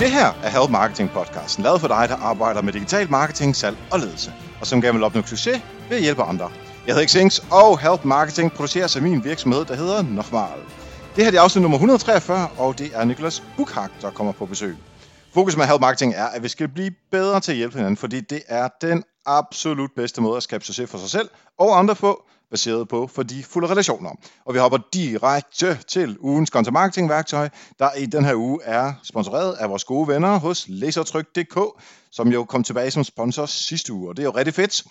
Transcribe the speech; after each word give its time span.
Det 0.00 0.10
her 0.10 0.32
er 0.42 0.50
Help 0.50 0.70
Marketing 0.70 1.10
podcasten, 1.10 1.64
lavet 1.64 1.80
for 1.80 1.88
dig, 1.88 2.08
der 2.08 2.16
arbejder 2.16 2.62
med 2.62 2.72
digital 2.72 3.10
marketing, 3.10 3.56
salg 3.56 3.76
og 3.92 3.98
ledelse, 3.98 4.32
og 4.60 4.66
som 4.66 4.82
gerne 4.82 4.94
vil 4.94 5.04
opnå 5.04 5.22
succes 5.22 5.62
ved 5.88 5.96
at 5.96 6.02
hjælpe 6.02 6.22
andre. 6.22 6.50
Jeg 6.86 6.94
hedder 6.94 7.08
Xings, 7.08 7.38
og 7.50 7.80
Help 7.80 8.04
Marketing 8.04 8.52
producerer 8.52 8.86
sig 8.86 9.02
min 9.02 9.24
virksomhed, 9.24 9.64
der 9.64 9.74
hedder 9.74 10.02
Nofmal. 10.02 10.60
Det 11.16 11.24
her 11.24 11.32
er 11.32 11.42
afsnit 11.42 11.62
nummer 11.62 11.78
143, 11.78 12.48
og 12.56 12.78
det 12.78 12.90
er 12.94 13.04
Niklas 13.04 13.42
Bukhak, 13.56 13.90
der 14.02 14.10
kommer 14.10 14.32
på 14.32 14.46
besøg. 14.46 14.76
Fokus 15.32 15.56
med 15.56 15.66
Help 15.66 15.80
Marketing 15.80 16.14
er, 16.14 16.26
at 16.26 16.42
vi 16.42 16.48
skal 16.48 16.68
blive 16.68 16.90
bedre 17.10 17.40
til 17.40 17.52
at 17.52 17.58
hjælpe 17.58 17.76
hinanden, 17.76 17.96
fordi 17.96 18.20
det 18.20 18.42
er 18.48 18.68
den 18.80 19.04
absolut 19.26 19.90
bedste 19.96 20.20
måde 20.20 20.36
at 20.36 20.42
skabe 20.42 20.64
succes 20.64 20.90
for 20.90 20.98
sig 20.98 21.10
selv 21.10 21.28
og 21.58 21.78
andre 21.78 21.94
på, 21.94 22.24
baseret 22.50 22.88
på 22.88 23.06
for 23.06 23.22
de 23.22 23.44
fulde 23.44 23.68
relationer. 23.68 24.10
Og 24.44 24.54
vi 24.54 24.58
hopper 24.58 24.78
direkte 24.92 25.78
til 25.88 26.16
ugens 26.20 26.50
content 26.50 26.72
marketing 26.72 27.08
værktøj, 27.08 27.48
der 27.78 27.92
i 27.92 28.06
den 28.06 28.24
her 28.24 28.34
uge 28.34 28.62
er 28.62 28.92
sponsoreret 29.02 29.52
af 29.52 29.70
vores 29.70 29.84
gode 29.84 30.08
venner 30.08 30.38
hos 30.38 30.64
Lasertryk.dk, 30.68 31.82
som 32.10 32.28
jo 32.28 32.44
kom 32.44 32.64
tilbage 32.64 32.90
som 32.90 33.04
sponsor 33.04 33.46
sidste 33.46 33.92
uge, 33.92 34.08
og 34.08 34.16
det 34.16 34.22
er 34.22 34.26
jo 34.26 34.36
rigtig 34.36 34.54
fedt. 34.54 34.84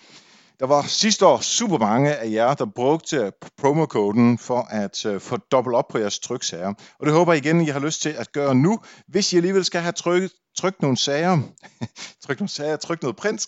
Der 0.60 0.66
var 0.66 0.82
sidste 0.82 1.26
år 1.26 1.38
super 1.38 1.78
mange 1.78 2.16
af 2.16 2.30
jer, 2.30 2.54
der 2.54 2.64
brugte 2.64 3.32
promokoden 3.56 4.38
for 4.38 4.60
at 4.70 5.04
uh, 5.04 5.20
få 5.20 5.36
dobbelt 5.36 5.76
op 5.76 5.88
på 5.88 5.98
jeres 5.98 6.18
tryksager. 6.18 6.74
Og 6.98 7.06
det 7.06 7.14
håber 7.14 7.32
jeg 7.32 7.46
igen, 7.46 7.60
I 7.60 7.64
har 7.64 7.80
lyst 7.80 8.02
til 8.02 8.08
at 8.08 8.32
gøre 8.32 8.54
nu, 8.54 8.80
hvis 9.08 9.32
I 9.32 9.36
alligevel 9.36 9.64
skal 9.64 9.80
have 9.80 9.92
trykket 9.92 10.32
tryk 10.58 10.82
nogle 10.82 10.96
sager, 10.96 11.38
tryk 12.24 12.40
nogle 12.40 12.48
sager, 12.48 12.76
tryk 12.76 13.02
noget 13.02 13.16
print, 13.16 13.46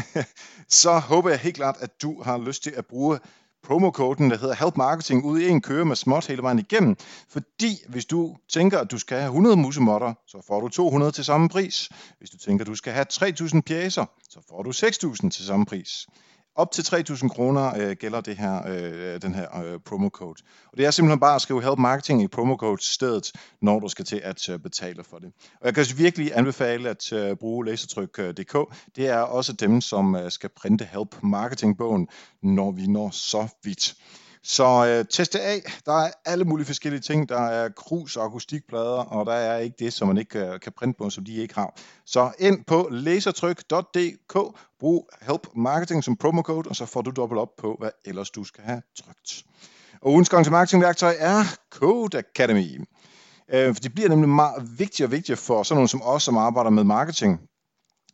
så 0.82 0.98
håber 0.98 1.30
jeg 1.30 1.38
helt 1.38 1.56
klart, 1.56 1.76
at 1.80 2.02
du 2.02 2.22
har 2.22 2.38
lyst 2.38 2.62
til 2.62 2.70
at 2.76 2.86
bruge 2.86 3.18
promokoden, 3.62 4.30
der 4.30 4.38
hedder 4.38 4.54
Help 4.54 4.76
Marketing, 4.76 5.24
ud 5.24 5.40
i 5.40 5.48
en 5.48 5.60
køre 5.60 5.84
med 5.84 5.96
småt 5.96 6.26
hele 6.26 6.42
vejen 6.42 6.58
igennem. 6.58 6.96
Fordi 7.28 7.78
hvis 7.88 8.04
du 8.04 8.36
tænker, 8.48 8.78
at 8.78 8.90
du 8.90 8.98
skal 8.98 9.18
have 9.18 9.28
100 9.28 9.56
musemotter, 9.56 10.14
så 10.26 10.44
får 10.46 10.60
du 10.60 10.68
200 10.68 11.12
til 11.12 11.24
samme 11.24 11.48
pris. 11.48 11.88
Hvis 12.18 12.30
du 12.30 12.38
tænker, 12.38 12.64
at 12.64 12.66
du 12.66 12.74
skal 12.74 12.92
have 12.92 13.04
3000 13.04 13.62
pjæser, 13.62 14.04
så 14.30 14.40
får 14.48 14.62
du 14.62 14.72
6000 14.72 15.30
til 15.30 15.46
samme 15.46 15.66
pris. 15.66 16.06
Op 16.54 16.72
til 16.72 16.82
3.000 16.82 17.28
kroner 17.28 17.72
øh, 17.78 17.96
gælder 17.96 18.20
det 18.20 18.36
her, 18.36 18.68
øh, 18.68 19.22
den 19.22 19.34
her 19.34 19.62
øh, 19.62 19.80
promocode. 19.80 20.42
Og 20.72 20.76
det 20.78 20.86
er 20.86 20.90
simpelthen 20.90 21.20
bare 21.20 21.34
at 21.34 21.42
skrive 21.42 21.62
Help 21.62 21.78
Marketing 21.78 22.22
i 22.22 22.28
promocode 22.28 22.82
stedet, 22.82 23.32
når 23.62 23.80
du 23.80 23.88
skal 23.88 24.04
til 24.04 24.20
at 24.24 24.48
øh, 24.48 24.58
betale 24.58 25.04
for 25.04 25.18
det. 25.18 25.32
Og 25.60 25.66
jeg 25.66 25.74
kan 25.74 25.86
virkelig 25.96 26.32
anbefale 26.34 26.88
at 26.90 27.12
øh, 27.12 27.36
bruge 27.36 27.66
lasertryk.dk. 27.66 28.54
Øh, 28.54 28.64
det 28.96 29.08
er 29.08 29.18
også 29.18 29.52
dem, 29.52 29.80
som 29.80 30.16
øh, 30.16 30.30
skal 30.30 30.50
printe 30.56 30.84
Help 30.84 31.22
Marketing-bogen, 31.22 32.08
når 32.42 32.70
vi 32.70 32.86
når 32.86 33.10
så 33.10 33.48
vidt. 33.64 33.94
Så 34.42 34.86
øh, 34.86 35.04
test 35.10 35.32
det 35.32 35.38
af. 35.38 35.62
Der 35.86 35.92
er 35.92 36.10
alle 36.24 36.44
mulige 36.44 36.66
forskellige 36.66 37.00
ting. 37.00 37.28
Der 37.28 37.40
er 37.40 37.68
krus 37.68 38.16
og 38.16 38.24
akustikplader, 38.24 39.04
og 39.04 39.26
der 39.26 39.32
er 39.32 39.58
ikke 39.58 39.76
det, 39.78 39.92
som 39.92 40.08
man 40.08 40.18
ikke 40.18 40.38
øh, 40.38 40.60
kan 40.60 40.72
printe 40.72 40.98
på, 40.98 41.10
som 41.10 41.24
de 41.24 41.34
ikke 41.34 41.54
har. 41.54 41.78
Så 42.06 42.32
ind 42.38 42.64
på 42.64 42.88
lasertryk.dk, 42.90 44.58
brug 44.80 45.10
Help 45.22 45.46
Marketing 45.56 46.04
som 46.04 46.16
promocode, 46.16 46.68
og 46.68 46.76
så 46.76 46.86
får 46.86 47.02
du 47.02 47.10
dobbelt 47.10 47.40
op 47.40 47.56
på, 47.58 47.76
hvad 47.78 47.90
ellers 48.04 48.30
du 48.30 48.44
skal 48.44 48.64
have 48.64 48.82
trykt. 49.04 49.44
Og 50.02 50.12
ugens 50.12 50.28
gang 50.28 50.44
til 50.44 50.52
marketingværktøj 50.52 51.14
er 51.18 51.42
Code 51.70 52.18
Academy. 52.18 52.80
Øh, 53.52 53.74
for 53.74 53.80
det 53.80 53.94
bliver 53.94 54.08
nemlig 54.08 54.28
meget 54.28 54.78
vigtigere 54.78 55.08
og 55.08 55.12
vigtigere 55.12 55.36
for 55.36 55.62
sådan 55.62 55.76
nogen 55.76 55.88
som 55.88 56.02
os, 56.02 56.22
som 56.22 56.36
arbejder 56.36 56.70
med 56.70 56.84
marketing, 56.84 57.40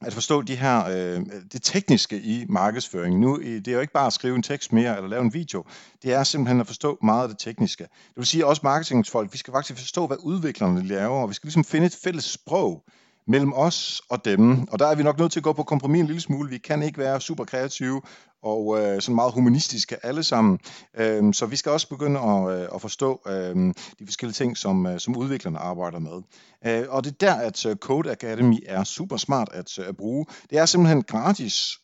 at 0.01 0.15
forstå 0.15 0.43
de 0.43 0.57
her, 0.57 0.87
øh, 0.87 1.21
det 1.53 1.63
tekniske 1.63 2.21
i 2.21 2.47
markedsføring. 2.49 3.19
Nu, 3.19 3.39
det 3.39 3.69
er 3.69 3.73
jo 3.73 3.81
ikke 3.81 3.93
bare 3.93 4.07
at 4.07 4.13
skrive 4.13 4.37
en 4.37 4.43
tekst 4.43 4.73
mere 4.73 4.97
eller 4.97 5.09
lave 5.09 5.23
en 5.23 5.35
video. 5.35 5.65
Det 6.03 6.13
er 6.13 6.25
simpelthen 6.25 6.61
at 6.61 6.67
forstå 6.67 6.99
meget 7.03 7.23
af 7.23 7.29
det 7.29 7.39
tekniske. 7.39 7.85
Det 7.85 8.17
vil 8.17 8.27
sige 8.27 8.47
også 8.47 8.61
marketingsfolk, 8.65 9.33
vi 9.33 9.39
skal 9.39 9.53
faktisk 9.53 9.81
forstå, 9.81 10.07
hvad 10.07 10.17
udviklerne 10.21 10.87
laver, 10.87 11.23
og 11.23 11.29
vi 11.29 11.35
skal 11.35 11.47
ligesom 11.47 11.65
finde 11.65 11.87
et 11.87 11.97
fælles 12.05 12.25
sprog 12.25 12.85
mellem 13.27 13.53
os 13.53 14.03
og 14.11 14.25
dem. 14.25 14.69
Og 14.69 14.79
der 14.79 14.87
er 14.87 14.95
vi 14.95 15.03
nok 15.03 15.19
nødt 15.19 15.33
til 15.33 15.41
at 15.41 15.45
gå 15.45 15.53
på 15.53 15.63
kompromis 15.63 16.01
en 16.01 16.07
lille 16.07 16.21
smule. 16.21 16.51
Vi 16.51 16.59
kan 16.59 16.83
ikke 16.83 16.99
være 16.99 17.21
super 17.21 17.45
kreative 17.45 18.03
og 18.47 18.79
øh, 18.79 19.01
sådan 19.03 19.15
meget 19.15 19.35
humanistiske 19.35 20.07
alle 20.07 20.23
sammen. 20.23 20.59
Øhm, 20.97 21.33
så 21.33 21.47
vi 21.47 21.57
skal 21.57 21.73
også 21.73 21.89
begynde 21.89 22.21
at, 22.21 22.61
øh, 22.61 22.69
at 22.75 22.81
forstå 22.81 23.21
øh, 23.27 23.57
de 23.99 24.07
forskellige 24.07 24.35
ting, 24.35 24.57
som, 24.57 24.87
øh, 24.87 25.01
som 25.01 25.17
udviklerne 25.17 25.59
arbejder 25.59 25.99
med. 25.99 26.23
Øh, 26.67 26.87
og 26.89 27.05
det 27.05 27.11
er 27.11 27.17
der, 27.21 27.35
at 27.35 27.67
øh, 27.67 27.77
Code 27.77 28.11
Academy 28.11 28.59
er 28.67 28.85
super 28.85 29.17
smart 29.17 29.49
at, 29.53 29.79
øh, 29.79 29.89
at 29.89 29.97
bruge. 29.97 30.27
Det 30.51 30.59
er 30.59 30.67
simpelthen 30.67 31.03
gratis 31.03 31.79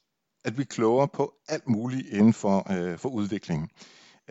at 0.45 0.55
blive 0.55 0.67
klogere 0.67 1.09
på 1.09 1.33
alt 1.49 1.69
muligt 1.69 2.09
inden 2.09 2.33
for, 2.33 2.73
øh, 2.73 2.99
for 2.99 3.09
udviklingen 3.09 3.69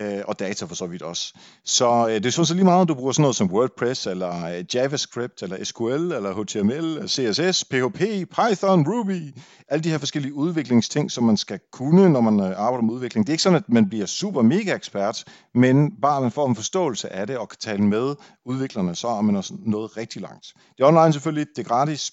øh, 0.02 0.24
og 0.28 0.40
data 0.40 0.66
for 0.66 0.76
så 0.76 0.86
vidt 0.86 1.02
også. 1.02 1.34
Så 1.66 2.08
øh, 2.08 2.14
det 2.14 2.26
er 2.26 2.30
sådan 2.30 2.46
set 2.46 2.56
lige 2.56 2.66
meget, 2.66 2.82
om 2.82 2.88
du 2.88 2.94
bruger 2.94 3.12
sådan 3.12 3.22
noget 3.22 3.36
som 3.36 3.52
WordPress, 3.52 4.08
eller 4.08 4.46
øh, 4.46 4.76
JavaScript, 4.76 5.44
eller 5.44 5.64
SQL, 5.64 6.12
eller 6.12 6.44
HTML, 6.44 7.08
CSS, 7.08 7.66
PHP, 7.66 8.00
Python, 8.36 8.88
Ruby, 8.88 9.36
alle 9.68 9.84
de 9.84 9.90
her 9.90 9.98
forskellige 9.98 10.34
udviklingsting, 10.34 11.12
som 11.12 11.24
man 11.24 11.38
skal 11.38 11.60
kunne, 11.72 12.10
når 12.10 12.22
man 12.22 12.40
øh, 12.40 12.60
arbejder 12.60 12.82
med 12.82 12.94
udvikling. 12.94 13.28
Det 13.28 13.32
er 13.32 13.34
ikke 13.34 13.44
sådan, 13.44 13.58
at 13.58 13.70
man 13.70 13.90
bliver 13.90 14.06
super 14.06 14.42
mega 14.42 14.76
ekspert, 14.76 15.24
men 15.54 15.92
bare 16.02 16.22
man 16.22 16.32
får 16.32 16.48
en 16.48 16.56
forståelse 16.56 17.14
af 17.14 17.28
det, 17.28 17.38
og 17.38 17.50
kan 17.50 17.58
tale 17.60 17.84
med 17.84 18.16
udviklerne, 18.46 18.96
så 18.96 19.08
er 19.08 19.22
man 19.22 19.36
også 19.36 19.54
nået 19.66 19.98
rigtig 19.98 20.22
langt. 20.22 20.54
Det 20.78 20.84
er 20.84 20.88
online 20.88 21.14
selvfølgelig, 21.14 21.48
det 21.56 21.66
er 21.66 21.68
gratis, 21.70 22.12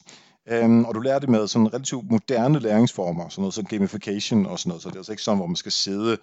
Øhm, 0.50 0.84
og 0.84 0.94
du 0.94 1.00
lærer 1.00 1.19
det 1.19 1.28
med 1.28 1.49
sådan 1.49 1.75
relativt 1.75 2.10
moderne 2.10 2.59
læringsformer, 2.59 3.28
sådan 3.28 3.43
noget 3.43 3.55
som 3.55 3.65
gamification 3.65 4.47
og 4.47 4.59
sådan 4.59 4.69
noget, 4.70 4.82
så 4.82 4.88
det 4.88 4.94
er 4.94 4.99
altså 4.99 5.12
ikke 5.12 5.22
sådan, 5.22 5.38
hvor 5.38 5.47
man 5.47 5.56
skal 5.56 5.72
sidde 5.72 6.19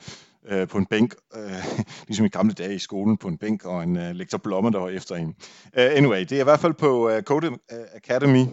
øh, 0.48 0.68
på 0.68 0.78
en 0.78 0.86
bænk, 0.86 1.16
øh, 1.36 1.78
ligesom 2.08 2.26
i 2.26 2.30
gamle 2.30 2.54
dage 2.54 2.76
i 2.76 2.80
skolen, 2.80 3.18
på 3.18 3.28
en 3.28 3.38
bænk 3.38 3.66
og 3.66 3.84
en 3.84 3.98
øh, 3.98 4.16
lektor 4.16 4.38
Blommer, 4.38 4.70
der 4.70 4.80
var 4.80 4.90
efter 4.90 5.16
en. 5.16 5.28
Uh, 5.28 5.34
anyway, 5.74 6.20
det 6.20 6.32
er 6.32 6.40
i 6.40 6.44
hvert 6.44 6.60
fald 6.60 6.74
på 6.74 7.10
uh, 7.10 7.22
Code 7.22 7.48
øh, 7.48 7.86
Academy, 7.94 8.46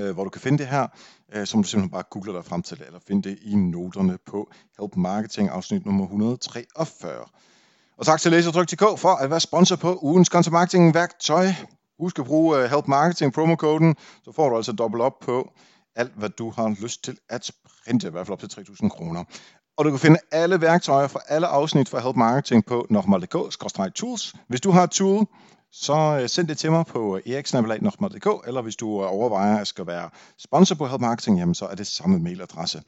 uh, 0.00 0.10
hvor 0.10 0.24
du 0.24 0.30
kan 0.30 0.40
finde 0.40 0.58
det 0.58 0.66
her, 0.66 0.86
uh, 1.36 1.44
som 1.44 1.62
du 1.62 1.68
simpelthen 1.68 1.90
bare 1.90 2.02
googler 2.10 2.32
dig 2.32 2.44
frem 2.44 2.62
til, 2.62 2.82
eller 2.86 3.00
finde 3.06 3.28
det 3.28 3.38
i 3.42 3.54
noterne 3.54 4.18
på 4.26 4.52
Help 4.80 4.96
Marketing 4.96 5.48
afsnit 5.48 5.86
nummer 5.86 6.04
143. 6.04 7.24
Og 7.96 8.06
tak 8.06 8.20
til 8.20 8.30
Lasertryk.dk 8.30 8.98
for 8.98 9.22
at 9.22 9.30
være 9.30 9.40
sponsor 9.40 9.76
på 9.76 9.98
ugens 10.02 10.28
content 10.28 10.52
marketing 10.52 10.94
værktøj. 10.94 11.46
Husk 11.98 12.18
at 12.18 12.24
bruge 12.24 12.58
uh, 12.58 12.64
Help 12.64 12.88
Marketing 12.88 13.32
promokoden, 13.32 13.96
så 14.24 14.32
får 14.32 14.48
du 14.48 14.56
altså 14.56 14.72
dobbelt 14.72 15.02
op 15.02 15.18
på 15.20 15.52
alt, 15.96 16.12
hvad 16.16 16.28
du 16.28 16.50
har 16.50 16.76
lyst 16.82 17.04
til 17.04 17.18
at 17.28 17.50
printe, 17.84 18.08
i 18.08 18.10
hvert 18.10 18.26
fald 18.26 18.32
op 18.32 18.50
til 18.50 18.60
3.000 18.60 18.88
kroner. 18.88 19.24
Og 19.76 19.84
du 19.84 19.90
kan 19.90 19.98
finde 19.98 20.18
alle 20.32 20.60
værktøjer 20.60 21.08
fra 21.08 21.20
alle 21.28 21.46
afsnit 21.46 21.88
fra 21.88 22.00
Help 22.00 22.16
Marketing 22.16 22.64
på 22.66 22.86
nokmal.dk-tools. 22.90 24.34
Hvis 24.48 24.60
du 24.60 24.70
har 24.70 24.82
et 24.82 24.90
tool, 24.90 25.26
så 25.72 26.18
øh, 26.22 26.28
send 26.28 26.48
det 26.48 26.58
til 26.58 26.70
mig 26.70 26.86
på 26.86 27.16
øh, 27.16 27.32
eriksnabelag.dk, 27.32 28.46
eller 28.46 28.62
hvis 28.62 28.76
du 28.76 29.02
øh, 29.02 29.12
overvejer 29.12 29.58
at 29.58 29.66
skal 29.66 29.86
være 29.86 30.10
sponsor 30.38 30.74
på 30.74 30.86
Help 30.86 31.00
Marketing, 31.00 31.38
jamen 31.38 31.54
så 31.54 31.66
er 31.66 31.74
det 31.74 31.86
samme 31.86 32.18
mailadresse. 32.18 32.82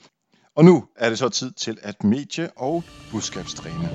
Og 0.56 0.64
nu 0.64 0.84
er 0.96 1.08
det 1.08 1.18
så 1.18 1.28
tid 1.28 1.52
til 1.52 1.78
at 1.82 2.04
medie- 2.04 2.50
og 2.56 2.82
budskabstræne. 3.10 3.90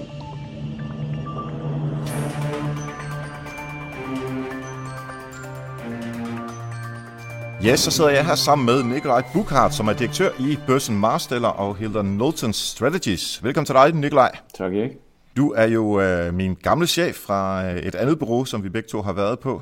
Ja, 7.64 7.76
så 7.76 7.92
sidder 7.92 8.10
jeg 8.10 8.26
her 8.26 8.36
sammen 8.36 8.66
med 8.66 8.84
Nikolaj 8.84 9.24
Bukhardt, 9.34 9.74
som 9.74 9.88
er 9.88 9.94
direktør 9.94 10.30
i 10.40 10.58
Børsen 10.68 11.00
Marsteller 11.00 11.48
og 11.48 11.76
Hilda 11.76 12.02
Knowlton 12.02 12.54
Strategies. 12.54 13.44
Velkommen 13.44 13.66
til 13.66 13.76
dig, 13.76 13.94
Nikolaj. 13.94 14.32
Tak, 14.58 14.74
Erik. 14.74 14.92
Du 15.38 15.52
er 15.52 15.66
jo 15.66 16.02
øh, 16.02 16.34
min 16.34 16.54
gamle 16.64 16.88
chef 16.88 17.16
fra 17.16 17.66
øh, 17.66 17.78
et 17.78 17.96
andet 17.96 18.20
bureau, 18.20 18.46
som 18.46 18.64
vi 18.64 18.70
begge 18.70 18.90
to 18.90 19.02
har 19.02 19.14
været 19.14 19.40
på. 19.40 19.62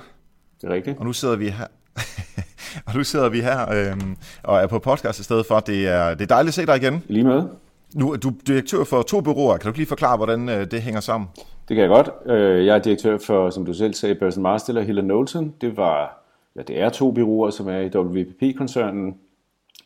Det 0.61 0.69
er 0.69 0.73
rigtigt. 0.73 0.99
Og 0.99 1.05
nu 1.05 1.13
sidder 1.13 1.35
vi 1.35 1.49
her. 1.49 1.65
og 2.87 2.95
nu 2.95 3.03
sidder 3.03 3.29
vi 3.29 3.41
her 3.41 3.71
øh, 3.71 3.97
og 4.43 4.59
er 4.59 4.67
på 4.67 4.79
podcast 4.79 5.19
i 5.19 5.23
stedet 5.23 5.45
for. 5.45 5.59
Det 5.59 5.87
er, 5.87 6.13
det 6.13 6.21
er 6.21 6.35
dejligt 6.35 6.47
at 6.47 6.53
se 6.53 6.65
dig 6.65 6.77
igen. 6.77 7.03
Lige 7.07 7.23
med. 7.23 7.43
Nu 7.95 8.11
er 8.11 8.17
du 8.17 8.31
direktør 8.47 8.83
for 8.83 9.01
to 9.01 9.21
bureauer. 9.21 9.57
Kan 9.57 9.71
du 9.71 9.77
lige 9.77 9.87
forklare, 9.87 10.17
hvordan 10.17 10.49
øh, 10.49 10.71
det 10.71 10.81
hænger 10.81 11.01
sammen? 11.01 11.29
Det 11.67 11.75
kan 11.75 11.77
jeg 11.77 11.89
godt. 11.89 12.09
Øh, 12.25 12.65
jeg 12.65 12.75
er 12.75 12.79
direktør 12.79 13.17
for, 13.25 13.49
som 13.49 13.65
du 13.65 13.73
selv 13.73 13.93
sagde, 13.93 14.15
Børsen 14.15 14.43
Marsteller 14.43 14.81
og 14.81 14.87
Hilda 14.87 15.01
Knowlton. 15.01 15.53
Det 15.61 15.77
var 15.77 16.26
ja, 16.57 16.61
det 16.61 16.79
er 16.79 16.89
to 16.89 17.11
byråer, 17.11 17.49
som 17.49 17.67
er 17.67 17.79
i 17.79 17.97
WPP-koncernen. 17.97 19.17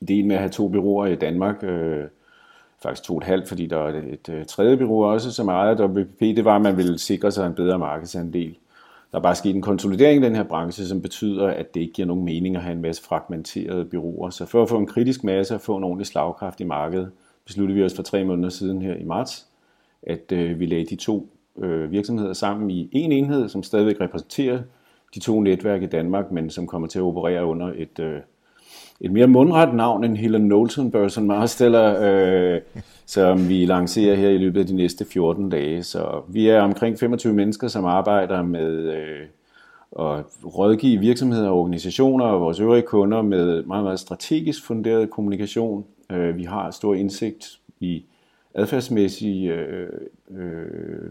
Ideen 0.02 0.28
med 0.28 0.36
at 0.36 0.42
have 0.42 0.52
to 0.52 0.68
byråer 0.68 1.06
i 1.06 1.16
Danmark, 1.16 1.64
øh, 1.64 2.04
faktisk 2.84 3.04
to 3.04 3.14
og 3.14 3.18
et 3.18 3.24
halvt, 3.24 3.48
fordi 3.48 3.66
der 3.66 3.78
er 3.78 3.88
et, 3.88 4.04
et, 4.14 4.30
et 4.30 4.48
tredje 4.48 4.78
bureau 4.78 5.06
også, 5.06 5.32
som 5.32 5.50
ejer 5.50 5.88
WPP, 5.88 6.20
det 6.20 6.46
var, 6.46 6.56
at 6.56 6.62
man 6.62 6.78
ville 6.78 7.00
sikre 7.00 7.32
sig 7.32 7.48
en 7.48 7.54
bedre 7.54 7.80
markedsandel. 7.80 8.58
Der 9.12 9.18
er 9.18 9.22
bare 9.22 9.36
sket 9.36 9.56
en 9.56 9.62
konsolidering 9.62 10.24
i 10.24 10.26
den 10.26 10.36
her 10.36 10.44
branche, 10.44 10.86
som 10.86 11.02
betyder, 11.02 11.48
at 11.48 11.74
det 11.74 11.82
ikke 11.82 11.94
giver 11.94 12.08
nogen 12.08 12.26
mening 12.26 12.56
at 12.56 12.62
have 12.62 12.76
en 12.76 12.82
masse 12.82 13.04
fragmenterede 13.04 13.86
byråer. 13.86 14.30
Så 14.30 14.46
for 14.46 14.64
at 14.64 14.70
få 14.70 14.78
en 14.78 14.88
kritisk 14.88 15.24
masse 15.24 15.56
og 15.56 15.62
få 15.62 15.78
en 15.78 15.84
ordentlig 15.84 16.08
slagkraft 16.08 16.60
i 16.60 16.64
markedet, 16.64 17.12
besluttede 17.46 17.76
vi 17.80 17.84
os 17.84 17.96
for 17.96 18.04
tre 18.04 18.24
måneder 18.24 18.50
siden 18.50 18.82
her 18.82 18.96
i 18.96 19.04
marts, 19.04 19.48
at 20.04 20.32
øh, 20.32 20.60
vi 20.60 20.66
lagde 20.66 20.86
de 20.86 20.96
to 20.96 21.30
øh, 21.58 21.92
virksomheder 21.92 22.34
sammen 22.34 22.70
i 22.70 22.90
en 22.92 23.12
enhed, 23.12 23.50
som 23.50 23.64
stadigvæk 23.64 24.02
repræsenterer 24.02 24.60
de 25.16 25.20
to 25.20 25.42
netværk 25.42 25.82
i 25.82 25.86
Danmark, 25.86 26.32
men 26.32 26.50
som 26.50 26.68
kommer 26.68 26.88
til 26.88 27.00
at 27.00 27.04
operere 27.04 27.46
under 27.46 27.74
et, 27.76 28.00
øh, 28.00 28.20
et 29.02 29.12
mere 29.12 29.28
mundret 29.28 29.74
navn 29.74 30.04
end 30.04 30.18
Helen 30.18 30.46
Knowlton 30.46 30.92
Burson 30.92 31.28
Marsteller, 31.28 31.96
øh, 32.02 32.62
som 33.06 33.50
vi 33.50 33.66
lancerer 33.66 34.16
her 34.16 34.30
i 34.30 34.38
løbet 34.38 34.60
af 34.60 34.68
de 34.68 34.76
næste 34.76 35.06
14 35.06 35.50
dage. 35.50 35.84
Så 35.84 36.22
vi 36.28 36.48
er 36.48 36.62
omkring 36.62 37.00
25 37.00 37.34
mennesker, 37.34 37.68
som 37.68 37.86
arbejder 37.86 38.42
med 38.42 38.94
øh, 38.94 39.26
og 39.92 40.24
rådgive 40.46 41.00
virksomheder 41.00 41.50
og 41.50 41.60
organisationer 41.60 42.26
og 42.26 42.42
vores 42.42 42.60
øvrige 42.60 42.82
kunder 42.82 43.22
med 43.22 43.64
meget, 43.64 43.84
meget 43.84 44.00
strategisk 44.00 44.66
funderet 44.66 45.10
kommunikation. 45.10 45.86
Øh, 46.12 46.38
vi 46.38 46.44
har 46.44 46.72
stor 46.72 46.94
indsigt 46.96 47.60
i 47.80 48.06
adfærdsmæssige 48.54 49.54
øh, 49.54 49.90
øh, 50.32 51.10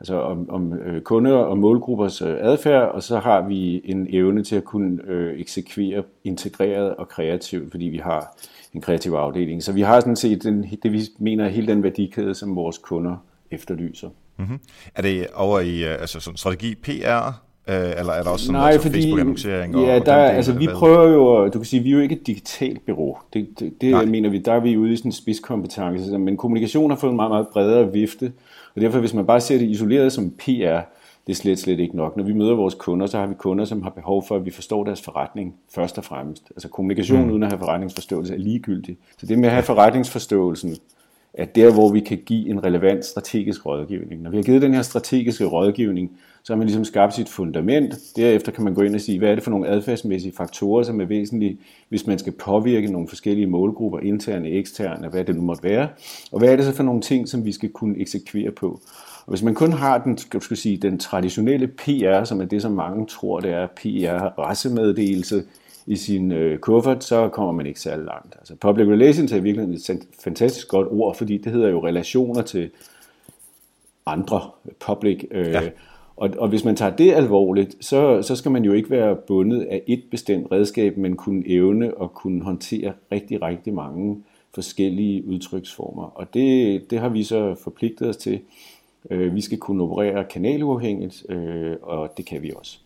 altså 0.00 0.20
om, 0.20 0.50
om 0.50 0.72
øh, 0.72 1.00
kunder 1.00 1.32
og 1.32 1.58
målgruppers 1.58 2.22
øh, 2.22 2.36
adfærd, 2.40 2.88
og 2.88 3.02
så 3.02 3.18
har 3.18 3.48
vi 3.48 3.80
en 3.84 4.06
evne 4.10 4.44
til 4.44 4.56
at 4.56 4.64
kunne 4.64 4.98
øh, 5.06 5.40
eksekvere 5.40 6.02
integreret 6.24 6.96
og 6.96 7.08
kreativt, 7.08 7.70
fordi 7.70 7.84
vi 7.84 7.98
har 7.98 8.36
en 8.74 8.80
kreativ 8.80 9.12
afdeling. 9.12 9.62
Så 9.62 9.72
vi 9.72 9.80
har 9.80 10.00
sådan 10.00 10.16
set 10.16 10.42
den, 10.42 10.66
det, 10.82 10.92
vi 10.92 11.02
mener 11.18 11.44
er 11.44 11.48
hele 11.48 11.66
den 11.66 11.82
værdikæde, 11.82 12.34
som 12.34 12.56
vores 12.56 12.78
kunder 12.78 13.16
efterlyser. 13.50 14.08
Mm-hmm. 14.36 14.60
Er 14.94 15.02
det 15.02 15.26
over 15.34 15.60
i 15.60 15.82
altså 15.82 16.20
sådan 16.20 16.36
strategi 16.36 16.74
PR, 16.74 17.42
eller 17.66 18.12
er 18.12 18.22
der 18.22 18.30
også 18.30 18.44
sådan 18.44 18.60
Nej, 18.60 18.70
noget 18.70 18.82
fordi, 18.82 19.02
Facebook-annoncering? 19.02 19.80
Ja, 19.80 20.00
og, 20.00 20.06
der, 20.06 20.14
og 20.14 20.32
altså 20.32 20.52
vi 20.52 20.68
prøver 20.74 21.08
jo, 21.08 21.48
du 21.48 21.58
kan 21.58 21.64
sige, 21.64 21.82
vi 21.82 21.90
er 21.90 21.94
jo 21.94 22.00
ikke 22.00 22.14
et 22.14 22.26
digitalt 22.26 22.86
bureau. 22.86 23.16
Det, 23.32 23.48
det, 23.60 23.72
det 23.80 24.08
mener 24.08 24.28
vi, 24.28 24.38
der 24.38 24.52
er 24.52 24.60
vi 24.60 24.76
ude 24.76 24.92
i 24.92 24.96
sådan 24.96 25.08
en 25.08 25.12
spidskompetence. 25.12 26.18
Men 26.18 26.36
kommunikation 26.36 26.90
har 26.90 26.96
fået 26.96 27.10
en 27.10 27.16
meget, 27.16 27.30
meget 27.30 27.46
bredere 27.52 27.92
vifte, 27.92 28.32
og 28.74 28.80
derfor 28.80 29.00
hvis 29.00 29.14
man 29.14 29.26
bare 29.26 29.40
ser 29.40 29.58
det 29.58 29.68
isoleret 29.68 30.12
som 30.12 30.30
PR, 30.30 30.80
det 31.26 31.32
er 31.32 31.34
slet, 31.34 31.58
slet 31.58 31.80
ikke 31.80 31.96
nok. 31.96 32.16
Når 32.16 32.24
vi 32.24 32.32
møder 32.32 32.54
vores 32.54 32.74
kunder, 32.74 33.06
så 33.06 33.18
har 33.18 33.26
vi 33.26 33.34
kunder, 33.34 33.64
som 33.64 33.82
har 33.82 33.90
behov 33.90 34.24
for, 34.26 34.36
at 34.36 34.44
vi 34.44 34.50
forstår 34.50 34.84
deres 34.84 35.02
forretning 35.02 35.54
først 35.74 35.98
og 35.98 36.04
fremmest. 36.04 36.48
Altså 36.50 36.68
kommunikation 36.68 37.24
mm. 37.24 37.30
uden 37.30 37.42
at 37.42 37.52
have 37.52 37.58
forretningsforståelse 37.58 38.34
er 38.34 38.38
ligegyldigt. 38.38 39.00
Så 39.18 39.26
det 39.26 39.38
med 39.38 39.48
at 39.48 39.54
have 39.54 39.62
forretningsforståelsen, 39.62 40.76
er 41.34 41.44
der, 41.44 41.72
hvor 41.72 41.92
vi 41.92 42.00
kan 42.00 42.18
give 42.26 42.48
en 42.48 42.64
relevant 42.64 43.04
strategisk 43.04 43.66
rådgivning. 43.66 44.22
Når 44.22 44.30
vi 44.30 44.36
har 44.36 44.44
givet 44.44 44.62
den 44.62 44.74
her 44.74 44.82
strategiske 44.82 45.44
rådgivning, 45.44 46.10
så 46.42 46.52
har 46.52 46.58
man 46.58 46.66
ligesom 46.66 46.84
skabt 46.84 47.14
sit 47.14 47.28
fundament. 47.28 47.94
Derefter 48.16 48.52
kan 48.52 48.64
man 48.64 48.74
gå 48.74 48.82
ind 48.82 48.94
og 48.94 49.00
sige, 49.00 49.18
hvad 49.18 49.30
er 49.30 49.34
det 49.34 49.44
for 49.44 49.50
nogle 49.50 49.68
adfærdsmæssige 49.68 50.32
faktorer, 50.36 50.82
som 50.82 51.00
er 51.00 51.04
væsentlige, 51.04 51.58
hvis 51.88 52.06
man 52.06 52.18
skal 52.18 52.32
påvirke 52.32 52.92
nogle 52.92 53.08
forskellige 53.08 53.46
målgrupper, 53.46 53.98
interne, 53.98 54.48
eksterne, 54.48 55.08
hvad 55.08 55.24
det 55.24 55.36
nu 55.36 55.42
måtte 55.42 55.62
være. 55.62 55.88
Og 56.32 56.38
hvad 56.38 56.48
er 56.48 56.56
det 56.56 56.64
så 56.64 56.72
for 56.72 56.82
nogle 56.82 57.00
ting, 57.00 57.28
som 57.28 57.44
vi 57.44 57.52
skal 57.52 57.68
kunne 57.68 57.98
eksekvere 57.98 58.50
på. 58.50 58.80
Og 59.26 59.28
hvis 59.28 59.42
man 59.42 59.54
kun 59.54 59.72
har 59.72 59.98
den, 59.98 60.18
skal 60.18 60.42
skal 60.42 60.56
sige, 60.56 60.76
den 60.76 60.98
traditionelle 60.98 61.66
PR, 61.66 62.24
som 62.24 62.40
er 62.40 62.44
det, 62.44 62.62
som 62.62 62.72
mange 62.72 63.06
tror, 63.06 63.40
det 63.40 63.50
er 63.50 63.66
PR, 63.66 64.24
rassemeddelelse, 64.38 65.42
i 65.90 65.96
sin 65.96 66.32
øh, 66.32 66.58
kuffert, 66.58 67.04
så 67.04 67.28
kommer 67.28 67.52
man 67.52 67.66
ikke 67.66 67.80
særlig 67.80 68.04
langt. 68.04 68.34
Altså 68.38 68.54
public 68.54 68.88
relations 68.88 69.32
er 69.32 69.40
virkelig 69.40 69.74
et 69.74 70.06
fantastisk 70.18 70.68
godt 70.68 70.88
ord, 70.90 71.14
fordi 71.14 71.38
det 71.38 71.52
hedder 71.52 71.68
jo 71.68 71.86
relationer 71.86 72.42
til 72.42 72.70
andre 74.06 74.40
public. 74.86 75.24
Øh, 75.30 75.46
ja. 75.46 75.62
og, 76.16 76.30
og 76.38 76.48
hvis 76.48 76.64
man 76.64 76.76
tager 76.76 76.96
det 76.96 77.12
alvorligt, 77.12 77.76
så, 77.80 78.22
så 78.22 78.36
skal 78.36 78.50
man 78.50 78.64
jo 78.64 78.72
ikke 78.72 78.90
være 78.90 79.16
bundet 79.16 79.62
af 79.62 79.82
et 79.86 80.02
bestemt 80.10 80.52
redskab, 80.52 80.96
men 80.96 81.16
kunne 81.16 81.42
evne 81.46 81.94
og 81.94 82.14
kunne 82.14 82.42
håndtere 82.42 82.92
rigtig, 83.12 83.42
rigtig 83.42 83.74
mange 83.74 84.22
forskellige 84.54 85.26
udtryksformer. 85.26 86.02
Og 86.02 86.34
det, 86.34 86.90
det 86.90 86.98
har 86.98 87.08
vi 87.08 87.22
så 87.22 87.54
forpligtet 87.54 88.08
os 88.08 88.16
til. 88.16 88.40
Øh, 89.10 89.34
vi 89.34 89.40
skal 89.40 89.58
kunne 89.58 89.82
operere 89.82 90.24
kanaluafhængigt, 90.24 91.30
øh, 91.30 91.76
og 91.82 92.12
det 92.16 92.26
kan 92.26 92.42
vi 92.42 92.52
også. 92.56 92.78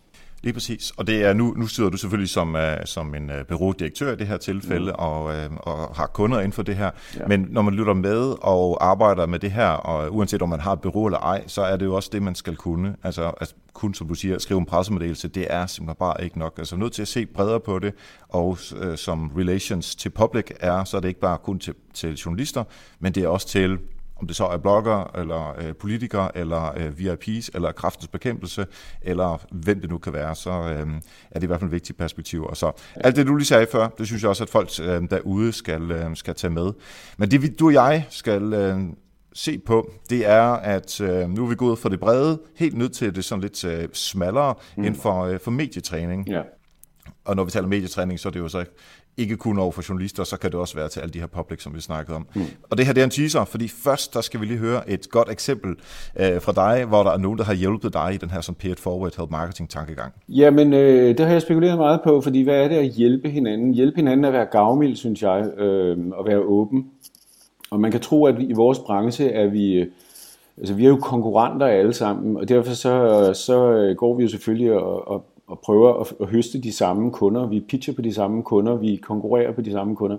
Lige 0.44 0.52
præcis. 0.52 0.92
Og 0.96 1.06
det 1.06 1.24
er 1.24 1.32
nu, 1.32 1.54
nu 1.56 1.66
sidder 1.66 1.90
du 1.90 1.96
selvfølgelig 1.96 2.30
som, 2.30 2.54
uh, 2.54 2.60
som 2.84 3.14
en 3.14 3.30
uh, 3.30 3.36
bureaudirektør 3.48 4.12
i 4.12 4.16
det 4.16 4.26
her 4.26 4.36
tilfælde, 4.36 4.92
mm. 4.92 4.98
og, 4.98 5.24
uh, 5.24 5.56
og 5.56 5.96
har 5.96 6.06
kunder 6.06 6.38
inden 6.38 6.52
for 6.52 6.62
det 6.62 6.76
her. 6.76 6.90
Ja. 7.16 7.26
Men 7.26 7.46
når 7.50 7.62
man 7.62 7.74
lytter 7.74 7.94
med 7.94 8.34
og 8.42 8.86
arbejder 8.86 9.26
med 9.26 9.38
det 9.38 9.50
her, 9.50 9.68
og 9.68 10.14
uanset 10.14 10.42
om 10.42 10.48
man 10.48 10.60
har 10.60 10.72
et 10.72 10.80
bureau 10.80 11.06
eller 11.06 11.18
ej, 11.18 11.44
så 11.46 11.62
er 11.62 11.76
det 11.76 11.86
jo 11.86 11.94
også 11.94 12.10
det, 12.12 12.22
man 12.22 12.34
skal 12.34 12.56
kunne. 12.56 12.96
Altså, 13.02 13.32
altså 13.40 13.54
kun, 13.72 13.94
som 13.94 14.08
du 14.08 14.14
siger, 14.14 14.38
skrive 14.38 14.60
en 14.60 14.66
pressemeddelelse, 14.66 15.28
det 15.28 15.46
er 15.50 15.66
simpelthen 15.66 15.96
bare 15.98 16.24
ikke 16.24 16.38
nok. 16.38 16.54
Altså 16.58 16.76
nødt 16.76 16.92
til 16.92 17.02
at 17.02 17.08
se 17.08 17.26
bredere 17.26 17.60
på 17.60 17.78
det, 17.78 17.94
og 18.28 18.48
uh, 18.48 18.96
som 18.96 19.30
relations 19.36 19.94
til 19.94 20.10
public 20.10 20.44
er, 20.60 20.84
så 20.84 20.96
er 20.96 21.00
det 21.00 21.08
ikke 21.08 21.20
bare 21.20 21.38
kun 21.38 21.58
til, 21.58 21.74
til 21.94 22.14
journalister, 22.14 22.64
men 23.00 23.12
det 23.12 23.24
er 23.24 23.28
også 23.28 23.48
til 23.48 23.78
om 24.16 24.26
det 24.26 24.36
så 24.36 24.46
er 24.46 24.56
blogger, 24.56 25.16
eller 25.18 25.54
øh, 25.58 25.74
politikere, 25.74 26.38
eller 26.38 26.72
øh, 26.76 26.98
VIPs, 26.98 27.50
eller 27.54 27.72
kraftens 27.72 28.08
bekæmpelse, 28.08 28.66
eller 29.02 29.46
hvem 29.52 29.80
det 29.80 29.90
nu 29.90 29.98
kan 29.98 30.12
være, 30.12 30.34
så 30.34 30.50
øh, 30.50 30.86
er 31.30 31.34
det 31.34 31.42
i 31.42 31.46
hvert 31.46 31.60
fald 31.60 31.68
et 31.68 31.72
vigtigt 31.72 31.98
perspektiv. 31.98 32.44
Og 32.44 32.56
så 32.56 32.72
alt 32.94 33.16
det, 33.16 33.26
du 33.26 33.36
lige 33.36 33.46
sagde 33.46 33.66
før, 33.72 33.88
det 33.88 34.06
synes 34.06 34.22
jeg 34.22 34.28
også, 34.28 34.44
at 34.44 34.50
folk 34.50 34.70
øh, 34.82 35.02
derude 35.10 35.52
skal, 35.52 35.90
øh, 35.90 36.16
skal 36.16 36.34
tage 36.34 36.50
med. 36.50 36.72
Men 37.16 37.30
det, 37.30 37.42
vi, 37.42 37.48
du 37.48 37.66
og 37.66 37.72
jeg 37.72 38.06
skal 38.10 38.52
øh, 38.52 38.80
se 39.34 39.58
på, 39.58 39.90
det 40.10 40.26
er, 40.26 40.42
at 40.42 41.00
øh, 41.00 41.30
nu 41.30 41.44
er 41.44 41.48
vi 41.48 41.54
gået 41.54 41.78
fra 41.78 41.88
det 41.88 42.00
brede, 42.00 42.40
helt 42.56 42.76
ned 42.76 42.88
til 42.88 43.14
det 43.14 43.24
sådan 43.24 43.42
lidt 43.42 43.64
øh, 43.64 43.88
smallere, 43.92 44.54
mm. 44.76 44.84
inden 44.84 45.00
for, 45.00 45.24
øh, 45.24 45.40
for 45.40 45.50
medietræning. 45.50 46.28
Ja. 46.28 46.42
Og 47.24 47.36
når 47.36 47.44
vi 47.44 47.50
taler 47.50 47.68
medietræning, 47.68 48.20
så 48.20 48.28
er 48.28 48.32
det 48.32 48.40
jo 48.40 48.48
så 48.48 48.64
ikke 49.16 49.36
kun 49.36 49.58
over 49.58 49.72
for 49.72 49.84
journalister, 49.88 50.24
så 50.24 50.36
kan 50.38 50.50
det 50.50 50.60
også 50.60 50.76
være 50.76 50.88
til 50.88 51.00
alle 51.00 51.12
de 51.12 51.18
her 51.18 51.26
public, 51.26 51.62
som 51.62 51.74
vi 51.74 51.80
snakkede 51.80 52.16
om. 52.16 52.26
Mm. 52.34 52.42
Og 52.70 52.78
det 52.78 52.86
her 52.86 52.92
det 52.92 53.00
er 53.00 53.04
en 53.04 53.10
teaser, 53.10 53.44
fordi 53.44 53.68
først 53.68 54.14
der 54.14 54.20
skal 54.20 54.40
vi 54.40 54.46
lige 54.46 54.58
høre 54.58 54.90
et 54.90 55.10
godt 55.10 55.30
eksempel 55.30 55.70
øh, 56.16 56.40
fra 56.40 56.52
dig, 56.52 56.84
hvor 56.84 57.02
der 57.02 57.10
er 57.10 57.18
nogen, 57.18 57.38
der 57.38 57.44
har 57.44 57.54
hjulpet 57.54 57.92
dig 57.92 58.14
i 58.14 58.16
den 58.16 58.30
her 58.30 58.40
som 58.40 58.54
Pay 58.54 58.76
Forward 58.76 59.16
Help 59.18 59.30
Marketing 59.30 59.70
tankegang. 59.70 60.12
Jamen, 60.28 60.72
øh, 60.72 61.18
det 61.18 61.26
har 61.26 61.32
jeg 61.32 61.42
spekuleret 61.42 61.78
meget 61.78 62.00
på, 62.04 62.20
fordi 62.20 62.42
hvad 62.42 62.64
er 62.64 62.68
det 62.68 62.76
at 62.76 62.86
hjælpe 62.86 63.30
hinanden? 63.30 63.74
Hjælpe 63.74 63.96
hinanden 63.96 64.24
at 64.24 64.32
være 64.32 64.46
gavmild, 64.46 64.96
synes 64.96 65.22
jeg, 65.22 65.58
øh, 65.58 65.98
og 66.12 66.26
være 66.26 66.38
åben. 66.38 66.86
Og 67.70 67.80
man 67.80 67.90
kan 67.90 68.00
tro, 68.00 68.26
at 68.26 68.38
vi, 68.38 68.44
i 68.44 68.52
vores 68.52 68.78
branche 68.78 69.30
er 69.30 69.46
vi... 69.46 69.72
Øh, 69.72 69.86
altså, 70.58 70.74
vi 70.74 70.84
er 70.84 70.88
jo 70.88 70.96
konkurrenter 70.96 71.66
alle 71.66 71.92
sammen, 71.92 72.36
og 72.36 72.48
derfor 72.48 72.72
så, 72.72 73.30
så 73.34 73.70
øh, 73.70 73.96
går 73.96 74.16
vi 74.16 74.22
jo 74.22 74.28
selvfølgelig 74.28 74.72
og, 74.72 75.08
og 75.08 75.24
og 75.46 75.58
prøver 75.58 76.00
at, 76.00 76.12
at 76.20 76.26
høste 76.26 76.60
de 76.60 76.72
samme 76.72 77.10
kunder. 77.10 77.46
Vi 77.46 77.60
pitcher 77.60 77.94
på 77.94 78.02
de 78.02 78.14
samme 78.14 78.42
kunder, 78.42 78.76
vi 78.76 78.96
konkurrerer 78.96 79.52
på 79.52 79.60
de 79.60 79.72
samme 79.72 79.96
kunder. 79.96 80.16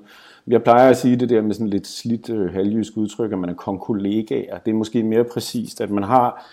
Jeg 0.48 0.64
plejer 0.64 0.90
at 0.90 0.98
sige 0.98 1.16
det 1.16 1.30
der 1.30 1.42
med 1.42 1.54
sådan 1.54 1.68
lidt 1.68 1.88
slidt 1.88 2.30
øh, 2.30 2.54
halvjysk 2.54 2.98
udtryk, 2.98 3.32
at 3.32 3.40
man 3.40 3.50
er 3.50 3.54
konkollegaer. 3.54 4.58
Det 4.58 4.72
er 4.72 4.76
måske 4.76 5.04
mere 5.04 5.24
præcist, 5.24 5.82
at 5.82 5.92
man 5.92 6.04
har 6.04 6.46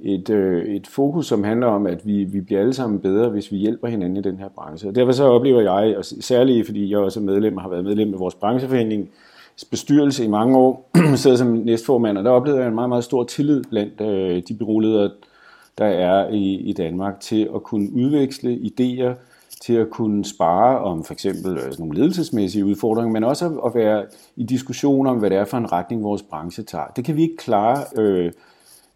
et, 0.00 0.30
øh, 0.30 0.64
et 0.64 0.86
fokus, 0.86 1.26
som 1.26 1.44
handler 1.44 1.66
om, 1.66 1.86
at 1.86 2.06
vi, 2.06 2.24
vi 2.24 2.40
bliver 2.40 2.60
alle 2.60 2.74
sammen 2.74 3.00
bedre, 3.00 3.28
hvis 3.28 3.52
vi 3.52 3.56
hjælper 3.56 3.88
hinanden 3.88 4.16
i 4.16 4.22
den 4.22 4.38
her 4.38 4.48
branche. 4.48 4.88
Og 4.88 4.94
derfor 4.94 5.12
så 5.12 5.24
oplever 5.24 5.60
jeg, 5.60 5.96
og 5.96 6.04
særligt 6.04 6.66
fordi 6.66 6.90
jeg 6.90 6.98
også 6.98 7.20
er 7.20 7.24
medlem, 7.24 7.56
har 7.56 7.68
været 7.68 7.84
medlem 7.84 8.14
af 8.14 8.20
vores 8.20 8.34
brancheforening, 8.34 9.10
bestyrelse 9.70 10.24
i 10.24 10.28
mange 10.28 10.58
år, 10.58 10.90
sidder 11.16 11.36
som 11.36 11.48
næstformand, 11.48 12.18
og 12.18 12.24
der 12.24 12.30
oplevede 12.30 12.60
jeg 12.60 12.68
en 12.68 12.74
meget, 12.74 12.88
meget 12.88 13.04
stor 13.04 13.24
tillid 13.24 13.64
blandt 13.70 14.00
øh, 14.00 14.42
de 14.48 14.54
byråledere, 14.54 15.10
der 15.78 15.84
er 15.84 16.28
i, 16.28 16.54
i 16.54 16.72
Danmark 16.72 17.20
til 17.20 17.50
at 17.54 17.62
kunne 17.62 17.92
udveksle 17.92 18.54
idéer, 18.54 19.14
til 19.62 19.74
at 19.74 19.90
kunne 19.90 20.24
spare 20.24 20.78
om 20.78 21.04
for 21.04 21.12
eksempel 21.12 21.58
altså 21.58 21.82
nogle 21.82 21.98
ledelsesmæssige 21.98 22.64
udfordringer, 22.64 23.12
men 23.12 23.24
også 23.24 23.46
at 23.66 23.74
være 23.74 24.04
i 24.36 24.42
diskussion 24.42 25.06
om, 25.06 25.18
hvad 25.18 25.30
det 25.30 25.38
er 25.38 25.44
for 25.44 25.58
en 25.58 25.72
retning, 25.72 26.02
vores 26.02 26.22
branche 26.22 26.62
tager. 26.62 26.86
Det 26.96 27.04
kan 27.04 27.16
vi 27.16 27.22
ikke 27.22 27.36
klare 27.36 27.84
øh, 27.96 28.32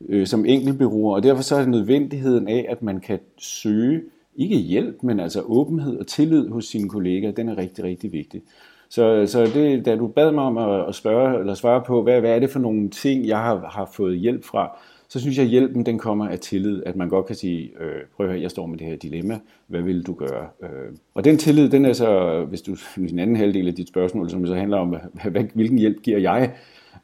øh, 0.09 0.27
som 0.27 0.45
enkeltbyråer, 0.45 1.15
og 1.17 1.23
derfor 1.23 1.43
så 1.43 1.55
er 1.57 1.61
det 1.61 1.69
nødvendigheden 1.69 2.49
af, 2.49 2.67
at 2.69 2.83
man 2.83 3.01
kan 3.01 3.19
søge, 3.39 4.03
ikke 4.37 4.57
hjælp, 4.57 5.03
men 5.03 5.21
altså 5.21 5.41
åbenhed 5.41 5.99
og 5.99 6.07
tillid 6.07 6.49
hos 6.49 6.65
sine 6.65 6.89
kolleger, 6.89 7.31
den 7.31 7.49
er 7.49 7.59
rigtig, 7.59 7.85
rigtig 7.85 8.13
vigtig. 8.13 8.43
Så, 8.89 9.27
så 9.27 9.45
det, 9.55 9.87
da 9.87 9.97
du 9.97 10.07
bad 10.07 10.33
mig 10.33 10.45
om 10.45 10.59
at, 10.59 10.89
at 10.89 10.95
spørge, 10.95 11.41
eller 11.41 11.55
svare 11.55 11.83
på, 11.87 12.03
hvad, 12.03 12.21
hvad 12.21 12.31
er 12.31 12.39
det 12.39 12.51
for 12.51 12.59
nogle 12.59 12.91
ting, 12.91 13.27
jeg 13.27 13.39
har, 13.39 13.69
har 13.71 13.91
fået 13.93 14.19
hjælp 14.19 14.45
fra, 14.45 14.79
så 15.09 15.21
synes 15.21 15.37
jeg, 15.37 15.45
at 15.45 15.51
hjælpen 15.51 15.87
den 15.87 15.99
kommer 15.99 16.29
af 16.29 16.39
tillid, 16.39 16.83
at 16.87 16.97
man 16.97 17.09
godt 17.09 17.27
kan 17.27 17.37
sige, 17.37 17.71
øh, 17.81 18.03
prøv 18.17 18.27
at 18.27 18.33
høre, 18.33 18.43
jeg 18.43 18.51
står 18.51 18.67
med 18.67 18.79
det 18.79 18.87
her 18.87 18.97
dilemma, 18.97 19.39
hvad 19.67 19.83
vil 19.83 20.03
du 20.07 20.15
gøre? 20.15 20.49
Øh, 20.63 20.97
og 21.15 21.25
den 21.25 21.39
tillid, 21.39 21.69
den 21.69 21.85
er 21.85 21.93
så, 21.93 22.45
hvis 22.49 22.63
du 22.63 22.77
i 22.97 23.07
den 23.07 23.19
anden 23.19 23.37
halvdel 23.37 23.69
af 23.69 23.75
dit 23.75 23.89
spørgsmål, 23.89 24.31
som 24.31 24.47
så 24.47 24.55
handler 24.55 24.77
om, 24.77 24.89
hvad, 25.31 25.45
hvilken 25.55 25.79
hjælp 25.79 26.03
giver 26.03 26.19
jeg, 26.19 26.55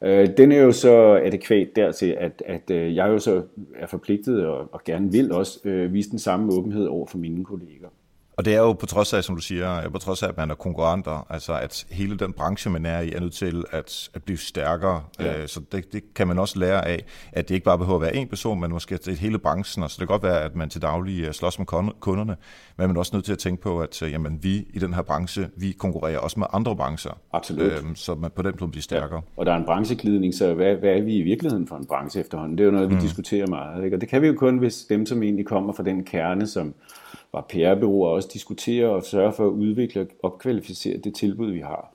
øh, 0.03 0.29
den 0.37 0.53
er 0.53 0.63
jo 0.63 0.73
så 0.73 1.21
adekvat 1.25 1.69
dertil, 1.77 2.17
at, 2.19 2.43
at 2.47 2.71
øh, 2.71 2.97
jeg 2.97 3.09
jo 3.09 3.19
så 3.19 3.43
er 3.77 3.87
forpligtet 3.87 4.47
og, 4.47 4.69
og 4.73 4.85
gerne 4.85 5.13
vil 5.13 5.33
også 5.33 5.61
øh, 5.65 5.93
vise 5.93 6.11
den 6.11 6.19
samme 6.19 6.53
åbenhed 6.53 6.87
over 6.87 7.07
for 7.07 7.19
mine 7.19 7.45
kolleger. 7.45 7.89
Og 8.43 8.47
det 8.47 8.55
er 8.55 8.59
jo 8.59 8.73
på 8.73 8.87
trods 8.87 9.13
af, 9.13 9.25
som 9.25 9.35
du 9.35 9.43
siger, 9.43 9.89
på 9.89 9.99
trods 9.99 10.23
af, 10.23 10.29
at 10.29 10.37
man 10.37 10.51
er 10.51 10.55
konkurrenter, 10.55 11.27
altså 11.31 11.53
at 11.53 11.87
hele 11.91 12.19
den 12.19 12.33
branche, 12.33 12.71
man 12.71 12.87
er 12.87 13.01
i, 13.01 13.13
er 13.13 13.21
nødt 13.21 13.33
til 13.33 13.65
at, 13.71 14.11
at 14.15 14.23
blive 14.23 14.39
stærkere. 14.39 15.03
Ja. 15.21 15.43
Øh, 15.43 15.49
så 15.49 15.61
det, 15.73 15.93
det 15.93 16.15
kan 16.15 16.29
man 16.29 16.39
også 16.39 16.59
lære 16.59 16.89
af, 16.89 17.05
at 17.33 17.49
det 17.49 17.55
ikke 17.55 17.65
bare 17.65 17.79
behøver 17.79 17.97
at 17.97 18.03
være 18.03 18.17
en 18.17 18.29
person, 18.29 18.61
men 18.61 18.71
måske 18.71 18.97
det 18.97 19.19
hele 19.19 19.39
branchen. 19.39 19.83
Og 19.83 19.91
så 19.91 19.97
det 20.01 20.09
kan 20.09 20.15
godt 20.15 20.23
være, 20.23 20.41
at 20.41 20.57
man 20.57 20.71
til 20.71 20.83
daglig 20.83 21.25
øh, 21.25 21.33
slås 21.33 21.59
med 21.59 21.67
kunderne, 22.01 22.37
men 22.77 22.87
man 22.87 22.97
er 22.97 23.01
også 23.01 23.17
nødt 23.17 23.25
til 23.25 23.33
at 23.33 23.39
tænke 23.39 23.63
på, 23.63 23.81
at 23.81 24.03
øh, 24.03 24.13
jamen, 24.13 24.39
vi 24.43 24.67
i 24.73 24.79
den 24.79 24.95
her 24.95 25.03
branche, 25.03 25.49
vi 25.57 25.73
konkurrerer 25.73 26.19
også 26.19 26.41
med 26.41 26.47
andre 26.53 26.77
brancher. 26.77 27.13
Absolut. 27.33 27.73
Øhm, 27.73 27.97
så 27.97 28.15
man 28.15 28.31
på 28.37 28.43
den 28.43 28.55
måde 28.61 28.71
bliver 28.71 28.83
stærkere. 28.83 29.23
Ja. 29.37 29.41
Og 29.41 29.47
der 29.47 29.53
er 29.53 29.57
en 29.57 29.65
brancheglidning, 29.65 30.35
så 30.35 30.55
hvad, 30.55 30.75
hvad 30.75 30.91
er 30.91 31.03
vi 31.03 31.17
i 31.17 31.23
virkeligheden 31.23 31.67
for 31.67 31.77
en 31.77 31.87
branche 31.87 32.21
efterhånden? 32.21 32.59
Det 32.59 32.65
er 32.65 32.67
jo 32.67 32.73
noget, 32.73 32.89
vi 32.89 32.95
mm. 32.95 33.01
diskuterer 33.01 33.47
meget. 33.47 33.85
Ikke? 33.85 33.97
Og 33.97 34.01
det 34.01 34.09
kan 34.09 34.23
vi 34.23 34.27
jo 34.27 34.35
kun, 34.35 34.59
hvis 34.59 34.85
dem, 34.85 35.07
som 35.07 35.23
egentlig 35.23 35.47
kommer 35.47 35.73
fra 35.73 35.83
den 35.83 36.05
kerne, 36.05 36.47
som 36.47 36.75
var 37.33 37.47
PR-byråer 37.49 38.09
også 38.11 38.31
diskutere 38.33 38.89
og 38.89 39.05
sørge 39.05 39.33
for 39.33 39.47
at 39.47 39.53
udvikle 39.53 40.01
og 40.01 40.07
opkvalificere 40.23 40.97
det 40.97 41.15
tilbud, 41.15 41.51
vi 41.51 41.61
har. 41.61 41.95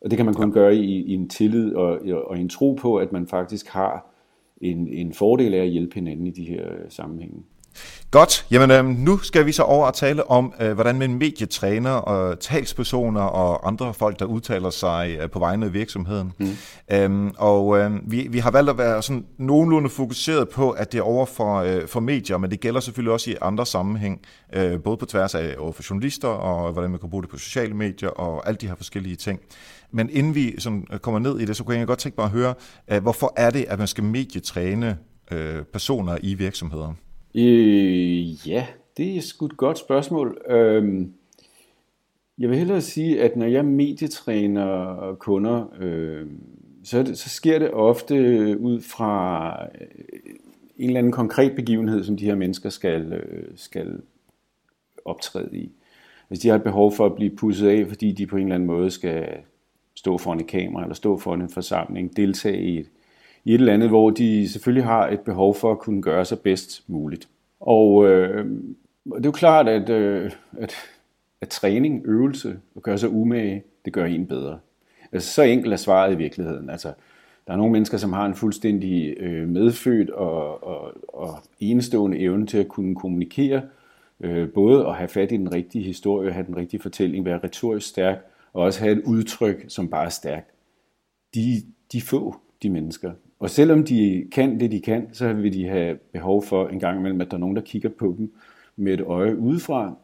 Og 0.00 0.10
det 0.10 0.16
kan 0.16 0.26
man 0.26 0.34
kun 0.34 0.52
gøre 0.52 0.76
i, 0.76 1.02
i 1.02 1.14
en 1.14 1.28
tillid 1.28 1.74
og, 1.74 2.00
og 2.26 2.38
en 2.38 2.48
tro 2.48 2.72
på, 2.72 2.96
at 2.96 3.12
man 3.12 3.26
faktisk 3.26 3.68
har 3.68 4.06
en, 4.60 4.88
en 4.88 5.12
fordel 5.14 5.54
af 5.54 5.62
at 5.62 5.68
hjælpe 5.68 5.94
hinanden 5.94 6.26
i 6.26 6.30
de 6.30 6.44
her 6.44 6.68
sammenhænge. 6.88 7.42
Godt, 8.10 8.46
jamen 8.50 8.70
øh, 8.70 8.84
nu 8.84 9.18
skal 9.18 9.46
vi 9.46 9.52
så 9.52 9.62
over 9.62 9.86
og 9.86 9.94
tale 9.94 10.30
om, 10.30 10.52
øh, 10.60 10.72
hvordan 10.72 10.98
man 10.98 11.14
medietræner 11.14 11.90
og 11.90 12.40
talspersoner 12.40 13.20
og 13.20 13.68
andre 13.68 13.94
folk, 13.94 14.18
der 14.18 14.24
udtaler 14.24 14.70
sig 14.70 15.16
øh, 15.20 15.30
på 15.30 15.38
vegne 15.38 15.66
af 15.66 15.72
virksomheden. 15.72 16.32
Mm. 16.38 16.48
Øhm, 16.92 17.32
og 17.38 17.78
øh, 17.78 17.90
vi, 18.04 18.26
vi 18.30 18.38
har 18.38 18.50
valgt 18.50 18.70
at 18.70 18.78
være 18.78 19.02
sådan 19.02 19.24
nogenlunde 19.38 19.88
fokuseret 19.90 20.48
på, 20.48 20.70
at 20.70 20.92
det 20.92 20.98
er 20.98 21.02
over 21.02 21.26
for, 21.26 21.56
øh, 21.56 21.88
for 21.88 22.00
medier, 22.00 22.38
men 22.38 22.50
det 22.50 22.60
gælder 22.60 22.80
selvfølgelig 22.80 23.12
også 23.12 23.30
i 23.30 23.36
andre 23.42 23.66
sammenhæng, 23.66 24.20
øh, 24.52 24.80
både 24.82 24.96
på 24.96 25.06
tværs 25.06 25.34
af 25.34 25.54
over 25.58 25.72
for 25.72 25.82
journalister 25.90 26.28
og 26.28 26.72
hvordan 26.72 26.90
man 26.90 27.00
kan 27.00 27.10
bruge 27.10 27.22
det 27.22 27.30
på 27.30 27.38
sociale 27.38 27.74
medier 27.74 28.08
og 28.08 28.48
alle 28.48 28.58
de 28.60 28.68
her 28.68 28.74
forskellige 28.74 29.16
ting. 29.16 29.40
Men 29.92 30.10
inden 30.12 30.34
vi 30.34 30.54
sådan 30.58 30.86
kommer 31.02 31.18
ned 31.20 31.38
i 31.40 31.44
det, 31.44 31.56
så 31.56 31.64
kunne 31.64 31.76
jeg 31.76 31.86
godt 31.86 31.98
tænke 31.98 32.16
mig 32.18 32.24
at 32.24 32.30
høre, 32.30 32.54
øh, 32.90 33.02
hvorfor 33.02 33.32
er 33.36 33.50
det, 33.50 33.64
at 33.68 33.78
man 33.78 33.88
skal 33.88 34.04
medietræne 34.04 34.98
øh, 35.30 35.62
personer 35.72 36.18
i 36.22 36.34
virksomheder? 36.34 36.92
Øh, 37.34 38.48
ja, 38.48 38.66
det 38.96 39.16
er 39.16 39.20
sgu 39.20 39.46
et 39.46 39.56
godt 39.56 39.78
spørgsmål. 39.78 40.40
Øhm, 40.48 41.12
jeg 42.38 42.48
vil 42.48 42.58
hellere 42.58 42.80
sige, 42.80 43.22
at 43.22 43.36
når 43.36 43.46
jeg 43.46 43.64
medietræner 43.64 45.14
kunder, 45.14 45.72
øh, 45.80 46.26
så, 46.84 47.02
det, 47.02 47.18
så 47.18 47.28
sker 47.28 47.58
det 47.58 47.70
ofte 47.70 48.14
ud 48.58 48.80
fra 48.80 49.52
øh, 49.80 49.86
en 50.76 50.88
eller 50.88 50.98
anden 50.98 51.12
konkret 51.12 51.56
begivenhed, 51.56 52.04
som 52.04 52.16
de 52.16 52.24
her 52.24 52.34
mennesker 52.34 52.68
skal, 52.68 53.12
øh, 53.12 53.44
skal 53.56 54.00
optræde 55.04 55.58
i. 55.58 55.70
Hvis 56.28 56.38
de 56.38 56.48
har 56.48 56.56
et 56.56 56.62
behov 56.62 56.92
for 56.92 57.06
at 57.06 57.14
blive 57.14 57.36
pusset 57.36 57.68
af, 57.68 57.86
fordi 57.88 58.12
de 58.12 58.26
på 58.26 58.36
en 58.36 58.42
eller 58.42 58.54
anden 58.54 58.66
måde 58.66 58.90
skal 58.90 59.28
stå 59.94 60.18
foran 60.18 60.40
et 60.40 60.46
kamera, 60.46 60.82
eller 60.82 60.94
stå 60.94 61.18
foran 61.18 61.42
en 61.42 61.50
forsamling, 61.50 62.16
deltage 62.16 62.62
i 62.62 62.78
et, 62.78 62.88
i 63.44 63.54
et 63.54 63.58
eller 63.58 63.74
andet, 63.74 63.88
hvor 63.88 64.10
de 64.10 64.48
selvfølgelig 64.48 64.84
har 64.84 65.08
et 65.08 65.20
behov 65.20 65.54
for 65.54 65.72
at 65.72 65.78
kunne 65.78 66.02
gøre 66.02 66.24
sig 66.24 66.40
bedst 66.40 66.84
muligt. 66.86 67.28
Og 67.60 68.08
øh, 68.08 68.46
det 69.04 69.16
er 69.16 69.20
jo 69.24 69.32
klart, 69.32 69.68
at, 69.68 69.88
øh, 69.88 70.30
at, 70.58 70.74
at 71.40 71.48
træning, 71.48 72.02
øvelse 72.04 72.58
og 72.74 72.82
gøre 72.82 72.98
sig 72.98 73.10
umage, 73.10 73.62
det 73.84 73.92
gør 73.92 74.04
en 74.04 74.26
bedre. 74.26 74.58
Altså, 75.12 75.34
så 75.34 75.42
enkelt 75.42 75.72
er 75.72 75.76
svaret 75.76 76.12
i 76.12 76.16
virkeligheden. 76.16 76.70
Altså, 76.70 76.92
der 77.46 77.52
er 77.52 77.56
nogle 77.56 77.72
mennesker, 77.72 77.98
som 77.98 78.12
har 78.12 78.26
en 78.26 78.34
fuldstændig 78.34 79.16
øh, 79.20 79.48
medfødt 79.48 80.10
og, 80.10 80.64
og, 80.64 80.92
og 81.08 81.38
enestående 81.60 82.18
evne 82.18 82.46
til 82.46 82.58
at 82.58 82.68
kunne 82.68 82.94
kommunikere, 82.94 83.62
øh, 84.20 84.52
både 84.52 84.86
at 84.86 84.94
have 84.94 85.08
fat 85.08 85.32
i 85.32 85.36
den 85.36 85.54
rigtige 85.54 85.84
historie, 85.84 86.32
have 86.32 86.46
den 86.46 86.56
rigtige 86.56 86.80
fortælling, 86.80 87.24
være 87.24 87.40
retorisk 87.44 87.88
stærk, 87.88 88.18
og 88.52 88.62
også 88.62 88.80
have 88.80 88.92
et 88.92 89.02
udtryk, 89.04 89.64
som 89.68 89.88
bare 89.88 90.04
er 90.04 90.08
stærkt. 90.08 90.50
De, 91.34 91.62
de 91.92 92.00
få, 92.00 92.36
de 92.62 92.70
mennesker. 92.70 93.12
Og 93.42 93.50
selvom 93.50 93.84
de 93.84 94.24
kan 94.32 94.60
det, 94.60 94.70
de 94.70 94.80
kan, 94.80 95.08
så 95.12 95.32
vil 95.32 95.52
de 95.52 95.68
have 95.68 95.98
behov 96.12 96.42
for 96.42 96.68
en 96.68 96.80
gang 96.80 96.98
imellem, 96.98 97.20
at 97.20 97.30
der 97.30 97.36
er 97.36 97.40
nogen, 97.40 97.56
der 97.56 97.62
kigger 97.62 97.88
på 97.88 98.14
dem 98.18 98.32
med 98.76 98.94
et 98.94 99.00
øje 99.00 99.38
udefra, 99.38 99.94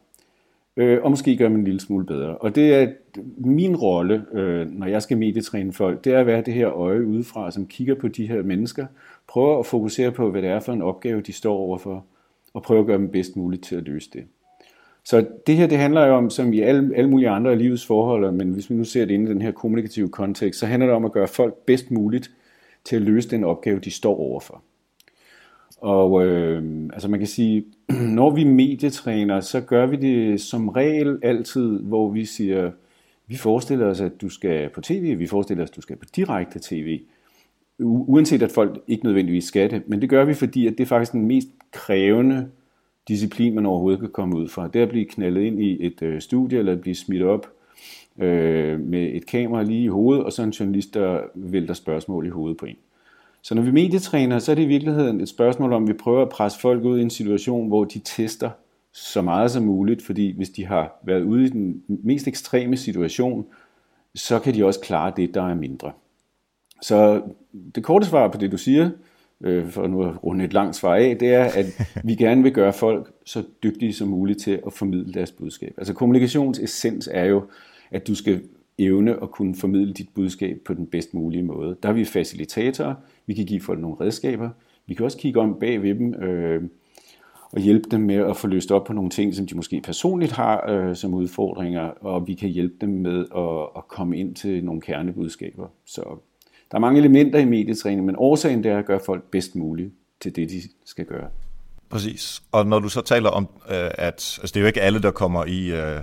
øh, 0.76 1.02
og 1.02 1.10
måske 1.10 1.36
gør 1.36 1.48
dem 1.48 1.56
en 1.56 1.64
lille 1.64 1.80
smule 1.80 2.06
bedre. 2.06 2.36
Og 2.36 2.54
det 2.54 2.74
er 2.74 2.88
min 3.36 3.76
rolle, 3.76 4.24
øh, 4.32 4.70
når 4.70 4.86
jeg 4.86 5.02
skal 5.02 5.18
medietræne 5.18 5.72
folk, 5.72 6.04
det 6.04 6.12
er 6.14 6.20
at 6.20 6.26
være 6.26 6.42
det 6.42 6.54
her 6.54 6.70
øje 6.70 7.06
udefra, 7.06 7.50
som 7.50 7.66
kigger 7.66 7.94
på 7.94 8.08
de 8.08 8.26
her 8.26 8.42
mennesker, 8.42 8.86
prøver 9.28 9.58
at 9.58 9.66
fokusere 9.66 10.12
på, 10.12 10.30
hvad 10.30 10.42
det 10.42 10.50
er 10.50 10.60
for 10.60 10.72
en 10.72 10.82
opgave, 10.82 11.20
de 11.20 11.32
står 11.32 11.56
overfor, 11.56 12.04
og 12.54 12.62
prøver 12.62 12.80
at 12.80 12.86
gøre 12.86 12.98
dem 12.98 13.08
bedst 13.08 13.36
muligt 13.36 13.64
til 13.64 13.76
at 13.76 13.82
løse 13.82 14.10
det. 14.12 14.24
Så 15.04 15.26
det 15.46 15.56
her, 15.56 15.66
det 15.66 15.78
handler 15.78 16.06
jo 16.06 16.14
om, 16.14 16.30
som 16.30 16.52
i 16.52 16.60
alle, 16.60 16.96
alle 16.96 17.10
mulige 17.10 17.30
andre 17.30 17.50
af 17.50 17.58
livets 17.58 17.86
forhold, 17.86 18.32
men 18.32 18.48
hvis 18.48 18.70
vi 18.70 18.74
nu 18.74 18.84
ser 18.84 19.04
det 19.04 19.14
inde 19.14 19.30
i 19.30 19.34
den 19.34 19.42
her 19.42 19.50
kommunikative 19.50 20.08
kontekst, 20.08 20.60
så 20.60 20.66
handler 20.66 20.86
det 20.86 20.96
om 20.96 21.04
at 21.04 21.12
gøre 21.12 21.28
folk 21.28 21.54
bedst 21.54 21.90
muligt 21.90 22.30
til 22.84 22.96
at 22.96 23.02
løse 23.02 23.30
den 23.30 23.44
opgave, 23.44 23.80
de 23.80 23.90
står 23.90 24.16
overfor. 24.20 24.62
Og 25.80 26.26
øh, 26.26 26.88
altså 26.92 27.08
man 27.08 27.20
kan 27.20 27.28
sige, 27.28 27.64
når 28.18 28.30
vi 28.30 28.44
medietræner, 28.44 29.40
så 29.40 29.60
gør 29.60 29.86
vi 29.86 29.96
det 29.96 30.40
som 30.40 30.68
regel 30.68 31.18
altid, 31.22 31.80
hvor 31.80 32.10
vi 32.10 32.24
siger, 32.24 32.70
vi 33.26 33.36
forestiller 33.36 33.86
os, 33.86 34.00
at 34.00 34.20
du 34.20 34.28
skal 34.28 34.68
på 34.68 34.80
tv, 34.80 35.18
vi 35.18 35.26
forestiller 35.26 35.64
os, 35.64 35.70
at 35.70 35.76
du 35.76 35.80
skal 35.80 35.96
på 35.96 36.04
direkte 36.16 36.58
tv, 36.62 37.00
uanset 37.80 38.42
at 38.42 38.50
folk 38.50 38.80
ikke 38.88 39.04
nødvendigvis 39.04 39.44
skal 39.44 39.70
det. 39.70 39.88
Men 39.88 40.00
det 40.00 40.10
gør 40.10 40.24
vi, 40.24 40.34
fordi 40.34 40.66
at 40.66 40.72
det 40.72 40.80
er 40.80 40.88
faktisk 40.88 41.12
den 41.12 41.26
mest 41.26 41.48
krævende 41.72 42.48
disciplin, 43.08 43.54
man 43.54 43.66
overhovedet 43.66 44.00
kan 44.00 44.10
komme 44.10 44.36
ud 44.36 44.48
fra. 44.48 44.68
Det 44.68 44.78
er 44.78 44.82
at 44.82 44.88
blive 44.88 45.04
knaldet 45.04 45.40
ind 45.42 45.62
i 45.62 45.86
et 45.86 46.02
øh, 46.02 46.20
studie, 46.20 46.58
eller 46.58 46.72
at 46.72 46.80
blive 46.80 46.94
smidt 46.94 47.22
op 47.22 47.46
øh, 48.18 48.80
med 48.80 49.10
et 49.14 49.26
kamera 49.26 49.62
lige 49.62 49.84
i 49.84 49.88
hovedet, 49.88 50.24
og 50.24 50.32
så 50.32 50.42
en 50.42 50.50
journalist, 50.50 50.94
der 50.94 51.20
vælter 51.34 51.74
spørgsmål 51.74 52.26
i 52.26 52.30
hovedet 52.30 52.56
på 52.56 52.66
en. 52.66 52.76
Så 53.42 53.54
når 53.54 53.62
vi 53.62 53.70
medietræner, 53.70 54.38
så 54.38 54.50
er 54.50 54.54
det 54.54 54.62
i 54.62 54.66
virkeligheden 54.66 55.20
et 55.20 55.28
spørgsmål 55.28 55.72
om, 55.72 55.88
vi 55.88 55.92
prøver 55.92 56.22
at 56.22 56.28
presse 56.28 56.60
folk 56.60 56.84
ud 56.84 56.98
i 56.98 57.02
en 57.02 57.10
situation, 57.10 57.68
hvor 57.68 57.84
de 57.84 57.98
tester 57.98 58.50
så 58.92 59.22
meget 59.22 59.50
som 59.50 59.62
muligt, 59.62 60.02
fordi 60.02 60.36
hvis 60.36 60.50
de 60.50 60.66
har 60.66 61.00
været 61.02 61.22
ude 61.22 61.44
i 61.44 61.48
den 61.48 61.82
mest 61.88 62.28
ekstreme 62.28 62.76
situation, 62.76 63.46
så 64.14 64.38
kan 64.38 64.54
de 64.54 64.64
også 64.64 64.80
klare 64.80 65.12
det, 65.16 65.34
der 65.34 65.42
er 65.42 65.54
mindre. 65.54 65.92
Så 66.82 67.22
det 67.74 67.84
korte 67.84 68.06
svar 68.06 68.28
på 68.28 68.38
det, 68.38 68.52
du 68.52 68.58
siger, 68.58 68.90
øh, 69.44 69.68
for 69.68 69.86
nu 69.86 70.04
at 70.04 70.24
runde 70.24 70.44
et 70.44 70.52
langt 70.52 70.76
svar 70.76 70.94
af, 70.94 71.16
det 71.20 71.28
er, 71.28 71.44
at 71.44 71.66
vi 72.04 72.14
gerne 72.14 72.42
vil 72.42 72.52
gøre 72.52 72.72
folk 72.72 73.12
så 73.24 73.42
dygtige 73.62 73.92
som 73.92 74.08
muligt 74.08 74.40
til 74.40 74.60
at 74.66 74.72
formidle 74.72 75.12
deres 75.12 75.32
budskab. 75.32 75.74
Altså 75.78 75.94
kommunikations 75.94 76.58
essens 76.58 77.08
er 77.12 77.24
jo, 77.24 77.42
at 77.90 78.06
du 78.06 78.14
skal 78.14 78.42
evne 78.78 79.22
at 79.22 79.30
kunne 79.30 79.54
formidle 79.54 79.92
dit 79.92 80.08
budskab 80.14 80.58
på 80.64 80.74
den 80.74 80.86
bedst 80.86 81.14
mulige 81.14 81.42
måde. 81.42 81.76
Der 81.82 81.88
er 81.88 81.92
vi 81.92 82.04
facilitatorer, 82.04 82.94
vi 83.26 83.34
kan 83.34 83.46
give 83.46 83.60
folk 83.60 83.80
nogle 83.80 83.96
redskaber, 84.00 84.50
vi 84.86 84.94
kan 84.94 85.04
også 85.04 85.18
kigge 85.18 85.40
om 85.40 85.56
bag 85.60 85.82
ved 85.82 85.94
dem 85.94 86.14
øh, 86.14 86.62
og 87.52 87.60
hjælpe 87.60 87.88
dem 87.90 88.00
med 88.00 88.16
at 88.16 88.36
få 88.36 88.46
løst 88.46 88.72
op 88.72 88.84
på 88.84 88.92
nogle 88.92 89.10
ting, 89.10 89.34
som 89.34 89.46
de 89.46 89.56
måske 89.56 89.80
personligt 89.80 90.32
har 90.32 90.70
øh, 90.70 90.96
som 90.96 91.14
udfordringer, 91.14 91.82
og 91.82 92.26
vi 92.26 92.34
kan 92.34 92.48
hjælpe 92.48 92.74
dem 92.80 92.88
med 92.88 93.26
at, 93.36 93.68
at 93.76 93.88
komme 93.88 94.18
ind 94.18 94.34
til 94.34 94.64
nogle 94.64 94.80
kernebudskaber. 94.80 95.66
Så 95.84 96.18
der 96.70 96.76
er 96.76 96.80
mange 96.80 97.00
elementer 97.00 97.38
i 97.38 97.44
medietræning, 97.44 98.06
men 98.06 98.14
årsagen 98.18 98.64
det 98.64 98.72
er 98.72 98.78
at 98.78 98.86
gøre 98.86 99.00
folk 99.06 99.30
bedst 99.30 99.56
muligt 99.56 99.92
til 100.20 100.36
det, 100.36 100.50
de 100.50 100.62
skal 100.84 101.04
gøre. 101.04 101.28
Præcis. 101.90 102.42
Og 102.52 102.66
når 102.66 102.78
du 102.78 102.88
så 102.88 103.00
taler 103.00 103.30
om, 103.30 103.48
øh, 103.70 103.76
at 103.76 104.38
altså, 104.40 104.40
det 104.42 104.56
er 104.56 104.60
jo 104.60 104.66
ikke 104.66 104.80
alle, 104.80 105.02
der 105.02 105.10
kommer 105.10 105.44
i 105.44 105.70
øh, 105.70 106.00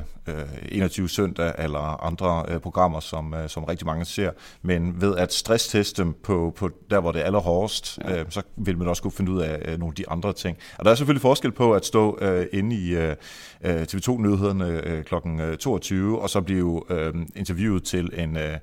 21 0.72 1.04
øh, 1.04 1.10
søndag 1.10 1.54
eller 1.58 2.04
andre 2.04 2.46
øh, 2.48 2.60
programmer, 2.60 3.00
som, 3.00 3.34
øh, 3.34 3.50
som 3.50 3.64
rigtig 3.64 3.86
mange 3.86 4.06
ser, 4.06 4.32
men 4.62 5.02
ved 5.02 5.16
at 5.16 5.34
stressteste 5.34 6.02
dem 6.02 6.14
på, 6.24 6.54
på 6.56 6.70
der, 6.90 7.00
hvor 7.00 7.12
det 7.12 7.22
er 7.22 7.26
allerhårdest, 7.26 8.00
ja. 8.04 8.20
øh, 8.20 8.26
så 8.30 8.42
vil 8.56 8.78
man 8.78 8.88
også 8.88 9.02
kunne 9.02 9.12
finde 9.12 9.32
ud 9.32 9.42
af 9.42 9.62
øh, 9.66 9.80
nogle 9.80 9.92
af 9.92 9.96
de 9.96 10.10
andre 10.10 10.34
ting. 10.34 10.58
Og 10.78 10.86
der 10.86 10.92
er 10.92 10.96
selvfølgelig 10.96 11.22
forskel 11.22 11.52
på 11.52 11.74
at 11.74 11.86
stå 11.86 12.18
øh, 12.22 12.46
inde 12.54 12.76
i 12.76 12.96
øh, 12.96 13.16
TV2-nyhederne 13.64 14.82
øh, 14.86 15.04
kl. 15.04 15.16
22, 15.60 16.22
og 16.22 16.30
så 16.30 16.42
blive 16.42 16.82
øh, 16.90 17.14
interviewet 17.36 17.84
til 17.84 18.10
en... 18.18 18.38
Øh, 18.38 18.58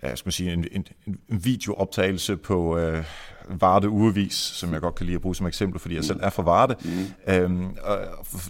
skal 0.00 0.26
man 0.26 0.32
sige, 0.32 0.52
en, 0.52 0.64
en, 0.72 0.86
en 1.06 1.44
videooptagelse 1.44 2.36
på 2.36 2.78
øh, 2.78 3.04
Varde 3.48 3.88
Ugevis, 3.88 4.34
som 4.34 4.72
jeg 4.72 4.80
godt 4.80 4.94
kan 4.94 5.06
lide 5.06 5.14
at 5.14 5.22
bruge 5.22 5.36
som 5.36 5.46
eksempel, 5.46 5.80
fordi 5.80 5.94
jeg 5.94 6.04
selv 6.04 6.20
er 6.22 6.30
fra 6.30 6.42
Varde. 6.42 6.76
Mm. 6.84 7.34
Øhm, 7.34 7.76
og, 7.82 7.98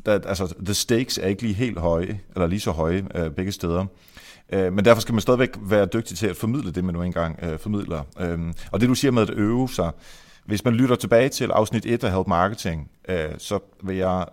der, 0.07 0.21
altså, 0.29 0.55
the 0.65 0.75
stakes 0.75 1.19
er 1.19 1.27
ikke 1.27 1.43
lige 1.43 1.55
helt 1.55 1.79
høje, 1.79 2.21
eller 2.35 2.47
lige 2.47 2.61
så 2.61 2.71
høje 2.71 3.07
øh, 3.15 3.31
begge 3.31 3.53
steder. 3.53 3.87
Øh, 4.53 4.73
men 4.73 4.85
derfor 4.85 5.01
skal 5.01 5.13
man 5.13 5.21
stadigvæk 5.21 5.51
være 5.61 5.87
dygtig 5.87 6.19
til 6.19 6.27
at 6.27 6.37
formidle 6.37 6.73
det, 6.73 6.85
man 6.85 6.95
nu 6.95 7.03
engang 7.03 7.39
øh, 7.43 7.59
formidler. 7.59 8.03
Øh, 8.21 8.39
og 8.73 8.81
det 8.81 8.89
du 8.89 8.95
siger 8.95 9.13
med 9.13 9.23
at 9.23 9.31
øve 9.31 9.69
sig, 9.69 9.91
hvis 10.45 10.65
man 10.65 10.75
lytter 10.75 10.97
tilbage 10.97 11.29
til 11.29 11.51
afsnit 11.51 11.87
1 11.87 12.05
af 12.05 12.13
Help 12.13 12.27
Marketing, 12.27 12.91
øh, 13.09 13.29
så 13.39 13.59
vil 13.83 13.97
jeg 13.97 14.25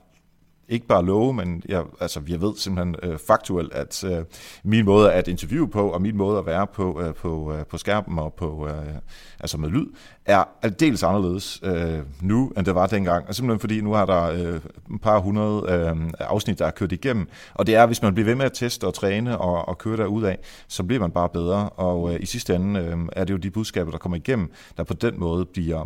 ikke 0.73 0.87
bare 0.87 1.05
love, 1.05 1.33
men 1.33 1.63
jeg, 1.69 1.83
altså, 1.99 2.21
jeg 2.27 2.41
ved 2.41 2.55
simpelthen 2.57 2.95
øh, 3.03 3.17
faktuelt, 3.27 3.73
at 3.73 4.03
øh, 4.03 4.25
min 4.63 4.85
måde 4.85 5.11
at 5.13 5.27
interviewe 5.27 5.67
på, 5.67 5.89
og 5.89 6.01
min 6.01 6.17
måde 6.17 6.39
at 6.39 6.45
være 6.45 6.67
på 6.67 7.01
øh, 7.01 7.13
på, 7.13 7.53
øh, 7.53 7.65
på 7.65 7.77
skærmen 7.77 8.19
og 8.19 8.33
på, 8.33 8.67
øh, 8.67 8.95
altså 9.39 9.57
med 9.57 9.69
lyd, 9.69 9.87
er 10.25 10.43
aldeles 10.61 11.03
anderledes 11.03 11.59
øh, 11.63 11.99
nu, 12.21 12.51
end 12.57 12.65
det 12.65 12.75
var 12.75 12.87
dengang. 12.87 13.27
Og 13.27 13.35
simpelthen 13.35 13.59
fordi 13.59 13.81
nu 13.81 13.93
har 13.93 14.05
der 14.05 14.23
øh, 14.23 14.55
et 14.55 15.01
par 15.01 15.19
hundrede 15.19 15.71
øh, 15.71 16.11
afsnit, 16.19 16.59
der 16.59 16.65
er 16.65 16.71
kørt 16.71 16.91
igennem. 16.91 17.27
Og 17.53 17.67
det 17.67 17.75
er, 17.75 17.85
hvis 17.85 18.01
man 18.01 18.13
bliver 18.13 18.25
ved 18.25 18.35
med 18.35 18.45
at 18.45 18.53
teste 18.53 18.87
og 18.87 18.93
træne 18.93 19.37
og, 19.37 19.67
og 19.67 19.77
køre 19.77 19.97
derud 19.97 20.23
af, 20.23 20.39
så 20.67 20.83
bliver 20.83 20.99
man 20.99 21.11
bare 21.11 21.29
bedre. 21.29 21.69
Og 21.69 22.13
øh, 22.13 22.19
i 22.21 22.25
sidste 22.25 22.55
ende 22.55 22.79
øh, 22.79 22.97
er 23.11 23.23
det 23.23 23.33
jo 23.33 23.37
de 23.37 23.51
budskaber, 23.51 23.91
der 23.91 23.97
kommer 23.97 24.15
igennem, 24.15 24.51
der 24.77 24.83
på 24.83 24.93
den 24.93 25.19
måde 25.19 25.45
bliver 25.45 25.85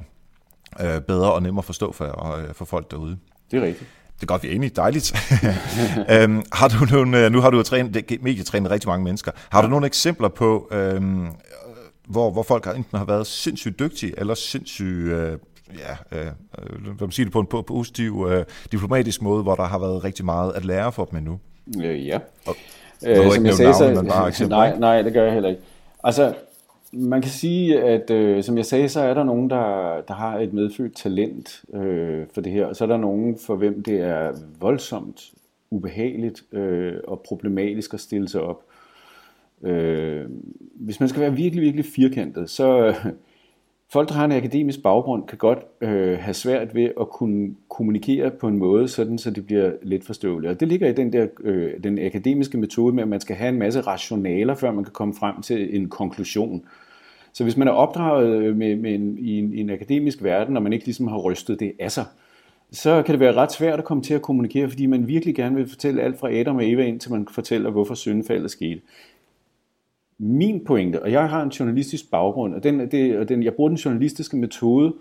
øh, 0.82 1.02
bedre 1.02 1.34
og 1.34 1.44
nemmere 1.44 1.62
at 1.62 1.66
forstå 1.66 1.92
for, 1.92 2.36
øh, 2.36 2.54
for 2.54 2.66
folk 2.66 2.92
derude. 2.92 3.18
Det 3.52 3.60
er 3.60 3.64
rigtigt. 3.64 3.90
Det 4.18 4.24
er 4.24 4.28
godt, 4.28 4.44
vi 4.44 4.48
er 4.48 4.52
enige. 4.52 4.70
Dejligt. 4.70 5.14
øhm, 6.14 6.44
har 6.54 6.68
du 6.68 6.86
nogle, 6.96 7.26
øh, 7.26 7.32
nu 7.32 7.42
har 7.42 7.50
du 7.50 7.58
jo 7.58 7.64
trænet, 7.64 8.22
medietrænet 8.22 8.72
rigtig 8.72 8.88
mange 8.88 9.04
mennesker. 9.04 9.32
Har 9.50 9.62
du 9.62 9.68
nogle 9.68 9.86
eksempler 9.86 10.28
på, 10.28 10.68
øhm, 10.72 11.28
hvor, 12.08 12.32
hvor 12.32 12.44
folk 12.44 12.68
enten 12.68 12.98
har 12.98 13.06
været 13.06 13.28
sindssygt 13.28 13.80
dygtige, 13.80 14.20
eller 14.20 14.34
sindssygt, 14.34 15.12
øh, 15.12 15.38
ja, 15.78 16.18
øh, 16.20 16.28
hvad 16.82 16.94
man 17.00 17.12
siger 17.12 17.26
det 17.26 17.34
på 17.34 17.40
en 17.40 17.48
positiv, 17.68 18.28
øh, 18.30 18.46
diplomatisk 18.72 19.22
måde, 19.22 19.44
hvor 19.44 19.56
der 19.56 19.64
har 19.64 19.80
været 19.80 20.04
rigtig 20.04 20.26
meget 20.26 20.54
at 20.56 20.66
lære 20.66 20.92
for 20.92 21.06
dem 21.06 21.18
endnu? 21.18 21.40
Øh, 21.84 22.08
ja. 22.08 22.20
Og, 22.46 22.56
øh, 23.08 23.34
som 23.34 23.46
jeg 23.46 23.56
sagde, 23.56 23.94
navn, 23.94 24.10
så, 24.10 24.14
bare 24.14 24.28
eksempler, 24.34 24.58
nej, 24.58 24.80
nej, 24.80 25.02
det 25.02 25.14
gør 25.14 25.24
jeg 25.24 25.34
heller 25.34 25.50
ikke. 25.50 25.62
Altså, 26.04 26.34
man 26.94 27.22
kan 27.22 27.32
sige, 27.32 27.82
at 27.82 28.10
øh, 28.12 28.44
som 28.44 28.58
jeg 28.58 28.66
sagde, 28.66 28.90
så 28.90 29.00
er 29.00 29.14
der 29.14 29.24
nogen, 29.24 29.50
der, 29.50 30.02
der 30.08 30.14
har 30.14 30.40
et 30.40 30.54
medfødt 30.54 30.96
talent 30.96 31.64
øh, 31.74 32.26
for 32.34 32.42
det 32.42 32.52
her, 32.52 32.66
og 32.66 32.76
så 32.76 32.84
er 32.84 32.88
der 32.88 32.98
nogen, 32.98 33.38
for 33.38 33.56
hvem 33.56 33.84
det 33.84 34.02
er 34.02 34.32
voldsomt 34.60 35.32
ubehageligt 35.70 36.44
øh, 36.52 36.94
og 37.08 37.22
problematisk 37.28 37.94
at 37.94 38.00
stille 38.00 38.30
sig 38.30 38.42
op. 38.42 38.64
Øh, 39.64 40.26
hvis 40.76 41.00
man 41.00 41.10
skal 41.10 41.22
være 41.22 41.36
virkelig, 41.36 41.62
virkelig 41.62 41.86
firkantet, 41.86 42.50
så 42.50 42.86
øh, 42.88 42.96
folk, 43.90 44.10
der 44.10 44.16
har 44.16 44.26
en 44.26 44.32
akademisk 44.32 44.84
baggrund, 44.84 45.28
kan 45.28 45.38
godt 45.38 45.60
øh, 45.82 46.20
have 46.20 46.34
svært 46.34 46.76
ved 46.76 46.92
at 47.00 47.10
kunne 47.10 47.56
kommunikere 47.70 48.32
på 48.32 48.48
en 48.48 48.58
måde, 48.58 48.88
sådan 48.88 49.18
så 49.18 49.32
det 49.32 49.46
bliver 49.46 49.72
let 49.82 50.04
forståeligt. 50.04 50.52
Og 50.52 50.60
det 50.60 50.68
ligger 50.68 50.90
i 50.90 50.94
den 50.94 51.14
der 51.14 51.28
øh, 51.44 51.72
den 51.84 52.00
akademiske 52.00 52.58
metode 52.58 52.96
med, 52.96 53.04
at 53.04 53.10
man 53.10 53.22
skal 53.22 53.36
have 53.36 53.50
en 53.50 53.60
masse 53.60 53.82
rationaler, 53.82 54.56
før 54.56 54.72
man 54.72 54.84
kan 54.84 54.94
komme 54.94 55.14
frem 55.14 55.42
til 55.42 55.76
en 55.76 55.90
konklusion. 55.90 56.64
Så 57.34 57.44
hvis 57.44 57.58
man 57.58 57.68
er 57.68 57.72
opdraget 57.72 58.44
øh, 58.44 58.56
med, 58.56 58.76
med 58.76 58.96
en, 58.96 59.18
i, 59.18 59.40
en, 59.40 59.54
i 59.54 59.60
en 59.60 59.70
akademisk 59.70 60.24
verden, 60.24 60.58
og 60.58 60.64
man 60.64 60.74
ikke 60.74 60.86
ligesom 60.86 61.08
har 61.08 61.18
rystet 61.18 61.60
det 61.60 61.72
af 61.80 61.92
sig, 61.92 62.06
så 62.72 63.04
kan 63.04 63.14
det 63.14 63.20
være 63.20 63.34
ret 63.34 63.52
svært 63.52 63.80
at 63.80 63.86
komme 63.86 64.04
til 64.04 64.14
at 64.14 64.22
kommunikere, 64.22 64.70
fordi 64.70 64.86
man 64.86 65.08
virkelig 65.08 65.36
gerne 65.36 65.56
vil 65.56 65.70
fortælle 65.70 66.02
alt 66.02 66.20
fra 66.20 66.34
Adam 66.34 66.56
og 66.56 66.70
Eva, 66.70 66.84
indtil 66.84 67.12
man 67.12 67.28
fortæller, 67.32 67.70
hvorfor 67.70 67.94
syndefaldet 67.94 68.52
skete. 68.52 68.82
Min 70.20 70.66
pointe, 70.66 71.04
og 71.04 71.12
jeg 71.12 71.30
har 71.30 71.44
en 71.44 71.50
journalistisk 71.50 72.12
baggrund, 72.12 72.56
og, 72.56 72.64
den, 72.64 72.92
det, 72.92 73.18
og 73.18 73.30
den, 73.30 73.44
jeg 73.44 73.54
bruger 73.54 73.70
den 73.70 73.78
journalistiske 73.78 74.38
metode, 74.38 74.94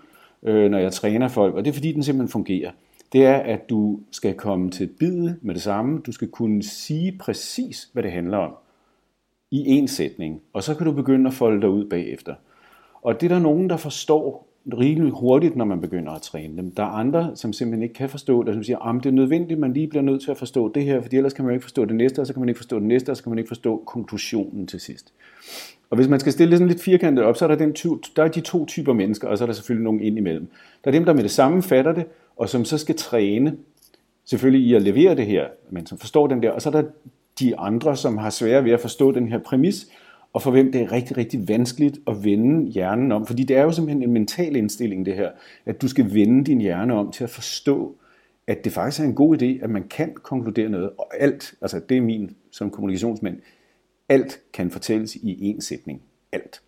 øh, 0.42 0.70
når 0.70 0.78
jeg 0.78 0.92
træner 0.92 1.28
folk, 1.28 1.54
og 1.54 1.64
det 1.64 1.70
er 1.70 1.74
fordi, 1.74 1.92
den 1.92 2.02
simpelthen 2.02 2.32
fungerer. 2.32 2.70
Det 3.12 3.24
er, 3.24 3.36
at 3.36 3.70
du 3.70 4.00
skal 4.10 4.34
komme 4.34 4.70
til 4.70 4.86
bide 4.86 5.36
med 5.42 5.54
det 5.54 5.62
samme. 5.62 6.00
Du 6.06 6.12
skal 6.12 6.28
kunne 6.28 6.62
sige 6.62 7.18
præcis, 7.20 7.90
hvad 7.92 8.02
det 8.02 8.12
handler 8.12 8.38
om 8.38 8.52
i 9.50 9.66
en 9.66 9.88
sætning, 9.88 10.40
og 10.52 10.62
så 10.62 10.74
kan 10.74 10.86
du 10.86 10.92
begynde 10.92 11.28
at 11.28 11.34
folde 11.34 11.60
dig 11.60 11.68
ud 11.68 11.84
bagefter. 11.84 12.34
Og 13.02 13.20
det 13.20 13.30
er 13.30 13.34
der 13.34 13.42
nogen, 13.42 13.70
der 13.70 13.76
forstår 13.76 14.45
rigeligt 14.74 15.14
hurtigt, 15.20 15.56
når 15.56 15.64
man 15.64 15.80
begynder 15.80 16.12
at 16.12 16.22
træne 16.22 16.56
dem. 16.56 16.70
Der 16.70 16.82
er 16.82 16.86
andre, 16.86 17.30
som 17.34 17.52
simpelthen 17.52 17.82
ikke 17.82 17.94
kan 17.94 18.08
forstå 18.08 18.42
det, 18.42 18.54
som 18.54 18.62
siger, 18.62 18.78
at 18.78 19.04
det 19.04 19.08
er 19.08 19.14
nødvendigt, 19.14 19.52
at 19.52 19.58
man 19.58 19.72
lige 19.72 19.86
bliver 19.86 20.02
nødt 20.02 20.22
til 20.22 20.30
at 20.30 20.36
forstå 20.36 20.72
det 20.72 20.84
her, 20.84 21.00
for 21.00 21.08
ellers 21.12 21.32
kan 21.32 21.44
man 21.44 21.54
ikke 21.54 21.64
forstå 21.64 21.84
det 21.84 21.94
næste, 21.94 22.20
og 22.20 22.26
så 22.26 22.32
kan 22.32 22.40
man 22.40 22.48
ikke 22.48 22.58
forstå 22.58 22.78
det 22.78 22.86
næste, 22.86 23.10
og 23.10 23.16
så 23.16 23.22
kan 23.22 23.30
man 23.30 23.38
ikke 23.38 23.48
forstå 23.48 23.82
konklusionen 23.86 24.66
til 24.66 24.80
sidst. 24.80 25.12
Og 25.90 25.96
hvis 25.96 26.08
man 26.08 26.20
skal 26.20 26.32
stille 26.32 26.50
det 26.50 26.58
sådan 26.58 26.68
lidt 26.68 26.82
firkantet 26.82 27.24
op, 27.24 27.36
så 27.36 27.44
er 27.44 27.48
der, 27.48 27.56
den 27.56 27.72
ty- 27.72 27.86
der 28.16 28.24
er 28.24 28.28
de 28.28 28.40
to 28.40 28.66
typer 28.66 28.92
mennesker, 28.92 29.28
og 29.28 29.38
så 29.38 29.44
er 29.44 29.46
der 29.46 29.52
selvfølgelig 29.52 29.84
nogen 29.84 30.00
ind 30.00 30.18
imellem. 30.18 30.48
Der 30.84 30.90
er 30.90 30.92
dem, 30.92 31.04
der 31.04 31.12
med 31.12 31.22
det 31.22 31.30
samme 31.30 31.62
fatter 31.62 31.92
det, 31.92 32.04
og 32.36 32.48
som 32.48 32.64
så 32.64 32.78
skal 32.78 32.94
træne, 32.94 33.56
selvfølgelig 34.24 34.68
i 34.68 34.74
at 34.74 34.82
levere 34.82 35.14
det 35.14 35.26
her, 35.26 35.46
men 35.70 35.86
som 35.86 35.98
forstår 35.98 36.26
den 36.26 36.42
der, 36.42 36.50
og 36.50 36.62
så 36.62 36.68
er 36.68 36.72
der 36.72 36.82
de 37.40 37.56
andre, 37.56 37.96
som 37.96 38.18
har 38.18 38.30
svære 38.30 38.64
ved 38.64 38.72
at 38.72 38.80
forstå 38.80 39.12
den 39.12 39.28
her 39.28 39.38
præmis, 39.38 39.86
og 40.36 40.42
for 40.42 40.50
hvem 40.50 40.72
det 40.72 40.80
er 40.80 40.92
rigtig, 40.92 41.16
rigtig 41.16 41.48
vanskeligt 41.48 41.98
at 42.06 42.24
vende 42.24 42.70
hjernen 42.70 43.12
om. 43.12 43.26
Fordi 43.26 43.44
det 43.44 43.56
er 43.56 43.62
jo 43.62 43.72
simpelthen 43.72 44.02
en 44.02 44.12
mental 44.12 44.56
indstilling, 44.56 45.06
det 45.06 45.14
her, 45.14 45.30
at 45.66 45.82
du 45.82 45.88
skal 45.88 46.14
vende 46.14 46.44
din 46.44 46.60
hjerne 46.60 46.94
om 46.94 47.12
til 47.12 47.24
at 47.24 47.30
forstå, 47.30 47.96
at 48.46 48.64
det 48.64 48.72
faktisk 48.72 49.00
er 49.00 49.04
en 49.04 49.14
god 49.14 49.42
idé, 49.42 49.64
at 49.64 49.70
man 49.70 49.88
kan 49.88 50.14
konkludere 50.14 50.68
noget. 50.68 50.90
Og 50.98 51.10
alt, 51.18 51.54
altså 51.60 51.80
det 51.88 51.96
er 51.96 52.00
min 52.00 52.36
som 52.50 52.70
kommunikationsmand, 52.70 53.40
alt 54.08 54.40
kan 54.52 54.70
fortælles 54.70 55.16
i 55.16 55.54
én 55.54 55.60
sætning. 55.60 56.02
Alt. 56.32 56.62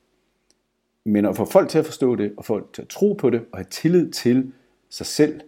Men 1.05 1.25
at 1.25 1.37
få 1.37 1.45
folk 1.45 1.69
til 1.69 1.79
at 1.79 1.87
forstå 1.87 2.17
det, 2.17 2.33
og 2.37 2.45
få 2.45 2.55
folk 2.55 2.73
til 2.73 2.83
at 2.83 2.89
tro 2.89 3.13
på 3.13 3.31
det, 3.31 3.41
og 3.53 3.59
have 3.59 3.67
tillid 3.71 4.11
til 4.11 4.53
sig 4.91 5.07
selv 5.07 5.41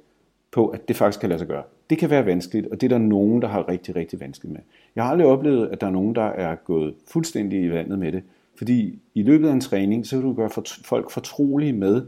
på, 0.50 0.69
at 0.69 0.89
det 0.89 0.97
faktisk 0.97 1.21
kan 1.21 1.29
lade 1.29 1.39
sig 1.39 1.49
gøre. 1.49 1.65
Det 1.91 1.99
kan 1.99 2.11
være 2.11 2.27
vanskeligt, 2.27 2.67
og 2.67 2.81
det 2.81 2.93
er 2.93 2.99
der 2.99 3.05
nogen, 3.05 3.43
der 3.43 3.49
har 3.49 3.69
rigtig, 3.69 3.97
rigtig 3.97 4.21
vanskeligt 4.21 4.53
med. 4.53 4.61
Jeg 4.97 5.05
har 5.05 5.11
aldrig 5.11 5.27
oplevet, 5.27 5.69
at 5.73 5.81
der 5.81 5.87
er 5.87 5.91
nogen, 5.91 6.15
der 6.15 6.25
er 6.27 6.55
gået 6.55 6.95
fuldstændig 7.09 7.63
i 7.63 7.71
vandet 7.71 7.99
med 7.99 8.13
det. 8.13 8.23
Fordi 8.59 8.99
i 9.15 9.23
løbet 9.23 9.49
af 9.49 9.53
en 9.53 9.61
træning, 9.61 10.07
så 10.07 10.17
vil 10.17 10.25
du 10.25 10.33
gøre 10.33 10.51
folk 10.85 11.11
fortrolige 11.11 11.73
med, 11.73 12.03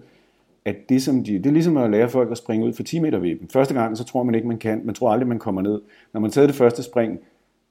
at 0.65 0.77
det, 0.89 1.03
som 1.03 1.25
de, 1.25 1.33
det 1.33 1.47
er 1.47 1.51
ligesom 1.51 1.77
at 1.77 1.91
lære 1.91 2.09
folk 2.09 2.31
at 2.31 2.39
springe 2.39 2.67
ud 2.67 2.73
for 2.73 2.83
10 2.83 2.99
meter 2.99 3.19
ved 3.19 3.31
dem. 3.31 3.49
Første 3.49 3.75
gang, 3.75 3.97
så 3.97 4.05
tror 4.05 4.23
man 4.23 4.35
ikke, 4.35 4.49
man 4.49 4.59
kan. 4.59 4.81
Man 4.85 4.95
tror 4.95 5.13
aldrig, 5.13 5.29
man 5.29 5.39
kommer 5.39 5.63
ned. 5.63 5.81
Når 6.13 6.21
man 6.21 6.31
tager 6.31 6.47
det 6.47 6.57
første 6.57 6.83
spring, 6.83 7.19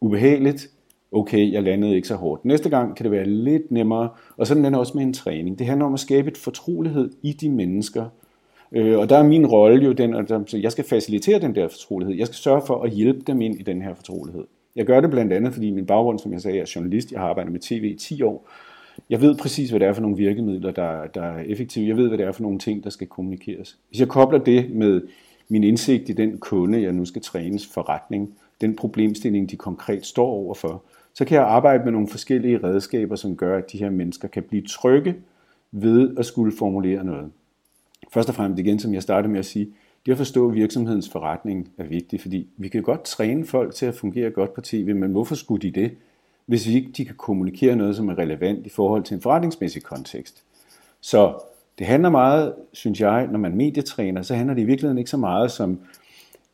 ubehageligt, 0.02 0.69
okay, 1.12 1.52
jeg 1.52 1.63
landede 1.63 1.95
ikke 1.95 2.08
så 2.08 2.15
hårdt. 2.15 2.45
Næste 2.45 2.69
gang 2.69 2.95
kan 2.95 3.04
det 3.04 3.12
være 3.12 3.26
lidt 3.26 3.71
nemmere, 3.71 4.10
og 4.38 4.47
sådan 4.47 4.65
er 4.65 4.69
det 4.69 4.80
også 4.80 4.93
med 4.95 5.04
en 5.04 5.13
træning. 5.13 5.60
Det 5.60 5.67
handler 5.67 5.86
om 5.86 5.93
at 5.93 6.00
skabe 6.00 6.32
et 6.32 6.38
fortrolighed 6.38 7.12
i 7.21 7.34
de 7.34 7.50
mennesker, 7.50 8.06
Øh, 8.71 8.99
og 8.99 9.10
der 9.10 9.17
er 9.17 9.23
min 9.23 9.47
rolle 9.47 9.86
jo 9.86 9.91
den, 9.91 10.13
at 10.13 10.53
jeg 10.53 10.71
skal 10.71 10.86
facilitere 10.86 11.39
den 11.39 11.55
der 11.55 11.67
fortrolighed. 11.67 12.15
Jeg 12.15 12.27
skal 12.27 12.36
sørge 12.36 12.62
for 12.67 12.84
at 12.84 12.91
hjælpe 12.91 13.21
dem 13.27 13.41
ind 13.41 13.60
i 13.60 13.63
den 13.63 13.81
her 13.81 13.93
fortrolighed. 13.93 14.43
Jeg 14.75 14.86
gør 14.86 15.01
det 15.01 15.10
blandt 15.10 15.34
andet, 15.34 15.53
fordi 15.53 15.71
min 15.71 15.86
baggrund, 15.86 16.19
som 16.19 16.34
jeg 16.34 16.41
sagde, 16.41 16.60
er 16.60 16.71
journalist. 16.75 17.12
Jeg 17.12 17.19
har 17.19 17.29
arbejdet 17.29 17.51
med 17.51 17.60
tv 17.60 17.84
i 17.84 17.95
10 17.95 18.21
år. 18.21 18.49
Jeg 19.10 19.21
ved 19.21 19.36
præcis, 19.36 19.69
hvad 19.69 19.79
det 19.79 19.88
er 19.88 19.93
for 19.93 20.01
nogle 20.01 20.17
virkemidler, 20.17 20.71
der, 20.71 21.07
der 21.07 21.23
er 21.23 21.43
effektive. 21.45 21.88
Jeg 21.88 21.97
ved, 21.97 22.07
hvad 22.07 22.17
det 22.17 22.25
er 22.25 22.31
for 22.31 22.43
nogle 22.43 22.60
ting, 22.60 22.84
der 22.84 22.89
skal 22.89 23.07
kommunikeres. 23.07 23.77
Hvis 23.89 23.99
jeg 23.99 24.07
kobler 24.07 24.39
det 24.39 24.71
med 24.71 25.01
min 25.49 25.63
indsigt 25.63 26.10
i 26.10 26.13
den 26.13 26.38
kunde, 26.38 26.81
jeg 26.81 26.93
nu 26.93 27.05
skal 27.05 27.21
trænes 27.21 27.67
forretning, 27.67 28.34
den 28.62 28.75
problemstilling, 28.75 29.51
de 29.51 29.55
konkret 29.55 30.05
står 30.05 30.27
overfor, 30.27 30.84
så 31.13 31.25
kan 31.25 31.36
jeg 31.36 31.45
arbejde 31.45 31.84
med 31.84 31.91
nogle 31.91 32.07
forskellige 32.07 32.63
redskaber, 32.63 33.15
som 33.15 33.36
gør, 33.36 33.57
at 33.57 33.71
de 33.71 33.77
her 33.77 33.89
mennesker 33.89 34.27
kan 34.27 34.43
blive 34.43 34.63
trygge 34.63 35.15
ved 35.71 36.17
at 36.17 36.25
skulle 36.25 36.53
formulere 36.57 37.03
noget. 37.03 37.31
Først 38.13 38.30
og 38.30 38.36
fremmest 38.36 38.60
igen, 38.60 38.80
som 38.80 38.93
jeg 38.93 39.04
startede 39.04 39.32
med 39.32 39.39
at 39.39 39.45
sige, 39.45 39.69
det 40.06 40.12
at 40.12 40.17
forstå 40.17 40.50
virksomhedens 40.50 41.10
forretning 41.10 41.69
er 41.78 41.84
vigtigt, 41.84 42.21
fordi 42.21 42.47
vi 42.58 42.67
kan 42.67 42.84
godt 42.84 43.04
træne 43.04 43.45
folk 43.45 43.76
til 43.76 43.86
at 43.86 43.95
fungere 43.95 44.30
godt 44.30 44.54
på 44.54 44.62
tv, 44.62 44.95
men 44.95 45.12
hvorfor 45.12 45.36
skulle 45.36 45.62
de 45.62 45.82
det, 45.82 45.91
hvis 46.45 46.67
vi 46.67 46.74
ikke 46.74 46.91
de 46.91 47.06
kan 47.06 47.15
kommunikere 47.15 47.76
noget, 47.76 47.95
som 47.95 48.10
er 48.10 48.17
relevant 48.17 48.65
i 48.65 48.69
forhold 48.69 49.04
til 49.04 49.15
en 49.15 49.21
forretningsmæssig 49.21 49.84
kontekst? 49.84 50.43
Så 51.02 51.34
det 51.80 51.88
handler 51.88 52.10
meget, 52.10 52.54
synes 52.74 53.02
jeg, 53.02 53.28
når 53.28 53.39
man 53.39 53.56
medietræner, 53.56 54.21
så 54.21 54.36
handler 54.36 54.54
det 54.54 54.62
i 54.62 54.65
virkeligheden 54.65 54.97
ikke 54.97 55.10
så 55.10 55.17
meget 55.17 55.52
som 55.52 55.80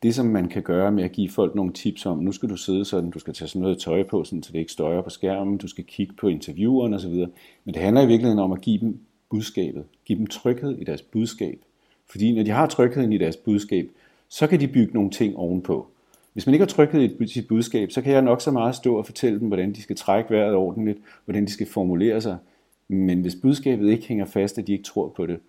det, 0.02 0.14
som 0.14 0.26
man 0.26 0.48
kan 0.48 0.62
gøre 0.62 0.92
med 0.92 1.04
at 1.04 1.12
give 1.12 1.30
folk 1.30 1.54
nogle 1.54 1.72
tips 1.72 2.06
om, 2.06 2.18
nu 2.18 2.32
skal 2.32 2.48
du 2.48 2.56
sidde 2.56 2.84
sådan, 2.84 3.10
du 3.10 3.18
skal 3.18 3.34
tage 3.34 3.48
sådan 3.48 3.62
noget 3.62 3.78
tøj 3.78 4.02
på, 4.02 4.24
sådan, 4.24 4.42
så 4.42 4.52
det 4.52 4.58
ikke 4.58 4.72
støjer 4.72 5.02
på 5.02 5.10
skærmen, 5.10 5.58
du 5.58 5.68
skal 5.68 5.84
kigge 5.84 6.14
på 6.20 6.28
intervieweren 6.28 6.94
osv. 6.94 7.14
Men 7.64 7.74
det 7.74 7.76
handler 7.76 8.02
i 8.02 8.06
virkeligheden 8.06 8.38
om 8.38 8.52
at 8.52 8.60
give 8.60 8.80
dem 8.80 9.00
budskabet. 9.30 9.84
Giv 10.04 10.16
dem 10.16 10.26
tryghed 10.26 10.78
i 10.78 10.84
deres 10.84 11.02
budskab. 11.02 11.58
Fordi 12.10 12.34
når 12.34 12.42
de 12.42 12.50
har 12.50 12.66
trygheden 12.66 13.12
i 13.12 13.18
deres 13.18 13.36
budskab, 13.36 13.88
så 14.28 14.46
kan 14.46 14.60
de 14.60 14.68
bygge 14.68 14.94
nogle 14.94 15.10
ting 15.10 15.36
ovenpå. 15.36 15.86
Hvis 16.32 16.46
man 16.46 16.54
ikke 16.54 16.62
har 16.62 16.68
tryghed 16.68 17.20
i 17.20 17.26
sit 17.26 17.48
budskab, 17.48 17.90
så 17.90 18.02
kan 18.02 18.12
jeg 18.12 18.22
nok 18.22 18.40
så 18.40 18.50
meget 18.50 18.74
stå 18.74 18.96
og 18.96 19.06
fortælle 19.06 19.40
dem, 19.40 19.48
hvordan 19.48 19.72
de 19.72 19.82
skal 19.82 19.96
trække 19.96 20.30
vejret 20.30 20.54
ordentligt, 20.54 20.98
hvordan 21.24 21.44
de 21.44 21.52
skal 21.52 21.66
formulere 21.66 22.20
sig. 22.20 22.36
Men 22.88 23.20
hvis 23.20 23.36
budskabet 23.42 23.90
ikke 23.90 24.08
hænger 24.08 24.24
fast, 24.24 24.58
at 24.58 24.66
de 24.66 24.72
ikke 24.72 24.84
tror 24.84 25.08
på 25.08 25.26
det, 25.26 25.40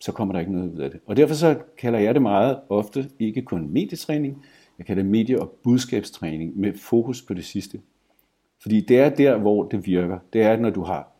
så 0.00 0.12
kommer 0.12 0.32
der 0.32 0.40
ikke 0.40 0.52
noget 0.52 0.72
ud 0.72 0.78
af 0.78 0.90
det. 0.90 1.00
Og 1.06 1.16
derfor 1.16 1.34
så 1.34 1.58
kalder 1.78 1.98
jeg 1.98 2.14
det 2.14 2.22
meget 2.22 2.58
ofte 2.68 3.10
ikke 3.18 3.42
kun 3.42 3.68
medietræning, 3.68 4.44
jeg 4.78 4.86
kalder 4.86 5.02
det 5.02 5.10
medie- 5.10 5.40
og 5.40 5.50
budskabstræning 5.62 6.58
med 6.60 6.72
fokus 6.72 7.22
på 7.22 7.34
det 7.34 7.44
sidste. 7.44 7.80
Fordi 8.62 8.80
det 8.80 8.98
er 8.98 9.08
der, 9.08 9.38
hvor 9.38 9.64
det 9.64 9.86
virker. 9.86 10.18
Det 10.32 10.42
er, 10.42 10.56
når 10.56 10.70
du 10.70 10.82
har 10.82 11.13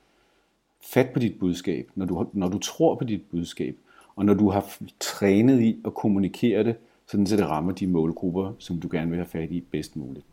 fat 0.92 1.11
på 1.14 1.18
dit 1.18 1.38
budskab, 1.40 1.90
når 1.94 2.07
du, 2.07 2.27
når 2.33 2.49
du 2.49 2.59
tror 2.59 2.94
på 2.94 3.05
dit 3.05 3.23
budskab, 3.31 3.77
og 4.16 4.25
når 4.25 4.35
du 4.35 4.51
har 4.51 4.77
trænet 5.01 5.61
i 5.61 5.77
at 5.85 5.94
kommunikere 5.94 6.64
det, 6.64 6.77
sådan 7.07 7.27
så 7.27 7.37
det 7.37 7.47
rammer 7.47 7.73
de 7.73 7.87
målgrupper, 7.87 8.53
som 8.59 8.81
du 8.81 8.88
gerne 8.92 9.11
vil 9.11 9.18
have 9.18 9.27
fat 9.27 9.51
i 9.51 9.61
bedst 9.61 9.97
muligt. 9.97 10.27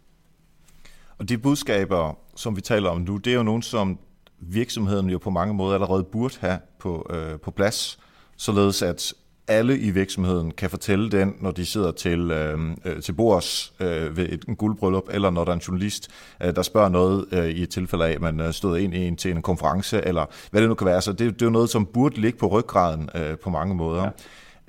Og 1.17 1.29
de 1.29 1.37
budskaber, 1.37 2.17
som 2.35 2.55
vi 2.55 2.61
taler 2.61 2.89
om 2.89 3.01
nu, 3.01 3.17
det 3.17 3.31
er 3.31 3.37
jo 3.37 3.43
nogen, 3.43 3.61
som 3.61 3.99
virksomheden 4.39 5.09
jo 5.09 5.17
på 5.17 5.29
mange 5.29 5.53
måder 5.53 5.73
allerede 5.73 6.03
burde 6.03 6.35
have 6.39 6.59
på, 6.79 7.07
øh, 7.09 7.39
på 7.39 7.51
plads, 7.51 7.99
således 8.37 8.81
at 8.81 9.13
alle 9.51 9.79
i 9.79 9.89
virksomheden 9.89 10.51
kan 10.51 10.69
fortælle 10.69 11.11
den, 11.11 11.33
når 11.39 11.51
de 11.51 11.65
sidder 11.65 11.91
til, 11.91 12.31
øh, 12.31 12.59
øh, 12.85 13.01
til 13.01 13.13
bords 13.13 13.73
øh, 13.79 14.17
ved 14.17 14.29
et 14.29 14.57
guldbryllup, 14.57 15.03
eller 15.11 15.29
når 15.29 15.43
der 15.43 15.51
er 15.51 15.55
en 15.55 15.61
journalist, 15.67 16.07
øh, 16.43 16.55
der 16.55 16.61
spørger 16.61 16.89
noget 16.89 17.25
øh, 17.31 17.45
i 17.45 17.63
et 17.63 17.69
tilfælde 17.69 18.05
af, 18.05 18.11
at 18.11 18.21
man 18.21 18.39
øh, 18.39 18.53
stod 18.53 18.77
ind 18.77 18.93
i 18.93 19.07
en, 19.07 19.15
til 19.15 19.31
en 19.31 19.41
konference, 19.41 20.07
eller 20.07 20.25
hvad 20.51 20.61
det 20.61 20.69
nu 20.69 20.75
kan 20.75 20.87
være. 20.87 21.01
Så 21.01 21.11
det, 21.11 21.19
det 21.19 21.41
er 21.41 21.45
jo 21.45 21.49
noget, 21.49 21.69
som 21.69 21.85
burde 21.85 22.21
ligge 22.21 22.39
på 22.39 22.47
ryggraden 22.47 23.09
øh, 23.15 23.37
på 23.37 23.49
mange 23.49 23.75
måder. 23.75 24.03
Ja. 24.03 24.09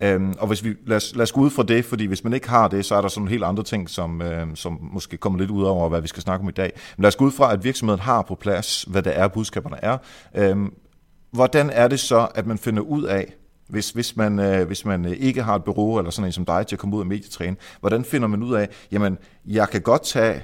Øhm, 0.02 0.34
og 0.38 0.46
hvis 0.46 0.64
vi, 0.64 0.74
lad, 0.86 0.96
os, 0.96 1.12
lad 1.14 1.22
os 1.22 1.32
gå 1.32 1.40
ud 1.40 1.50
fra 1.50 1.62
det, 1.62 1.84
fordi 1.84 2.06
hvis 2.06 2.24
man 2.24 2.32
ikke 2.32 2.48
har 2.48 2.68
det, 2.68 2.84
så 2.84 2.94
er 2.94 3.00
der 3.00 3.08
sådan 3.08 3.28
helt 3.28 3.44
andre 3.44 3.62
ting, 3.62 3.90
som, 3.90 4.22
øh, 4.22 4.46
som 4.54 4.78
måske 4.92 5.16
kommer 5.16 5.38
lidt 5.38 5.50
ud 5.50 5.62
over, 5.62 5.88
hvad 5.88 6.00
vi 6.00 6.08
skal 6.08 6.22
snakke 6.22 6.42
om 6.42 6.48
i 6.48 6.52
dag. 6.52 6.72
Men 6.96 7.02
lad 7.02 7.08
os 7.08 7.16
gå 7.16 7.24
ud 7.24 7.30
fra, 7.30 7.52
at 7.52 7.64
virksomheden 7.64 8.00
har 8.00 8.22
på 8.22 8.34
plads, 8.34 8.82
hvad 8.82 9.02
det 9.02 9.18
er, 9.18 9.28
budskaberne 9.28 9.76
er. 9.82 9.98
Øhm, 10.34 10.72
hvordan 11.32 11.70
er 11.70 11.88
det 11.88 12.00
så, 12.00 12.28
at 12.34 12.46
man 12.46 12.58
finder 12.58 12.82
ud 12.82 13.02
af, 13.02 13.34
hvis, 13.68 13.90
hvis, 13.90 14.16
man, 14.16 14.38
øh, 14.38 14.66
hvis 14.66 14.84
man 14.84 15.04
øh, 15.04 15.12
ikke 15.12 15.42
har 15.42 15.54
et 15.54 15.64
bureau 15.64 15.98
eller 15.98 16.10
sådan 16.10 16.28
en 16.28 16.32
som 16.32 16.44
dig 16.44 16.66
til 16.66 16.76
at 16.76 16.80
komme 16.80 16.96
ud 16.96 17.00
og 17.00 17.06
medietræne, 17.06 17.56
hvordan 17.80 18.04
finder 18.04 18.28
man 18.28 18.42
ud 18.42 18.54
af, 18.54 18.68
jamen, 18.92 19.18
jeg 19.46 19.68
kan 19.68 19.80
godt 19.80 20.02
tage 20.02 20.42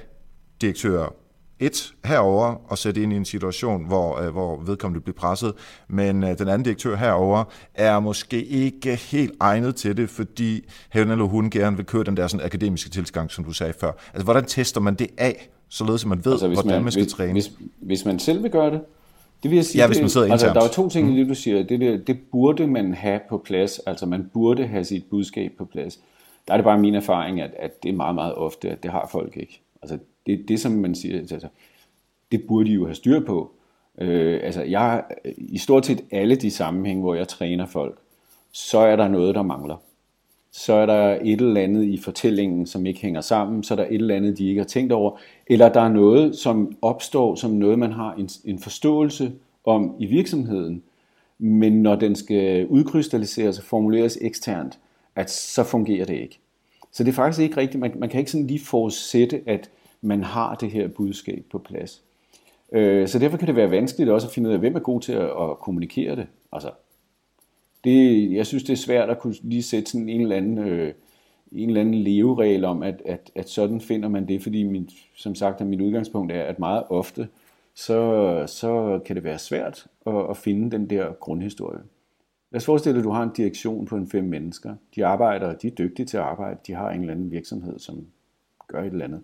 direktør 0.61 1.13
et 1.59 1.93
herover 2.05 2.55
og 2.71 2.77
sætte 2.77 3.03
ind 3.03 3.13
i 3.13 3.15
en 3.15 3.25
situation, 3.25 3.85
hvor, 3.85 4.19
øh, 4.19 4.29
hvor 4.29 4.61
vedkommende 4.61 5.03
bliver 5.03 5.15
presset, 5.15 5.53
men 5.87 6.23
øh, 6.23 6.37
den 6.37 6.47
anden 6.47 6.63
direktør 6.63 6.95
herover 6.95 7.43
er 7.73 7.99
måske 7.99 8.43
ikke 8.45 8.95
helt 8.95 9.33
egnet 9.39 9.75
til 9.75 9.97
det, 9.97 10.09
fordi 10.09 10.69
han 10.89 11.11
eller 11.11 11.25
hun 11.25 11.49
gerne 11.49 11.77
vil 11.77 11.85
køre 11.85 12.03
den 12.03 12.17
der 12.17 12.27
sådan 12.27 12.45
akademiske 12.45 12.89
tilgang, 12.89 13.31
som 13.31 13.43
du 13.43 13.51
sagde 13.51 13.73
før. 13.79 13.91
Altså, 14.13 14.23
hvordan 14.23 14.45
tester 14.45 14.81
man 14.81 14.95
det 14.95 15.07
af, 15.17 15.49
således 15.69 16.03
at 16.03 16.07
man 16.07 16.25
ved, 16.25 16.31
altså, 16.31 16.47
hvordan 16.47 16.71
man, 16.71 16.83
man 16.83 16.91
skal 16.91 17.03
hvis, 17.03 17.13
træne? 17.13 17.31
Hvis, 17.31 17.51
hvis 17.81 18.05
man 18.05 18.19
selv 18.19 18.43
vil 18.43 18.51
gøre 18.51 18.71
det, 18.71 18.81
Det 19.43 19.51
vil 19.51 19.55
jeg 19.55 19.65
sige, 19.65 19.81
ja, 19.81 19.87
hvis 19.87 19.99
man 19.99 20.09
sidder 20.09 20.27
det, 20.27 20.31
altså, 20.31 20.47
der 20.47 20.61
er 20.61 20.67
to 20.67 20.89
ting 20.89 21.15
i 21.15 21.19
det, 21.19 21.29
du 21.29 21.35
siger. 21.35 21.63
Det, 21.63 21.79
det, 21.79 22.07
det 22.07 22.19
burde 22.31 22.67
man 22.67 22.93
have 22.93 23.19
på 23.29 23.37
plads. 23.37 23.79
Altså 23.79 24.05
man 24.05 24.29
burde 24.33 24.67
have 24.67 24.83
sit 24.83 25.05
budskab 25.09 25.51
på 25.57 25.65
plads. 25.65 25.99
Der 26.47 26.53
er 26.53 26.57
det 26.57 26.63
bare 26.63 26.79
min 26.79 26.95
erfaring, 26.95 27.41
at, 27.41 27.51
at 27.59 27.83
det 27.83 27.89
er 27.89 27.93
meget, 27.93 28.15
meget 28.15 28.35
ofte, 28.35 28.69
at 28.69 28.83
det 28.83 28.91
har 28.91 29.09
folk 29.11 29.37
ikke. 29.37 29.61
Altså 29.81 29.97
det, 30.25 30.45
det 30.47 30.59
som 30.59 30.71
man 30.71 30.95
siger, 30.95 31.19
altså, 31.19 31.47
det 32.31 32.43
burde 32.47 32.69
de 32.69 32.73
jo 32.73 32.85
have 32.85 32.95
styr 32.95 33.25
på. 33.25 33.51
Øh, 33.97 34.39
altså 34.43 34.61
jeg, 34.61 35.03
i 35.37 35.57
stort 35.57 35.85
set 35.85 36.03
alle 36.11 36.35
de 36.35 36.51
sammenhænge, 36.51 37.01
hvor 37.01 37.15
jeg 37.15 37.27
træner 37.27 37.65
folk, 37.65 37.97
så 38.51 38.79
er 38.79 38.95
der 38.95 39.07
noget, 39.07 39.35
der 39.35 39.41
mangler. 39.41 39.75
Så 40.51 40.73
er 40.73 40.85
der 40.85 41.19
et 41.23 41.41
eller 41.41 41.61
andet 41.61 41.83
i 41.83 41.97
fortællingen, 41.97 42.65
som 42.65 42.85
ikke 42.85 42.99
hænger 42.99 43.21
sammen, 43.21 43.63
så 43.63 43.73
er 43.73 43.75
der 43.75 43.85
et 43.85 43.93
eller 43.93 44.15
andet, 44.15 44.37
de 44.37 44.47
ikke 44.47 44.59
har 44.59 44.67
tænkt 44.67 44.91
over, 44.91 45.17
eller 45.47 45.69
der 45.69 45.81
er 45.81 45.89
noget, 45.89 46.35
som 46.35 46.77
opstår 46.81 47.35
som 47.35 47.51
noget, 47.51 47.79
man 47.79 47.91
har 47.91 48.13
en, 48.13 48.29
en 48.45 48.59
forståelse 48.59 49.31
om 49.65 49.95
i 49.99 50.05
virksomheden, 50.05 50.83
men 51.37 51.83
når 51.83 51.95
den 51.95 52.15
skal 52.15 52.67
udkrystalliseres 52.67 53.57
og 53.57 53.63
formuleres 53.63 54.17
eksternt, 54.21 54.79
at 55.15 55.31
så 55.31 55.63
fungerer 55.63 56.05
det 56.05 56.15
ikke. 56.15 56.39
Så 56.91 57.03
det 57.03 57.09
er 57.09 57.15
faktisk 57.15 57.41
ikke 57.41 57.57
rigtigt. 57.57 57.79
Man, 57.79 57.91
man 57.95 58.09
kan 58.09 58.19
ikke 58.19 58.31
sådan 58.31 58.47
lige 58.47 58.65
forudsætte, 58.65 59.41
at 59.45 59.69
man 60.01 60.23
har 60.23 60.55
det 60.55 60.71
her 60.71 60.87
budskab 60.87 61.45
på 61.51 61.57
plads. 61.57 62.03
Øh, 62.71 63.07
så 63.07 63.19
derfor 63.19 63.37
kan 63.37 63.47
det 63.47 63.55
være 63.55 63.71
vanskeligt 63.71 64.09
også 64.09 64.27
at 64.27 64.33
finde 64.33 64.49
ud 64.49 64.53
af, 64.53 64.59
hvem 64.59 64.75
er 64.75 64.79
god 64.79 65.01
til 65.01 65.13
at, 65.13 65.29
at 65.29 65.59
kommunikere 65.59 66.15
det. 66.15 66.27
Altså, 66.51 66.69
det, 67.83 68.31
jeg 68.31 68.45
synes, 68.45 68.63
det 68.63 68.73
er 68.73 68.77
svært 68.77 69.09
at 69.09 69.19
kunne 69.19 69.35
lige 69.41 69.63
sætte 69.63 69.91
sådan 69.91 70.09
en 70.09 70.21
eller 70.21 70.35
anden, 70.35 70.57
øh, 70.57 70.93
en 71.51 71.69
eller 71.69 71.81
anden 71.81 71.95
leveregel 71.95 72.65
om, 72.65 72.83
at, 72.83 73.01
at, 73.05 73.31
at 73.35 73.49
sådan 73.49 73.81
finder 73.81 74.09
man 74.09 74.27
det, 74.27 74.43
fordi 74.43 74.63
min, 74.63 74.89
som 75.15 75.35
sagt, 75.35 75.61
at 75.61 75.67
mit 75.67 75.81
udgangspunkt 75.81 76.31
er, 76.31 76.43
at 76.43 76.59
meget 76.59 76.83
ofte, 76.89 77.27
så, 77.75 78.43
så 78.47 78.99
kan 79.05 79.15
det 79.15 79.23
være 79.23 79.39
svært 79.39 79.87
at, 80.05 80.29
at 80.29 80.37
finde 80.37 80.71
den 80.71 80.89
der 80.89 81.13
grundhistorie. 81.13 81.79
Lad 82.51 82.57
os 82.57 82.65
forestille 82.65 82.93
dig, 82.93 82.99
at 82.99 83.05
du 83.05 83.11
har 83.11 83.23
en 83.23 83.33
direktion 83.37 83.85
på 83.85 83.95
en 83.95 84.07
fem 84.07 84.23
mennesker. 84.23 84.75
De 84.95 85.05
arbejder, 85.05 85.53
de 85.53 85.67
er 85.67 85.71
dygtige 85.71 86.05
til 86.05 86.17
at 86.17 86.23
arbejde, 86.23 86.59
de 86.67 86.73
har 86.73 86.91
en 86.91 87.01
eller 87.01 87.13
anden 87.13 87.31
virksomhed, 87.31 87.79
som 87.79 88.05
gør 88.67 88.83
et 88.83 88.91
eller 88.91 89.05
andet. 89.05 89.21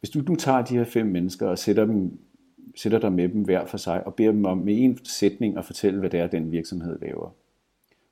Hvis 0.00 0.10
du 0.10 0.18
nu 0.28 0.36
tager 0.36 0.62
de 0.62 0.76
her 0.76 0.84
fem 0.84 1.06
mennesker 1.06 1.46
og 1.46 1.58
sætter, 1.58 1.84
dem, 1.84 2.18
sætter 2.76 2.98
dig 2.98 3.12
med 3.12 3.28
dem 3.28 3.42
hver 3.42 3.66
for 3.66 3.76
sig, 3.76 4.06
og 4.06 4.14
beder 4.14 4.32
dem 4.32 4.44
om 4.44 4.58
med 4.58 4.78
en 4.78 4.98
sætning 5.04 5.58
at 5.58 5.64
fortælle, 5.64 6.00
hvad 6.00 6.10
det 6.10 6.20
er, 6.20 6.26
den 6.26 6.52
virksomhed 6.52 6.98
laver, 7.00 7.34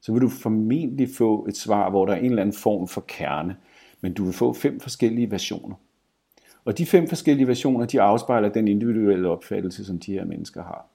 så 0.03 0.13
vil 0.13 0.23
du 0.23 0.29
formentlig 0.29 1.09
få 1.19 1.47
et 1.49 1.57
svar, 1.57 1.91
hvor 1.91 2.07
der 2.07 2.13
er 2.13 2.19
en 2.19 2.25
eller 2.25 2.43
anden 2.43 2.57
form 2.57 2.89
for 2.89 3.01
kerne, 3.01 3.57
men 4.01 4.13
du 4.13 4.25
vil 4.25 4.33
få 4.33 4.53
fem 4.53 4.81
forskellige 4.81 5.31
versioner. 5.31 5.75
Og 6.65 6.79
de 6.79 6.87
fem 6.87 7.09
forskellige 7.09 7.49
versioner, 7.49 7.87
de 7.87 8.01
afspejler 8.01 8.49
den 8.49 8.69
individuelle 8.69 9.29
opfattelse, 9.29 9.85
som 9.85 9.99
de 9.99 10.13
her 10.13 10.25
mennesker 10.25 10.63
har. 10.63 10.87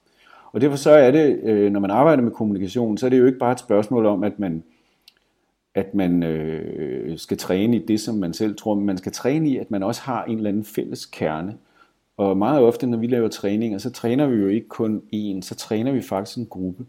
Og 0.51 0.61
derfor 0.61 0.77
så 0.77 0.91
er 0.91 1.11
det, 1.11 1.39
øh, 1.43 1.71
når 1.71 1.79
man 1.79 1.91
arbejder 1.91 2.23
med 2.23 2.31
kommunikation, 2.31 2.97
så 2.97 3.05
er 3.05 3.09
det 3.09 3.19
jo 3.19 3.25
ikke 3.25 3.39
bare 3.39 3.51
et 3.51 3.59
spørgsmål 3.59 4.05
om, 4.05 4.23
at 4.23 4.39
man, 4.39 4.63
at 5.75 5.93
man 5.93 6.23
øh, 6.23 7.17
skal 7.17 7.37
træne 7.37 7.77
i 7.77 7.85
det, 7.85 7.99
som 7.99 8.15
man 8.15 8.33
selv 8.33 8.55
tror, 8.55 8.75
men 8.75 8.85
man 8.85 8.97
skal 8.97 9.11
træne 9.11 9.49
i, 9.49 9.57
at 9.57 9.71
man 9.71 9.83
også 9.83 10.01
har 10.01 10.23
en 10.23 10.37
eller 10.37 10.49
anden 10.49 10.63
fælles 10.63 11.05
kerne. 11.05 11.57
Og 12.17 12.37
meget 12.37 12.61
ofte, 12.61 12.87
når 12.87 12.97
vi 12.97 13.07
laver 13.07 13.27
træninger, 13.27 13.77
så 13.77 13.89
træner 13.91 14.27
vi 14.27 14.35
jo 14.35 14.47
ikke 14.47 14.67
kun 14.67 15.01
én, 15.15 15.41
så 15.41 15.55
træner 15.55 15.91
vi 15.91 16.01
faktisk 16.01 16.37
en 16.37 16.45
gruppe. 16.45 16.85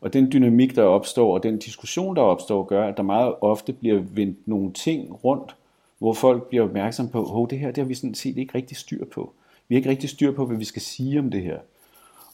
Og 0.00 0.12
den 0.12 0.32
dynamik, 0.32 0.76
der 0.76 0.82
opstår, 0.82 1.34
og 1.34 1.42
den 1.42 1.58
diskussion, 1.58 2.16
der 2.16 2.22
opstår, 2.22 2.64
gør, 2.64 2.88
at 2.88 2.96
der 2.96 3.02
meget 3.02 3.34
ofte 3.40 3.72
bliver 3.72 4.00
vendt 4.14 4.48
nogle 4.48 4.72
ting 4.72 5.24
rundt, 5.24 5.56
hvor 5.98 6.12
folk 6.12 6.48
bliver 6.48 6.64
opmærksom 6.64 7.08
på, 7.08 7.42
at 7.44 7.50
det 7.50 7.58
her 7.58 7.66
det 7.66 7.76
har 7.76 7.88
vi 7.88 7.94
sådan 7.94 8.14
set 8.14 8.36
ikke 8.36 8.54
rigtig 8.54 8.76
styr 8.76 9.04
på. 9.04 9.32
Vi 9.68 9.74
har 9.74 9.78
ikke 9.78 9.90
rigtig 9.90 10.08
styr 10.08 10.32
på, 10.32 10.46
hvad 10.46 10.56
vi 10.56 10.64
skal 10.64 10.82
sige 10.82 11.18
om 11.18 11.30
det 11.30 11.42
her. 11.42 11.58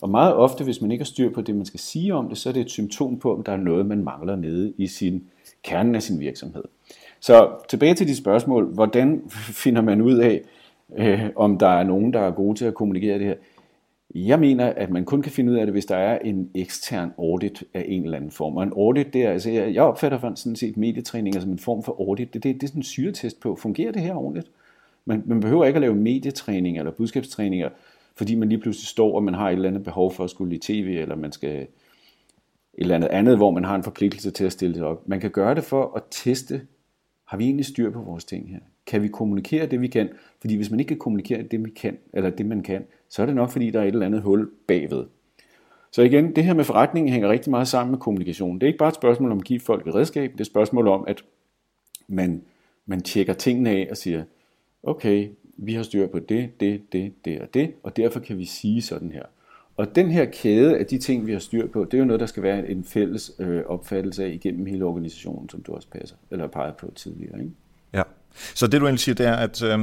Og 0.01 0.11
meget 0.11 0.35
ofte, 0.35 0.65
hvis 0.65 0.81
man 0.81 0.91
ikke 0.91 1.03
har 1.03 1.07
styr 1.07 1.31
på 1.31 1.41
det, 1.41 1.57
man 1.57 1.67
skal 1.67 1.81
sige 1.81 2.15
om 2.15 2.29
det, 2.29 2.39
så 2.39 2.49
er 2.49 2.53
det 2.53 2.61
et 2.61 2.71
symptom 2.71 3.19
på, 3.19 3.35
at 3.35 3.47
der 3.47 3.53
er 3.53 3.57
noget, 3.57 3.87
man 3.87 4.05
mangler 4.05 4.37
nede 4.37 4.73
i 4.77 4.87
sin 4.87 5.25
kernen 5.63 5.95
af 5.95 6.03
sin 6.03 6.21
virksomhed. 6.21 6.65
Så 7.21 7.49
tilbage 7.69 7.95
til 7.95 8.09
de 8.09 8.17
spørgsmål. 8.17 8.75
Hvordan 8.75 9.23
finder 9.31 9.83
man 9.83 10.01
ud 10.01 10.19
af, 10.19 10.43
øh, 10.97 11.21
om 11.37 11.59
der 11.59 11.69
er 11.69 11.85
nogen, 11.85 12.13
der 12.13 12.21
er 12.21 12.31
gode 12.31 12.59
til 12.59 12.65
at 12.65 12.75
kommunikere 12.75 13.19
det 13.19 13.27
her? 13.27 13.35
Jeg 14.15 14.41
mener, 14.41 14.67
at 14.67 14.91
man 14.91 15.05
kun 15.05 15.23
kan 15.23 15.33
finde 15.33 15.53
ud 15.53 15.57
af 15.57 15.67
det, 15.67 15.75
hvis 15.75 15.87
der 15.87 15.97
er 15.97 16.19
en 16.19 16.51
ekstern 16.55 17.13
audit 17.19 17.65
af 17.75 17.85
en 17.89 18.05
eller 18.05 18.17
anden 18.17 18.31
form. 18.31 18.57
Og 18.57 18.63
en 18.63 18.73
audit, 18.73 19.13
det 19.13 19.23
er, 19.23 19.31
altså, 19.31 19.51
jeg 19.51 19.83
opfatter 19.83 20.19
for 20.19 20.35
sådan 20.35 20.57
set 20.57 20.77
medietræninger 20.77 21.41
som 21.41 21.51
en 21.51 21.59
form 21.59 21.83
for 21.83 21.97
audit. 22.01 22.35
Det, 22.35 22.43
det, 22.43 22.55
det 22.55 22.63
er 22.63 22.67
sådan 22.67 22.79
en 22.79 22.83
syretest 22.83 23.41
på, 23.41 23.57
fungerer 23.57 23.93
det 23.93 24.03
her 24.03 24.15
ordentligt? 24.15 24.51
Man, 25.05 25.23
man 25.27 25.41
behøver 25.41 25.65
ikke 25.65 25.77
at 25.77 25.81
lave 25.81 25.95
medietræning 25.95 26.79
eller 26.79 26.93
budskabstræninger, 26.93 27.69
fordi 28.17 28.35
man 28.35 28.49
lige 28.49 28.61
pludselig 28.61 28.87
står, 28.87 29.15
og 29.15 29.23
man 29.23 29.35
har 29.35 29.49
et 29.49 29.53
eller 29.53 29.69
andet 29.69 29.85
behov 29.85 30.13
for 30.13 30.25
at 30.25 30.31
skulle 30.31 30.57
i 30.57 30.59
tv, 30.59 30.97
eller 31.01 31.17
man 31.17 31.33
skal 31.33 31.57
et 31.61 31.69
eller 32.75 32.95
andet 32.95 33.09
andet, 33.09 33.37
hvor 33.37 33.51
man 33.51 33.65
har 33.65 33.75
en 33.75 33.83
forpligtelse 33.83 34.31
til 34.31 34.45
at 34.45 34.53
stille 34.53 34.75
det 34.75 34.83
op. 34.83 35.09
Man 35.09 35.21
kan 35.21 35.31
gøre 35.31 35.55
det 35.55 35.65
for 35.65 35.97
at 35.97 36.03
teste, 36.11 36.61
har 37.25 37.37
vi 37.37 37.45
egentlig 37.45 37.67
styr 37.67 37.91
på 37.91 38.01
vores 38.01 38.25
ting 38.25 38.51
her? 38.51 38.61
Kan 38.87 39.03
vi 39.03 39.09
kommunikere 39.09 39.67
det, 39.67 39.81
vi 39.81 39.87
kan? 39.87 40.09
Fordi 40.41 40.57
hvis 40.57 40.71
man 40.71 40.81
ikke 40.81 40.89
kan 40.89 40.99
kommunikere 40.99 41.43
det, 41.43 41.65
vi 41.65 41.71
kan, 41.71 41.99
eller 42.13 42.31
det, 42.31 42.47
man 42.47 42.63
kan, 42.63 42.85
så 43.09 43.23
er 43.23 43.27
det 43.27 43.35
nok, 43.35 43.51
fordi 43.51 43.71
der 43.71 43.81
er 43.81 43.85
et 43.85 43.93
eller 43.93 44.07
andet 44.07 44.23
hul 44.23 44.51
bagved. 44.67 45.05
Så 45.91 46.03
igen, 46.03 46.37
det 46.37 46.45
her 46.45 46.55
med 46.55 46.65
forretningen 46.65 47.13
hænger 47.13 47.29
rigtig 47.29 47.51
meget 47.51 47.69
sammen 47.69 47.91
med 47.91 47.99
kommunikation. 48.01 48.55
Det 48.55 48.63
er 48.63 48.67
ikke 48.67 48.79
bare 48.79 48.89
et 48.89 48.95
spørgsmål 48.95 49.33
om 49.33 49.39
at 49.39 49.45
give 49.45 49.61
folk 49.61 49.87
et 49.87 49.95
redskab, 49.95 50.33
det 50.33 50.39
er 50.39 50.43
et 50.43 50.47
spørgsmål 50.47 50.89
om, 50.89 51.05
at 51.07 51.25
man, 52.09 52.43
man 52.87 53.01
tjekker 53.01 53.33
tingene 53.33 53.71
af 53.71 53.89
og 53.91 53.97
siger, 53.97 54.25
okay, 54.83 55.29
vi 55.57 55.75
har 55.75 55.83
styr 55.83 56.07
på 56.07 56.19
det, 56.19 56.61
det, 56.61 56.93
det, 56.93 57.25
det 57.25 57.41
og 57.41 57.55
det, 57.55 57.73
og 57.83 57.97
derfor 57.97 58.21
kan 58.21 58.39
vi 58.39 58.45
sige 58.45 58.83
sådan 58.83 59.13
her. 59.13 59.23
Og 59.77 59.97
den 59.97 60.11
her 60.11 60.25
kæde 60.25 60.79
af 60.79 60.87
de 60.87 60.99
ting, 60.99 61.27
vi 61.27 61.33
har 61.33 61.39
styr 61.39 61.67
på, 61.67 61.85
det 61.85 61.95
er 61.95 61.99
jo 61.99 62.05
noget, 62.05 62.21
der 62.21 62.27
skal 62.27 62.43
være 62.43 62.71
en 62.71 62.85
fælles 62.85 63.33
øh, 63.39 63.63
opfattelse 63.67 64.25
af 64.25 64.29
igennem 64.29 64.67
hele 64.67 64.85
organisationen, 64.85 65.49
som 65.49 65.63
du 65.63 65.75
også 65.75 65.89
passer, 65.89 66.17
eller 66.31 66.47
peger 66.47 66.73
på 66.73 66.93
tidligere. 66.95 67.39
Ikke? 67.39 67.53
Ja, 67.93 68.03
så 68.55 68.67
det 68.67 68.81
du 68.81 68.87
egentlig 68.87 69.01
siger, 69.01 69.15
det 69.15 69.27
er, 69.27 69.37
at 69.37 69.63
øh, 69.63 69.79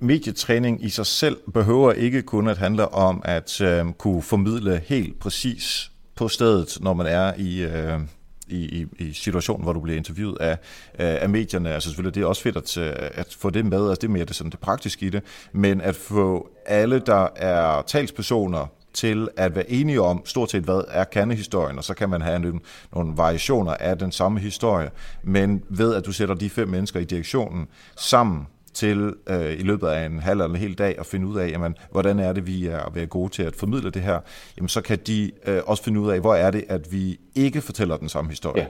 medietræning 0.00 0.84
i 0.84 0.88
sig 0.88 1.06
selv 1.06 1.36
behøver 1.54 1.92
ikke 1.92 2.22
kun 2.22 2.48
at 2.48 2.58
handle 2.58 2.88
om 2.88 3.22
at 3.24 3.60
øh, 3.60 3.84
kunne 3.98 4.22
formidle 4.22 4.82
helt 4.86 5.18
præcis 5.18 5.90
på 6.16 6.28
stedet, 6.28 6.78
når 6.80 6.94
man 6.94 7.06
er 7.06 7.32
i, 7.38 7.62
øh, 7.62 8.00
i, 8.48 8.56
i, 8.56 8.86
i 8.98 9.12
situationen, 9.12 9.62
hvor 9.62 9.72
du 9.72 9.80
bliver 9.80 9.96
interviewet 9.96 10.38
af, 10.40 10.52
øh, 10.52 10.56
af 10.98 11.28
medierne. 11.28 11.74
Altså 11.74 11.88
selvfølgelig, 11.88 12.14
det 12.14 12.22
er 12.22 12.26
også 12.26 12.42
fedt 12.42 12.56
at, 12.56 12.76
øh, 12.78 12.92
at 12.96 13.36
få 13.38 13.50
det 13.50 13.66
med, 13.66 13.88
altså 13.88 14.00
det 14.00 14.08
er 14.08 14.12
mere 14.12 14.24
det, 14.24 14.36
sådan 14.36 14.50
det 14.50 14.60
praktiske 14.60 15.06
i 15.06 15.10
det, 15.10 15.22
men 15.52 15.80
at 15.80 15.96
få 15.96 16.50
alle, 16.66 16.98
der 16.98 17.28
er 17.36 17.82
talspersoner, 17.82 18.66
til 18.96 19.28
at 19.36 19.54
være 19.54 19.70
enige 19.70 20.02
om 20.02 20.22
stort 20.24 20.50
set, 20.50 20.62
hvad 20.62 20.84
er 20.88 21.04
kernehistorien, 21.04 21.78
og 21.78 21.84
så 21.84 21.94
kan 21.94 22.08
man 22.08 22.22
have 22.22 22.38
nogle, 22.38 22.60
nogle 22.94 23.12
variationer 23.16 23.74
af 23.74 23.98
den 23.98 24.12
samme 24.12 24.40
historie, 24.40 24.90
men 25.22 25.62
ved 25.68 25.94
at 25.94 26.06
du 26.06 26.12
sætter 26.12 26.34
de 26.34 26.50
fem 26.50 26.68
mennesker 26.68 27.00
i 27.00 27.04
direktionen 27.04 27.68
sammen 27.96 28.46
til 28.74 29.14
øh, 29.30 29.52
i 29.52 29.62
løbet 29.62 29.86
af 29.86 30.06
en 30.06 30.18
halv 30.18 30.40
eller 30.40 30.54
en 30.54 30.60
hel 30.60 30.74
dag 30.74 30.98
at 30.98 31.06
finde 31.06 31.26
ud 31.26 31.36
af, 31.38 31.50
jamen, 31.50 31.74
hvordan 31.90 32.18
er 32.18 32.32
det, 32.32 32.46
vi 32.46 32.66
er 32.66 32.90
være 32.94 33.06
gode 33.06 33.32
til 33.32 33.42
at 33.42 33.56
formidle 33.56 33.90
det 33.90 34.02
her, 34.02 34.20
jamen, 34.56 34.68
så 34.68 34.80
kan 34.80 34.98
de 35.06 35.30
øh, 35.46 35.60
også 35.66 35.82
finde 35.82 36.00
ud 36.00 36.10
af, 36.10 36.20
hvor 36.20 36.34
er 36.34 36.50
det, 36.50 36.64
at 36.68 36.92
vi 36.92 37.20
ikke 37.34 37.60
fortæller 37.60 37.96
den 37.96 38.08
samme 38.08 38.30
historie. 38.30 38.62
Ja. 38.62 38.66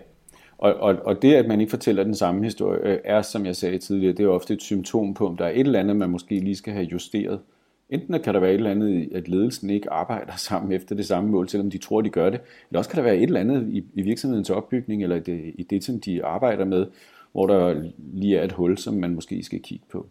Og, 0.58 0.74
og, 0.74 0.96
og 1.04 1.22
det, 1.22 1.34
at 1.34 1.46
man 1.46 1.60
ikke 1.60 1.70
fortæller 1.70 2.04
den 2.04 2.14
samme 2.14 2.44
historie, 2.44 2.80
øh, 2.82 2.98
er, 3.04 3.22
som 3.22 3.46
jeg 3.46 3.56
sagde 3.56 3.78
tidligere, 3.78 4.12
det 4.12 4.24
er 4.24 4.28
ofte 4.28 4.54
et 4.54 4.62
symptom 4.62 5.14
på, 5.14 5.26
om 5.26 5.36
der 5.36 5.44
er 5.44 5.50
et 5.50 5.60
eller 5.60 5.80
andet, 5.80 5.96
man 5.96 6.10
måske 6.10 6.40
lige 6.40 6.56
skal 6.56 6.72
have 6.72 6.84
justeret. 6.84 7.40
Enten 7.90 8.22
kan 8.22 8.34
der 8.34 8.40
være 8.40 8.50
et 8.50 8.56
eller 8.56 8.70
andet, 8.70 9.08
at 9.14 9.28
ledelsen 9.28 9.70
ikke 9.70 9.92
arbejder 9.92 10.36
sammen 10.48 10.72
efter 10.72 10.94
det 10.94 11.06
samme 11.06 11.30
mål, 11.30 11.48
selvom 11.48 11.70
de 11.70 11.78
tror, 11.78 12.00
de 12.00 12.10
gør 12.10 12.30
det. 12.30 12.40
Eller 12.70 12.78
også 12.78 12.90
kan 12.90 12.96
der 12.96 13.02
være 13.02 13.16
et 13.16 13.22
eller 13.22 13.40
andet 13.40 13.68
i, 13.68 13.84
i 13.94 14.02
virksomhedens 14.02 14.50
opbygning, 14.50 15.02
eller 15.02 15.18
det, 15.18 15.52
i 15.54 15.62
det, 15.62 15.84
som 15.84 16.00
de 16.00 16.24
arbejder 16.24 16.64
med, 16.64 16.86
hvor 17.32 17.46
der 17.46 17.82
lige 18.12 18.36
er 18.36 18.44
et 18.44 18.52
hul, 18.52 18.78
som 18.78 18.94
man 18.94 19.14
måske 19.14 19.42
skal 19.42 19.60
kigge 19.60 19.84
på. 19.90 20.06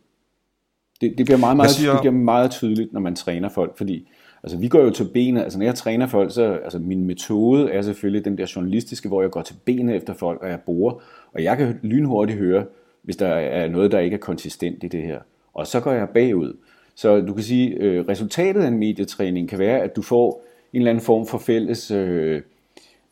Det, 1.01 1.17
det, 1.17 1.25
bliver 1.25 1.37
meget, 1.37 1.57
meget, 1.57 1.71
siger... 1.71 1.91
det 1.91 1.99
bliver 2.01 2.13
meget 2.13 2.51
tydeligt, 2.51 2.93
når 2.93 2.99
man 2.99 3.15
træner 3.15 3.49
folk, 3.49 3.77
fordi 3.77 4.07
altså, 4.43 4.57
vi 4.57 4.67
går 4.67 4.81
jo 4.81 4.89
til 4.89 5.07
benet, 5.13 5.41
altså 5.41 5.59
når 5.59 5.65
jeg 5.65 5.75
træner 5.75 6.07
folk, 6.07 6.31
så 6.31 6.43
altså, 6.43 6.79
min 6.79 7.05
metode 7.05 7.71
er 7.71 7.81
selvfølgelig 7.81 8.25
den 8.25 8.37
der 8.37 8.51
journalistiske, 8.55 9.07
hvor 9.07 9.21
jeg 9.21 9.31
går 9.31 9.41
til 9.41 9.55
benet 9.65 9.95
efter 9.95 10.13
folk, 10.13 10.41
og 10.41 10.49
jeg 10.49 10.59
borer, 10.65 10.93
og 11.33 11.43
jeg 11.43 11.57
kan 11.57 11.79
lynhurtigt 11.83 12.39
høre, 12.39 12.65
hvis 13.01 13.15
der 13.15 13.27
er 13.27 13.69
noget, 13.69 13.91
der 13.91 13.99
ikke 13.99 14.13
er 14.13 14.19
konsistent 14.19 14.83
i 14.83 14.87
det 14.87 15.01
her. 15.01 15.19
Og 15.53 15.67
så 15.67 15.79
går 15.79 15.91
jeg 15.91 16.09
bagud. 16.09 16.53
Så 16.95 17.21
du 17.21 17.33
kan 17.33 17.43
sige, 17.43 17.69
øh, 17.69 18.07
resultatet 18.07 18.61
af 18.61 18.67
en 18.67 18.77
medietræning 18.77 19.49
kan 19.49 19.59
være, 19.59 19.79
at 19.79 19.95
du 19.95 20.01
får 20.01 20.43
en 20.73 20.79
eller 20.81 20.91
anden 20.91 21.03
form 21.03 21.27
for 21.27 21.37
fælles 21.37 21.91
øh, 21.91 22.41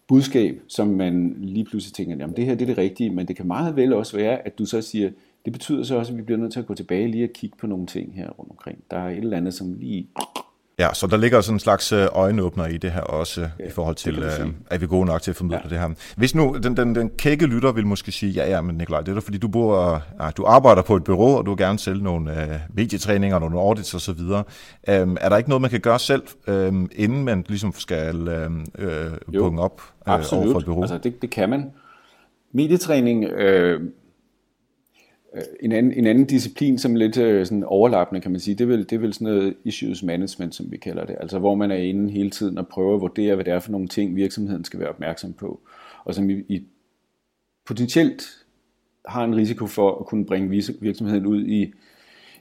budskab, 0.08 0.62
som 0.67 0.88
man 0.88 1.36
lige 1.39 1.65
pludselig 1.65 1.93
tænker, 1.93 2.15
jamen 2.15 2.36
det 2.36 2.46
her 2.46 2.56
det 2.56 2.62
er 2.62 2.65
det 2.65 2.78
rigtige, 2.78 3.10
men 3.10 3.28
det 3.28 3.36
kan 3.36 3.48
meget 3.48 3.76
vel 3.76 3.93
også 3.93 4.17
være, 4.17 4.48
at 4.48 4.60
du 4.60 4.65
så 4.65 4.82
siger, 4.82 5.10
det 5.46 5.54
betyder 5.54 5.84
så 5.84 5.96
også, 5.96 6.12
at 6.12 6.17
vi 6.17 6.24
bliver 6.24 6.38
nødt 6.38 6.54
til 6.54 6.60
at 6.60 6.65
gå 6.65 6.74
tilbage 6.74 7.08
lige 7.08 7.24
og 7.24 7.30
kigge 7.34 7.58
på 7.58 7.67
nogle 7.67 7.86
ting 7.86 8.13
her 8.15 8.30
rundt 8.30 8.52
omkring. 8.52 8.84
Der 8.91 8.98
er 8.98 9.10
et 9.10 9.17
eller 9.17 9.38
andet, 9.38 9.54
som 9.54 9.74
lige 9.74 10.08
Ja, 10.79 10.93
så 10.93 11.07
der 11.07 11.17
ligger 11.17 11.41
sådan 11.41 11.55
en 11.55 11.59
slags 11.59 11.91
øh, 11.91 12.07
øjenåbner 12.12 12.67
i 12.67 12.77
det 12.77 12.91
her 12.91 13.01
også, 13.01 13.41
ja, 13.41 13.67
i 13.67 13.71
forhold 13.71 13.95
til, 13.95 14.19
øh, 14.19 14.47
at 14.67 14.81
vi 14.81 14.83
er 14.83 14.89
gode 14.89 15.05
nok 15.05 15.21
til 15.21 15.31
at 15.31 15.36
formidle 15.36 15.62
ja. 15.63 15.69
det 15.69 15.79
her. 15.79 15.89
Hvis 16.17 16.36
nu 16.36 16.57
den, 16.63 16.77
den, 16.77 16.95
den 16.95 17.09
kække 17.17 17.45
lytter 17.45 17.71
vil 17.71 17.88
måske 17.88 18.12
sige, 18.12 18.31
ja, 18.31 18.49
ja, 18.49 18.62
men 18.62 18.75
Nikolaj, 18.75 18.99
det 19.01 19.09
er 19.09 19.13
da 19.13 19.19
fordi, 19.19 19.38
du, 19.38 19.47
bor, 19.47 20.01
ja, 20.21 20.29
du 20.31 20.45
arbejder 20.45 20.81
på 20.81 20.95
et 20.95 21.03
bureau, 21.03 21.38
og 21.38 21.45
du 21.45 21.51
vil 21.51 21.57
gerne 21.57 21.79
sælge 21.79 22.03
nogle 22.03 22.41
øh, 22.43 22.59
medietræninger, 22.73 23.39
nogle 23.39 23.59
audits 23.59 23.93
osv. 23.93 24.19
Øhm, 24.89 25.17
er 25.21 25.29
der 25.29 25.38
ikke 25.38 25.49
noget, 25.49 25.62
man 25.62 25.71
kan 25.71 25.79
gøre 25.79 25.99
selv, 25.99 26.23
øh, 26.47 26.73
inden 26.95 27.23
man 27.23 27.45
ligesom 27.47 27.73
skal 27.77 28.27
øh, 28.27 28.51
øh, 28.77 29.12
punge 29.38 29.62
op 29.62 29.81
øh, 30.07 30.13
over 30.13 30.21
for 30.23 30.59
et 30.59 30.65
bureau? 30.65 30.81
altså 30.81 30.97
det, 30.97 31.21
det 31.21 31.29
kan 31.29 31.49
man. 31.49 31.71
Medietræning... 32.53 33.23
Øh, 33.23 33.81
Øh, 35.36 35.41
en 35.60 35.72
anden, 35.72 35.93
en 35.93 36.08
anden 36.08 36.26
disciplin, 36.26 36.78
som 36.78 36.93
er 36.93 36.98
lidt 36.98 37.17
øh, 37.17 37.46
sådan 37.46 37.63
overlappende, 37.63 38.22
kan 38.22 38.32
man 38.32 38.39
sige, 38.39 38.56
det 38.56 38.63
er, 38.63 38.67
vel, 38.67 38.80
det 38.80 38.91
er 38.91 39.00
vel 39.00 39.13
sådan 39.13 39.28
noget 39.28 39.56
issues 39.63 40.04
management, 40.04 40.56
som 40.56 40.72
vi 40.72 40.78
kalder 40.78 41.06
det. 41.06 41.15
Altså 41.19 41.39
hvor 41.39 41.56
man 41.56 41.72
er 41.72 41.76
inde 41.76 42.12
hele 42.12 42.30
tiden 42.30 42.58
og 42.58 42.67
prøver 42.67 42.96
at 42.96 43.02
vurdere, 43.02 43.36
hvad 43.36 43.46
det 43.46 43.54
er 43.54 43.60
for 43.60 43.72
nogle 43.72 43.88
ting, 43.88 44.15
virksomheden 44.15 44.63
skal 44.63 44.80
være 44.80 44.89
opmærksom 44.89 45.34
på. 45.34 45.60
Og 46.06 46.15
som 46.15 46.30
i, 46.30 46.34
i 46.34 46.63
potentielt 47.65 48.24
har 49.08 49.24
en 49.24 49.36
risiko 49.36 49.67
for 49.67 50.00
at 50.00 50.06
kunne 50.06 50.26
bringe 50.26 50.50
virksomheden 50.82 51.26
ud 51.26 51.46
i 51.46 51.74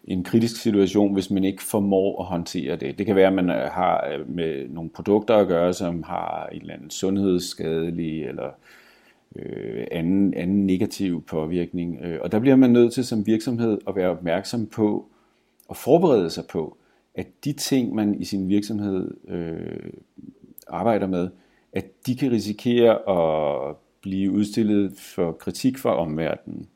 en 0.05 0.25
kritisk 0.25 0.63
situation, 0.63 1.13
hvis 1.13 1.31
man 1.31 1.45
ikke 1.45 1.63
formår 1.63 2.21
at 2.21 2.27
håndtere 2.27 2.77
det. 2.77 2.99
Det 2.99 3.07
kan 3.07 3.17
være, 3.17 3.27
at 3.27 3.33
man 3.33 3.51
øh, 3.51 3.71
har 3.71 4.25
med 4.29 4.69
nogle 4.69 4.91
produkter 4.91 5.37
at 5.37 5.49
gøre, 5.49 5.73
som 5.73 6.03
har 6.03 6.47
en 6.53 6.61
eller 6.61 6.75
anden 6.75 6.91
sundhedsskadelig 6.91 8.25
eller 8.25 8.47
øh, 8.47 8.53
øh, 9.37 9.87
anden, 9.91 10.35
anden 10.35 10.67
negativ 10.67 11.25
påvirkning. 11.27 11.99
Øh, 12.03 12.19
og 12.23 12.33
der 12.33 12.39
bliver 12.39 12.57
man 12.57 12.71
nødt 12.71 12.93
til 12.93 13.05
som 13.05 13.27
virksomhed 13.27 13.79
at 13.89 13.97
være 13.97 14.11
opmærksom 14.11 14.67
på 14.67 15.07
og 15.69 15.77
forberede 15.77 16.31
sig 16.31 16.45
på, 16.51 16.77
at 17.15 17.27
de 17.45 17.53
ting, 17.53 17.95
man 17.95 18.15
i 18.15 18.25
sin 18.25 18.49
virksomhed 18.49 19.11
øh, 19.29 19.93
arbejder 20.69 21.07
med, 21.07 21.29
at 21.73 22.07
de 22.07 22.17
kan 22.17 22.31
risikere 22.31 22.91
at 23.09 23.77
blive 24.03 24.31
udstillet 24.31 24.93
for 24.97 25.33
kritik 25.33 25.79
fra 25.79 25.97
omverdenen. 25.97 26.67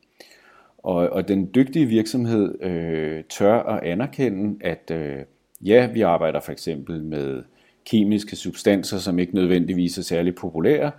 Og, 0.79 0.95
og 0.95 1.29
den 1.29 1.51
dygtige 1.55 1.87
virksomhed 1.87 2.63
øh, 2.63 3.25
tør 3.29 3.63
at 3.63 3.83
anerkende, 3.83 4.67
at 4.67 4.91
øh, 4.93 5.19
ja, 5.61 5.91
vi 5.93 6.01
arbejder 6.01 6.41
for 6.41 6.53
eksempel 6.53 7.05
med 7.05 7.43
kemiske 7.87 8.37
substanser, 8.37 8.99
som 8.99 9.19
ikke 9.19 9.35
nødvendigvis 9.35 9.99
er 9.99 10.03
særlig 10.03 10.35
populære, 10.35 10.91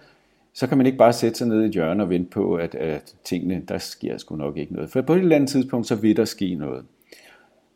så 0.57 0.67
kan 0.67 0.77
man 0.77 0.85
ikke 0.87 0.97
bare 0.97 1.13
sætte 1.13 1.37
sig 1.37 1.47
ned 1.47 1.63
i 1.63 1.65
et 1.65 1.71
hjørne 1.71 2.03
og 2.03 2.09
vente 2.09 2.29
på, 2.29 2.55
at, 2.55 2.75
at 2.75 3.15
tingene, 3.23 3.61
der 3.67 3.77
sker 3.77 4.17
sgu 4.17 4.35
nok 4.35 4.57
ikke 4.57 4.73
noget. 4.73 4.89
For 4.89 5.01
på 5.01 5.13
et 5.13 5.19
eller 5.19 5.35
andet 5.35 5.49
tidspunkt, 5.49 5.87
så 5.87 5.95
vil 5.95 6.17
der 6.17 6.25
ske 6.25 6.55
noget. 6.55 6.85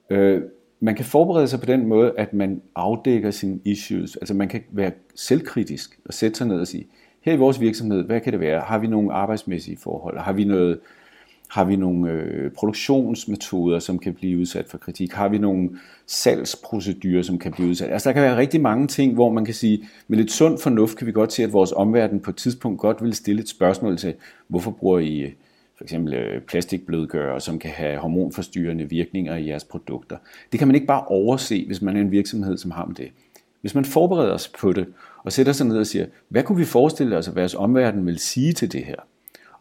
Øh, 0.10 0.42
man 0.80 0.96
kan 0.96 1.06
forberede 1.06 1.48
sig 1.48 1.60
på 1.60 1.66
den 1.66 1.86
måde, 1.88 2.14
at 2.18 2.34
man 2.34 2.62
afdækker 2.76 3.32
sine 3.32 3.60
issues. 3.66 4.16
Altså 4.16 4.34
man 4.34 4.48
kan 4.48 4.64
være 4.72 4.92
selvkritisk 5.16 6.00
og 6.06 6.14
sætte 6.14 6.38
sig 6.38 6.48
ned 6.48 6.60
og 6.60 6.68
sige, 6.68 6.88
her 7.22 7.34
i 7.34 7.38
vores 7.38 7.62
virksomhed, 7.62 8.04
hvad 8.04 8.20
kan 8.20 8.34
det 8.34 8.40
være? 8.40 8.60
Har 8.60 8.80
vi 8.80 8.88
nogle 8.88 9.14
arbejdsmæssige 9.14 9.78
forhold? 9.78 10.18
Har 10.18 10.34
vi 10.34 10.44
noget 10.44 10.80
har 11.52 11.66
vi 11.66 11.76
nogle 11.76 12.12
øh, 12.12 12.52
produktionsmetoder, 12.52 13.80
som 13.80 14.00
kan 14.00 14.14
blive 14.14 14.40
udsat 14.40 14.66
for 14.68 14.78
kritik? 14.78 15.14
Har 15.14 15.30
vi 15.30 15.38
nogle 15.38 15.70
salgsprocedurer, 16.08 17.22
som 17.22 17.40
kan 17.40 17.52
blive 17.52 17.70
udsat? 17.70 17.92
Altså 17.92 18.10
der 18.10 18.14
kan 18.14 18.24
være 18.24 18.38
rigtig 18.38 18.62
mange 18.62 18.88
ting, 18.88 19.14
hvor 19.14 19.32
man 19.32 19.46
kan 19.46 19.54
sige, 19.54 19.84
med 20.08 20.18
lidt 20.18 20.32
sund 20.32 20.60
fornuft 20.60 20.98
kan 20.98 21.08
vi 21.08 21.12
godt 21.12 21.34
se, 21.34 21.44
at 21.44 21.54
vores 21.54 21.72
omverden 21.72 22.20
på 22.20 22.30
et 22.30 22.36
tidspunkt 22.36 22.80
godt 22.80 23.04
vil 23.04 23.14
stille 23.14 23.42
et 23.42 23.50
spørgsmål 23.50 23.98
til, 23.98 24.14
hvorfor 24.48 24.72
bruger 24.72 25.00
I 25.00 25.20
øh, 25.20 25.32
for 25.78 25.84
eksempel 25.84 26.14
øh, 26.14 26.42
plastikblødgører, 26.42 27.40
som 27.40 27.60
kan 27.60 27.72
have 27.72 27.98
hormonforstyrrende 27.98 28.90
virkninger 28.90 29.36
i 29.36 29.48
jeres 29.48 29.64
produkter. 29.64 30.18
Det 30.52 30.60
kan 30.60 30.68
man 30.68 30.76
ikke 30.76 30.88
bare 30.88 31.06
overse, 31.06 31.66
hvis 31.66 31.82
man 31.82 31.98
er 31.98 32.02
en 32.02 32.12
virksomhed, 32.12 32.58
som 32.58 32.72
har 32.72 32.86
med 32.86 32.96
det. 32.96 33.12
Hvis 33.62 33.76
man 33.76 33.86
forbereder 33.86 34.38
sig 34.38 34.52
på 34.60 34.74
det, 34.74 34.88
og 35.24 35.32
sætter 35.32 35.54
sig 35.54 35.68
ned 35.68 35.78
og 35.78 35.88
siger, 35.88 36.06
hvad 36.30 36.44
kunne 36.44 36.58
vi 36.58 36.66
forestille 36.66 37.18
os, 37.18 37.28
at 37.28 37.36
vores 37.36 37.56
omverden 37.56 38.06
vil 38.06 38.20
sige 38.20 38.54
til 38.54 38.72
det 38.72 38.86
her? 38.86 38.96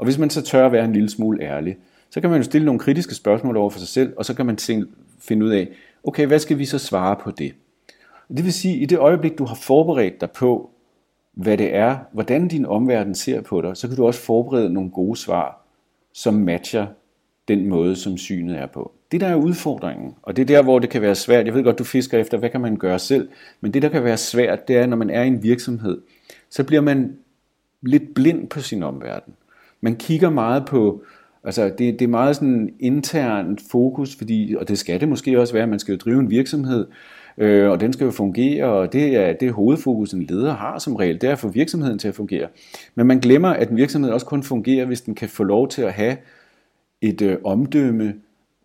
Og 0.00 0.04
hvis 0.04 0.18
man 0.18 0.30
så 0.30 0.42
tør 0.42 0.66
at 0.66 0.72
være 0.72 0.84
en 0.84 0.92
lille 0.92 1.10
smule 1.10 1.42
ærlig, 1.42 1.76
så 2.10 2.20
kan 2.20 2.30
man 2.30 2.38
jo 2.38 2.44
stille 2.44 2.64
nogle 2.64 2.78
kritiske 2.78 3.14
spørgsmål 3.14 3.56
over 3.56 3.70
for 3.70 3.78
sig 3.78 3.88
selv, 3.88 4.12
og 4.16 4.24
så 4.24 4.34
kan 4.34 4.46
man 4.46 4.58
finde 5.18 5.46
ud 5.46 5.50
af, 5.50 5.68
okay, 6.04 6.26
hvad 6.26 6.38
skal 6.38 6.58
vi 6.58 6.64
så 6.64 6.78
svare 6.78 7.16
på 7.16 7.30
det? 7.30 7.54
Det 8.28 8.44
vil 8.44 8.52
sige, 8.52 8.74
at 8.74 8.82
i 8.82 8.84
det 8.84 8.98
øjeblik, 8.98 9.38
du 9.38 9.44
har 9.44 9.54
forberedt 9.54 10.20
dig 10.20 10.30
på, 10.30 10.70
hvad 11.32 11.58
det 11.58 11.74
er, 11.74 11.96
hvordan 12.12 12.48
din 12.48 12.66
omverden 12.66 13.14
ser 13.14 13.40
på 13.40 13.60
dig, 13.60 13.76
så 13.76 13.88
kan 13.88 13.96
du 13.96 14.06
også 14.06 14.20
forberede 14.20 14.72
nogle 14.72 14.90
gode 14.90 15.16
svar, 15.16 15.66
som 16.12 16.34
matcher 16.34 16.86
den 17.48 17.68
måde, 17.68 17.96
som 17.96 18.16
synet 18.16 18.58
er 18.58 18.66
på. 18.66 18.92
Det 19.12 19.20
der 19.20 19.26
er 19.26 19.34
udfordringen, 19.34 20.14
og 20.22 20.36
det 20.36 20.42
er 20.42 20.46
der, 20.46 20.62
hvor 20.62 20.78
det 20.78 20.90
kan 20.90 21.02
være 21.02 21.14
svært. 21.14 21.46
Jeg 21.46 21.54
ved 21.54 21.64
godt, 21.64 21.78
du 21.78 21.84
fisker 21.84 22.18
efter, 22.18 22.38
hvad 22.38 22.50
kan 22.50 22.60
man 22.60 22.76
gøre 22.76 22.98
selv, 22.98 23.28
men 23.60 23.74
det 23.74 23.82
der 23.82 23.88
kan 23.88 24.04
være 24.04 24.16
svært, 24.16 24.68
det 24.68 24.76
er, 24.76 24.86
når 24.86 24.96
man 24.96 25.10
er 25.10 25.22
i 25.22 25.26
en 25.26 25.42
virksomhed, 25.42 26.00
så 26.50 26.64
bliver 26.64 26.82
man 26.82 27.16
lidt 27.82 28.14
blind 28.14 28.48
på 28.48 28.60
sin 28.60 28.82
omverden. 28.82 29.34
Man 29.80 29.96
kigger 29.96 30.30
meget 30.30 30.66
på, 30.66 31.02
altså 31.44 31.64
det, 31.64 31.78
det 31.78 32.02
er 32.02 32.08
meget 32.08 32.36
sådan 32.36 32.70
internt 32.80 33.60
fokus, 33.70 34.16
fordi, 34.16 34.54
og 34.58 34.68
det 34.68 34.78
skal 34.78 35.00
det 35.00 35.08
måske 35.08 35.40
også 35.40 35.54
være, 35.54 35.66
man 35.66 35.78
skal 35.78 35.92
jo 35.92 35.98
drive 35.98 36.20
en 36.20 36.30
virksomhed, 36.30 36.86
øh, 37.38 37.70
og 37.70 37.80
den 37.80 37.92
skal 37.92 38.04
jo 38.04 38.10
fungere, 38.10 38.64
og 38.64 38.92
det 38.92 39.16
er 39.16 39.32
det 39.32 39.52
hovedfokus, 39.52 40.12
en 40.12 40.22
leder 40.22 40.54
har 40.54 40.78
som 40.78 40.96
regel, 40.96 41.20
det 41.20 41.28
er 41.28 41.32
at 41.32 41.38
få 41.38 41.48
virksomheden 41.48 41.98
til 41.98 42.08
at 42.08 42.14
fungere. 42.14 42.48
Men 42.94 43.06
man 43.06 43.20
glemmer, 43.20 43.48
at 43.48 43.70
en 43.70 43.76
virksomhed 43.76 44.10
også 44.10 44.26
kun 44.26 44.42
fungerer, 44.42 44.86
hvis 44.86 45.00
den 45.00 45.14
kan 45.14 45.28
få 45.28 45.44
lov 45.44 45.68
til 45.68 45.82
at 45.82 45.92
have 45.92 46.16
et 47.00 47.22
øh, 47.22 47.36
omdømme, 47.44 48.14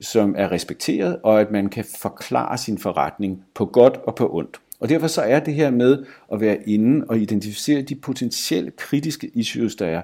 som 0.02 0.36
er 0.38 0.52
respekteret, 0.52 1.18
og 1.24 1.42
at 1.42 1.52
man 1.52 1.70
kan 1.70 1.86
forklare 2.02 2.58
sin 2.58 2.78
forretning 2.78 3.44
på 3.54 3.66
godt 3.66 3.98
og 4.04 4.16
på 4.16 4.36
ondt. 4.36 4.62
Og 4.80 4.90
derfor 4.90 5.08
så 5.08 5.22
er 5.22 5.40
det 5.40 5.54
her 5.54 5.72
med 5.72 6.06
at 6.34 6.42
være 6.42 6.70
inde 6.70 7.06
og 7.10 7.18
identificere 7.18 7.82
de 7.82 7.96
potentielt 7.96 8.76
kritiske 8.76 9.32
issues, 9.34 9.76
der 9.76 9.86
er, 9.86 10.02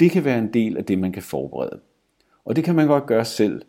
det 0.00 0.10
kan 0.10 0.24
være 0.24 0.38
en 0.38 0.52
del 0.52 0.76
af 0.76 0.84
det, 0.84 0.98
man 0.98 1.12
kan 1.12 1.22
forberede. 1.22 1.80
Og 2.44 2.56
det 2.56 2.64
kan 2.64 2.74
man 2.74 2.86
godt 2.86 3.06
gøre 3.06 3.24
selv. 3.24 3.62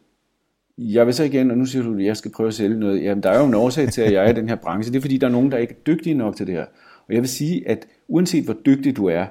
Jeg 0.77 1.05
vil 1.05 1.13
så 1.13 1.23
igen, 1.23 1.51
og 1.51 1.57
nu 1.57 1.65
siger 1.65 1.83
du, 1.83 1.97
at 1.97 2.05
jeg 2.05 2.17
skal 2.17 2.31
prøve 2.31 2.47
at 2.47 2.53
sælge 2.53 2.79
noget. 2.79 3.03
Jamen, 3.03 3.23
der 3.23 3.29
er 3.29 3.39
jo 3.39 3.45
en 3.45 3.53
årsag 3.53 3.89
til, 3.89 4.01
at 4.01 4.13
jeg 4.13 4.25
er 4.25 4.29
i 4.29 4.33
den 4.33 4.49
her 4.49 4.55
branche. 4.55 4.91
Det 4.91 4.97
er 4.97 5.01
fordi, 5.01 5.17
der 5.17 5.27
er 5.27 5.31
nogen, 5.31 5.51
der 5.51 5.57
ikke 5.57 5.73
er 5.73 5.83
dygtige 5.93 6.13
nok 6.13 6.35
til 6.35 6.47
det 6.47 6.55
her. 6.55 6.65
Og 7.07 7.13
jeg 7.13 7.21
vil 7.21 7.29
sige, 7.29 7.67
at 7.67 7.87
uanset 8.07 8.45
hvor 8.45 8.55
dygtig 8.65 8.97
du 8.97 9.05
er, 9.05 9.25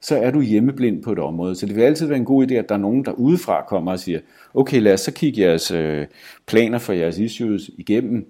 så 0.00 0.18
er 0.18 0.30
du 0.30 0.40
hjemmeblind 0.40 1.02
på 1.02 1.12
et 1.12 1.18
område. 1.18 1.54
Så 1.54 1.66
det 1.66 1.76
vil 1.76 1.82
altid 1.82 2.06
være 2.06 2.18
en 2.18 2.24
god 2.24 2.50
idé, 2.50 2.54
at 2.54 2.68
der 2.68 2.74
er 2.74 2.78
nogen, 2.78 3.04
der 3.04 3.12
udefra 3.12 3.64
kommer 3.68 3.92
og 3.92 3.98
siger, 3.98 4.20
okay, 4.54 4.80
lad 4.80 4.92
os 4.92 5.00
så 5.00 5.12
kigge 5.12 5.40
jeres 5.40 5.70
øh, 5.70 6.06
planer 6.46 6.78
for 6.78 6.92
jeres 6.92 7.18
issues 7.18 7.70
igennem, 7.78 8.26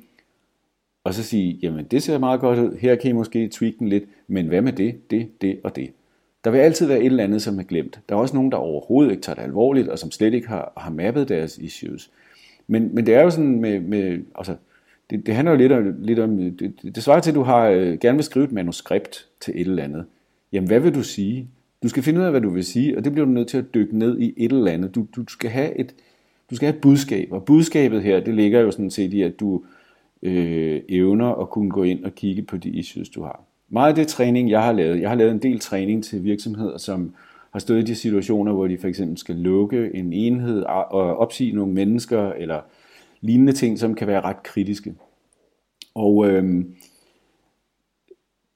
og 1.05 1.15
så 1.15 1.23
sige, 1.23 1.59
jamen 1.63 1.85
det 1.85 2.03
ser 2.03 2.19
meget 2.19 2.41
godt 2.41 2.59
ud, 2.59 2.77
her 2.79 2.95
kan 2.95 3.11
I 3.11 3.13
måske 3.13 3.49
tweak 3.49 3.73
den 3.79 3.89
lidt, 3.89 4.05
men 4.29 4.47
hvad 4.47 4.63
med 4.63 4.73
det, 4.73 5.11
det, 5.11 5.29
det 5.41 5.61
og 5.65 5.77
det. 5.77 5.91
Der 6.47 6.53
vil 6.53 6.59
altid 6.59 6.87
være 6.87 7.01
et 7.01 7.07
eller 7.07 7.25
andet, 7.25 7.43
som 7.43 7.59
er 7.59 7.63
glemt. 7.63 8.01
Der 8.09 8.15
er 8.15 8.19
også 8.19 8.35
nogen, 8.35 8.53
der 8.53 8.57
overhovedet 8.57 9.11
ikke 9.11 9.23
tager 9.23 9.35
det 9.35 9.43
alvorligt, 9.43 9.89
og 9.89 9.99
som 9.99 10.11
slet 10.11 10.35
ikke 10.35 10.49
har, 10.49 10.73
har 10.77 10.91
mappet 10.91 11.29
deres 11.29 11.59
issues. 11.59 12.11
Men, 12.67 12.95
men 12.95 13.07
det 13.07 13.15
er 13.15 13.23
jo 13.23 13.31
sådan 13.31 13.61
med, 13.61 13.81
med 13.81 14.21
altså, 14.35 14.57
det, 15.11 15.27
det 15.27 15.35
handler 15.35 15.53
jo 15.53 15.59
lidt 15.59 15.73
om, 15.73 15.95
lidt 15.99 16.19
om 16.19 16.37
det, 16.39 16.75
det 16.83 17.03
svarer 17.03 17.21
til, 17.21 17.31
at 17.31 17.35
du 17.35 17.43
har, 17.43 17.69
øh, 17.69 17.99
gerne 17.99 18.17
vil 18.17 18.25
skrive 18.25 18.45
et 18.45 18.53
manuskript 18.53 19.27
til 19.41 19.55
et 19.55 19.67
eller 19.67 19.83
andet. 19.83 20.05
Jamen, 20.53 20.69
hvad 20.69 20.81
vil 20.81 20.95
du 20.95 21.03
sige? 21.03 21.49
Du 21.83 21.89
skal 21.89 22.03
finde 22.03 22.21
ud 22.21 22.25
af, 22.25 22.31
hvad 22.31 22.41
du 22.41 22.51
vil 22.51 22.65
sige, 22.65 22.97
og 22.97 23.05
det 23.05 23.13
bliver 23.13 23.27
du 23.27 23.33
nødt 23.33 23.49
til 23.49 23.59
at 23.59 23.75
dykke 23.75 23.99
ned 23.99 24.19
i 24.19 24.35
et 24.37 24.53
eller 24.53 24.73
andet. 24.73 24.95
Du, 24.95 25.07
du 25.17 25.25
skal 25.29 25.51
have 25.51 25.79
et, 25.79 25.95
du 26.51 26.57
skal 26.57 26.67
have 26.67 26.77
et 26.77 26.83
budskab, 26.83 27.33
og 27.33 27.45
budskabet 27.45 28.03
her, 28.03 28.21
det 28.21 28.35
ligger 28.35 28.61
jo 28.61 28.71
sådan 28.71 28.91
set 28.91 29.13
i, 29.13 29.23
at 29.23 29.41
du 29.41 29.65
øh, 30.23 30.81
evner 30.89 31.33
at 31.33 31.51
kunne 31.51 31.71
gå 31.71 31.83
ind 31.83 32.05
og 32.05 32.15
kigge 32.15 32.43
på 32.43 32.57
de 32.57 32.69
issues, 32.69 33.09
du 33.09 33.23
har. 33.23 33.45
Meget 33.69 33.89
af 33.89 33.95
det 33.95 34.09
træning, 34.09 34.51
jeg 34.51 34.63
har 34.63 34.73
lavet, 34.73 35.01
jeg 35.01 35.09
har 35.09 35.17
lavet 35.17 35.31
en 35.31 35.43
del 35.43 35.61
træning 35.61 36.05
til 36.05 36.25
virksomheder, 36.25 36.79
som 36.79 37.15
har 37.51 37.59
stået 37.59 37.79
i 37.79 37.85
de 37.85 37.95
situationer, 37.95 38.53
hvor 38.53 38.67
de 38.67 38.79
for 38.79 38.89
eksempel 38.89 39.19
skal 39.19 39.37
lukke 39.37 39.91
en 39.95 40.13
enhed 40.13 40.63
og 40.63 41.17
opsige 41.17 41.53
nogle 41.53 41.73
mennesker, 41.73 42.33
eller 42.33 42.61
lignende 43.21 43.53
ting, 43.53 43.79
som 43.79 43.95
kan 43.95 44.07
være 44.07 44.21
ret 44.21 44.43
kritiske. 44.43 44.95
Og 45.95 46.27
øhm, 46.27 46.75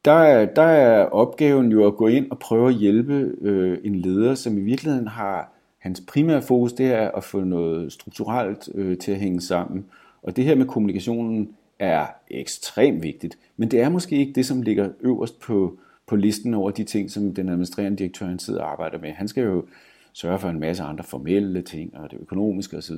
der, 0.04 0.12
er, 0.12 0.44
der 0.46 0.62
er 0.62 1.04
opgaven 1.04 1.72
jo 1.72 1.86
at 1.86 1.96
gå 1.96 2.06
ind 2.06 2.30
og 2.30 2.38
prøve 2.38 2.68
at 2.68 2.74
hjælpe 2.74 3.32
øh, 3.40 3.78
en 3.84 3.94
leder, 3.94 4.34
som 4.34 4.58
i 4.58 4.60
virkeligheden 4.60 5.08
har 5.08 5.52
hans 5.78 6.02
primære 6.08 6.42
fokus, 6.42 6.72
det 6.72 6.86
er 6.86 7.10
at 7.10 7.24
få 7.24 7.40
noget 7.40 7.92
strukturelt 7.92 8.68
øh, 8.74 8.98
til 8.98 9.12
at 9.12 9.18
hænge 9.18 9.40
sammen. 9.40 9.86
Og 10.22 10.36
det 10.36 10.44
her 10.44 10.54
med 10.54 10.66
kommunikationen 10.66 11.54
er 11.80 12.06
ekstremt 12.30 13.02
vigtigt, 13.02 13.38
men 13.56 13.70
det 13.70 13.80
er 13.80 13.88
måske 13.88 14.16
ikke 14.16 14.32
det, 14.32 14.46
som 14.46 14.62
ligger 14.62 14.88
øverst 15.00 15.40
på, 15.40 15.78
på 16.06 16.16
listen 16.16 16.54
over 16.54 16.70
de 16.70 16.84
ting, 16.84 17.10
som 17.10 17.34
den 17.34 17.48
administrerende 17.48 17.98
direktør 17.98 18.36
sidder 18.38 18.62
og 18.62 18.72
arbejder 18.72 18.98
med. 18.98 19.10
Han 19.10 19.28
skal 19.28 19.44
jo 19.44 19.64
sørge 20.12 20.38
for 20.38 20.48
en 20.48 20.60
masse 20.60 20.82
andre 20.82 21.04
formelle 21.04 21.62
ting, 21.62 21.96
og 21.96 22.10
det 22.10 22.18
økonomiske 22.20 22.76
osv. 22.76 22.96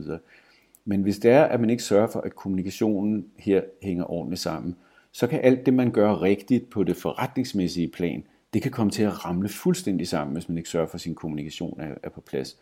Men 0.85 1.03
hvis 1.03 1.19
det 1.19 1.31
er, 1.31 1.45
at 1.45 1.61
man 1.61 1.71
ikke 1.71 1.83
sørger 1.83 2.07
for, 2.07 2.21
at 2.21 2.37
kommunikationen 2.37 3.27
her 3.39 3.63
hænger 3.83 4.11
ordentligt 4.11 4.43
sammen, 4.43 4.77
så 5.13 5.27
kan 5.27 5.41
alt 5.43 5.67
det, 5.67 5.75
man 5.75 5.91
gør 5.91 6.23
rigtigt 6.23 6.71
på 6.71 6.85
det 6.85 6.97
forretningsmæssige 6.97 7.89
plan, 7.89 8.25
det 8.55 8.63
kan 8.63 8.71
komme 8.71 8.91
til 8.91 9.03
at 9.03 9.25
ramle 9.25 9.49
fuldstændig 9.49 10.09
sammen, 10.09 10.35
hvis 10.35 10.49
man 10.49 10.59
ikke 10.59 10.71
sørger 10.71 10.87
for, 10.87 10.95
at 10.95 11.01
sin 11.01 11.15
kommunikation 11.15 11.81
er, 11.81 11.95
er 12.03 12.09
på 12.09 12.21
plads. 12.21 12.59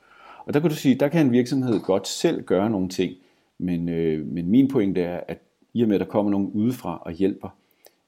Og 0.46 0.54
der 0.54 0.60
kan 0.60 0.70
du 0.70 0.76
sige, 0.76 0.94
der 0.94 1.08
kan 1.08 1.26
en 1.26 1.32
virksomhed 1.32 1.80
godt 1.80 2.08
selv 2.08 2.42
gøre 2.42 2.70
nogle 2.70 2.88
ting, 2.88 3.14
men, 3.58 3.88
øh, 3.88 4.26
men 4.26 4.48
min 4.48 4.68
pointe 4.68 5.02
er, 5.02 5.20
at 5.28 5.38
i 5.74 5.82
og 5.82 5.88
med, 5.88 5.96
at 5.96 6.00
der 6.00 6.06
kommer 6.06 6.30
nogen 6.30 6.50
udefra 6.54 7.02
og 7.06 7.12
hjælper, 7.12 7.48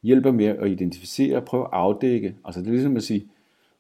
hjælper 0.02 0.32
med 0.32 0.46
at 0.46 0.70
identificere 0.70 1.36
og 1.36 1.44
prøve 1.44 1.64
at 1.64 1.70
afdække. 1.72 2.34
Altså 2.44 2.60
det 2.60 2.66
er 2.66 2.72
ligesom 2.72 2.96
at 2.96 3.02
sige, 3.02 3.26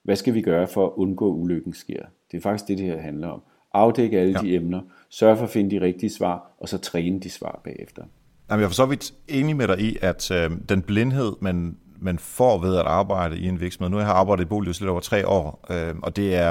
hvad 0.02 0.16
skal 0.16 0.34
vi 0.34 0.42
gøre 0.42 0.66
for 0.66 0.86
at 0.86 0.92
undgå 0.96 1.32
at 1.32 1.38
ulykken 1.38 1.72
sker? 1.74 2.02
Det 2.30 2.36
er 2.36 2.40
faktisk 2.40 2.68
det, 2.68 2.78
det 2.78 2.86
her 2.86 2.98
handler 2.98 3.28
om. 3.28 3.42
Afdække 3.74 4.18
alle 4.18 4.32
ja. 4.32 4.38
de 4.38 4.54
emner, 4.54 4.80
sørge 5.08 5.36
for 5.36 5.44
at 5.44 5.50
finde 5.50 5.70
de 5.70 5.80
rigtige 5.80 6.10
svar, 6.10 6.50
og 6.60 6.68
så 6.68 6.78
træne 6.78 7.20
de 7.20 7.30
svar 7.30 7.60
bagefter. 7.64 8.02
Jamen, 8.50 8.60
jeg 8.60 8.64
er 8.64 8.68
for 8.68 8.74
så 8.74 8.86
vidt 8.86 9.14
enig 9.28 9.56
med 9.56 9.68
dig 9.68 9.80
i, 9.80 9.96
at 10.00 10.30
øh, 10.30 10.50
den 10.68 10.82
blindhed, 10.82 11.32
man, 11.40 11.76
man 12.00 12.18
får 12.18 12.58
ved 12.58 12.76
at 12.76 12.86
arbejde 12.86 13.38
i 13.38 13.48
en 13.48 13.60
virksomhed. 13.60 13.90
Nu 13.90 13.96
har 13.96 14.04
jeg 14.04 14.12
arbejdet 14.12 14.44
i 14.44 14.46
Bolius 14.46 14.80
lidt 14.80 14.90
over 14.90 15.00
tre 15.00 15.28
år, 15.28 15.66
øh, 15.70 15.94
og 16.02 16.16
det 16.16 16.34
er, 16.34 16.50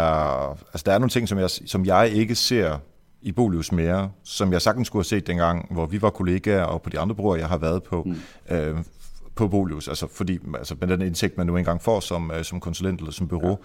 altså, 0.49 0.83
der 0.85 0.91
er 0.91 0.99
nogle 0.99 1.09
ting, 1.09 1.27
som 1.27 1.37
jeg, 1.37 1.49
som 1.49 1.85
jeg 1.85 2.09
ikke 2.13 2.35
ser 2.35 2.77
i 3.21 3.31
Bolius 3.31 3.71
mere, 3.71 4.11
som 4.23 4.53
jeg 4.53 4.61
sagtens 4.61 4.87
skulle 4.87 4.99
have 4.99 5.05
set 5.19 5.27
dengang, 5.27 5.73
hvor 5.73 5.85
vi 5.85 6.01
var 6.01 6.09
kollegaer, 6.09 6.63
og 6.63 6.81
på 6.81 6.89
de 6.89 6.99
andre 6.99 7.15
bruger, 7.15 7.35
jeg 7.35 7.47
har 7.47 7.57
været 7.57 7.83
på. 7.83 8.03
Mm. 8.03 8.55
Øh, 8.55 8.77
på 9.35 9.47
Bolius, 9.47 9.87
altså 9.87 10.07
fordi 10.13 10.39
altså 10.55 10.75
med 10.79 10.87
den 10.87 11.01
indtægt, 11.01 11.37
man 11.37 11.47
nu 11.47 11.57
engang 11.57 11.81
får 11.81 11.99
som, 11.99 12.31
øh, 12.31 12.43
som 12.43 12.59
konsulent 12.59 12.99
eller 12.99 13.11
som 13.11 13.27
bureau. 13.27 13.59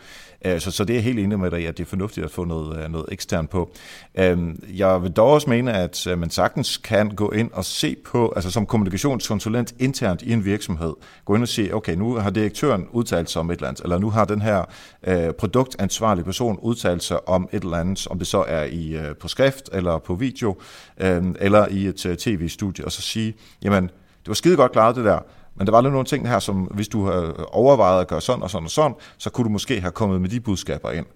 Ja. 0.44 0.54
Øh, 0.54 0.60
så, 0.60 0.70
så 0.70 0.84
det 0.84 0.96
er 0.96 1.00
helt 1.00 1.18
enig 1.18 1.38
med 1.38 1.50
dig 1.50 1.68
at 1.68 1.78
det 1.78 1.84
er 1.84 1.88
fornuftigt 1.88 2.24
at 2.24 2.30
få 2.30 2.44
noget, 2.44 2.84
øh, 2.84 2.90
noget 2.90 3.06
ekstern 3.12 3.46
på. 3.46 3.70
Øhm, 4.18 4.62
jeg 4.76 5.02
vil 5.02 5.10
dog 5.10 5.30
også 5.30 5.50
mene, 5.50 5.72
at 5.72 6.06
man 6.18 6.30
sagtens 6.30 6.76
kan 6.76 7.10
gå 7.10 7.30
ind 7.30 7.50
og 7.52 7.64
se 7.64 7.96
på, 8.04 8.32
altså 8.36 8.50
som 8.50 8.66
kommunikationskonsulent 8.66 9.74
internt 9.78 10.22
i 10.22 10.32
en 10.32 10.44
virksomhed, 10.44 10.94
gå 11.24 11.34
ind 11.34 11.42
og 11.42 11.48
se, 11.48 11.70
okay, 11.72 11.94
nu 11.94 12.14
har 12.14 12.30
direktøren 12.30 12.86
udtalt 12.92 13.30
sig 13.30 13.40
om 13.40 13.50
et 13.50 13.54
eller 13.54 13.68
andet, 13.68 13.82
eller 13.82 13.98
nu 13.98 14.10
har 14.10 14.24
den 14.24 14.42
her 14.42 14.64
øh, 15.06 15.32
produktansvarlige 15.32 16.24
person 16.24 16.58
udtalt 16.62 17.02
sig 17.02 17.28
om 17.28 17.48
et 17.52 17.62
eller 17.62 17.76
andet, 17.76 18.06
om 18.10 18.18
det 18.18 18.26
så 18.26 18.44
er 18.48 18.64
i 18.64 18.96
øh, 18.96 19.16
på 19.16 19.28
skrift, 19.28 19.70
eller 19.72 19.98
på 19.98 20.14
video, 20.14 20.56
øh, 21.00 21.24
eller 21.40 21.68
i 21.68 21.86
et 21.86 22.18
tv-studie, 22.18 22.84
og 22.84 22.92
så 22.92 23.02
sige, 23.02 23.34
jamen, 23.62 23.84
det 23.84 24.28
var 24.28 24.34
skide 24.34 24.56
godt 24.56 24.72
klaret 24.72 24.96
det 24.96 25.04
der, 25.04 25.18
men 25.56 25.66
der 25.66 25.72
var 25.72 25.80
lidt 25.80 25.92
nogle 25.92 26.06
ting 26.06 26.28
her, 26.28 26.38
som 26.38 26.56
hvis 26.56 26.88
du 26.88 27.06
havde 27.06 27.46
overvejet 27.46 28.00
at 28.00 28.08
gøre 28.08 28.20
sådan 28.20 28.42
og 28.42 28.50
sådan 28.50 28.64
og 28.64 28.70
sådan, 28.70 28.94
så 29.18 29.30
kunne 29.30 29.44
du 29.44 29.50
måske 29.50 29.80
have 29.80 29.92
kommet 29.92 30.20
med 30.20 30.28
de 30.28 30.40
budskaber 30.40 30.90
ind. 30.90 31.06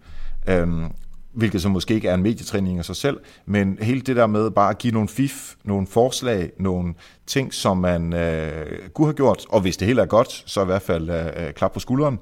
Øhm, 0.46 0.84
hvilket 1.32 1.62
så 1.62 1.68
måske 1.68 1.94
ikke 1.94 2.08
er 2.08 2.14
en 2.14 2.22
medietræning 2.22 2.78
af 2.78 2.84
sig 2.84 2.96
selv, 2.96 3.20
men 3.46 3.78
hele 3.80 4.00
det 4.00 4.16
der 4.16 4.26
med 4.26 4.50
bare 4.50 4.70
at 4.70 4.78
give 4.78 4.92
nogle 4.92 5.08
fif, 5.08 5.54
nogle 5.64 5.86
forslag, 5.86 6.50
nogle 6.58 6.94
ting, 7.26 7.54
som 7.54 7.76
man 7.76 8.12
øh, 8.12 8.78
kunne 8.94 9.06
have 9.06 9.14
gjort, 9.14 9.46
og 9.48 9.60
hvis 9.60 9.76
det 9.76 9.88
hele 9.88 10.02
er 10.02 10.06
godt, 10.06 10.42
så 10.46 10.62
i 10.62 10.64
hvert 10.64 10.82
fald 10.82 11.10
øh, 11.10 11.26
øh 11.46 11.52
klap 11.52 11.72
på 11.72 11.80
skulderen. 11.80 12.18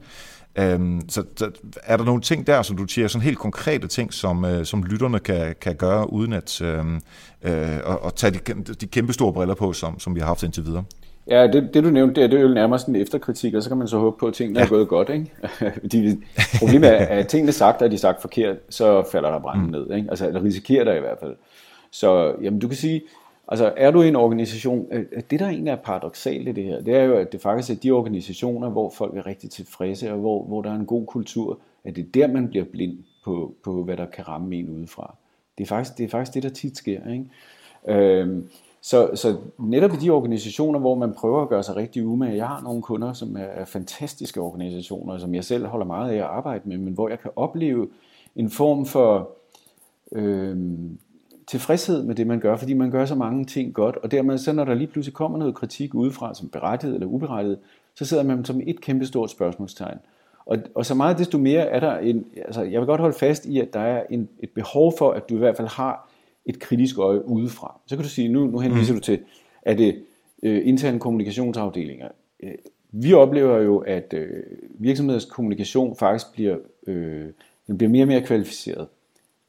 Øhm, 0.58 1.08
så, 1.08 1.24
så 1.36 1.50
er 1.82 1.96
der 1.96 2.04
nogle 2.04 2.22
ting 2.22 2.46
der, 2.46 2.62
som 2.62 2.76
du 2.76 2.86
siger, 2.86 3.08
sådan 3.08 3.22
helt 3.22 3.38
konkrete 3.38 3.88
ting, 3.88 4.14
som, 4.14 4.44
øh, 4.44 4.66
som 4.66 4.82
lytterne 4.82 5.18
kan, 5.18 5.54
kan 5.60 5.76
gøre, 5.76 6.12
uden 6.12 6.32
at, 6.32 6.60
øh, 6.60 6.84
øh, 7.42 7.78
og, 7.84 8.02
og 8.02 8.14
tage 8.14 8.30
de, 8.30 8.62
de 8.74 8.86
kæmpe 8.86 9.12
store 9.12 9.32
briller 9.32 9.54
på, 9.54 9.72
som, 9.72 10.00
som 10.00 10.14
vi 10.14 10.20
har 10.20 10.26
haft 10.26 10.42
indtil 10.42 10.64
videre? 10.64 10.84
Ja, 11.28 11.46
det, 11.46 11.74
det 11.74 11.84
du 11.84 11.90
nævnte, 11.90 12.14
det 12.14 12.24
er, 12.24 12.28
det 12.28 12.38
er 12.38 12.42
jo 12.42 12.54
nærmest 12.54 12.86
en 12.86 12.96
efterkritik, 12.96 13.54
og 13.54 13.62
så 13.62 13.70
kan 13.70 13.78
man 13.78 13.88
så 13.88 13.98
håbe 13.98 14.18
på, 14.18 14.26
at 14.26 14.34
tingene 14.34 14.58
ja. 14.58 14.64
er 14.64 14.68
gået 14.68 14.88
godt. 14.88 15.10
Ikke? 15.10 15.30
de, 15.92 16.22
problemet 16.58 16.88
er, 16.88 17.06
at 17.06 17.28
tingene 17.28 17.52
sagt, 17.52 17.82
og 17.82 17.90
de 17.90 17.98
sagt 17.98 18.20
forkert, 18.20 18.56
så 18.68 19.08
falder 19.12 19.30
der 19.30 19.38
branden 19.38 19.66
mm. 19.66 19.72
ned. 19.72 19.96
Ikke? 19.96 20.10
Altså, 20.10 20.26
eller 20.26 20.44
risikerer 20.44 20.84
der 20.84 20.94
i 20.94 21.00
hvert 21.00 21.18
fald. 21.20 21.36
Så 21.90 22.34
jamen, 22.42 22.60
du 22.60 22.68
kan 22.68 22.76
sige, 22.76 23.02
altså 23.48 23.72
er 23.76 23.90
du 23.90 24.02
i 24.02 24.08
en 24.08 24.16
organisation, 24.16 24.86
det 25.30 25.40
der 25.40 25.48
egentlig 25.48 25.70
er 25.70 25.76
paradoxalt 25.76 26.48
i 26.48 26.52
det 26.52 26.64
her, 26.64 26.80
det 26.80 26.94
er 26.94 27.02
jo, 27.02 27.16
at 27.16 27.32
det 27.32 27.40
faktisk 27.40 27.70
er 27.70 27.80
de 27.80 27.90
organisationer, 27.90 28.70
hvor 28.70 28.90
folk 28.90 29.16
er 29.16 29.26
rigtig 29.26 29.50
tilfredse, 29.50 30.12
og 30.12 30.18
hvor, 30.18 30.44
hvor 30.44 30.62
der 30.62 30.70
er 30.70 30.74
en 30.74 30.86
god 30.86 31.06
kultur, 31.06 31.58
at 31.84 31.96
det 31.96 32.02
er 32.02 32.08
der, 32.14 32.26
man 32.26 32.48
bliver 32.48 32.64
blind 32.64 32.98
på, 33.24 33.54
på 33.64 33.84
hvad 33.84 33.96
der 33.96 34.06
kan 34.06 34.28
ramme 34.28 34.56
en 34.56 34.68
udefra. 34.68 35.14
Det 35.58 35.64
er 35.64 35.68
faktisk 35.68 35.98
det, 35.98 36.04
er 36.04 36.08
faktisk 36.08 36.34
det 36.34 36.42
der 36.42 36.48
tit 36.48 36.76
sker. 36.76 37.00
Ikke? 37.12 37.24
Øhm, 37.88 38.48
så, 38.82 39.10
så 39.14 39.36
netop 39.58 39.92
i 39.92 39.96
de 39.96 40.10
organisationer, 40.10 40.78
hvor 40.78 40.94
man 40.94 41.12
prøver 41.12 41.42
at 41.42 41.48
gøre 41.48 41.62
sig 41.62 41.76
rigtig 41.76 42.06
umage, 42.06 42.36
jeg 42.36 42.46
har 42.46 42.60
nogle 42.60 42.82
kunder, 42.82 43.12
som 43.12 43.36
er 43.38 43.64
fantastiske 43.64 44.40
organisationer, 44.40 45.18
som 45.18 45.34
jeg 45.34 45.44
selv 45.44 45.66
holder 45.66 45.86
meget 45.86 46.10
af 46.10 46.16
at 46.16 46.22
arbejde 46.22 46.68
med, 46.68 46.78
men 46.78 46.94
hvor 46.94 47.08
jeg 47.08 47.20
kan 47.20 47.30
opleve 47.36 47.88
en 48.36 48.50
form 48.50 48.86
for 48.86 49.30
øh, 50.12 50.56
tilfredshed 51.46 52.02
med 52.02 52.14
det, 52.14 52.26
man 52.26 52.40
gør, 52.40 52.56
fordi 52.56 52.74
man 52.74 52.90
gør 52.90 53.04
så 53.04 53.14
mange 53.14 53.44
ting 53.44 53.74
godt, 53.74 53.96
og 53.96 54.10
dermed 54.10 54.38
så 54.38 54.52
når 54.52 54.64
der 54.64 54.74
lige 54.74 54.86
pludselig 54.86 55.14
kommer 55.14 55.38
noget 55.38 55.54
kritik 55.54 55.94
udefra, 55.94 56.34
som 56.34 56.48
berettiget 56.48 56.94
eller 56.94 57.06
uberettiget, 57.06 57.58
så 57.94 58.04
sidder 58.04 58.22
man 58.22 58.44
som 58.44 58.60
et 58.66 58.80
kæmpe 58.80 59.06
stort 59.06 59.30
spørgsmålstegn. 59.30 59.98
Og, 60.46 60.58
og 60.74 60.86
så 60.86 60.94
meget 60.94 61.18
desto 61.18 61.38
mere 61.38 61.62
er 61.62 61.80
der 61.80 61.98
en, 61.98 62.24
altså 62.36 62.62
jeg 62.62 62.80
vil 62.80 62.86
godt 62.86 63.00
holde 63.00 63.18
fast 63.18 63.46
i, 63.46 63.60
at 63.60 63.72
der 63.72 63.80
er 63.80 64.02
en, 64.10 64.28
et 64.38 64.50
behov 64.50 64.92
for, 64.98 65.10
at 65.10 65.28
du 65.28 65.34
i 65.34 65.38
hvert 65.38 65.56
fald 65.56 65.68
har 65.68 66.07
et 66.48 66.58
kritisk 66.58 66.98
øje 66.98 67.28
udefra. 67.28 67.80
Så 67.86 67.96
kan 67.96 68.02
du 68.02 68.08
sige, 68.08 68.28
nu, 68.28 68.46
nu 68.46 68.58
henviser 68.58 68.92
mm. 68.92 69.00
du 69.00 69.04
til, 69.04 69.18
at 69.62 69.78
det 69.78 70.02
øh, 70.42 70.62
interne 70.64 70.98
kommunikationsafdelinger. 70.98 72.08
Øh, 72.42 72.54
vi 72.92 73.12
oplever 73.12 73.58
jo, 73.58 73.78
at 73.78 74.14
øh, 74.16 74.42
virksomheders 74.78 75.24
kommunikation 75.24 75.96
faktisk 75.96 76.32
bliver, 76.32 76.56
øh, 76.86 77.26
den 77.66 77.78
bliver 77.78 77.90
mere 77.90 78.04
og 78.04 78.08
mere 78.08 78.22
kvalificeret. 78.22 78.88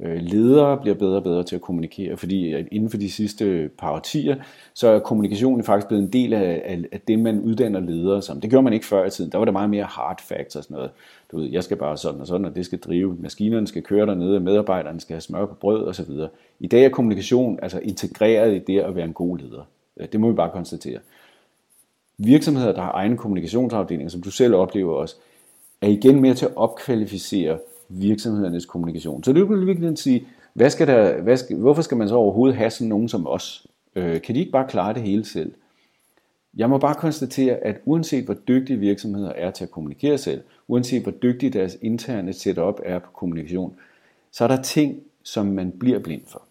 Øh, 0.04 0.22
ledere 0.22 0.78
bliver 0.78 0.96
bedre 0.96 1.16
og 1.16 1.24
bedre 1.24 1.44
til 1.44 1.56
at 1.56 1.62
kommunikere, 1.62 2.18
fordi 2.18 2.56
inden 2.72 2.90
for 2.90 2.98
de 2.98 3.12
sidste 3.12 3.70
par 3.78 3.92
årtier, 3.92 4.36
så 4.74 4.88
er 4.88 5.00
kommunikationen 5.00 5.64
faktisk 5.64 5.88
blevet 5.88 6.04
en 6.04 6.14
del 6.14 6.34
af, 6.34 6.62
af, 6.66 6.84
af 6.92 7.02
det, 7.02 7.20
man 7.20 7.42
uddanner 7.42 7.80
ledere 7.80 8.22
som. 8.22 8.42
Det 8.42 8.50
gjorde 8.50 8.64
man 8.64 8.74
ikke 8.74 8.86
før 8.86 9.06
i 9.06 9.10
tiden. 9.10 9.32
Der 9.32 9.38
var 9.38 9.46
det 9.46 9.54
meget 9.54 9.70
mere 9.70 9.84
hard 9.84 10.22
facts 10.22 10.56
og 10.56 10.64
sådan 10.64 10.76
noget. 10.76 10.92
Du 11.32 11.40
ved, 11.40 11.50
jeg 11.50 11.64
skal 11.64 11.78
bare 11.78 11.98
sådan 11.98 12.22
og 12.22 12.28
sådan, 12.28 12.46
og 12.46 12.56
det 12.56 12.66
skal 12.66 12.80
drive. 12.80 13.18
Maskinerne 13.20 13.68
skal 13.68 13.84
køre 13.84 14.06
dernede, 14.06 14.36
og 14.36 14.42
medarbejderne 14.42 15.00
skal 15.00 15.14
have 15.14 15.22
smør 15.22 15.46
på 15.46 15.54
brød 15.54 15.84
og 15.84 15.96
så 15.96 16.04
videre. 16.04 16.30
I 16.60 16.68
dag 16.68 16.86
er 16.86 16.90
kommunikation 16.90 17.60
altså 17.62 17.80
integreret 17.80 18.56
i 18.56 18.60
det 18.60 18.80
at 18.80 18.96
være 18.96 19.06
en 19.06 19.14
god 19.14 19.38
leder. 19.38 19.64
Det 20.12 20.20
må 20.20 20.30
vi 20.30 20.36
bare 20.36 20.52
konstatere. 20.52 21.00
Virksomheder, 22.18 22.72
der 22.72 22.82
har 22.82 22.92
egen 22.92 23.18
kommunikationsafdelinger, 23.18 24.10
som 24.10 24.22
du 24.22 24.32
selv 24.32 24.56
oplever 24.56 24.94
også, 24.94 25.16
er 25.82 25.88
igen 25.88 26.22
mere 26.22 26.34
til 26.34 26.46
at 26.46 26.52
opkvalificere 26.56 27.58
virksomhedernes 27.90 28.66
kommunikation. 28.66 29.24
Så 29.24 29.34
det 29.34 29.50
vil 29.50 29.68
virkelig 29.68 29.98
sige, 29.98 30.28
hvad 30.54 30.70
skal 30.70 30.88
der, 30.88 31.22
hvad 31.22 31.38
skal, 31.38 31.56
hvorfor 31.56 31.82
skal 31.82 31.98
man 31.98 32.10
så 32.10 32.16
overhovedet 32.16 32.58
have 32.58 32.70
sådan 32.70 32.88
nogen 32.88 33.10
som 33.10 33.28
os? 33.28 33.68
Øh, 33.96 34.22
kan 34.22 34.36
de 34.36 34.40
ikke 34.40 34.52
bare 34.52 34.68
klare 34.68 34.94
det 34.94 35.02
hele 35.02 35.26
selv? 35.26 35.52
Jeg 36.58 36.70
må 36.70 36.78
bare 36.78 36.96
konstatere, 36.96 37.56
at 37.56 37.76
uanset 37.86 38.26
hvor 38.26 38.34
dygtige 38.34 38.80
virksomheder 38.80 39.32
er 39.32 39.52
til 39.52 39.64
at 39.64 39.72
kommunikere 39.72 40.18
selv, 40.18 40.42
uanset 40.68 41.04
hvor 41.04 41.12
dygtige 41.12 41.50
deres 41.50 41.78
interne 41.82 42.34
setup 42.34 42.80
er 42.86 43.00
på 43.00 43.10
kommunikation, 43.14 43.76
så 44.32 44.44
er 44.44 44.48
der 44.48 44.62
ting, 44.62 45.00
som 45.24 45.46
man 45.46 45.72
bliver 45.72 46.00
blind 46.00 46.22
for. 46.28 46.42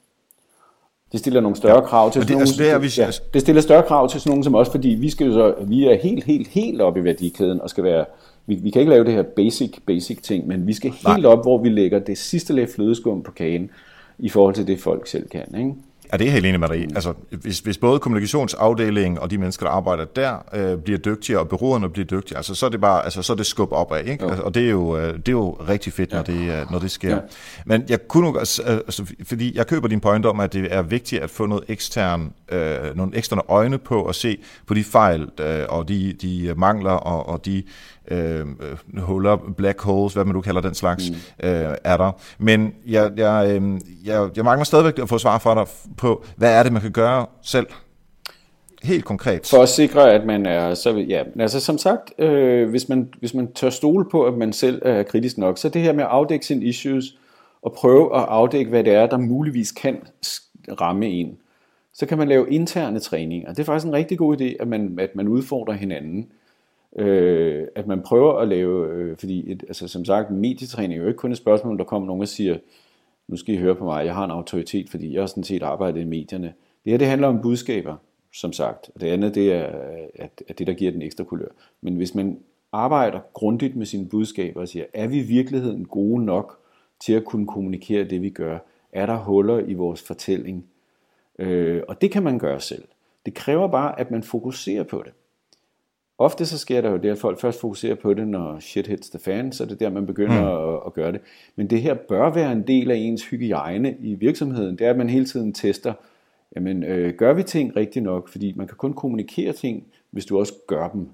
Det 1.12 1.20
stiller 1.20 1.40
nogle 1.40 1.56
større 1.56 1.82
krav 1.82 2.12
til 2.12 2.22
sådan 2.22 2.36
det, 2.36 2.40
altså, 2.40 2.62
det, 2.62 2.70
er, 2.70 3.04
ja, 3.04 3.10
det 3.34 3.40
stiller 3.40 3.62
større 3.62 3.82
krav 3.82 4.08
til 4.08 4.20
sådan 4.20 4.30
nogen 4.30 4.44
som 4.44 4.54
os, 4.54 4.68
fordi 4.68 4.88
vi 4.88 5.10
skal 5.10 5.32
så, 5.32 5.54
vi 5.60 5.84
er 5.84 5.94
helt, 5.94 6.24
helt, 6.24 6.48
helt 6.48 6.80
oppe 6.80 7.00
i 7.00 7.04
værdikæden 7.04 7.60
og 7.60 7.70
skal 7.70 7.84
være 7.84 8.04
vi, 8.48 8.54
vi 8.54 8.70
kan 8.70 8.80
ikke 8.80 8.90
lave 8.90 9.04
det 9.04 9.12
her 9.12 9.22
basic, 9.22 9.72
basic 9.86 10.18
ting, 10.22 10.46
men 10.46 10.66
vi 10.66 10.72
skal 10.72 10.90
helt 10.90 11.22
Nej. 11.22 11.32
op, 11.32 11.44
hvor 11.44 11.62
vi 11.62 11.68
lægger 11.68 11.98
det 11.98 12.18
sidste 12.18 12.52
lag 12.52 12.68
flødeskum 12.68 13.22
på 13.22 13.32
kagen, 13.32 13.70
i 14.18 14.28
forhold 14.28 14.54
til 14.54 14.66
det, 14.66 14.80
folk 14.80 15.06
selv 15.06 15.28
kan. 15.28 15.54
Ikke? 15.58 15.74
Ja, 16.12 16.16
det 16.16 16.26
er 16.26 16.30
helt 16.30 16.46
enig 16.46 16.60
med 16.60 16.68
dig 16.68 16.78
i. 16.78 16.82
Altså, 16.82 17.14
hvis, 17.30 17.58
hvis 17.58 17.78
både 17.78 17.98
kommunikationsafdelingen 17.98 19.18
og 19.18 19.30
de 19.30 19.38
mennesker, 19.38 19.66
der 19.66 19.72
arbejder 19.72 20.04
der, 20.04 20.36
øh, 20.54 20.78
bliver 20.78 20.98
dygtigere, 20.98 21.40
og 21.40 21.48
bureauerne 21.48 21.88
bliver 21.88 22.06
dygtigere, 22.06 22.36
altså, 22.36 22.54
så 22.54 22.66
er 22.66 22.70
det 22.70 22.80
bare 22.80 23.04
altså, 23.04 23.22
så 23.22 23.32
er 23.32 23.36
det 23.36 23.46
skub 23.46 23.72
opad. 23.72 24.04
Ikke? 24.04 24.24
Altså, 24.24 24.42
og 24.42 24.54
det 24.54 24.66
er, 24.66 24.70
jo, 24.70 24.96
øh, 24.96 25.16
det 25.16 25.28
er 25.28 25.32
jo 25.32 25.50
rigtig 25.50 25.92
fedt, 25.92 26.12
ja. 26.12 26.16
når, 26.16 26.22
det, 26.22 26.60
øh, 26.60 26.72
når 26.72 26.78
det 26.78 26.90
sker. 26.90 27.14
Ja. 27.14 27.20
Men 27.64 27.84
jeg 27.88 28.08
kunne 28.08 28.30
nu, 28.30 28.38
altså, 28.38 28.62
altså, 28.62 29.14
fordi 29.22 29.56
jeg 29.56 29.66
køber 29.66 29.88
din 29.88 30.00
point 30.00 30.26
om, 30.26 30.40
at 30.40 30.52
det 30.52 30.68
er 30.70 30.82
vigtigt 30.82 31.22
at 31.22 31.30
få 31.30 31.46
noget 31.46 31.64
ekstern, 31.68 32.32
øh, 32.52 32.96
nogle 32.96 33.16
eksterne 33.16 33.42
øjne 33.48 33.78
på 33.78 34.04
at 34.04 34.14
se 34.14 34.38
på 34.66 34.74
de 34.74 34.84
fejl 34.84 35.28
øh, 35.40 35.64
og 35.68 35.88
de, 35.88 36.12
de 36.12 36.54
mangler 36.56 36.90
og, 36.90 37.28
og 37.28 37.46
de 37.46 37.62
øh, 38.10 38.46
huller, 38.98 39.36
black 39.56 39.80
holes, 39.80 40.14
hvad 40.14 40.24
man 40.24 40.34
du 40.34 40.40
kalder 40.40 40.60
den 40.60 40.74
slags, 40.74 41.10
mm. 41.10 41.16
øh, 41.48 41.76
er 41.84 41.96
der. 41.96 42.12
Men 42.38 42.74
jeg, 42.86 43.10
jeg, 43.16 43.46
øh, 43.50 43.80
jeg, 44.04 44.28
jeg 44.36 44.44
mangler 44.44 44.64
stadigvæk 44.64 44.98
at 44.98 45.08
få 45.08 45.18
svar 45.18 45.38
fra 45.38 45.54
dig 45.54 45.66
på, 45.96 46.24
hvad 46.36 46.58
er 46.58 46.62
det, 46.62 46.72
man 46.72 46.82
kan 46.82 46.92
gøre 46.92 47.26
selv? 47.42 47.66
Helt 48.82 49.04
konkret. 49.04 49.46
For 49.46 49.62
at 49.62 49.68
sikre, 49.68 50.12
at 50.12 50.26
man 50.26 50.46
er, 50.46 50.74
så 50.74 50.90
ja, 50.96 51.22
altså 51.40 51.60
som 51.60 51.78
sagt, 51.78 52.20
øh, 52.20 52.70
hvis, 52.70 52.88
man, 52.88 53.08
hvis 53.18 53.34
man 53.34 53.52
tør 53.52 53.70
stole 53.70 54.04
på, 54.10 54.24
at 54.24 54.34
man 54.34 54.52
selv 54.52 54.82
er 54.84 55.02
kritisk 55.02 55.38
nok, 55.38 55.58
så 55.58 55.68
det 55.68 55.82
her 55.82 55.92
med 55.92 56.04
at 56.04 56.10
afdække 56.10 56.46
sine 56.46 56.64
issues, 56.64 57.04
og 57.62 57.72
prøve 57.72 58.16
at 58.16 58.24
afdække, 58.28 58.70
hvad 58.70 58.84
det 58.84 58.94
er, 58.94 59.06
der 59.06 59.18
muligvis 59.18 59.72
kan 59.72 60.02
ramme 60.80 61.06
en, 61.06 61.36
så 61.94 62.06
kan 62.06 62.18
man 62.18 62.28
lave 62.28 62.50
interne 62.50 63.00
træninger. 63.00 63.48
Det 63.48 63.58
er 63.58 63.64
faktisk 63.64 63.86
en 63.86 63.92
rigtig 63.92 64.18
god 64.18 64.40
idé, 64.40 64.56
at 64.60 64.68
man, 64.68 64.98
at 65.00 65.16
man 65.16 65.28
udfordrer 65.28 65.74
hinanden. 65.74 66.26
Øh, 66.98 67.68
at 67.74 67.86
man 67.86 68.02
prøver 68.02 68.38
at 68.38 68.48
lave, 68.48 68.88
øh, 68.88 69.16
fordi 69.16 69.52
et, 69.52 69.64
altså, 69.68 69.88
som 69.88 70.04
sagt, 70.04 70.30
medietræning 70.30 70.98
er 70.98 71.02
jo 71.02 71.08
ikke 71.08 71.18
kun 71.18 71.32
et 71.32 71.38
spørgsmål, 71.38 71.78
der 71.78 71.84
kommer 71.84 72.06
nogen 72.06 72.22
og 72.22 72.28
siger, 72.28 72.58
nu 73.28 73.36
skal 73.36 73.54
I 73.54 73.58
høre 73.58 73.74
på 73.74 73.84
mig, 73.84 74.04
jeg 74.04 74.14
har 74.14 74.24
en 74.24 74.30
autoritet, 74.30 74.90
fordi 74.90 75.12
jeg 75.12 75.22
har 75.22 75.26
sådan 75.26 75.44
set 75.44 75.62
arbejdet 75.62 76.00
i 76.00 76.04
medierne. 76.04 76.54
Det 76.84 76.90
her, 76.90 76.98
det 76.98 77.06
handler 77.06 77.28
om 77.28 77.40
budskaber, 77.42 77.96
som 78.32 78.52
sagt. 78.52 78.90
Og 78.94 79.00
det 79.00 79.06
andet, 79.06 79.34
det 79.34 79.52
er 79.52 79.64
at, 80.14 80.42
at 80.48 80.58
det, 80.58 80.66
der 80.66 80.72
giver 80.72 80.92
den 80.92 81.02
ekstra 81.02 81.24
kulør. 81.24 81.48
Men 81.80 81.96
hvis 81.96 82.14
man 82.14 82.38
arbejder 82.72 83.20
grundigt 83.32 83.76
med 83.76 83.86
sine 83.86 84.08
budskaber 84.08 84.60
og 84.60 84.68
siger, 84.68 84.84
er 84.94 85.06
vi 85.06 85.18
i 85.18 85.22
virkeligheden 85.22 85.84
gode 85.84 86.24
nok 86.24 86.58
til 87.00 87.12
at 87.12 87.24
kunne 87.24 87.46
kommunikere 87.46 88.04
det, 88.04 88.22
vi 88.22 88.30
gør? 88.30 88.58
Er 88.92 89.06
der 89.06 89.16
huller 89.16 89.58
i 89.58 89.74
vores 89.74 90.02
fortælling? 90.02 90.66
Øh, 91.38 91.82
og 91.88 92.00
det 92.00 92.10
kan 92.10 92.22
man 92.22 92.38
gøre 92.38 92.60
selv. 92.60 92.84
Det 93.26 93.34
kræver 93.34 93.68
bare, 93.68 94.00
at 94.00 94.10
man 94.10 94.22
fokuserer 94.22 94.82
på 94.82 95.02
det. 95.04 95.12
Ofte 96.18 96.46
så 96.46 96.58
sker 96.58 96.80
der 96.80 96.90
jo 96.90 96.96
det, 96.96 97.08
at 97.08 97.18
folk 97.18 97.40
først 97.40 97.60
fokuserer 97.60 97.94
på 97.94 98.14
det, 98.14 98.28
når 98.28 98.60
shit 98.60 98.86
hits 98.86 99.10
the 99.10 99.18
fan, 99.18 99.52
så 99.52 99.64
er 99.64 99.68
det 99.68 99.80
der, 99.80 99.90
man 99.90 100.06
begynder 100.06 100.40
mm. 100.40 100.74
at, 100.74 100.80
at 100.86 100.92
gøre 100.92 101.12
det. 101.12 101.20
Men 101.56 101.70
det 101.70 101.82
her 101.82 101.94
bør 101.94 102.30
være 102.30 102.52
en 102.52 102.66
del 102.66 102.90
af 102.90 102.96
ens 102.96 103.24
hygiejne 103.24 103.96
i 104.00 104.14
virksomheden. 104.14 104.78
Det 104.78 104.86
er, 104.86 104.90
at 104.90 104.96
man 104.96 105.08
hele 105.08 105.24
tiden 105.24 105.52
tester, 105.52 105.92
jamen 106.56 106.82
øh, 106.82 107.14
gør 107.14 107.32
vi 107.32 107.42
ting 107.42 107.76
rigtigt 107.76 108.02
nok? 108.02 108.28
Fordi 108.28 108.52
man 108.56 108.66
kan 108.66 108.76
kun 108.76 108.92
kommunikere 108.92 109.52
ting, 109.52 109.86
hvis 110.10 110.26
du 110.26 110.38
også 110.38 110.54
gør 110.66 110.88
dem. 110.88 111.08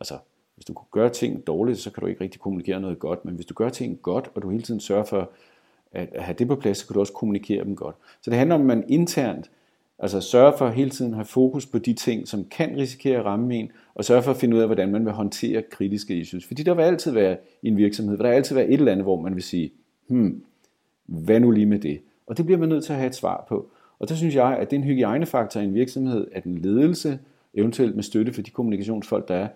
Altså, 0.00 0.14
hvis 0.54 0.64
du 0.64 0.74
gør 0.90 1.08
ting 1.08 1.46
dårligt, 1.46 1.78
så 1.78 1.90
kan 1.90 2.00
du 2.00 2.06
ikke 2.06 2.20
rigtig 2.20 2.40
kommunikere 2.40 2.80
noget 2.80 2.98
godt, 2.98 3.24
men 3.24 3.34
hvis 3.34 3.46
du 3.46 3.54
gør 3.54 3.68
ting 3.68 4.02
godt, 4.02 4.30
og 4.34 4.42
du 4.42 4.50
hele 4.50 4.62
tiden 4.62 4.80
sørger 4.80 5.04
for 5.04 5.30
at 5.92 6.08
have 6.22 6.34
det 6.38 6.48
på 6.48 6.56
plads, 6.56 6.78
så 6.78 6.86
kan 6.86 6.94
du 6.94 7.00
også 7.00 7.12
kommunikere 7.12 7.64
dem 7.64 7.76
godt. 7.76 7.96
Så 8.22 8.30
det 8.30 8.38
handler 8.38 8.54
om, 8.54 8.60
at 8.60 8.66
man 8.66 8.84
internt 8.88 9.50
altså 10.00 10.20
sørge 10.20 10.52
for 10.58 10.68
hele 10.68 10.90
tiden 10.90 11.12
at 11.12 11.16
have 11.16 11.24
fokus 11.24 11.66
på 11.66 11.78
de 11.78 11.92
ting, 11.92 12.28
som 12.28 12.44
kan 12.44 12.76
risikere 12.76 13.18
at 13.18 13.24
ramme 13.24 13.54
en, 13.54 13.70
og 13.94 14.04
sørge 14.04 14.22
for 14.22 14.30
at 14.30 14.36
finde 14.36 14.56
ud 14.56 14.60
af, 14.60 14.68
hvordan 14.68 14.92
man 14.92 15.04
vil 15.04 15.12
håndtere 15.12 15.62
kritiske 15.70 16.16
issues. 16.16 16.46
Fordi 16.46 16.62
der 16.62 16.74
vil 16.74 16.82
altid 16.82 17.12
være 17.12 17.36
i 17.62 17.68
en 17.68 17.76
virksomhed, 17.76 18.16
der 18.16 18.22
vil 18.22 18.30
altid 18.30 18.54
være 18.54 18.66
et 18.66 18.74
eller 18.74 18.92
andet, 18.92 19.04
hvor 19.04 19.20
man 19.20 19.34
vil 19.34 19.42
sige, 19.42 19.72
hmm, 20.06 20.42
hvad 21.06 21.40
nu 21.40 21.50
lige 21.50 21.66
med 21.66 21.78
det? 21.78 22.00
Og 22.26 22.36
det 22.36 22.44
bliver 22.44 22.58
man 22.58 22.68
nødt 22.68 22.84
til 22.84 22.92
at 22.92 22.98
have 22.98 23.08
et 23.08 23.14
svar 23.14 23.44
på. 23.48 23.70
Og 23.98 24.08
der 24.08 24.14
synes 24.14 24.34
jeg, 24.34 24.56
at 24.56 24.70
det 24.70 24.76
er 24.76 24.80
en 24.80 24.86
hygiejnefaktor 24.86 25.60
i 25.60 25.64
en 25.64 25.74
virksomhed, 25.74 26.26
at 26.32 26.44
en 26.44 26.58
ledelse, 26.58 27.18
eventuelt 27.54 27.94
med 27.94 28.02
støtte 28.02 28.32
for 28.32 28.42
de 28.42 28.50
kommunikationsfolk, 28.50 29.28
der 29.28 29.34
er, 29.34 29.48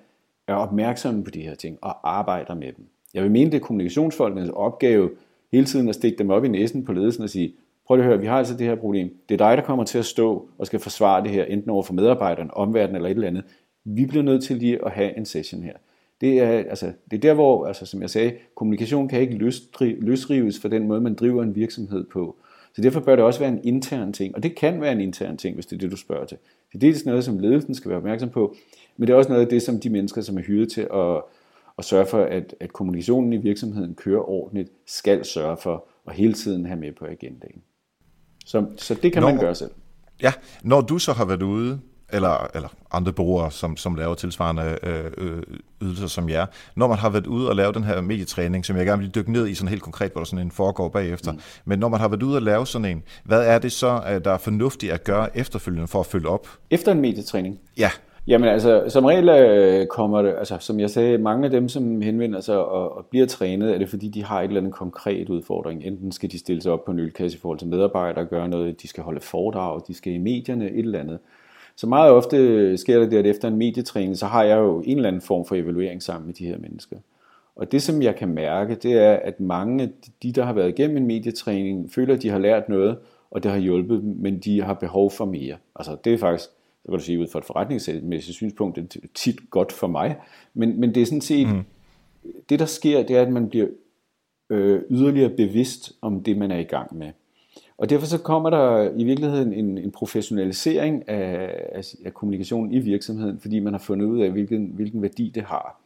er 0.49 0.55
opmærksomme 0.55 1.25
på 1.25 1.31
de 1.31 1.43
her 1.43 1.55
ting 1.55 1.79
og 1.83 2.17
arbejder 2.19 2.55
med 2.55 2.73
dem. 2.77 2.87
Jeg 3.15 3.23
vil 3.23 3.31
mene, 3.31 3.51
det 3.51 3.57
er 3.57 3.61
kommunikationsfolkenes 3.61 4.51
opgave 4.51 5.11
hele 5.53 5.67
tiden 5.67 5.89
at 5.89 5.95
stikke 5.95 6.19
dem 6.19 6.31
op 6.31 6.45
i 6.45 6.49
næsen 6.49 6.85
på 6.85 6.93
ledelsen 6.93 7.23
og 7.23 7.31
sige, 7.31 7.55
prøv 7.87 7.99
at 7.99 8.05
høre, 8.05 8.21
vi 8.21 8.27
har 8.27 8.39
altså 8.39 8.57
det 8.57 8.67
her 8.67 8.75
problem. 8.75 9.17
Det 9.29 9.41
er 9.41 9.49
dig, 9.49 9.57
der 9.57 9.63
kommer 9.63 9.85
til 9.85 9.99
at 9.99 10.05
stå 10.05 10.49
og 10.59 10.67
skal 10.67 10.81
forsvare 10.81 11.23
det 11.23 11.31
her, 11.31 11.45
enten 11.45 11.71
over 11.71 11.83
for 11.83 11.95
medarbejderne, 11.95 12.57
omverdenen 12.57 12.97
eller 12.97 13.09
et 13.09 13.15
eller 13.15 13.29
andet. 13.29 13.45
Vi 13.85 14.07
bliver 14.07 14.23
nødt 14.23 14.45
til 14.45 14.57
lige 14.57 14.85
at 14.85 14.93
have 14.93 15.17
en 15.19 15.25
session 15.25 15.63
her. 15.63 15.73
Det 16.21 16.41
er, 16.41 16.49
altså, 16.49 16.93
det 17.11 17.17
er 17.17 17.21
der, 17.21 17.35
hvor, 17.35 17.67
altså, 17.67 17.87
som 17.87 18.03
jeg 18.03 18.11
sagde, 18.11 18.33
kommunikation 18.55 19.09
kan 19.09 19.21
ikke 19.21 19.53
løsrives 19.81 20.61
for 20.61 20.69
den 20.69 20.87
måde, 20.87 21.01
man 21.01 21.15
driver 21.15 21.43
en 21.43 21.55
virksomhed 21.55 22.05
på. 22.05 22.37
Så 22.75 22.83
derfor 22.83 23.01
bør 23.01 23.17
det 23.17 23.25
også 23.25 23.41
være 23.41 23.49
en 23.49 23.61
intern 23.65 24.13
ting, 24.13 24.35
og 24.35 24.43
det 24.43 24.55
kan 24.55 24.81
være 24.81 24.93
en 24.93 25.01
intern 25.01 25.37
ting, 25.37 25.55
hvis 25.55 25.67
det 25.67 25.77
er 25.77 25.81
det, 25.81 25.91
du 25.91 25.97
spørger 25.97 26.25
til. 26.25 26.39
Det 26.73 26.75
er 26.75 26.81
dels 26.81 27.07
noget, 27.07 27.25
som 27.25 27.39
ledelsen 27.39 27.75
skal 27.75 27.89
være 27.89 27.99
opmærksom 27.99 28.31
på, 28.31 28.55
men 28.97 29.07
det 29.07 29.13
er 29.13 29.17
også 29.17 29.31
noget 29.31 29.43
af 29.43 29.49
det, 29.49 29.63
som 29.63 29.81
de 29.81 29.91
mennesker, 29.91 30.21
som 30.21 30.39
er 30.39 30.43
hyret 30.43 30.73
til 30.73 30.89
at, 30.95 31.23
at 31.79 31.85
sørge 31.85 32.07
for, 32.07 32.25
at, 32.25 32.55
at 32.61 32.73
kommunikationen 32.73 33.33
i 33.33 33.37
virksomheden 33.37 33.95
kører 33.95 34.29
ordentligt, 34.29 34.71
skal 34.87 35.25
sørge 35.25 35.57
for 35.57 35.85
og 36.05 36.13
hele 36.13 36.33
tiden 36.33 36.67
have 36.67 36.81
med 36.81 36.93
på 36.93 37.07
agendaen. 37.07 37.63
Så, 38.45 38.67
så 38.79 38.95
det 38.95 39.13
kan 39.13 39.23
når, 39.23 39.29
man 39.29 39.39
gøre 39.39 39.55
selv. 39.55 39.71
Ja, 40.23 40.33
når 40.63 40.81
du 40.81 40.99
så 40.99 41.13
har 41.13 41.25
været 41.25 41.43
ude, 41.43 41.81
eller, 42.13 42.51
eller 42.55 42.69
andre 42.93 43.13
brugere, 43.13 43.51
som, 43.51 43.77
som 43.77 43.95
laver 43.95 44.15
tilsvarende 44.15 44.79
øh, 44.83 45.05
øh, 45.19 45.43
ydelser 45.83 46.07
som 46.07 46.29
jer, 46.29 46.47
når 46.77 46.89
man 46.89 46.99
har 46.99 47.11
været 47.11 47.27
ude 47.27 47.49
og 47.49 47.57
lave 47.57 47.73
den 47.73 47.85
her 47.85 48.01
medietræning, 48.01 48.67
som 48.67 48.77
jeg 48.77 48.87
gerne 48.87 49.03
vil 49.03 49.15
dykke 49.15 49.33
ned 49.33 49.49
i 49.49 49.55
sådan 49.55 49.69
helt 49.69 49.83
konkret, 49.83 50.13
hvor 50.13 50.21
der 50.21 50.27
sådan 50.27 50.47
en 50.47 50.51
foregår 50.51 50.89
bagefter, 50.89 51.33
mm. 51.33 51.41
men 51.65 51.79
når 51.79 51.89
man 51.89 52.01
har 52.01 52.09
været 52.09 52.23
ude 52.23 52.37
og 52.37 52.43
lave 52.43 52.67
sådan 52.67 52.85
en, 52.85 53.03
hvad 53.25 53.47
er 53.47 53.59
det 53.59 53.73
så, 53.73 54.21
der 54.25 54.31
er 54.33 54.39
fornuftigt 54.39 54.93
at 54.93 55.05
gøre 55.05 55.37
efterfølgende 55.37 55.89
for 55.89 56.01
at 56.01 56.07
følge 56.07 56.29
op? 56.29 56.49
Efter 56.71 56.93
en 56.93 57.01
medietræning? 57.01 57.59
Ja. 57.77 57.91
Jamen 58.27 58.49
altså, 58.49 58.85
som 58.89 59.05
regel 59.05 59.29
øh, 59.29 59.87
kommer 59.87 60.23
det, 60.23 60.35
altså 60.39 60.57
som 60.61 60.81
jeg 60.81 60.91
sagde, 60.91 61.19
mange 61.19 61.45
af 61.45 61.51
dem, 61.51 61.69
som 61.69 62.01
henvender 62.01 62.41
sig 62.41 62.59
og, 62.59 62.97
og 62.97 63.07
bliver 63.07 63.27
trænet, 63.27 63.75
er 63.75 63.79
det 63.79 63.89
fordi, 63.89 64.09
de 64.09 64.25
har 64.25 64.41
et 64.41 64.45
eller 64.45 64.61
andet 64.61 64.73
konkret 64.73 65.29
udfordring. 65.29 65.85
Enten 65.85 66.13
skal 66.13 66.31
de 66.31 66.39
stille 66.39 66.63
sig 66.63 66.73
op 66.73 66.85
på 66.85 66.91
en 66.91 66.99
ølkasse 66.99 67.39
i 67.39 67.41
forhold 67.41 67.59
til 67.59 67.69
medarbejdere, 67.69 68.25
gøre 68.25 68.49
noget, 68.49 68.83
de 68.83 68.89
skal 68.89 69.03
holde 69.03 69.21
foredrag, 69.21 69.81
de 69.89 69.95
skal 69.95 70.13
i 70.13 70.19
medierne, 70.19 70.71
et 70.71 70.79
eller 70.79 71.01
andet. 71.01 71.19
Så 71.77 71.87
meget 71.87 72.13
ofte 72.13 72.77
sker 72.77 72.99
det 72.99 73.11
det, 73.11 73.19
at 73.19 73.27
efter 73.27 73.49
en 73.49 73.57
medietræning, 73.57 74.17
så 74.17 74.27
har 74.27 74.43
jeg 74.43 74.59
jo 74.59 74.81
en 74.81 74.97
eller 74.97 75.09
anden 75.09 75.23
form 75.23 75.45
for 75.45 75.55
evaluering 75.55 76.03
sammen 76.03 76.27
med 76.27 76.35
de 76.35 76.47
her 76.47 76.59
mennesker. 76.59 76.97
Og 77.57 77.73
det, 77.73 77.83
som 77.83 78.03
jeg 78.03 78.17
kan 78.17 78.29
mærke, 78.29 78.75
det 78.75 78.93
er, 78.93 79.13
at 79.13 79.41
mange 79.41 79.83
af 79.83 79.89
de, 80.23 80.33
der 80.33 80.45
har 80.45 80.53
været 80.53 80.69
igennem 80.69 80.97
en 80.97 81.07
medietræning, 81.07 81.93
føler, 81.93 82.15
at 82.15 82.23
de 82.23 82.31
har 82.31 82.39
lært 82.39 82.69
noget, 82.69 82.97
og 83.31 83.43
det 83.43 83.51
har 83.51 83.59
hjulpet 83.59 84.03
dem, 84.03 84.17
men 84.19 84.39
de 84.39 84.63
har 84.63 84.75
behov 84.75 85.11
for 85.11 85.25
mere. 85.25 85.57
Altså, 85.77 85.97
det 86.05 86.15
er 86.15 86.19
faktisk 86.19 86.51
så 86.85 86.91
kan 86.91 86.99
du 86.99 87.05
sige 87.05 87.21
ud 87.21 87.27
fra 87.27 87.39
et 87.39 87.45
forretningsmæssigt 87.45 88.37
synspunkt, 88.37 88.77
det 88.77 88.97
er 89.05 89.09
tit 89.15 89.51
godt 89.51 89.73
for 89.73 89.87
mig, 89.87 90.17
men, 90.55 90.81
men 90.81 90.95
det 90.95 91.03
er 91.03 91.07
sådan 91.07 91.21
set, 91.21 91.49
mm. 91.49 91.63
det 92.49 92.59
der 92.59 92.67
sker, 92.67 93.03
det 93.03 93.17
er, 93.17 93.23
at 93.23 93.33
man 93.33 93.49
bliver 93.49 93.67
øh, 94.51 94.83
yderligere 94.91 95.31
bevidst 95.31 95.93
om 96.03 96.23
det, 96.23 96.39
man 96.39 96.51
er 96.51 96.59
i 96.59 96.63
gang 96.65 96.97
med. 96.97 97.13
Og 97.79 97.91
derfor 97.91 98.07
så 98.07 98.19
kommer 98.19 98.51
der 98.51 98.91
i 98.97 99.05
virkeligheden 99.05 99.53
en, 99.53 99.79
en 99.79 99.91
professionalisering 99.91 101.09
af, 101.09 101.61
af, 101.73 101.95
af 102.05 102.15
kommunikationen 102.15 102.73
i 102.73 102.79
virksomheden, 102.79 103.41
fordi 103.41 103.61
man 103.61 103.73
har 103.73 103.81
fundet 103.81 104.07
ud 104.07 104.21
af, 104.21 104.31
hvilken, 104.31 104.67
hvilken 104.67 105.03
værdi 105.03 105.33
det 105.35 105.43
har. 105.43 105.84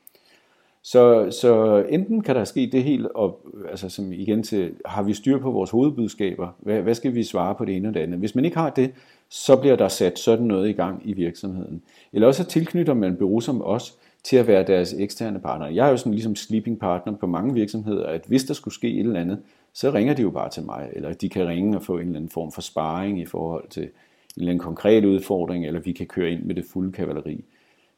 Så, 0.82 1.30
så 1.30 1.84
enten 1.88 2.22
kan 2.22 2.36
der 2.36 2.44
ske 2.44 2.68
det 2.72 2.82
helt 2.82 3.06
og, 3.06 3.46
altså 3.70 3.88
som 3.88 4.12
igen 4.12 4.42
til, 4.42 4.72
har 4.84 5.02
vi 5.02 5.14
styr 5.14 5.38
på 5.38 5.50
vores 5.50 5.70
hovedbudskaber? 5.70 6.48
Hvad, 6.58 6.82
hvad 6.82 6.94
skal 6.94 7.14
vi 7.14 7.22
svare 7.22 7.54
på 7.54 7.64
det 7.64 7.76
ene 7.76 7.88
og 7.88 7.94
det 7.94 8.00
andet? 8.00 8.18
Hvis 8.18 8.34
man 8.34 8.44
ikke 8.44 8.56
har 8.56 8.70
det, 8.70 8.90
så 9.28 9.56
bliver 9.56 9.76
der 9.76 9.88
sat 9.88 10.18
sådan 10.18 10.46
noget 10.46 10.68
i 10.68 10.72
gang 10.72 11.02
i 11.04 11.12
virksomheden. 11.12 11.82
Eller 12.12 12.26
også 12.26 12.44
tilknytter 12.44 12.94
man 12.94 13.16
bureau 13.16 13.40
som 13.40 13.62
os 13.62 13.98
til 14.24 14.36
at 14.36 14.46
være 14.46 14.66
deres 14.66 14.94
eksterne 14.98 15.40
partner. 15.40 15.68
Jeg 15.68 15.86
er 15.86 15.90
jo 15.90 15.96
sådan 15.96 16.12
ligesom 16.12 16.36
sleeping 16.36 16.78
partner 16.80 17.16
på 17.16 17.26
mange 17.26 17.54
virksomheder, 17.54 18.06
at 18.06 18.24
hvis 18.26 18.44
der 18.44 18.54
skulle 18.54 18.74
ske 18.74 18.90
et 18.90 19.06
eller 19.06 19.20
andet, 19.20 19.38
så 19.72 19.90
ringer 19.90 20.14
de 20.14 20.22
jo 20.22 20.30
bare 20.30 20.50
til 20.50 20.62
mig, 20.62 20.88
eller 20.92 21.12
de 21.12 21.28
kan 21.28 21.48
ringe 21.48 21.76
og 21.76 21.82
få 21.82 21.94
en 21.94 22.00
eller 22.00 22.16
anden 22.16 22.30
form 22.30 22.52
for 22.52 22.60
sparring 22.60 23.20
i 23.20 23.26
forhold 23.26 23.68
til 23.70 23.82
en 23.82 23.90
eller 24.36 24.50
anden 24.50 24.64
konkret 24.64 25.04
udfordring, 25.04 25.66
eller 25.66 25.80
vi 25.80 25.92
kan 25.92 26.06
køre 26.06 26.30
ind 26.30 26.42
med 26.42 26.54
det 26.54 26.64
fulde 26.64 26.92
kavaleri. 26.92 27.44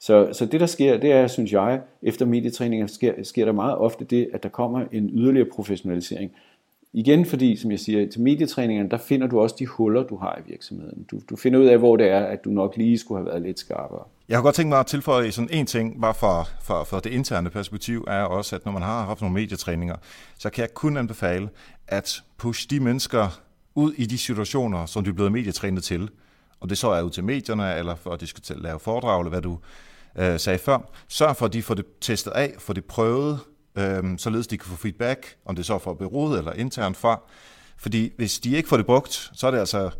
Så, 0.01 0.28
så 0.32 0.46
det 0.46 0.61
der 0.61 0.66
sker, 0.66 0.96
det 0.96 1.12
er, 1.12 1.26
synes 1.26 1.53
jeg, 1.53 1.80
efter 2.03 2.26
medietræninger 2.26 2.86
sker, 2.86 3.12
sker 3.22 3.44
der 3.44 3.53
meget 3.53 3.76
ofte 3.76 4.05
det, 4.05 4.28
at 4.32 4.42
der 4.42 4.48
kommer 4.48 4.84
en 4.92 5.11
yderligere 5.12 5.48
professionalisering. 5.55 6.30
Igen 6.92 7.26
fordi, 7.26 7.57
som 7.57 7.70
jeg 7.70 7.80
siger, 7.80 8.11
til 8.11 8.20
medietræningerne, 8.20 8.90
der 8.90 8.98
finder 8.98 9.26
du 9.26 9.40
også 9.40 9.57
de 9.59 9.66
huller, 9.66 10.03
du 10.03 10.16
har 10.16 10.38
i 10.46 10.51
virksomheden. 10.51 11.07
Du, 11.11 11.20
du 11.30 11.36
finder 11.36 11.61
ud 11.61 11.64
af, 11.64 11.78
hvor 11.78 11.96
det 11.96 12.11
er, 12.11 12.20
at 12.20 12.44
du 12.44 12.51
nok 12.51 12.76
lige 12.76 12.98
skulle 12.98 13.18
have 13.18 13.26
været 13.26 13.42
lidt 13.42 13.59
skarpere. 13.59 14.05
Jeg 14.28 14.36
har 14.36 14.42
godt 14.42 14.55
tænkt 14.55 14.68
mig 14.68 14.80
at 14.80 14.86
tilføje 14.86 15.32
sådan 15.32 15.48
en 15.53 15.66
ting, 15.66 16.01
bare 16.01 16.14
for, 16.14 16.48
for, 16.62 16.84
for 16.84 17.01
det 17.01 17.11
interne 17.11 17.51
perspektiv, 17.51 18.05
er 18.09 18.22
også, 18.22 18.57
at 18.57 18.64
når 18.64 18.72
man 18.72 18.82
har 18.82 19.05
haft 19.05 19.20
nogle 19.20 19.34
medietræninger, 19.34 19.96
så 20.38 20.51
kan 20.51 20.62
jeg 20.62 20.74
kun 20.74 20.96
anbefale 20.96 21.48
at 21.88 22.22
push 22.36 22.70
de 22.70 22.80
mennesker 22.80 23.40
ud 23.74 23.92
i 23.92 24.07
de 24.07 24.18
situationer, 24.18 24.86
som 24.86 25.05
de 25.05 25.11
er 25.11 25.14
blevet 25.14 25.32
medietrænet 25.32 25.84
til. 25.84 26.11
Og 26.61 26.70
det 26.70 26.78
så 26.78 26.88
er 26.88 27.03
ud 27.03 27.11
til 27.11 27.24
medierne, 27.24 27.76
eller 27.78 27.94
for 27.94 28.11
at 28.11 28.20
de 28.20 28.26
skal 28.26 28.57
lave 28.57 28.78
foredrag, 28.78 29.20
eller 29.20 29.30
hvad 29.30 29.42
du 29.42 29.59
øh, 30.18 30.40
sagde 30.40 30.58
før. 30.58 30.78
Sørg 31.08 31.36
for, 31.36 31.46
at 31.46 31.52
de 31.52 31.62
får 31.62 31.74
det 31.74 31.84
testet 32.00 32.30
af, 32.30 32.54
får 32.58 32.74
det 32.74 32.84
prøvet, 32.84 33.40
øh, 33.78 34.18
således 34.18 34.46
de 34.46 34.58
kan 34.58 34.70
få 34.70 34.76
feedback, 34.76 35.36
om 35.44 35.56
det 35.56 35.66
så 35.66 35.74
er 35.74 35.78
for 35.78 35.94
bureauet 35.94 36.38
eller 36.38 36.52
internt 36.52 36.96
fra. 36.96 37.20
Fordi 37.76 38.12
hvis 38.16 38.38
de 38.38 38.56
ikke 38.56 38.68
får 38.68 38.76
det 38.76 38.86
brugt, 38.86 39.30
så 39.32 39.46
er 39.46 39.50
det 39.50 39.58
altså 39.58 39.90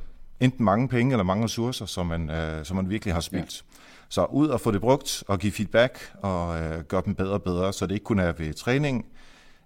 enten 0.41 0.65
mange 0.65 0.89
penge 0.89 1.13
eller 1.13 1.25
mange 1.25 1.45
ressourcer, 1.45 1.87
som 1.87 2.07
man, 2.07 2.31
øh, 2.31 2.65
som 2.65 2.77
man 2.77 2.91
virkelig 2.91 3.15
har 3.15 3.21
spildt. 3.21 3.65
Ja. 3.73 3.77
Så 4.09 4.25
ud 4.25 4.49
og 4.49 4.61
få 4.61 4.71
det 4.71 4.81
brugt 4.81 5.25
og 5.29 5.39
give 5.39 5.53
feedback 5.53 6.13
og 6.23 6.61
øh, 6.61 6.85
gøre 6.85 7.03
dem 7.05 7.15
bedre 7.15 7.33
og 7.33 7.43
bedre, 7.43 7.73
så 7.73 7.87
det 7.87 7.95
ikke 7.95 8.05
kun 8.05 8.19
er 8.19 8.33
ved 8.33 8.55
træning, 8.55 9.07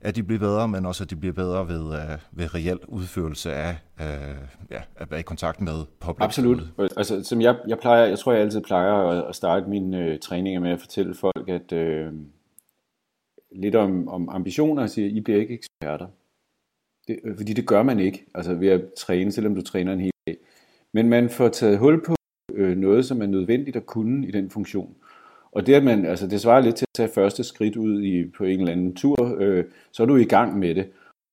at 0.05 0.17
de 0.17 0.23
bliver 0.23 0.39
bedre, 0.39 0.69
men 0.69 0.87
også 0.87 1.05
at 1.05 1.11
de 1.11 1.17
bliver 1.17 1.33
bedre 1.33 1.69
ved, 1.69 1.81
uh, 1.81 2.39
ved 2.39 2.55
reel 2.55 2.79
udførelse 2.89 3.53
af 3.53 3.77
uh, 4.01 4.49
ja, 4.71 4.83
at 4.97 5.11
være 5.11 5.21
i 5.21 5.23
kontakt 5.23 5.61
med 5.61 5.85
publikum. 6.01 6.25
Absolut. 6.25 6.63
Altså, 6.79 7.25
som 7.25 7.41
jeg, 7.41 7.57
jeg, 7.69 7.79
plejer, 7.79 8.07
jeg 8.07 8.19
tror, 8.19 8.33
jeg 8.33 8.41
altid 8.41 8.61
plejer 8.61 9.23
at, 9.29 9.35
starte 9.35 9.71
mine 9.71 10.13
uh, 10.13 10.19
træninger 10.19 10.61
med 10.61 10.71
at 10.71 10.81
fortælle 10.81 11.15
folk, 11.15 11.49
at 11.49 11.73
uh, 11.73 12.13
lidt 13.53 13.75
om, 13.75 14.09
om 14.09 14.29
ambitioner, 14.29 14.83
og 14.83 14.91
sige, 14.91 15.11
I 15.11 15.21
bliver 15.21 15.41
ikke 15.41 15.55
eksperter. 15.55 16.07
Det, 17.09 17.19
fordi 17.37 17.53
det 17.53 17.67
gør 17.67 17.83
man 17.83 18.01
ikke, 18.01 18.27
altså 18.35 18.55
ved 18.55 18.69
at 18.69 18.83
træne, 18.99 19.33
selvom 19.33 19.55
du 19.55 19.63
træner 19.63 19.93
en 19.93 20.01
hel 20.01 20.13
dag. 20.27 20.37
Men 20.93 21.09
man 21.09 21.31
får 21.31 21.49
taget 21.49 21.79
hul 21.79 22.05
på 22.05 22.15
uh, 22.59 22.69
noget, 22.69 23.07
som 23.07 23.23
er 23.23 23.27
nødvendigt 23.27 23.77
at 23.77 23.87
kunne 23.87 24.27
i 24.27 24.31
den 24.31 24.51
funktion. 24.51 24.95
Og 25.55 25.67
det, 25.67 25.75
at 25.75 25.85
man, 25.85 26.07
altså 26.07 26.27
det 26.27 26.41
svarer 26.41 26.61
lidt 26.61 26.77
til 26.77 26.85
at 26.85 26.95
tage 26.95 27.09
første 27.15 27.45
skridt 27.45 27.77
ud 27.77 28.03
i, 28.03 28.31
på 28.31 28.45
en 28.45 28.61
eller 28.61 28.73
anden 28.73 28.95
tur, 28.95 29.37
øh, 29.39 29.65
så 29.93 30.03
er 30.03 30.07
du 30.07 30.17
i 30.17 30.25
gang 30.25 30.59
med 30.59 30.75
det. 30.75 30.91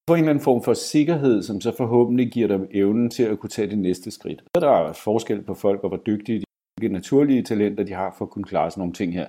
Få 0.09 0.13
en 0.13 0.19
eller 0.19 0.30
anden 0.30 0.43
form 0.43 0.63
for 0.63 0.74
sikkerhed, 0.74 1.43
som 1.43 1.61
så 1.61 1.76
forhåbentlig 1.78 2.32
giver 2.32 2.47
dig 2.47 2.59
evnen 2.72 3.09
til 3.09 3.24
at 3.24 3.39
kunne 3.39 3.49
tage 3.49 3.69
det 3.69 3.78
næste 3.78 4.11
skridt. 4.11 4.43
Så 4.55 4.61
der 4.61 4.69
er 4.69 4.93
forskel 4.93 5.41
på 5.41 5.53
folk, 5.53 5.84
og 5.84 5.89
hvor 5.89 5.97
dygtige 5.97 6.39
de 6.39 6.45
hvilke 6.78 6.93
naturlige 6.93 7.43
talenter 7.43 7.84
de 7.84 7.93
har 7.93 8.15
for 8.17 8.26
at 8.26 8.32
kunne 8.32 8.43
klare 8.43 8.72
sådan 8.72 8.82
nogle 8.82 8.93
ting 8.93 9.13
her. 9.13 9.28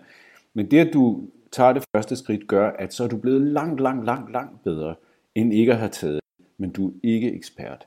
Men 0.55 0.71
det, 0.71 0.79
at 0.79 0.93
du 0.93 1.29
tager 1.53 1.73
det 1.73 1.85
første 1.97 2.17
skridt, 2.17 2.47
gør, 2.49 2.71
at 2.71 2.95
så 2.95 3.05
er 3.05 3.09
du 3.09 3.17
blevet 3.17 3.41
langt, 3.41 3.81
langt, 3.81 4.07
langt, 4.07 4.33
langt 4.33 4.65
bedre, 4.65 4.95
end 5.35 5.55
ikke 5.55 5.73
at 5.73 5.79
have 5.79 5.89
taget. 5.89 6.21
Men 6.59 6.71
du 6.71 6.89
er 6.89 6.93
ikke 7.03 7.33
ekspert. 7.33 7.87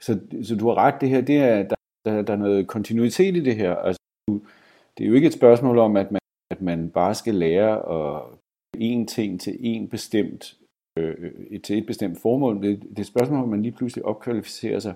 Så, 0.00 0.18
så 0.42 0.56
du 0.56 0.68
har 0.68 0.74
ret, 0.74 1.00
det 1.00 1.08
her, 1.08 1.20
det 1.20 1.38
er, 1.38 1.62
der, 1.62 1.74
der, 2.04 2.22
der 2.22 2.32
er 2.32 2.36
noget 2.36 2.66
kontinuitet 2.66 3.36
i 3.36 3.40
det 3.40 3.56
her. 3.56 3.74
Altså, 3.74 4.00
du, 4.28 4.40
det 5.02 5.06
er 5.06 5.10
jo 5.10 5.16
ikke 5.16 5.26
et 5.26 5.32
spørgsmål 5.32 5.78
om, 5.78 5.96
at 5.96 6.10
man, 6.10 6.20
at 6.50 6.62
man 6.62 6.90
bare 6.90 7.14
skal 7.14 7.34
lære 7.34 7.74
at 7.94 8.22
en 8.78 9.06
ting 9.06 9.40
til 9.40 9.56
en 9.60 9.88
bestemt 9.88 10.56
øh, 10.98 11.30
til 11.64 11.78
et 11.78 11.86
bestemt 11.86 12.18
formål. 12.22 12.62
Det, 12.62 12.80
det 12.82 12.96
er 12.96 13.00
et 13.00 13.06
spørgsmål 13.06 13.38
om, 13.38 13.44
at 13.44 13.50
man 13.50 13.62
lige 13.62 13.72
pludselig 13.72 14.04
opkvalificerer 14.04 14.78
sig 14.78 14.94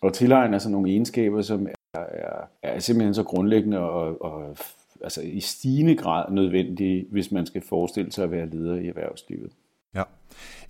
og 0.00 0.12
tilegner 0.12 0.58
sig 0.58 0.72
nogle 0.72 0.90
egenskaber, 0.90 1.42
som 1.42 1.66
er, 1.66 2.00
er, 2.00 2.48
er 2.62 2.78
simpelthen 2.78 3.14
så 3.14 3.22
grundlæggende 3.22 3.78
og, 3.78 4.22
og 4.22 4.56
altså 5.00 5.22
i 5.22 5.40
stigende 5.40 5.96
grad 5.96 6.32
nødvendige, 6.32 7.06
hvis 7.10 7.32
man 7.32 7.46
skal 7.46 7.62
forestille 7.62 8.12
sig 8.12 8.24
at 8.24 8.30
være 8.30 8.46
leder 8.46 8.76
i 8.76 8.86
erhvervslivet. 8.86 9.52
Ja. 9.94 10.02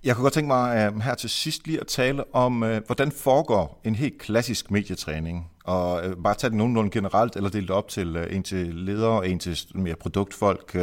Jeg 0.03 0.15
kunne 0.15 0.23
godt 0.23 0.33
tænke 0.33 0.47
mig 0.47 0.93
uh, 0.93 0.99
her 0.99 1.15
til 1.15 1.29
sidst 1.29 1.67
lige 1.67 1.79
at 1.79 1.87
tale 1.87 2.35
om, 2.35 2.61
uh, 2.63 2.69
hvordan 2.85 3.11
foregår 3.11 3.81
en 3.83 3.95
helt 3.95 4.17
klassisk 4.17 4.71
medietræning. 4.71 5.49
Og 5.65 6.01
uh, 6.05 6.23
bare 6.23 6.35
tage 6.35 6.49
det 6.49 6.57
nogenlunde 6.57 6.91
generelt, 6.91 7.35
eller 7.35 7.49
dele 7.49 7.67
det 7.67 7.75
op 7.75 7.87
til 7.87 8.17
uh, 8.17 8.35
en 8.35 8.43
til 8.43 8.75
ledere 8.75 9.11
og 9.11 9.29
en 9.29 9.39
til 9.39 9.57
mere 9.75 9.95
produktfolk, 9.95 10.71
uh, 10.75 10.81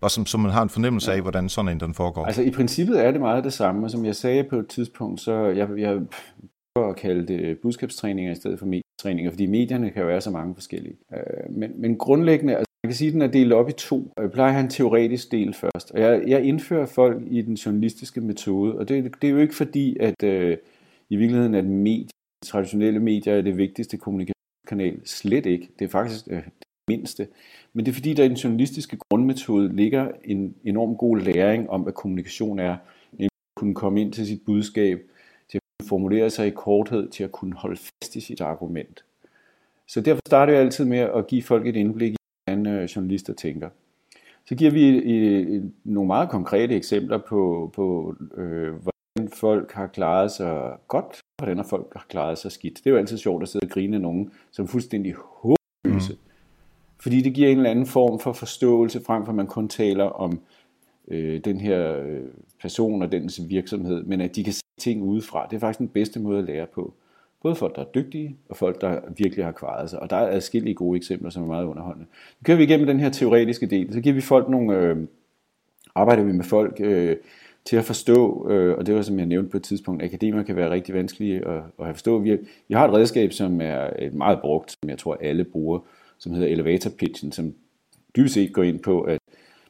bare 0.00 0.10
som, 0.10 0.26
som 0.26 0.40
man 0.40 0.50
har 0.50 0.62
en 0.62 0.68
fornemmelse 0.68 1.12
af, 1.12 1.20
hvordan 1.20 1.48
sådan 1.48 1.72
en 1.72 1.80
den 1.80 1.94
foregår. 1.94 2.24
Altså 2.24 2.42
i 2.42 2.50
princippet 2.50 3.04
er 3.04 3.10
det 3.10 3.20
meget 3.20 3.44
det 3.44 3.52
samme, 3.52 3.90
som 3.90 4.04
jeg 4.04 4.16
sagde 4.16 4.44
på 4.44 4.56
et 4.56 4.68
tidspunkt, 4.68 5.20
så 5.20 5.32
jeg, 5.32 5.68
jeg 5.78 6.00
prøver 6.74 6.90
at 6.90 6.96
kalde 6.96 7.26
det 7.26 7.58
budskabstræninger 7.62 8.32
i 8.32 8.34
stedet 8.34 8.58
for 8.58 8.66
medietræninger, 8.66 9.30
fordi 9.30 9.46
medierne 9.46 9.90
kan 9.90 10.02
jo 10.02 10.08
være 10.08 10.20
så 10.20 10.30
mange 10.30 10.54
forskellige. 10.54 10.96
Uh, 11.12 11.56
men, 11.56 11.80
men 11.80 11.98
grundlæggende, 11.98 12.56
kan 12.88 12.94
sige, 12.94 13.08
at 13.08 13.14
den 13.14 13.22
er 13.22 13.26
delt 13.26 13.52
op 13.52 13.68
i 13.68 13.72
to. 13.72 14.12
Jeg 14.16 14.30
plejer 14.30 14.48
at 14.48 14.54
have 14.54 14.64
en 14.64 14.70
teoretisk 14.70 15.32
del 15.32 15.54
først. 15.54 15.90
Og 15.90 16.00
jeg, 16.00 16.22
jeg 16.26 16.44
indfører 16.44 16.86
folk 16.86 17.22
i 17.26 17.42
den 17.42 17.54
journalistiske 17.54 18.20
metode, 18.20 18.78
og 18.78 18.88
det, 18.88 19.14
det 19.22 19.28
er 19.28 19.32
jo 19.32 19.38
ikke 19.38 19.54
fordi, 19.54 19.96
at 20.00 20.22
øh, 20.22 20.56
i 21.10 21.16
virkeligheden 21.16 21.54
at 21.54 21.64
medie, 21.64 22.08
traditionelle 22.44 23.00
medier 23.00 23.34
er 23.34 23.42
det 23.42 23.56
vigtigste 23.56 23.96
kommunikationskanal. 23.96 25.00
Slet 25.04 25.46
ikke. 25.46 25.68
Det 25.78 25.84
er 25.84 25.88
faktisk 25.88 26.28
øh, 26.30 26.36
det 26.44 26.52
mindste. 26.88 27.28
Men 27.72 27.86
det 27.86 27.92
er 27.92 27.94
fordi, 27.94 28.14
der 28.14 28.24
i 28.24 28.28
den 28.28 28.36
journalistiske 28.36 28.96
grundmetode 29.10 29.76
ligger 29.76 30.08
en 30.24 30.54
enorm 30.64 30.96
god 30.96 31.18
læring 31.18 31.70
om, 31.70 31.80
hvad 31.80 31.92
kommunikation 31.92 32.58
er. 32.58 32.76
At 33.20 33.28
kunne 33.56 33.74
komme 33.74 34.00
ind 34.00 34.12
til 34.12 34.26
sit 34.26 34.42
budskab, 34.46 35.00
til 35.48 35.58
at 35.58 35.62
kunne 35.80 35.88
formulere 35.88 36.30
sig 36.30 36.46
i 36.46 36.50
korthed, 36.50 37.08
til 37.08 37.24
at 37.24 37.32
kunne 37.32 37.54
holde 37.54 37.76
fast 37.76 38.16
i 38.16 38.20
sit 38.20 38.40
argument. 38.40 39.04
Så 39.88 40.00
derfor 40.00 40.20
starter 40.26 40.52
jeg 40.52 40.62
altid 40.62 40.84
med 40.84 40.98
at 40.98 41.26
give 41.26 41.42
folk 41.42 41.66
et 41.66 41.76
indblik 41.76 42.17
hvordan 42.56 42.66
øh, 42.66 42.84
journalister 42.84 43.32
tænker. 43.34 43.68
Så 44.46 44.54
giver 44.54 44.70
vi 44.70 45.62
nogle 45.84 46.06
meget 46.06 46.28
konkrete 46.28 46.76
eksempler 46.76 47.18
på, 47.18 47.70
på 47.74 48.14
øh, 48.36 48.72
hvordan 48.72 49.32
folk 49.32 49.72
har 49.72 49.86
klaret 49.86 50.30
sig 50.30 50.76
godt, 50.88 51.20
og 51.38 51.44
hvordan 51.44 51.64
folk 51.64 51.92
har 51.96 52.06
klaret 52.08 52.38
sig 52.38 52.52
skidt. 52.52 52.78
Det 52.78 52.86
er 52.86 52.90
jo 52.90 52.96
altid 52.96 53.18
sjovt 53.18 53.42
at 53.42 53.48
sidde 53.48 53.66
og 53.66 53.70
grine 53.70 53.96
af 53.96 54.02
nogen, 54.02 54.30
som 54.50 54.64
er 54.64 54.68
fuldstændig 54.68 55.14
håbløse. 55.14 56.12
Mm. 56.12 56.18
Fordi 57.00 57.20
det 57.20 57.34
giver 57.34 57.48
en 57.48 57.56
eller 57.56 57.70
anden 57.70 57.86
form 57.86 58.20
for 58.20 58.32
forståelse, 58.32 59.04
frem 59.06 59.24
for 59.24 59.32
at 59.32 59.36
man 59.36 59.46
kun 59.46 59.68
taler 59.68 60.04
om 60.04 60.40
øh, 61.08 61.40
den 61.44 61.60
her 61.60 61.96
øh, 61.96 62.22
person 62.62 63.02
og 63.02 63.12
dens 63.12 63.40
virksomhed, 63.48 64.02
men 64.02 64.20
at 64.20 64.36
de 64.36 64.44
kan 64.44 64.52
se 64.52 64.62
ting 64.78 65.02
udefra. 65.02 65.46
Det 65.50 65.56
er 65.56 65.60
faktisk 65.60 65.78
den 65.78 65.88
bedste 65.88 66.20
måde 66.20 66.38
at 66.38 66.44
lære 66.44 66.66
på. 66.66 66.94
Både 67.42 67.54
folk, 67.54 67.76
der 67.76 67.82
er 67.82 67.86
dygtige, 67.94 68.36
og 68.48 68.56
folk, 68.56 68.80
der 68.80 69.00
virkelig 69.16 69.44
har 69.44 69.52
kvaret 69.52 69.90
sig. 69.90 70.00
Og 70.00 70.10
der 70.10 70.16
er 70.16 70.36
adskillige 70.36 70.74
gode 70.74 70.96
eksempler, 70.96 71.30
som 71.30 71.42
er 71.42 71.46
meget 71.46 71.64
underholdende. 71.64 72.06
Nu 72.40 72.44
kører 72.44 72.56
vi 72.56 72.62
igennem 72.62 72.86
den 72.86 73.00
her 73.00 73.10
teoretiske 73.10 73.66
del. 73.66 73.92
Så 73.92 74.00
giver 74.00 74.14
vi 74.14 74.20
folk 74.20 74.48
nogle, 74.48 74.76
øh, 74.76 74.96
arbejder 75.94 76.22
vi 76.22 76.32
med 76.32 76.44
folk 76.44 76.76
øh, 76.80 77.16
til 77.64 77.76
at 77.76 77.84
forstå, 77.84 78.48
øh, 78.50 78.78
og 78.78 78.86
det 78.86 78.94
var 78.94 79.02
som 79.02 79.18
jeg 79.18 79.26
nævnte 79.26 79.50
på 79.50 79.56
et 79.56 79.62
tidspunkt, 79.62 80.02
akademia 80.02 80.42
kan 80.42 80.56
være 80.56 80.70
rigtig 80.70 80.94
vanskelige 80.94 81.48
at, 81.48 81.62
at 81.78 81.84
have 81.84 81.94
forstå. 81.94 82.18
Vi, 82.18 82.38
vi 82.68 82.74
har 82.74 82.88
et 82.88 82.94
redskab, 82.94 83.32
som 83.32 83.60
er 83.60 83.90
et 83.98 84.14
meget 84.14 84.40
brugt, 84.40 84.70
som 84.70 84.90
jeg 84.90 84.98
tror 84.98 85.18
alle 85.20 85.44
bruger, 85.44 85.78
som 86.18 86.32
hedder 86.32 86.48
elevator 86.48 86.90
pitchen, 86.90 87.32
som 87.32 87.54
dybest 88.16 88.34
set 88.34 88.52
går 88.52 88.62
ind 88.62 88.78
på, 88.78 89.00
at 89.00 89.18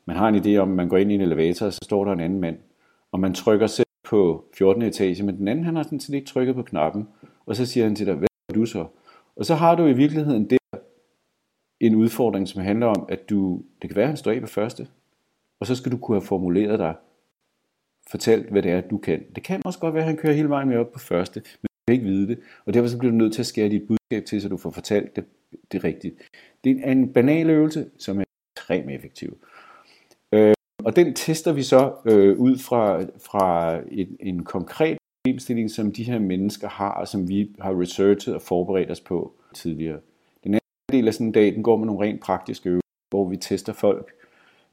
man 0.07 0.17
har 0.17 0.29
en 0.29 0.37
idé 0.37 0.57
om, 0.57 0.71
at 0.71 0.77
man 0.77 0.89
går 0.89 0.97
ind 0.97 1.13
i 1.13 1.15
en 1.15 1.21
elevator, 1.21 1.67
og 1.67 1.73
så 1.73 1.81
står 1.83 2.05
der 2.05 2.13
en 2.13 2.21
anden 2.21 2.41
mand, 2.41 2.57
og 3.13 3.21
man 3.21 3.35
trykker 3.35 3.67
selv 3.67 3.87
på 4.05 4.45
14. 4.59 4.83
etage, 4.83 5.23
men 5.23 5.37
den 5.37 5.49
anden 5.49 5.65
han 5.65 5.77
har 5.77 5.83
sådan 5.83 6.01
set 6.01 6.15
ikke 6.15 6.27
trykket 6.27 6.55
på 6.55 6.63
knappen, 6.63 7.09
og 7.49 7.57
så 7.57 7.67
siger 7.67 7.85
han 7.85 7.95
til 7.95 8.07
dig, 8.07 8.15
hvad 8.15 8.29
er 8.49 8.55
du 8.55 8.67
så? 8.67 8.87
Og 9.37 9.45
så 9.45 9.55
har 9.55 9.75
du 9.75 9.87
i 9.87 9.93
virkeligheden 9.93 10.51
der 10.51 10.59
en 11.81 11.95
udfordring, 11.95 12.49
som 12.49 12.63
handler 12.63 12.87
om, 12.87 13.07
at 13.09 13.31
du, 13.31 13.63
det 13.83 13.91
kan 13.91 13.97
være, 13.97 14.05
at 14.05 14.09
han 14.09 14.17
står 14.17 14.31
af 14.31 14.41
på 14.41 14.47
første, 14.47 14.89
og 15.61 15.67
så 15.67 15.75
skal 15.75 15.93
du 15.93 15.99
kunne 15.99 16.17
have 16.17 16.27
formuleret 16.27 16.79
dig, 16.79 16.95
fortalt, 18.11 18.51
hvad 18.51 18.63
det 18.63 18.71
er, 18.71 18.81
du 18.81 18.99
kan. 18.99 19.25
Det 19.35 19.43
kan 19.43 19.63
også 19.65 19.79
godt 19.79 19.95
være, 19.95 20.03
at 20.03 20.09
han 20.09 20.17
kører 20.17 20.33
hele 20.33 20.49
vejen 20.49 20.69
med 20.69 20.77
op 20.77 20.93
på 20.93 20.99
første, 20.99 21.41
men 21.41 21.69
du 21.69 21.83
kan 21.89 21.95
ikke 21.95 22.07
vide 22.07 22.29
det, 22.29 22.41
og 22.65 22.75
derfor 22.75 22.89
så 22.89 22.99
bliver 22.99 23.13
du 23.13 23.19
nødt 23.19 23.33
til 23.33 23.43
at 23.43 23.47
skære 23.47 23.69
dit 23.69 23.87
budskab 23.87 24.25
til, 24.25 24.43
så 24.43 24.49
du 24.49 24.57
får 24.57 24.71
fortalt 24.71 25.17
det, 25.17 25.25
det 25.73 25.85
rigtigt. 25.85 26.15
Det 26.65 26.81
er 26.85 26.93
en 26.93 27.13
banal 27.13 27.51
øvelse, 27.51 27.91
som 27.99 28.21
er 28.21 28.25
ekstremt 28.57 28.91
effektiv. 28.91 29.39
Øh, 30.33 30.55
og 30.85 30.97
den 30.97 31.15
tester 31.15 31.53
vi 31.53 31.63
så 31.63 31.93
øh, 32.05 32.39
ud 32.39 32.59
fra, 32.59 33.03
fra 33.03 33.77
en, 33.91 34.17
en 34.21 34.45
konkret 34.45 34.99
problemstilling, 35.25 35.71
som 35.71 35.93
de 35.93 36.05
her 36.05 36.19
mennesker 36.19 36.69
har, 36.69 36.91
og 36.91 37.09
som 37.09 37.29
vi 37.29 37.51
har 37.61 37.81
researchet 37.81 38.35
og 38.35 38.43
forberedt 38.43 38.91
os 38.91 39.01
på 39.01 39.33
tidligere. 39.55 40.01
Den 40.45 40.55
anden 40.55 40.93
del 40.93 41.09
af 41.09 41.15
sådan 41.15 41.27
en 41.27 41.33
dag, 41.33 41.55
den 41.55 41.63
går 41.63 41.77
med 41.77 41.87
nogle 41.87 42.07
rent 42.07 42.21
praktiske 42.21 42.69
øvelser, 42.69 42.89
hvor 43.11 43.29
vi 43.29 43.37
tester 43.37 43.73
folk, 43.73 44.13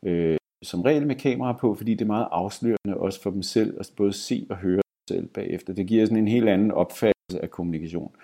øh, 0.03 0.37
som 0.63 0.81
regel 0.81 1.07
med 1.07 1.15
kamera 1.15 1.53
på, 1.53 1.75
fordi 1.75 1.93
det 1.93 2.01
er 2.01 2.05
meget 2.05 2.27
afslørende 2.31 2.97
også 2.97 3.21
for 3.21 3.29
dem 3.31 3.41
selv, 3.41 3.79
at 3.79 3.91
både 3.97 4.13
se 4.13 4.47
og 4.49 4.57
høre 4.57 4.81
sig 5.09 5.15
selv 5.15 5.27
bagefter. 5.27 5.73
Det 5.73 5.87
giver 5.87 6.05
sådan 6.05 6.17
en 6.17 6.27
helt 6.27 6.49
anden 6.49 6.71
opfattelse 6.71 7.41
af 7.41 7.51
kommunikation. 7.51 8.15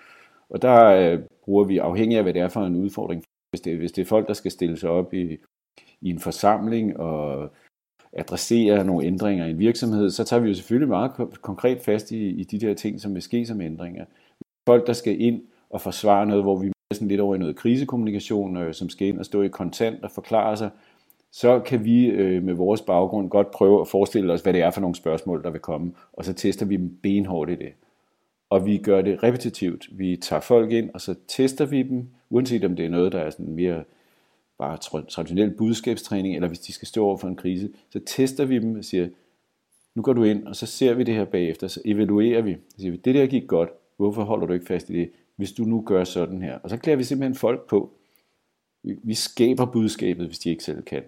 Og 0.50 0.62
der 0.62 0.84
øh, 0.84 1.20
bruger 1.44 1.64
vi, 1.64 1.78
afhængig 1.78 2.16
af 2.16 2.22
hvad 2.22 2.34
det 2.34 2.42
er 2.42 2.48
for 2.48 2.66
en 2.66 2.76
udfordring, 2.76 3.24
hvis 3.50 3.60
det, 3.60 3.78
hvis 3.78 3.92
det 3.92 4.02
er 4.02 4.06
folk, 4.06 4.28
der 4.28 4.34
skal 4.34 4.50
stille 4.50 4.76
sig 4.76 4.90
op 4.90 5.14
i, 5.14 5.38
i 6.00 6.10
en 6.10 6.18
forsamling 6.18 6.96
og 6.96 7.50
adressere 8.12 8.84
nogle 8.84 9.06
ændringer 9.06 9.46
i 9.46 9.50
en 9.50 9.58
virksomhed, 9.58 10.10
så 10.10 10.24
tager 10.24 10.40
vi 10.40 10.48
jo 10.48 10.54
selvfølgelig 10.54 10.88
meget 10.88 11.10
konkret 11.42 11.80
fast 11.80 12.10
i, 12.10 12.28
i 12.28 12.44
de 12.44 12.58
der 12.58 12.74
ting, 12.74 13.00
som 13.00 13.14
vil 13.14 13.22
ske 13.22 13.46
som 13.46 13.60
ændringer. 13.60 14.04
Folk, 14.66 14.86
der 14.86 14.92
skal 14.92 15.20
ind 15.20 15.42
og 15.70 15.80
forsvare 15.80 16.26
noget, 16.26 16.42
hvor 16.42 16.56
vi 16.56 16.66
er 16.66 16.94
sådan 16.94 17.08
lidt 17.08 17.20
over 17.20 17.34
i 17.34 17.38
noget 17.38 17.56
krisekommunikation, 17.56 18.56
øh, 18.56 18.74
som 18.74 18.88
skal 18.88 19.08
ind 19.08 19.18
og 19.18 19.24
stå 19.24 19.42
i 19.42 19.48
kontant 19.48 20.04
og 20.04 20.10
forklare 20.10 20.56
sig, 20.56 20.70
så 21.32 21.58
kan 21.58 21.84
vi 21.84 22.06
øh, 22.06 22.42
med 22.42 22.54
vores 22.54 22.80
baggrund 22.80 23.30
godt 23.30 23.50
prøve 23.50 23.80
at 23.80 23.88
forestille 23.88 24.32
os, 24.32 24.40
hvad 24.40 24.52
det 24.52 24.60
er 24.60 24.70
for 24.70 24.80
nogle 24.80 24.96
spørgsmål, 24.96 25.42
der 25.42 25.50
vil 25.50 25.60
komme, 25.60 25.92
og 26.12 26.24
så 26.24 26.32
tester 26.32 26.66
vi 26.66 26.76
dem 26.76 26.98
benhårdt 27.02 27.50
i 27.50 27.54
det. 27.54 27.72
Og 28.50 28.66
vi 28.66 28.78
gør 28.78 29.02
det 29.02 29.22
repetitivt. 29.22 29.88
Vi 29.92 30.16
tager 30.16 30.40
folk 30.40 30.72
ind, 30.72 30.90
og 30.94 31.00
så 31.00 31.14
tester 31.28 31.66
vi 31.66 31.82
dem, 31.82 32.08
uanset 32.30 32.64
om 32.64 32.76
det 32.76 32.84
er 32.84 32.90
noget, 32.90 33.12
der 33.12 33.18
er 33.18 33.30
sådan 33.30 33.54
mere 33.54 33.84
bare 34.62 35.02
traditionel 35.08 35.50
budskabstræning, 35.50 36.34
eller 36.34 36.48
hvis 36.48 36.60
de 36.60 36.72
skal 36.72 36.88
stå 36.88 37.04
over 37.04 37.16
for 37.16 37.28
en 37.28 37.36
krise, 37.36 37.70
så 37.90 38.00
tester 38.06 38.44
vi 38.44 38.58
dem 38.58 38.78
og 38.78 38.84
siger, 38.84 39.08
nu 39.94 40.02
går 40.02 40.12
du 40.12 40.24
ind, 40.24 40.46
og 40.46 40.56
så 40.56 40.66
ser 40.66 40.94
vi 40.94 41.04
det 41.04 41.14
her 41.14 41.24
bagefter, 41.24 41.68
så 41.68 41.80
evaluerer 41.84 42.42
vi. 42.42 42.56
Så 42.68 42.76
siger 42.76 42.90
vi, 42.90 42.96
det 42.96 43.14
der 43.14 43.26
gik 43.26 43.46
godt, 43.46 43.70
hvorfor 43.96 44.22
holder 44.22 44.46
du 44.46 44.52
ikke 44.52 44.66
fast 44.66 44.90
i 44.90 44.92
det, 44.92 45.10
hvis 45.36 45.52
du 45.52 45.64
nu 45.64 45.82
gør 45.86 46.04
sådan 46.04 46.42
her? 46.42 46.58
Og 46.58 46.70
så 46.70 46.76
klæder 46.76 46.96
vi 46.96 47.04
simpelthen 47.04 47.34
folk 47.34 47.68
på. 47.68 47.90
Vi, 48.82 48.96
vi 49.02 49.14
skaber 49.14 49.64
budskabet, 49.64 50.26
hvis 50.26 50.38
de 50.38 50.50
ikke 50.50 50.64
selv 50.64 50.82
kan. 50.82 51.02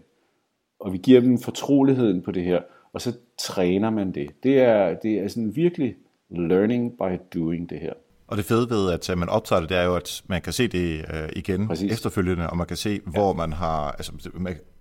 Og 0.78 0.92
vi 0.92 0.98
giver 0.98 1.20
dem 1.20 1.38
fortroligheden 1.38 2.22
på 2.22 2.30
det 2.30 2.42
her, 2.42 2.62
og 2.92 3.00
så 3.00 3.16
træner 3.38 3.90
man 3.90 4.12
det. 4.12 4.30
Det 4.42 4.58
er, 4.58 4.94
det 4.94 5.18
er 5.18 5.28
sådan 5.28 5.56
virkelig 5.56 5.96
learning 6.30 6.96
by 6.98 7.18
doing 7.34 7.70
det 7.70 7.80
her. 7.80 7.92
Og 8.26 8.36
det 8.36 8.44
fede 8.44 8.70
ved, 8.70 8.90
at 8.92 9.18
man 9.18 9.28
optager 9.28 9.60
det, 9.60 9.68
det 9.68 9.76
er 9.76 9.82
jo, 9.82 9.96
at 9.96 10.22
man 10.26 10.42
kan 10.42 10.52
se 10.52 10.68
det 10.68 11.04
øh, 11.14 11.28
igen 11.36 11.68
Præcis. 11.68 11.92
efterfølgende, 11.92 12.50
og 12.50 12.56
man 12.56 12.66
kan 12.66 12.76
se, 12.76 13.00
ja. 13.06 13.10
hvor 13.10 13.32
man 13.32 13.52
har... 13.52 13.90
Altså, 13.90 14.12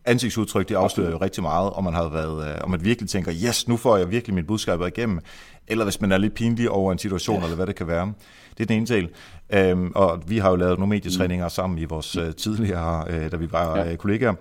ansigtsudtryk, 0.05 0.69
det 0.69 0.75
afslører 0.75 1.11
jo 1.11 1.17
rigtig 1.17 1.43
meget, 1.43 1.69
om 1.69 1.83
man 1.83 1.93
har 1.93 2.09
været, 2.09 2.47
øh, 2.47 2.55
om 2.63 2.69
man 2.71 2.83
virkelig 2.83 3.09
tænker, 3.09 3.33
yes, 3.45 3.67
nu 3.67 3.77
får 3.77 3.97
jeg 3.97 4.11
virkelig 4.11 4.33
mit 4.33 4.47
budskab 4.47 4.81
igennem, 4.81 5.19
eller 5.67 5.83
hvis 5.83 6.01
man 6.01 6.11
er 6.11 6.17
lidt 6.17 6.33
pinlig 6.33 6.69
over 6.69 6.91
en 6.91 6.97
situation, 6.97 7.37
ja. 7.37 7.43
eller 7.43 7.55
hvad 7.55 7.67
det 7.67 7.75
kan 7.75 7.87
være. 7.87 8.13
Det 8.57 8.63
er 8.63 8.65
den 8.65 8.77
ene 8.77 8.85
del. 8.85 9.09
Øhm, 9.53 9.91
og 9.95 10.23
vi 10.27 10.37
har 10.37 10.49
jo 10.49 10.55
lavet 10.55 10.79
nogle 10.79 10.89
medietræninger 10.89 11.47
sammen 11.47 11.79
i 11.79 11.85
vores 11.85 12.15
øh, 12.15 12.35
tidligere, 12.35 13.05
øh, 13.09 13.31
da 13.31 13.37
vi 13.37 13.51
var 13.51 13.77
ja. 13.77 13.91
øh, 13.91 13.97
kollegaer. 13.97 14.33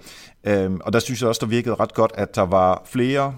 Øhm, 0.45 0.81
og 0.85 0.93
der 0.93 0.99
synes 0.99 1.21
jeg 1.21 1.29
også, 1.29 1.41
der 1.41 1.47
virkede 1.47 1.75
ret 1.75 1.95
godt, 1.95 2.13
at 2.15 2.35
der 2.35 2.43
var 2.43 2.83
flere 2.87 3.35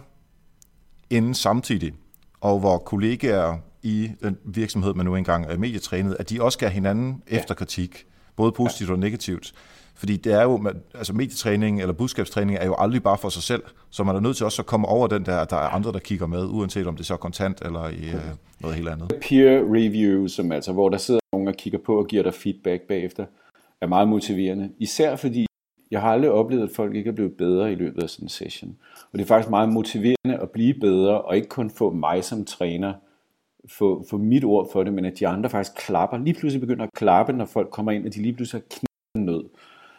inden 1.11 1.35
samtidig, 1.35 1.93
og 2.41 2.59
hvor 2.61 2.79
kollegaer 2.79 3.57
i 3.85 4.11
den 4.23 4.37
virksomhed, 4.45 4.95
man 4.95 5.07
nu 5.07 5.17
engang 5.17 5.47
er 5.47 5.59
medietrænet, 5.59 6.17
at 6.19 6.31
de 6.31 6.43
også 6.43 6.57
skal 6.57 6.71
hinanden 6.71 7.23
ja. 7.31 7.39
efterkritik, 7.39 8.07
både 8.37 8.53
positivt 8.53 8.89
ja. 8.89 8.95
og 8.95 8.99
negativt. 8.99 9.53
Fordi 9.97 10.17
det 10.17 10.33
er 10.33 10.43
jo, 10.43 10.73
altså 10.95 11.13
medietræning 11.13 11.81
eller 11.81 11.93
budskabstræning 11.93 12.59
er 12.59 12.67
jo 12.67 12.75
aldrig 12.79 13.03
bare 13.03 13.19
for 13.19 13.29
sig 13.29 13.43
selv, 13.43 13.63
så 13.91 14.05
man 14.05 14.17
er 14.17 14.21
nødt 14.21 14.37
til 14.37 14.47
også 14.47 14.63
at 14.63 14.67
komme 14.67 14.89
over 14.89 15.07
den 15.07 15.27
der, 15.27 15.37
at 15.37 15.51
der 15.51 15.57
er 15.57 15.69
andre, 15.69 15.93
der 15.93 15.99
kigger 15.99 16.27
med, 16.27 16.45
uanset 16.45 16.87
om 16.87 16.97
det 16.97 17.07
så 17.07 17.13
er 17.15 17.19
kontant 17.19 17.63
eller 17.65 17.89
i 17.89 18.15
uh, 18.15 18.21
noget 18.61 18.77
helt 18.77 18.89
andet. 18.89 19.13
Peer 19.29 19.61
review, 19.75 20.27
som 20.27 20.53
altså, 20.53 20.73
hvor 20.73 20.89
der 20.89 20.99
sidder 20.99 21.21
nogen 21.33 21.49
og 21.49 21.55
kigger 21.55 21.79
på 21.79 21.99
og 21.99 22.07
giver 22.07 22.23
dig 22.23 22.35
feedback 22.35 22.83
bagefter, 22.83 23.27
er 23.81 23.87
meget 23.87 24.09
motiverende. 24.09 24.71
Især 24.79 25.17
fordi 25.17 25.47
jeg 25.91 26.01
har 26.01 26.13
aldrig 26.13 26.31
oplevet, 26.31 26.63
at 26.63 26.71
folk 26.77 26.95
ikke 26.95 27.11
er 27.11 27.15
blevet 27.15 27.33
bedre 27.33 27.73
i 27.73 27.75
løbet 27.75 28.03
af 28.03 28.11
sådan 28.11 28.25
en 28.25 28.29
session. 28.29 28.77
Og 29.13 29.19
det 29.19 29.25
er 29.25 29.29
faktisk 29.29 29.51
meget 29.51 29.69
motiverende 29.69 30.37
at 30.43 30.51
blive 30.51 30.75
bedre, 30.75 31.21
og 31.21 31.37
ikke 31.37 31.49
kun 31.49 31.71
få 31.71 31.91
mig 31.91 32.25
som 32.25 32.45
træner 32.45 32.93
få, 33.69 34.05
få 34.11 34.19
mit 34.19 34.45
ord 34.45 34.69
for 34.73 34.85
det, 34.85 34.93
men 34.93 35.05
at 35.05 35.19
de 35.19 35.29
andre 35.29 35.51
faktisk 35.51 35.77
klapper, 35.77 36.19
lige 36.19 36.35
pludselig 36.35 36.61
begynder 36.61 36.85
at 36.85 36.93
klappe, 36.97 37.33
når 37.33 37.45
folk 37.45 37.71
kommer 37.71 37.93
ind, 37.93 38.07
og 38.07 38.15
de 38.15 38.23
lige 38.23 38.33
pludselig 38.33 38.63
har 38.63 38.67
knæet 38.69 39.27
nød. 39.27 39.45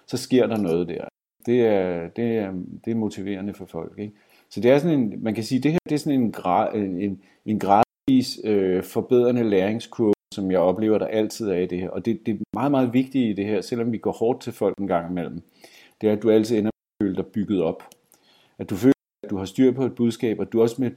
Så 0.07 0.17
sker 0.17 0.47
der 0.47 0.57
noget 0.57 0.87
der. 0.87 1.05
Det 1.45 1.61
er, 1.61 2.07
det 2.07 2.37
er, 2.37 2.51
det 2.85 2.91
er 2.91 2.95
motiverende 2.95 3.53
for 3.53 3.65
folk. 3.65 3.99
Ikke? 3.99 4.13
Så 4.49 4.61
det 4.61 4.71
er 4.71 4.77
sådan 4.77 4.99
en, 4.99 5.23
man 5.23 5.33
kan 5.33 5.43
sige, 5.43 5.61
det 5.61 5.71
her 5.71 5.79
det 5.89 5.95
er 5.95 5.99
sådan 5.99 6.21
en, 6.21 6.31
grad, 6.31 6.75
en, 6.75 7.21
en 7.45 7.59
gradvis 7.59 8.39
øh, 8.43 8.83
forbedrende 8.83 9.43
læringskurve, 9.43 10.13
som 10.33 10.51
jeg 10.51 10.59
oplever, 10.59 10.97
der 10.97 11.07
altid 11.07 11.49
er 11.49 11.57
i 11.57 11.65
det 11.65 11.79
her. 11.79 11.89
Og 11.89 12.05
det, 12.05 12.25
det 12.25 12.33
er 12.33 12.37
meget, 12.53 12.71
meget 12.71 12.93
vigtigt 12.93 13.29
i 13.29 13.33
det 13.33 13.45
her, 13.45 13.61
selvom 13.61 13.91
vi 13.91 13.97
går 13.97 14.11
hårdt 14.11 14.41
til 14.41 14.53
folk 14.53 14.77
en 14.77 14.87
gang 14.87 15.11
imellem. 15.11 15.35
Det 15.35 16.01
det 16.01 16.09
er, 16.09 16.13
at 16.13 16.23
du 16.23 16.31
altid 16.31 16.57
ender 16.57 16.71
med 16.71 17.05
at 17.05 17.05
føle 17.05 17.15
dig 17.15 17.25
bygget 17.25 17.61
op. 17.61 17.83
At 18.57 18.69
du 18.69 18.75
føler, 18.75 18.93
at 19.23 19.29
du 19.29 19.37
har 19.37 19.45
styr 19.45 19.71
på 19.71 19.85
et 19.85 19.95
budskab, 19.95 20.39
og 20.39 20.51
du 20.51 20.61
også 20.61 20.81
med, 20.81 20.91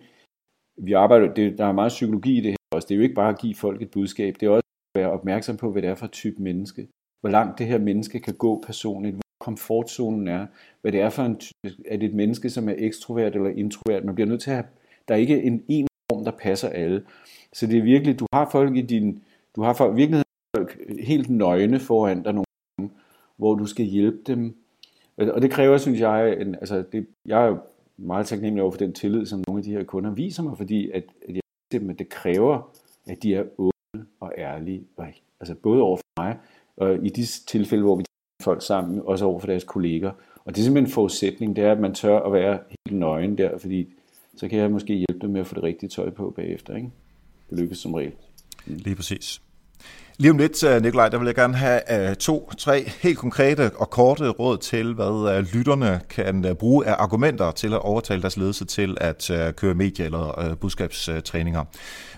vi 0.77 0.93
arbejder, 0.93 1.35
det, 1.35 1.59
der 1.59 1.65
er 1.67 1.73
meget 1.73 1.89
psykologi 1.89 2.39
i 2.39 2.41
det 2.41 2.58
os. 2.79 2.85
Det 2.85 2.95
er 2.95 2.97
jo 2.97 3.03
ikke 3.03 3.15
bare 3.15 3.29
at 3.29 3.39
give 3.39 3.55
folk 3.55 3.83
et 3.83 3.91
budskab, 3.91 4.37
det 4.41 4.47
er 4.47 4.51
også 4.51 4.67
at 4.95 5.01
være 5.01 5.11
opmærksom 5.11 5.57
på, 5.57 5.71
hvad 5.71 5.83
det 5.83 5.91
er 5.91 5.95
for 5.95 6.07
et 6.07 6.13
type 6.13 6.43
menneske. 6.43 6.89
Hvor 7.21 7.31
langt 7.31 7.59
det 7.59 7.67
her 7.67 7.79
menneske 7.79 8.21
kan 8.21 8.35
gå 8.35 8.63
personligt, 8.67 9.15
hvor 9.15 9.23
komfortzonen 9.41 10.29
er, 10.29 10.47
hvad 10.81 10.93
det 10.93 11.01
er 11.01 11.11
for 11.11 11.23
en, 11.23 11.41
er 11.87 11.97
det 11.97 12.09
et 12.09 12.15
menneske, 12.15 12.51
som 12.51 12.69
er 12.69 12.75
ekstrovert 12.79 13.35
eller 13.35 13.51
introvert. 13.51 14.05
Man 14.05 14.15
bliver 14.15 14.29
nødt 14.29 14.41
til 14.41 14.51
at 14.51 14.57
have, 14.57 14.67
der 15.09 15.15
er 15.15 15.19
ikke 15.19 15.43
en 15.43 15.65
en 15.69 15.87
form, 16.13 16.25
der 16.25 16.31
passer 16.31 16.69
alle. 16.69 17.03
Så 17.53 17.67
det 17.67 17.79
er 17.79 17.83
virkelig, 17.83 18.21
du 18.21 18.27
har 18.33 18.49
folk 18.53 18.77
i 18.77 18.81
din, 18.81 19.23
du 19.57 19.63
har 19.63 19.73
folk, 19.73 19.97
virkelig 19.97 20.23
folk 20.57 20.79
helt 21.01 21.31
nøgne 21.31 21.81
foran 21.81 22.23
dig 22.23 22.33
nogle 22.33 22.45
gange, 22.79 22.95
hvor 23.37 23.55
du 23.55 23.67
skal 23.67 23.85
hjælpe 23.85 24.19
dem. 24.27 24.57
Og 25.17 25.43
det 25.43 25.51
kræver, 25.51 25.79
synes 25.79 26.01
jeg, 26.01 26.41
en, 26.41 26.55
altså 26.55 26.85
det, 26.93 27.07
jeg 27.27 27.49
er 27.49 27.57
meget 27.97 28.27
taknemmelig 28.27 28.63
over 28.63 28.71
for 28.73 28.79
den 28.79 28.93
tillid, 28.93 29.27
som 29.27 29.45
nogle 29.47 29.59
af 29.59 29.65
de 29.65 29.73
her 29.73 29.85
kunder 29.85 30.11
viser 30.11 30.43
mig, 30.43 30.57
fordi 30.57 30.91
at, 30.91 31.05
at 31.29 31.35
jeg 31.35 31.43
dem, 31.73 31.91
at 31.91 31.99
det 31.99 32.09
kræver, 32.09 32.75
at 33.07 33.23
de 33.23 33.35
er 33.35 33.45
åbne 33.59 34.07
og 34.21 34.33
ærlige, 34.39 34.83
og, 34.97 35.07
altså 35.41 35.55
både 35.55 35.83
over 35.83 35.97
for 35.97 36.23
mig, 36.23 36.39
og 36.77 37.07
i 37.07 37.09
de 37.09 37.27
tilfælde, 37.47 37.85
hvor 37.85 37.97
vi 37.97 38.03
tager 38.03 38.45
folk 38.45 38.63
sammen, 38.63 39.03
også 39.05 39.25
over 39.25 39.41
for 39.41 39.47
deres 39.47 39.65
kolleger. 39.65 40.13
Og 40.45 40.55
det 40.55 40.61
er 40.61 40.65
simpelthen 40.65 40.87
en 40.87 40.93
forudsætning, 40.93 41.57
det 41.57 41.65
er, 41.65 41.73
at 41.73 41.81
man 41.81 41.95
tør 41.95 42.21
at 42.21 42.33
være 42.33 42.59
helt 42.69 42.99
nøgen 42.99 43.39
der, 43.39 43.59
fordi 43.59 43.95
så 44.37 44.49
kan 44.49 44.59
jeg 44.59 44.71
måske 44.71 44.95
hjælpe 44.95 45.19
dem 45.21 45.31
med 45.31 45.41
at 45.41 45.47
få 45.47 45.55
det 45.55 45.63
rigtige 45.63 45.91
tøj 45.91 46.11
på 46.11 46.31
bagefter. 46.31 46.77
Ikke? 46.77 46.91
Det 47.51 47.59
lykkes 47.59 47.79
som 47.79 47.95
regel. 47.95 48.13
Lige 48.67 48.97
præcis. 48.97 49.43
Lige 50.21 50.31
om 50.31 50.39
lidt, 50.39 50.65
øh, 50.65 50.83
Nikolaj, 50.83 51.09
der 51.09 51.19
vil 51.19 51.27
jeg 51.27 51.35
gerne 51.35 51.57
have 51.57 52.11
øh, 52.11 52.17
to, 52.17 52.53
tre 52.59 52.93
helt 53.03 53.19
konkrete 53.19 53.71
og 53.77 53.91
korte 53.91 54.29
råd 54.29 54.59
til, 54.59 54.95
hvad 54.95 55.37
øh, 55.37 55.47
lytterne 55.53 56.01
kan 56.11 56.57
bruge 56.59 56.87
af 56.87 56.95
argumenter 56.99 57.51
til 57.51 57.73
at 57.73 57.79
overtale 57.79 58.23
deres 58.23 58.37
ledelse 58.37 58.65
til 58.65 58.97
at 59.01 59.31
køre 59.57 59.75
medie- 59.75 60.05
eller 60.05 60.57
budskabstræninger. 60.61 61.65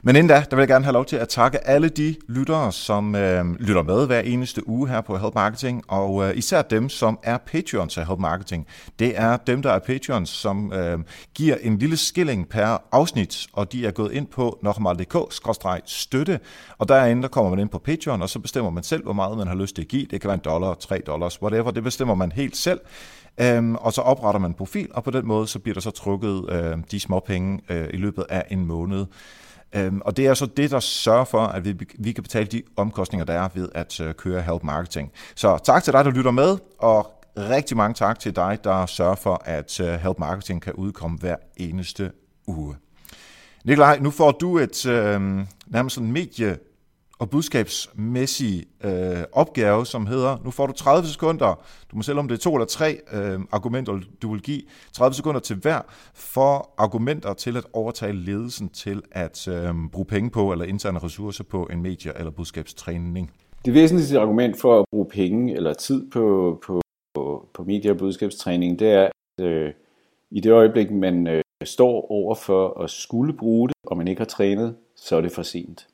Men 0.03 0.17
inden 0.17 0.29
da, 0.29 0.45
der 0.51 0.57
vil 0.57 0.63
jeg 0.63 0.69
gerne 0.69 0.85
have 0.85 0.93
lov 0.93 1.05
til 1.05 1.17
at 1.17 1.29
takke 1.29 1.67
alle 1.67 1.89
de 1.89 2.15
lyttere, 2.29 2.73
som 2.73 3.15
øh, 3.15 3.45
lytter 3.61 3.83
med 3.83 4.07
hver 4.07 4.21
eneste 4.21 4.69
uge 4.69 4.89
her 4.89 5.01
på 5.01 5.19
Help 5.19 5.35
Marketing, 5.35 5.85
og 5.89 6.29
øh, 6.29 6.37
især 6.37 6.63
dem, 6.63 6.89
som 6.89 7.19
er 7.23 7.39
Patreons 7.39 7.99
af 7.99 8.07
Help 8.07 8.19
Marketing. 8.19 8.67
Det 8.99 9.19
er 9.19 9.37
dem, 9.37 9.63
der 9.63 9.73
er 9.73 9.79
Patreons, 9.79 10.29
som 10.29 10.73
øh, 10.73 10.99
giver 11.35 11.57
en 11.61 11.79
lille 11.79 11.97
skilling 11.97 12.49
per 12.49 12.83
afsnit, 12.93 13.47
og 13.53 13.73
de 13.73 13.87
er 13.87 13.91
gået 13.91 14.13
ind 14.13 14.27
på 14.27 14.59
nokmal.dk-støtte, 14.63 16.41
og 16.79 16.89
derinde 16.89 17.23
der 17.23 17.29
kommer 17.29 17.51
man 17.51 17.59
ind 17.59 17.69
på 17.69 17.79
Patreon, 17.79 18.23
og 18.23 18.29
så 18.29 18.39
bestemmer 18.39 18.71
man 18.71 18.83
selv, 18.83 19.03
hvor 19.03 19.13
meget 19.13 19.39
man 19.39 19.47
har 19.47 19.55
lyst 19.55 19.75
til 19.75 19.83
at 19.83 19.89
give. 19.89 20.07
Det 20.11 20.21
kan 20.21 20.29
være 20.29 20.35
en 20.35 20.45
dollar, 20.45 20.75
tre 20.75 21.03
dollars, 21.07 21.43
whatever. 21.43 21.71
Det 21.71 21.83
bestemmer 21.83 22.15
man 22.15 22.33
helt 22.33 22.57
selv. 22.57 22.81
Øhm, 23.41 23.75
og 23.75 23.93
så 23.93 24.01
opretter 24.01 24.41
man 24.41 24.51
en 24.51 24.55
profil, 24.55 24.89
og 24.95 25.05
på 25.05 25.11
den 25.11 25.27
måde 25.27 25.47
så 25.47 25.59
bliver 25.59 25.75
der 25.75 25.81
så 25.81 25.91
trukket 25.91 26.51
øh, 26.51 26.79
de 26.91 27.01
små 27.01 27.21
penge 27.27 27.61
øh, 27.69 27.89
i 27.93 27.97
løbet 27.97 28.25
af 28.29 28.45
en 28.51 28.67
måned. 28.67 29.07
Øhm, 29.73 30.01
og 30.05 30.17
det 30.17 30.27
er 30.27 30.35
så 30.35 30.47
det, 30.47 30.71
der 30.71 30.81
sørger 30.81 31.25
for, 31.25 31.41
at 31.41 31.65
vi, 31.65 31.75
vi 31.99 32.13
kan 32.13 32.23
betale 32.23 32.47
de 32.47 32.63
omkostninger, 32.77 33.25
der 33.25 33.33
er 33.33 33.49
ved 33.55 33.69
at 33.75 34.01
øh, 34.01 34.15
køre 34.15 34.43
Help 34.43 34.63
Marketing. 34.63 35.13
Så 35.35 35.59
tak 35.65 35.85
til 35.85 35.93
dig, 35.93 36.05
der 36.05 36.11
lytter 36.11 36.31
med, 36.31 36.59
og 36.79 37.25
rigtig 37.37 37.77
mange 37.77 37.95
tak 37.95 38.19
til 38.19 38.37
dig, 38.37 38.59
der 38.65 38.87
sørger 38.87 39.15
for, 39.15 39.43
at 39.45 39.81
øh, 39.81 39.87
Help 39.87 40.19
Marketing 40.19 40.63
kan 40.63 40.73
udkomme 40.73 41.19
hver 41.19 41.37
eneste 41.57 42.13
uge. 42.47 42.77
Nikolaj, 43.65 43.99
nu 43.99 44.11
får 44.11 44.31
du 44.31 44.59
et 44.59 44.87
øh, 44.87 45.21
nærmest 45.67 45.95
sådan 45.95 46.13
medie 46.13 46.59
og 47.21 47.31
budskabsmæssig 47.31 48.65
øh, 48.85 49.25
opgave, 49.33 49.87
som 49.87 50.07
hedder, 50.07 50.39
nu 50.45 50.51
får 50.51 50.67
du 50.67 50.73
30 50.73 51.09
sekunder, 51.09 51.65
du 51.91 51.97
må 51.97 52.03
selv 52.03 52.19
om 52.19 52.29
det 52.29 52.35
er 52.35 52.39
to 52.39 52.55
eller 52.55 52.67
tre 52.67 53.01
øh, 53.13 53.41
argumenter, 53.53 54.01
du 54.23 54.33
vil 54.33 54.43
give, 54.43 54.63
30 54.93 55.15
sekunder 55.15 55.41
til 55.41 55.57
hver, 55.57 55.81
for 56.15 56.71
argumenter 56.79 57.33
til 57.33 57.57
at 57.57 57.65
overtage 57.73 58.13
ledelsen 58.13 58.69
til 58.69 59.03
at 59.13 59.49
øh, 59.49 59.75
bruge 59.93 60.07
penge 60.07 60.31
på, 60.31 60.53
eller 60.53 60.65
interne 60.65 60.99
ressourcer 60.99 61.45
på 61.45 61.69
en 61.73 61.83
medie- 61.83 62.19
eller 62.19 62.31
budskabstræning. 62.31 63.31
Det 63.65 63.75
væsentligste 63.75 64.21
argument 64.21 64.61
for 64.61 64.81
at 64.81 64.85
bruge 64.93 65.07
penge 65.07 65.55
eller 65.57 65.73
tid 65.73 66.11
på, 66.11 66.59
på, 66.67 66.81
på, 67.15 67.49
på 67.55 67.65
medie- 67.65 67.91
og 67.91 67.99
budskabstræning, 67.99 68.79
det 68.79 68.91
er, 68.93 69.09
at 69.39 69.45
øh, 69.45 69.73
i 70.31 70.41
det 70.41 70.53
øjeblik, 70.53 70.91
man 70.91 71.27
øh, 71.27 71.43
står 71.65 72.11
over 72.11 72.35
for 72.35 72.81
at 72.83 72.91
skulle 72.91 73.33
bruge 73.33 73.69
det, 73.69 73.77
og 73.87 73.97
man 73.97 74.09
ikke 74.09 74.21
har 74.21 74.27
trænet, 74.27 74.77
så 74.97 75.17
er 75.17 75.21
det 75.21 75.33
for 75.33 75.43
sent. 75.43 75.87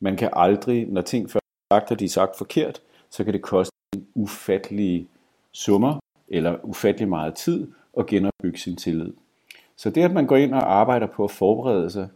Man 0.00 0.16
kan 0.16 0.30
aldrig, 0.32 0.86
når 0.88 1.02
ting 1.02 1.30
først 1.30 1.44
er 1.70 1.74
sagt, 1.74 1.90
og 1.90 2.00
de 2.00 2.04
er 2.04 2.08
sagt 2.08 2.38
forkert, 2.38 2.82
så 3.10 3.24
kan 3.24 3.32
det 3.32 3.42
koste 3.42 3.72
en 3.94 4.06
ufattelig 4.14 5.08
summer 5.52 6.00
eller 6.28 6.56
ufattelig 6.64 7.08
meget 7.08 7.34
tid 7.34 7.72
at 7.98 8.06
genopbygge 8.06 8.58
sin 8.58 8.76
tillid. 8.76 9.12
Så 9.76 9.90
det, 9.90 10.02
at 10.02 10.12
man 10.12 10.26
går 10.26 10.36
ind 10.36 10.54
og 10.54 10.72
arbejder 10.74 11.06
på 11.06 11.24
at 11.24 11.30
forberede 11.30 11.90
sig, 11.90 12.08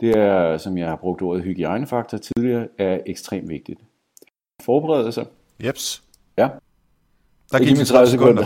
det 0.00 0.16
er, 0.16 0.58
som 0.58 0.78
jeg 0.78 0.88
har 0.88 0.96
brugt 0.96 1.22
ordet 1.22 1.44
hygiejnefaktor 1.44 2.18
tidligere, 2.18 2.68
er 2.78 3.00
ekstremt 3.06 3.48
vigtigt. 3.48 3.80
Forberede 4.62 5.12
sig. 5.12 5.26
Jeps. 5.64 6.02
Ja. 6.36 6.48
Der 7.52 7.58
giver 7.58 7.78
vi 7.78 7.84
30 7.84 8.06
sekunder. 8.06 8.44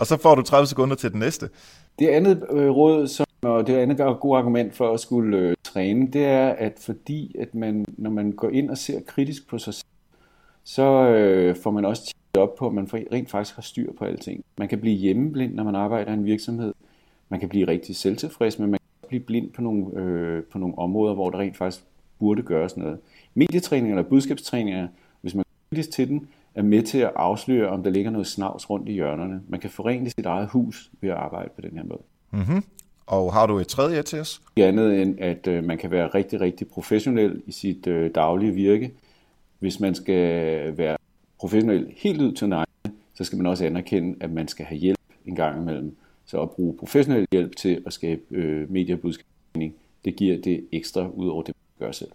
og 0.00 0.06
så 0.06 0.16
får 0.16 0.34
du 0.34 0.42
30 0.42 0.66
sekunder 0.66 0.96
til 0.96 1.12
den 1.12 1.20
næste. 1.20 1.48
Det 1.98 2.08
andet 2.08 2.46
øh, 2.50 2.70
råd, 2.70 3.06
som, 3.06 3.26
og 3.42 3.66
det 3.66 3.76
andet 3.76 4.20
gode 4.20 4.38
argument 4.38 4.76
for 4.76 4.94
at 4.94 5.00
skulle 5.00 5.38
øh, 5.38 5.54
træne, 5.72 6.08
det 6.12 6.24
er, 6.24 6.48
at 6.48 6.78
fordi 6.80 7.36
at 7.38 7.54
man, 7.54 7.84
når 7.96 8.10
man 8.10 8.32
går 8.32 8.48
ind 8.48 8.70
og 8.70 8.78
ser 8.78 9.00
kritisk 9.00 9.48
på 9.48 9.58
sig 9.58 9.74
selv, 9.74 9.86
så 10.64 10.82
øh, 11.08 11.56
får 11.56 11.70
man 11.70 11.84
også 11.84 12.02
tjekket 12.02 12.50
op 12.50 12.56
på, 12.56 12.66
at 12.66 12.74
man 12.74 12.88
rent 12.92 13.30
faktisk 13.30 13.56
har 13.56 13.62
styr 13.62 13.92
på 13.92 14.04
alting. 14.04 14.44
Man 14.58 14.68
kan 14.68 14.80
blive 14.80 14.96
hjemmeblind, 14.96 15.54
når 15.54 15.64
man 15.64 15.74
arbejder 15.74 16.10
i 16.10 16.14
en 16.14 16.24
virksomhed. 16.24 16.74
Man 17.28 17.40
kan 17.40 17.48
blive 17.48 17.68
rigtig 17.68 17.96
selvtilfreds, 17.96 18.58
men 18.58 18.70
man 18.70 18.80
kan 19.00 19.08
blive 19.08 19.22
blind 19.22 19.50
på 19.50 19.62
nogle, 19.62 19.86
øh, 19.96 20.42
på 20.42 20.58
nogle 20.58 20.78
områder, 20.78 21.14
hvor 21.14 21.30
der 21.30 21.38
rent 21.38 21.56
faktisk 21.56 21.84
burde 22.18 22.42
gøres 22.42 22.76
noget. 22.76 22.98
Medietræning 23.34 23.92
eller 23.92 24.02
budskabstræninger, 24.02 24.88
hvis 25.20 25.34
man 25.34 25.44
kritisk 25.70 25.90
til 25.90 26.08
den, 26.08 26.28
er 26.54 26.62
med 26.62 26.82
til 26.82 26.98
at 26.98 27.12
afsløre, 27.16 27.68
om 27.68 27.82
der 27.82 27.90
ligger 27.90 28.10
noget 28.10 28.26
snavs 28.26 28.70
rundt 28.70 28.88
i 28.88 28.92
hjørnerne. 28.92 29.42
Man 29.48 29.60
kan 29.60 29.70
forene 29.70 30.10
sit 30.10 30.26
eget 30.26 30.48
hus 30.48 30.90
ved 31.00 31.10
at 31.10 31.16
arbejde 31.16 31.50
på 31.56 31.60
den 31.60 31.70
her 31.76 31.84
måde. 31.84 32.02
Mm-hmm. 32.30 32.62
Og 33.08 33.32
har 33.32 33.46
du 33.46 33.58
et 33.58 33.68
tredje 33.68 34.02
til 34.02 34.20
os? 34.20 34.42
Det 34.56 34.62
andet 34.62 35.02
end, 35.02 35.20
at 35.20 35.46
øh, 35.46 35.64
man 35.64 35.78
kan 35.78 35.90
være 35.90 36.06
rigtig, 36.06 36.40
rigtig 36.40 36.68
professionel 36.68 37.42
i 37.46 37.52
sit 37.52 37.86
øh, 37.86 38.10
daglige 38.14 38.52
virke. 38.52 38.92
Hvis 39.58 39.80
man 39.80 39.94
skal 39.94 40.78
være 40.78 40.96
professionel 41.38 41.92
helt 41.96 42.22
ud 42.22 42.32
til 42.32 42.48
neglene, 42.48 42.98
så 43.14 43.24
skal 43.24 43.36
man 43.36 43.46
også 43.46 43.64
anerkende, 43.64 44.16
at 44.20 44.30
man 44.30 44.48
skal 44.48 44.66
have 44.66 44.78
hjælp 44.78 44.98
en 45.26 45.34
gang 45.34 45.62
imellem. 45.62 45.96
Så 46.26 46.42
at 46.42 46.50
bruge 46.50 46.76
professionel 46.76 47.26
hjælp 47.32 47.56
til 47.56 47.82
at 47.86 47.92
skabe 47.92 48.22
øh, 48.30 48.70
mediebudskabning, 48.70 49.74
det 50.04 50.16
giver 50.16 50.42
det 50.42 50.66
ekstra 50.72 51.08
ud 51.08 51.28
over 51.28 51.42
det, 51.42 51.54
man 51.78 51.86
gør 51.86 51.92
selv. 51.92 52.10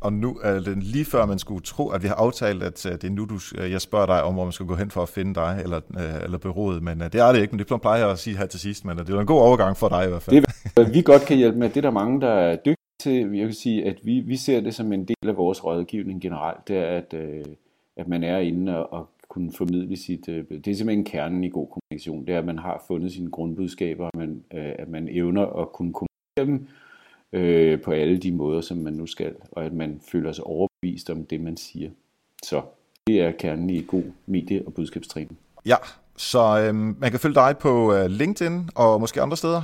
Og 0.00 0.12
nu 0.12 0.38
er 0.42 0.60
det 0.60 0.82
lige 0.82 1.04
før, 1.04 1.26
man 1.26 1.38
skulle 1.38 1.62
tro, 1.62 1.88
at 1.88 2.02
vi 2.02 2.08
har 2.08 2.14
aftalt, 2.14 2.62
at 2.62 2.86
øh, 2.86 2.92
det 2.92 3.04
er 3.04 3.10
nu, 3.10 3.24
du, 3.24 3.38
øh, 3.58 3.70
jeg 3.70 3.80
spørger 3.80 4.06
dig 4.06 4.22
om, 4.22 4.34
hvor 4.34 4.44
man 4.44 4.52
skal 4.52 4.66
gå 4.66 4.74
hen 4.74 4.90
for 4.90 5.02
at 5.02 5.08
finde 5.08 5.34
dig, 5.34 5.60
eller, 5.62 5.80
øh, 5.98 6.24
eller 6.24 6.38
bureauet. 6.38 6.82
Men 6.82 7.00
det 7.00 7.14
er 7.14 7.32
det 7.32 7.40
ikke, 7.40 7.52
men 7.52 7.58
det 7.58 7.80
plejer 7.80 8.00
jeg 8.00 8.10
at 8.10 8.18
sige 8.18 8.36
her 8.36 8.46
til 8.46 8.60
sidst. 8.60 8.84
Men 8.84 8.98
det 8.98 9.10
er 9.10 9.20
en 9.20 9.26
god 9.26 9.40
overgang 9.40 9.76
for 9.76 9.88
dig 9.88 10.04
i 10.04 10.08
hvert 10.08 10.22
fald. 10.22 10.44
Det, 10.76 10.94
vi 10.94 11.02
godt 11.02 11.22
kan 11.22 11.36
hjælpe 11.36 11.58
med, 11.58 11.68
det 11.68 11.76
er 11.76 11.80
der 11.80 11.90
mange, 11.90 12.20
der 12.20 12.32
er 12.32 12.56
dygtige 12.56 12.76
til. 13.00 13.32
Jeg 13.32 13.46
kan 13.46 13.54
sige, 13.54 13.86
at 13.86 13.96
vi, 14.04 14.20
vi 14.20 14.36
ser 14.36 14.60
det 14.60 14.74
som 14.74 14.92
en 14.92 15.04
del 15.04 15.28
af 15.28 15.36
vores 15.36 15.64
rådgivning 15.64 16.22
generelt. 16.22 16.68
Det 16.68 16.76
er, 16.76 16.96
at, 16.96 17.14
at 17.96 18.08
man 18.08 18.24
er 18.24 18.38
inde 18.38 18.78
og, 18.78 18.92
og 18.92 19.08
kunne 19.28 19.52
formidle 19.52 19.96
sit... 19.96 20.26
Det 20.26 20.66
er 20.66 20.74
simpelthen 20.74 21.04
kernen 21.04 21.44
i 21.44 21.48
god 21.48 21.68
kommunikation. 21.68 22.26
Det 22.26 22.34
er, 22.34 22.38
at 22.38 22.44
man 22.44 22.58
har 22.58 22.84
fundet 22.86 23.12
sine 23.12 23.30
grundbudskaber, 23.30 24.06
at 24.06 24.18
man, 24.18 24.42
at 24.50 24.88
man 24.88 25.08
evner 25.10 25.46
at 25.46 25.72
kunne 25.72 25.92
kommunikere 25.92 26.46
dem, 26.46 26.68
øh, 27.32 27.80
på 27.80 27.90
alle 27.90 28.18
de 28.18 28.32
måder, 28.32 28.60
som 28.60 28.76
man 28.76 28.92
nu 28.92 29.06
skal, 29.06 29.34
og 29.52 29.64
at 29.64 29.72
man 29.72 30.00
føler 30.12 30.32
sig 30.32 30.44
overbevist 30.44 31.10
om 31.10 31.24
det, 31.24 31.40
man 31.40 31.56
siger. 31.56 31.90
Så 32.42 32.62
det 33.06 33.20
er 33.20 33.30
kernen 33.30 33.70
i 33.70 33.84
god 33.86 34.02
medie- 34.26 34.66
og 34.66 34.74
budskabstræning. 34.74 35.38
Ja, 35.66 35.76
så 36.16 36.60
øh, 36.60 36.74
man 36.74 37.10
kan 37.10 37.20
følge 37.20 37.34
dig 37.34 37.54
på 37.60 37.94
øh, 37.94 38.06
LinkedIn 38.06 38.70
og 38.74 39.00
måske 39.00 39.22
andre 39.22 39.36
steder? 39.36 39.62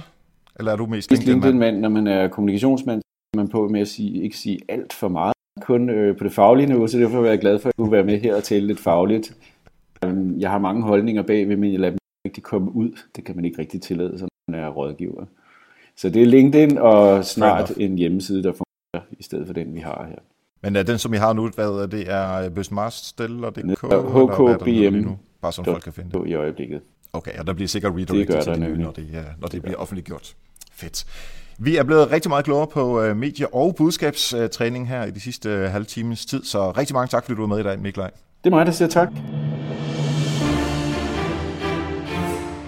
Eller 0.59 0.73
er 0.73 0.77
du 0.77 0.87
mest 0.87 1.11
LinkedIn-mand? 1.11 1.53
LinkedIn 1.53 1.81
når 1.81 1.89
man 1.89 2.07
er 2.07 2.29
kommunikationsmand, 2.29 3.01
så 3.03 3.07
er 3.35 3.37
man 3.37 3.49
på 3.49 3.69
med 3.69 3.81
at 3.81 3.89
sige, 3.89 4.23
ikke 4.23 4.39
sige 4.39 4.59
alt 4.69 4.93
for 4.93 5.09
meget, 5.09 5.33
kun 5.61 5.91
øh, 5.91 6.17
på 6.17 6.25
det 6.25 6.33
faglige 6.33 6.67
niveau, 6.67 6.87
så 6.87 6.99
derfor 6.99 7.25
er 7.25 7.29
jeg 7.29 7.39
glad 7.39 7.59
for, 7.59 7.69
at 7.69 7.77
du 7.77 7.83
kunne 7.83 7.93
være 7.93 8.05
med 8.05 8.21
her 8.21 8.37
og 8.37 8.45
tale 8.45 8.67
lidt 8.67 8.81
fagligt. 8.81 9.37
Øh, 10.05 10.41
jeg 10.41 10.51
har 10.51 10.59
mange 10.59 10.83
holdninger 10.83 11.23
bagved, 11.23 11.57
men 11.57 11.73
jeg 11.73 11.81
lader 11.81 11.91
dem 11.91 11.99
ikke 11.99 12.29
rigtig 12.29 12.43
komme 12.43 12.77
ud. 12.77 12.91
Det 13.17 13.25
kan 13.25 13.37
man 13.37 13.45
ikke 13.45 13.59
rigtig 13.59 13.83
tillade, 13.83 14.19
når 14.19 14.29
man 14.49 14.61
er 14.61 14.69
rådgiver. 14.69 15.25
Så 15.97 16.09
det 16.09 16.23
er 16.23 16.27
LinkedIn 16.27 16.79
og 16.79 17.25
snart 17.25 17.73
en 17.77 17.99
hjemmeside, 17.99 18.43
der 18.43 18.53
fungerer 18.53 19.07
i 19.19 19.23
stedet 19.23 19.47
for 19.47 19.55
den, 19.55 19.75
vi 19.75 19.81
har 19.81 20.07
her. 20.09 20.19
Men 20.63 20.77
er 20.77 20.83
den, 20.83 20.99
som 20.99 21.15
I 21.15 21.17
har 21.17 21.33
nu, 21.33 21.51
hvad 21.55 21.69
er 21.69 21.87
det? 21.87 22.05
Er 22.09 22.49
Bøsmarstel 22.51 23.45
og 23.45 23.57
DK? 23.57 23.83
HKBM. 23.83 25.11
Bare 25.43 25.53
så 25.53 25.63
folk 25.65 25.83
kan 25.83 25.93
finde 25.93 26.19
det. 26.19 26.27
I 26.27 26.35
øjeblikket. 26.35 26.81
Okay, 27.13 27.39
og 27.39 27.47
der 27.47 27.53
bliver 27.53 27.69
sikkert 27.69 27.93
redirected 27.93 28.43
til 28.43 28.53
det 28.53 28.79
når 28.79 28.91
det, 28.91 29.25
når 29.41 29.49
det 29.49 29.63
bliver 29.63 29.77
offentliggjort. 29.77 30.37
Fedt. 30.73 31.05
Vi 31.59 31.77
er 31.77 31.83
blevet 31.83 32.13
rigtig 32.13 32.29
meget 32.29 32.45
klogere 32.45 32.67
på 32.67 33.09
uh, 33.11 33.17
medie- 33.17 33.55
og 33.55 33.75
budskabstræning 33.77 34.89
her 34.89 35.05
i 35.05 35.11
de 35.11 35.21
sidste 35.21 35.49
uh, 35.49 35.71
halve 35.71 35.85
times 35.85 36.27
tid, 36.27 36.45
så 36.45 36.71
rigtig 36.71 36.95
mange 36.95 37.09
tak, 37.09 37.25
fordi 37.25 37.37
du 37.37 37.43
var 37.43 37.49
med 37.49 37.59
i 37.59 37.63
dag, 37.63 37.79
Miklej. 37.81 38.11
Det 38.45 38.51
er 38.53 38.57
mig, 38.57 38.67
der 38.67 38.73
siger 38.73 38.89
tak. 38.89 39.09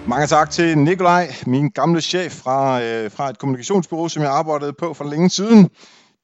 Mange 0.09 0.27
tak 0.27 0.49
til 0.49 0.77
Nikolaj, 0.77 1.27
min 1.45 1.69
gamle 1.69 2.01
chef 2.01 2.31
fra, 2.31 2.81
øh, 2.83 3.11
fra 3.11 3.29
et 3.29 3.39
kommunikationsbureau, 3.39 4.07
som 4.07 4.23
jeg 4.23 4.31
arbejdede 4.31 4.73
på 4.73 4.93
for 4.93 5.03
længe 5.03 5.29
siden. 5.29 5.69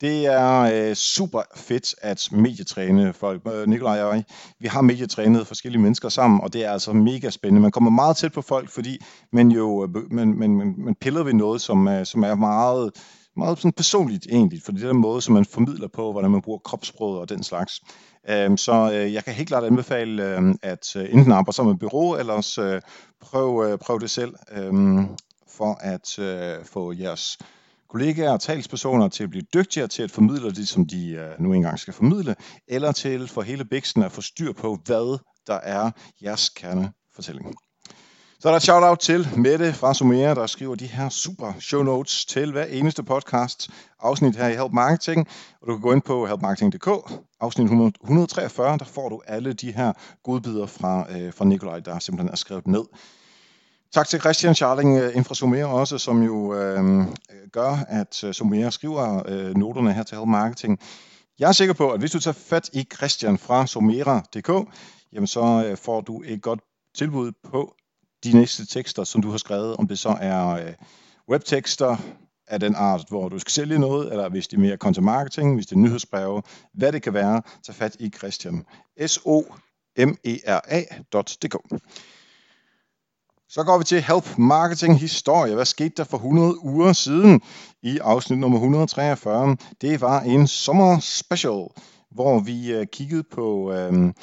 Det 0.02 0.26
er 0.26 0.60
øh, 0.62 0.96
super 0.96 1.42
fedt 1.56 1.96
at 2.02 2.30
medietræne 2.32 3.14
folk. 3.14 3.42
Øh, 3.54 3.68
Nikolaj 3.68 4.02
og 4.02 4.16
jeg, 4.16 4.24
vi 4.60 4.68
har 4.68 4.82
medietrænet 4.82 5.48
forskellige 5.48 5.82
mennesker 5.82 6.10
sammen, 6.10 6.42
og 6.42 6.54
det 6.54 6.66
er 6.66 6.72
altså 6.72 6.94
mega 6.94 7.30
spændende. 7.30 7.62
Man 7.62 7.72
kommer 7.72 7.90
meget 7.90 8.18
tæt 8.18 8.32
på 8.32 8.42
folk, 8.42 8.70
fordi 8.70 8.98
man 9.34 9.52
jo 9.52 9.84
øh, 9.84 10.12
man, 10.12 10.34
man, 10.34 10.56
man, 10.56 10.76
man 10.78 10.96
piller 11.02 11.24
ved 11.24 11.34
noget, 11.34 11.62
som, 11.62 11.88
øh, 11.88 12.06
som 12.06 12.24
er 12.24 12.36
meget 12.36 12.92
meget 13.38 13.58
sådan 13.58 13.74
personligt 13.74 14.28
egentlig, 14.30 14.62
for 14.66 14.72
det 14.72 14.84
er 14.84 14.88
den 14.88 15.02
måde, 15.02 15.22
som 15.22 15.34
man 15.34 15.46
formidler 15.46 15.88
på, 15.88 16.12
hvordan 16.12 16.32
man 16.32 16.42
bruger 16.42 16.60
kropssproget 16.60 17.20
og 17.20 17.30
den 17.30 17.44
slags. 17.44 17.80
Øhm, 18.30 18.58
så 18.58 18.92
øh, 18.94 19.14
jeg 19.14 19.24
kan 19.24 19.34
helt 19.34 19.48
klart 19.48 19.64
anbefale, 19.64 20.38
øh, 20.38 20.56
at 20.62 20.96
øh, 20.96 21.14
enten 21.14 21.32
arbejde 21.32 21.56
sammen 21.56 21.74
med 21.74 21.80
bureau, 21.80 22.16
eller 22.16 22.34
også 22.34 22.64
øh, 22.64 22.82
prøv, 23.22 23.66
øh, 23.66 23.78
prøv 23.78 24.00
det 24.00 24.10
selv, 24.10 24.34
øh, 24.52 24.74
for 25.58 25.78
at 25.82 26.20
øh, 26.20 26.66
få 26.66 26.94
jeres 26.94 27.38
kollegaer 27.90 28.32
og 28.32 28.42
talspersoner 28.42 29.08
til 29.08 29.24
at 29.24 29.30
blive 29.30 29.46
dygtigere 29.54 29.88
til 29.88 30.04
at 30.04 30.12
formidle 30.12 30.52
det, 30.52 30.68
som 30.68 30.88
de 30.88 31.10
øh, 31.10 31.40
nu 31.40 31.54
engang 31.54 31.80
skal 31.80 31.94
formidle, 31.94 32.36
eller 32.68 32.92
til 32.92 33.28
for 33.28 33.42
hele 33.42 33.66
bæksten 33.66 34.04
at 34.04 34.12
få 34.12 34.22
styr 34.22 34.54
på, 34.54 34.78
hvad 34.86 35.20
der 35.48 35.60
er 35.64 35.92
jeres 36.24 36.50
kernefortælling. 36.50 37.56
Så 38.40 38.50
er 38.50 38.52
der 38.52 38.58
et 38.58 38.64
shout-out 38.64 39.00
til 39.00 39.28
Mette 39.38 39.74
fra 39.74 39.94
Sumera, 39.94 40.34
der 40.34 40.48
skriver 40.48 40.76
de 40.76 40.88
her 40.88 41.10
super 41.10 41.54
show 41.60 41.84
notes 41.84 42.26
til 42.26 42.52
hver 42.52 42.64
eneste 42.66 43.04
podcast 43.04 43.70
afsnit 44.00 44.36
her 44.36 44.48
i 44.48 44.56
Help 44.56 44.72
Marketing. 44.74 45.28
Og 45.62 45.68
du 45.68 45.74
kan 45.74 45.82
gå 45.82 45.92
ind 45.92 46.02
på 46.02 46.26
helpmarketing.dk, 46.26 46.90
afsnit 47.40 47.66
143, 47.66 48.78
der 48.78 48.86
får 48.86 49.10
du 49.10 49.22
alle 49.28 49.54
de 49.54 49.72
her 49.72 49.94
godbidder 50.24 50.66
fra, 50.66 51.06
øh, 51.18 51.34
fra 51.34 51.46
Nikolaj, 51.46 51.80
der 51.80 52.00
simpelthen 52.00 52.32
er 52.32 52.36
skrevet 52.36 52.68
ned. 52.68 52.84
Tak 53.94 54.08
til 54.08 54.20
Christian 54.20 54.56
Charling 54.56 54.98
øh, 54.98 55.26
fra 55.26 55.36
Sumera 55.36 55.74
også, 55.74 55.98
som 55.98 56.24
jo 56.24 56.56
øh, 56.56 57.06
gør, 57.52 57.86
at 57.88 58.24
øh, 58.24 58.34
Sumera 58.34 58.72
skriver 58.72 59.24
øh, 59.28 59.56
noterne 59.58 59.94
her 59.94 60.04
til 60.04 60.18
Help 60.18 60.28
Marketing. 60.28 60.80
Jeg 61.40 61.48
er 61.48 61.52
sikker 61.52 61.74
på, 61.74 61.92
at 61.92 62.00
hvis 62.00 62.12
du 62.12 62.20
tager 62.20 62.34
fat 62.34 62.70
i 62.74 62.88
Christian 62.96 63.38
fra 63.38 63.68
Sumera.dk, 63.68 64.70
jamen 65.14 65.28
så 65.28 65.66
øh, 65.68 65.78
får 65.78 66.02
du 66.02 66.24
et 66.26 66.42
godt 66.42 66.60
tilbud 66.96 67.32
på 67.44 67.76
de 68.26 68.38
næste 68.38 68.66
tekster, 68.66 69.04
som 69.04 69.22
du 69.22 69.32
har 69.32 69.38
skrevet, 69.38 69.78
om 69.78 69.88
det 69.88 70.00
så 70.00 70.18
er 70.22 70.48
øh, 70.48 70.74
webtekster 71.30 71.98
af 72.48 72.60
den 72.60 72.76
art, 72.76 73.06
hvor 73.10 73.30
du 73.30 73.40
skal 73.40 73.52
sælge 73.52 73.80
noget, 73.80 74.12
eller 74.12 74.30
hvis 74.30 74.48
det 74.48 74.58
er 74.58 74.62
mere 74.62 74.78
content 74.78 75.06
marketing, 75.06 75.56
hvis 75.56 75.66
det 75.66 75.76
er 75.76 75.80
nyhedsbreve, 75.80 76.42
hvad 76.74 76.92
det 76.92 77.02
kan 77.02 77.14
være, 77.14 77.42
tag 77.66 77.76
fat 77.76 77.96
i 78.00 78.10
Christian. 78.10 78.66
s 79.08 79.20
o 79.26 79.42
m 79.98 80.10
e 80.24 80.38
r 80.48 80.62
a.dk. 80.68 81.56
Så 83.50 83.64
går 83.64 83.78
vi 83.78 83.84
til 83.84 84.02
Help 84.02 84.38
Marketing 84.38 85.00
Historie. 85.00 85.56
Hvad 85.56 85.66
skete 85.66 85.94
der 85.98 86.04
for 86.04 86.18
100 86.18 86.66
uger 86.66 86.94
siden 86.94 87.42
i 87.84 87.98
afsnit 87.98 88.40
nummer 88.40 88.58
143? 88.58 89.58
Det 89.82 90.02
var 90.02 90.22
en 90.22 90.48
sommer 90.48 91.00
special, 91.00 91.68
hvor 92.12 92.40
vi 92.40 92.74
øh, 92.74 92.88
kiggede 92.88 93.24
på 93.24 93.74
øh, 93.74 94.14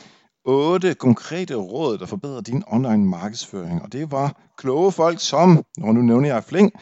otte 0.45 0.95
konkrete 0.95 1.55
råd, 1.55 1.99
der 1.99 2.07
forbedrer 2.07 2.41
din 2.41 2.63
online 2.67 3.05
markedsføring. 3.05 3.83
Og 3.83 3.93
det 3.93 4.11
var 4.11 4.41
kloge 4.57 4.93
folk 4.93 5.21
som, 5.21 5.65
når 5.79 5.93
nu 5.93 6.03
nævner 6.03 6.29
jeg 6.29 6.45
Fling, 6.45 6.73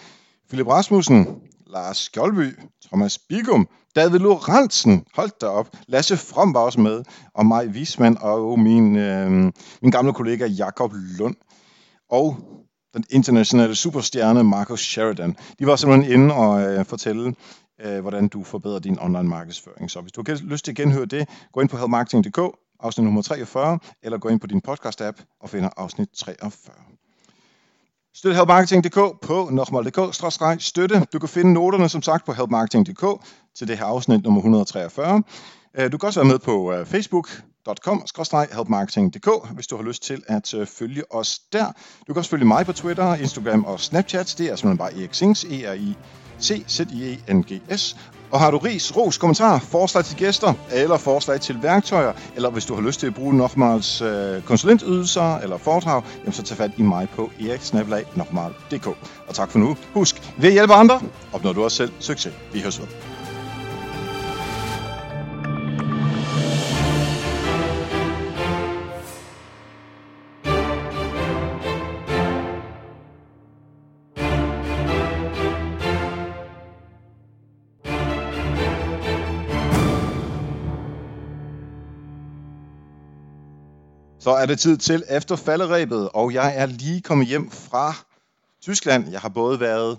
Philip 0.48 0.66
Rasmussen, 0.66 1.26
Lars 1.66 1.96
Skjoldby, 1.96 2.58
Thomas 2.86 3.18
Bigum, 3.18 3.68
David 3.96 4.18
Lorentzen, 4.18 5.04
hold 5.14 5.30
da 5.40 5.46
op, 5.46 5.68
Lasse 5.86 6.16
From 6.16 6.54
var 6.54 6.61
også 6.61 6.80
med, 6.80 7.02
og 7.34 7.46
mig 7.46 7.68
Wisman 7.68 8.16
og 8.20 8.58
min, 8.58 8.96
øh, 8.96 9.30
min 9.82 9.90
gamle 9.90 10.12
kollega 10.12 10.46
Jakob 10.46 10.92
Lund. 11.18 11.34
Og 12.11 12.36
den 12.94 13.04
internationale 13.11 13.74
superstjerne 13.74 14.44
Marcus 14.44 14.80
Sheridan. 14.80 15.36
De 15.58 15.66
var 15.66 15.76
simpelthen 15.76 16.12
inde 16.12 16.34
og 16.34 16.62
øh, 16.62 16.84
fortælle, 16.84 17.34
øh, 17.80 18.00
hvordan 18.00 18.28
du 18.28 18.44
forbedrer 18.44 18.78
din 18.78 18.98
online 19.00 19.28
markedsføring. 19.28 19.90
Så 19.90 20.00
hvis 20.00 20.12
du 20.12 20.22
har 20.26 20.40
lyst 20.42 20.64
til 20.64 20.72
at 20.72 20.76
genhøre 20.76 21.06
det, 21.06 21.28
gå 21.52 21.61
ind 21.61 21.68
på 21.68 21.76
helpmarketing.dk, 21.76 22.38
afsnit 22.82 23.04
nummer 23.04 23.22
43, 23.22 23.78
eller 24.02 24.18
gå 24.18 24.28
ind 24.28 24.40
på 24.40 24.46
din 24.46 24.62
podcast-app 24.68 25.38
og 25.40 25.50
finder 25.50 25.68
afsnit 25.76 26.08
43. 26.16 26.74
Støt 28.14 28.36
helpmarketing.dk 28.36 29.20
på 29.22 29.48
nokmal.dk-støtte. 29.52 31.06
Du 31.12 31.18
kan 31.18 31.28
finde 31.28 31.52
noterne 31.52 31.88
som 31.88 32.02
sagt 32.02 32.26
på 32.26 32.32
helpmarketing.dk 32.32 33.04
til 33.56 33.68
det 33.68 33.78
her 33.78 33.84
afsnit 33.84 34.24
nummer 34.24 34.40
143. 34.40 35.22
Øh, 35.74 35.92
du 35.92 35.98
kan 35.98 36.06
også 36.06 36.20
være 36.20 36.28
med 36.28 36.38
på 36.38 36.72
øh, 36.72 36.86
Facebook, 36.86 37.28
facebook.com 37.66 38.04
helpmarketing.dk, 38.52 39.50
hvis 39.54 39.66
du 39.66 39.76
har 39.76 39.82
lyst 39.82 40.02
til 40.02 40.22
at 40.26 40.54
øh, 40.54 40.66
følge 40.66 41.14
os 41.14 41.38
der. 41.38 41.66
Du 42.06 42.12
kan 42.12 42.16
også 42.16 42.30
følge 42.30 42.44
mig 42.44 42.66
på 42.66 42.72
Twitter, 42.72 43.14
Instagram 43.14 43.64
og 43.64 43.80
Snapchat. 43.80 44.34
Det 44.38 44.46
er 44.46 44.56
simpelthen 44.56 44.78
bare 44.78 44.94
Erik 44.94 45.14
Sings, 45.14 45.44
e 45.44 45.70
r 45.70 45.74
i 45.74 45.96
c 46.40 46.64
z 46.68 46.80
i 46.80 47.12
e 47.12 47.34
n 47.34 47.42
g 47.42 47.78
s 47.78 47.96
og 48.30 48.40
har 48.40 48.50
du 48.50 48.58
ris, 48.58 48.96
ros, 48.96 49.18
kommentar, 49.18 49.58
forslag 49.58 50.04
til 50.04 50.16
gæster, 50.16 50.54
eller 50.72 50.96
forslag 50.96 51.40
til 51.40 51.62
værktøjer, 51.62 52.12
eller 52.36 52.50
hvis 52.50 52.66
du 52.66 52.74
har 52.74 52.82
lyst 52.82 53.00
til 53.00 53.06
at 53.06 53.14
bruge 53.14 53.36
Nochmals 53.36 54.00
øh, 54.00 54.42
konsulentydelser 54.42 55.38
eller 55.38 55.58
foredrag, 55.58 56.02
jamen 56.18 56.32
så 56.32 56.42
tag 56.42 56.56
fat 56.56 56.70
i 56.76 56.82
mig 56.82 57.08
på 57.16 57.30
eriksnabelag.dk. 57.40 58.86
Og 59.28 59.34
tak 59.34 59.50
for 59.50 59.58
nu. 59.58 59.76
Husk, 59.94 60.32
ved 60.36 60.48
at 60.48 60.52
hjælpe 60.52 60.74
andre, 60.74 61.00
opnår 61.32 61.52
du 61.52 61.64
også 61.64 61.76
selv 61.76 61.92
succes. 61.98 62.32
Vi 62.52 62.60
høres 62.60 62.80
ved. 62.80 63.09
Så 84.30 84.34
er 84.34 84.46
det 84.46 84.58
tid 84.58 84.76
til 84.76 85.04
efter 85.08 85.36
falderæbet, 85.36 86.08
og 86.14 86.34
jeg 86.34 86.56
er 86.56 86.66
lige 86.66 87.00
kommet 87.00 87.26
hjem 87.26 87.50
fra 87.50 87.94
Tyskland. 88.62 89.10
Jeg 89.10 89.20
har 89.20 89.28
både 89.28 89.60
været 89.60 89.98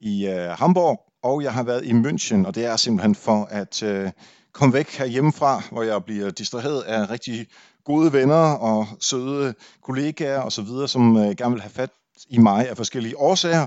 i 0.00 0.26
øh, 0.26 0.50
Hamburg, 0.50 1.00
og 1.22 1.42
jeg 1.42 1.52
har 1.52 1.62
været 1.62 1.84
i 1.84 1.92
München, 1.92 2.46
og 2.46 2.54
det 2.54 2.64
er 2.64 2.76
simpelthen 2.76 3.14
for 3.14 3.48
at 3.50 3.82
øh, 3.82 4.10
komme 4.52 4.74
væk 4.74 4.90
her 4.90 5.06
hjemmefra, 5.06 5.62
hvor 5.70 5.82
jeg 5.82 6.04
bliver 6.04 6.30
distraheret 6.30 6.82
af 6.82 7.10
rigtig 7.10 7.46
gode 7.84 8.12
venner 8.12 8.52
og 8.52 8.86
søde 9.00 9.54
kollegaer 9.82 10.40
osv., 10.40 10.68
som 10.86 11.16
øh, 11.16 11.36
gerne 11.36 11.52
vil 11.52 11.62
have 11.62 11.70
fat 11.70 11.90
i 12.28 12.38
mig 12.38 12.68
af 12.68 12.76
forskellige 12.76 13.18
årsager. 13.18 13.66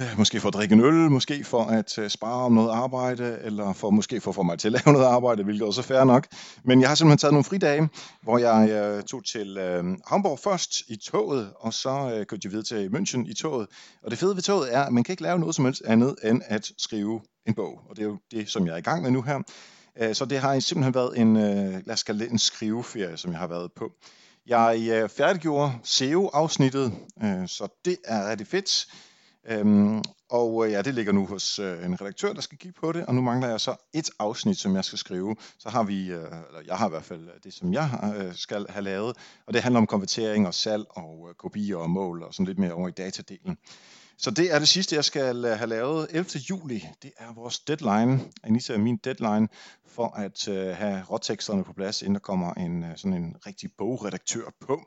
Øh, 0.00 0.18
måske 0.18 0.40
for 0.40 0.48
at 0.48 0.54
drikke 0.54 0.72
en 0.72 0.80
øl, 0.80 1.10
måske 1.10 1.44
for 1.44 1.64
at 1.64 1.98
øh, 1.98 2.10
spare 2.10 2.44
om 2.44 2.52
noget 2.52 2.70
arbejde, 2.70 3.38
eller 3.42 3.72
for 3.72 3.90
måske 3.90 4.20
for 4.20 4.30
at 4.30 4.34
få 4.34 4.42
mig 4.42 4.58
til 4.58 4.68
at 4.68 4.72
lave 4.86 4.92
noget 4.92 5.06
arbejde, 5.06 5.44
hvilket 5.44 5.66
også 5.66 5.80
er 5.80 5.82
fair 5.82 6.04
nok. 6.04 6.26
Men 6.64 6.80
jeg 6.80 6.88
har 6.88 6.94
simpelthen 6.94 7.18
taget 7.18 7.32
nogle 7.32 7.44
fridage, 7.44 7.88
hvor 8.22 8.38
jeg 8.38 8.70
øh, 8.70 9.02
tog 9.02 9.24
til 9.24 9.58
Hamburg 10.06 10.38
først 10.38 10.80
i 10.88 10.96
toget, 10.96 11.52
og 11.60 11.74
så 11.74 12.24
kørte 12.28 12.40
jeg 12.44 12.52
videre 12.52 12.64
til 12.64 12.88
München 12.88 13.30
i 13.30 13.34
toget. 13.34 13.66
Og 14.02 14.10
det 14.10 14.18
fede 14.18 14.34
ved 14.34 14.42
toget 14.42 14.74
er, 14.74 14.82
at 14.82 14.92
man 14.92 15.04
kan 15.04 15.12
ikke 15.12 15.22
lave 15.22 15.38
noget 15.38 15.54
som 15.54 15.64
helst 15.64 15.82
andet 15.86 16.14
end 16.24 16.42
at 16.46 16.70
skrive 16.78 17.20
en 17.46 17.54
bog. 17.54 17.80
Og 17.90 17.96
det 17.96 18.02
er 18.02 18.06
jo 18.06 18.18
det, 18.30 18.50
som 18.50 18.66
jeg 18.66 18.72
er 18.72 18.78
i 18.78 18.80
gang 18.80 19.02
med 19.02 19.10
nu 19.10 19.22
her. 19.22 19.42
Så 20.12 20.24
det 20.24 20.38
har 20.38 20.60
simpelthen 20.60 20.94
været 20.94 21.18
en, 21.18 21.34
lad 21.86 21.90
os 21.90 22.02
kalde 22.02 22.20
det 22.20 22.30
en 22.30 22.38
skriveferie, 22.38 23.16
som 23.16 23.30
jeg 23.30 23.40
har 23.40 23.46
været 23.46 23.70
på. 23.76 23.92
Jeg 24.46 25.10
færdiggjorde 25.10 25.72
SEO-afsnittet, 25.84 26.92
så 27.46 27.80
det 27.84 27.96
er 28.04 28.30
rigtig 28.30 28.46
fedt. 28.46 28.86
Øhm, 29.48 30.02
og 30.30 30.66
øh, 30.66 30.72
ja, 30.72 30.82
det 30.82 30.94
ligger 30.94 31.12
nu 31.12 31.26
hos 31.26 31.58
øh, 31.58 31.84
en 31.84 32.00
redaktør, 32.00 32.32
der 32.32 32.40
skal 32.40 32.58
kigge 32.58 32.80
på 32.80 32.92
det, 32.92 33.06
og 33.06 33.14
nu 33.14 33.20
mangler 33.20 33.48
jeg 33.48 33.60
så 33.60 33.76
et 33.92 34.10
afsnit, 34.18 34.58
som 34.58 34.76
jeg 34.76 34.84
skal 34.84 34.98
skrive. 34.98 35.36
Så 35.58 35.68
har 35.68 35.82
vi, 35.82 36.06
øh, 36.06 36.24
eller 36.48 36.60
jeg 36.66 36.76
har 36.76 36.86
i 36.86 36.90
hvert 36.90 37.04
fald 37.04 37.28
øh, 37.28 37.34
det, 37.44 37.54
som 37.54 37.72
jeg 37.72 38.14
øh, 38.16 38.34
skal 38.34 38.66
have 38.68 38.82
lavet, 38.82 39.16
og 39.46 39.54
det 39.54 39.62
handler 39.62 39.80
om 39.80 39.86
konvertering 39.86 40.46
og 40.46 40.54
salg 40.54 40.84
og 40.90 41.26
øh, 41.28 41.34
kopier 41.34 41.76
og 41.76 41.90
mål 41.90 42.22
og 42.22 42.34
sådan 42.34 42.46
lidt 42.46 42.58
mere 42.58 42.72
over 42.72 42.88
i 42.88 42.92
datadelen. 42.92 43.58
Så 44.18 44.30
det 44.30 44.54
er 44.54 44.58
det 44.58 44.68
sidste, 44.68 44.96
jeg 44.96 45.04
skal 45.04 45.44
øh, 45.44 45.58
have 45.58 45.68
lavet. 45.68 46.06
11. 46.10 46.24
juli, 46.50 46.88
det 47.02 47.12
er 47.18 47.32
vores 47.34 47.58
deadline. 47.58 48.20
Anita 48.42 48.72
er 48.72 48.78
min 48.78 48.96
deadline 48.96 49.48
for 49.86 50.08
at 50.16 50.48
øh, 50.48 50.76
have 50.76 51.02
råteksterne 51.10 51.64
på 51.64 51.72
plads, 51.72 52.02
inden 52.02 52.14
der 52.14 52.20
kommer 52.20 52.54
en, 52.54 52.84
øh, 52.84 52.96
sådan 52.96 53.14
en 53.14 53.36
rigtig 53.46 53.70
bogredaktør 53.78 54.44
på. 54.60 54.80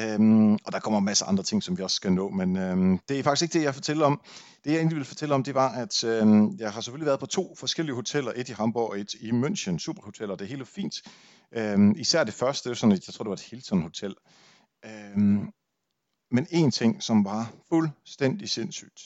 Øhm, 0.00 0.52
og 0.52 0.72
der 0.72 0.80
kommer 0.80 1.00
masser 1.00 1.24
af 1.24 1.28
andre 1.28 1.44
ting, 1.44 1.62
som 1.62 1.78
vi 1.78 1.82
også 1.82 1.96
skal 1.96 2.12
nå, 2.12 2.30
men 2.30 2.56
øhm, 2.56 2.98
det 3.08 3.18
er 3.18 3.22
faktisk 3.22 3.42
ikke 3.42 3.58
det, 3.58 3.64
jeg 3.64 3.74
fortæller 3.74 4.06
om. 4.06 4.20
Det 4.64 4.70
jeg 4.70 4.78
egentlig 4.78 4.96
vil 4.96 5.04
fortælle 5.04 5.34
om, 5.34 5.42
det 5.42 5.54
var, 5.54 5.68
at 5.68 6.04
øhm, 6.04 6.56
jeg 6.58 6.72
har 6.72 6.80
selvfølgelig 6.80 7.06
været 7.06 7.20
på 7.20 7.26
to 7.26 7.54
forskellige 7.54 7.94
hoteller, 7.94 8.32
et 8.36 8.48
i 8.48 8.52
Hamburg 8.52 8.90
og 8.90 9.00
et 9.00 9.14
i 9.14 9.30
München, 9.30 9.78
superhoteller, 9.78 10.36
det 10.36 10.44
er 10.44 10.48
helt 10.48 10.68
fint. 10.68 10.94
Øhm, 11.52 11.94
især 11.96 12.24
det 12.24 12.34
første, 12.34 12.64
det 12.64 12.70
var 12.70 12.74
sådan 12.74 12.92
et, 12.92 13.06
jeg 13.06 13.14
tror 13.14 13.22
det 13.22 13.30
var 13.30 13.34
et 13.34 13.40
Hilton 13.40 13.82
Hotel. 13.82 14.14
Øhm, 14.84 15.50
men 16.30 16.46
en 16.50 16.70
ting, 16.70 17.02
som 17.02 17.24
var 17.24 17.52
fuldstændig 17.68 18.48
sindssygt. 18.48 19.00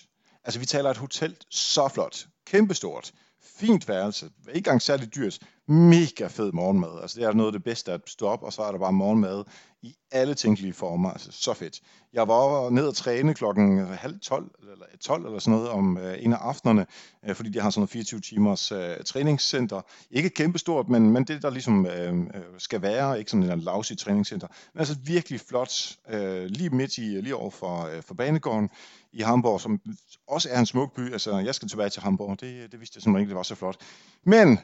Altså 0.44 0.60
vi 0.60 0.66
taler 0.66 0.90
et 0.90 0.96
hotel 0.96 1.36
så 1.50 1.88
flot, 1.88 2.26
kæmpestort, 2.46 3.12
fint 3.42 3.88
værelse, 3.88 4.30
ikke 4.48 4.56
engang 4.56 4.82
særlig 4.82 5.14
dyrt, 5.14 5.38
mega 5.70 6.26
fed 6.26 6.52
morgenmad. 6.52 7.00
Altså 7.02 7.20
det 7.20 7.26
er 7.26 7.32
noget 7.32 7.48
af 7.48 7.52
det 7.52 7.64
bedste 7.64 7.92
at 7.92 8.00
stå 8.06 8.26
op, 8.26 8.42
og 8.42 8.52
så 8.52 8.62
er 8.62 8.72
der 8.72 8.78
bare 8.78 8.92
morgenmad 8.92 9.44
i 9.82 9.94
alle 10.12 10.34
tænkelige 10.34 10.72
former. 10.72 11.10
Altså 11.10 11.32
så 11.32 11.54
fedt. 11.54 11.80
Jeg 12.12 12.28
var 12.28 12.70
ned 12.70 12.86
og 12.86 12.94
træne 12.94 13.34
klokken 13.34 13.86
halv 13.86 14.20
12 14.20 14.50
eller 14.60 14.86
12 15.00 15.26
eller 15.26 15.38
sådan 15.38 15.58
noget 15.58 15.68
om 15.68 15.98
øh, 15.98 16.24
en 16.24 16.32
af 16.32 16.36
aftenerne, 16.36 16.86
øh, 17.28 17.34
fordi 17.34 17.50
de 17.50 17.60
har 17.60 17.70
sådan 17.70 17.80
noget 17.80 17.90
24 17.90 18.20
timers 18.20 18.72
øh, 18.72 18.96
træningscenter. 19.06 19.80
Ikke 20.10 20.30
kæmpestort, 20.30 20.88
men, 20.88 21.10
men 21.10 21.24
det 21.24 21.42
der 21.42 21.50
ligesom 21.50 21.86
øh, 21.86 22.14
øh 22.14 22.26
skal 22.58 22.82
være, 22.82 23.18
ikke 23.18 23.30
sådan 23.30 23.52
en 23.52 23.60
lousy 23.60 23.92
træningscenter. 23.92 24.48
Men 24.74 24.78
altså 24.78 24.96
virkelig 25.04 25.40
flot, 25.40 25.96
øh, 26.08 26.44
lige 26.44 26.70
midt 26.70 26.98
i, 26.98 27.00
lige 27.00 27.36
over 27.36 27.50
for, 27.50 27.84
øh, 27.84 28.02
for 28.02 28.14
banegården 28.14 28.70
i 29.12 29.22
Hamburg, 29.22 29.60
som 29.60 29.80
også 30.28 30.48
er 30.52 30.58
en 30.58 30.66
smuk 30.66 30.94
by. 30.94 31.12
Altså 31.12 31.38
jeg 31.38 31.54
skal 31.54 31.68
tilbage 31.68 31.90
til 31.90 32.02
Hamburg, 32.02 32.40
det, 32.40 32.72
det 32.72 32.80
vidste 32.80 32.96
jeg 32.96 33.02
simpelthen 33.02 33.20
ikke, 33.20 33.30
det 33.30 33.36
var 33.36 33.42
så 33.42 33.54
flot. 33.54 33.76
Men 34.24 34.58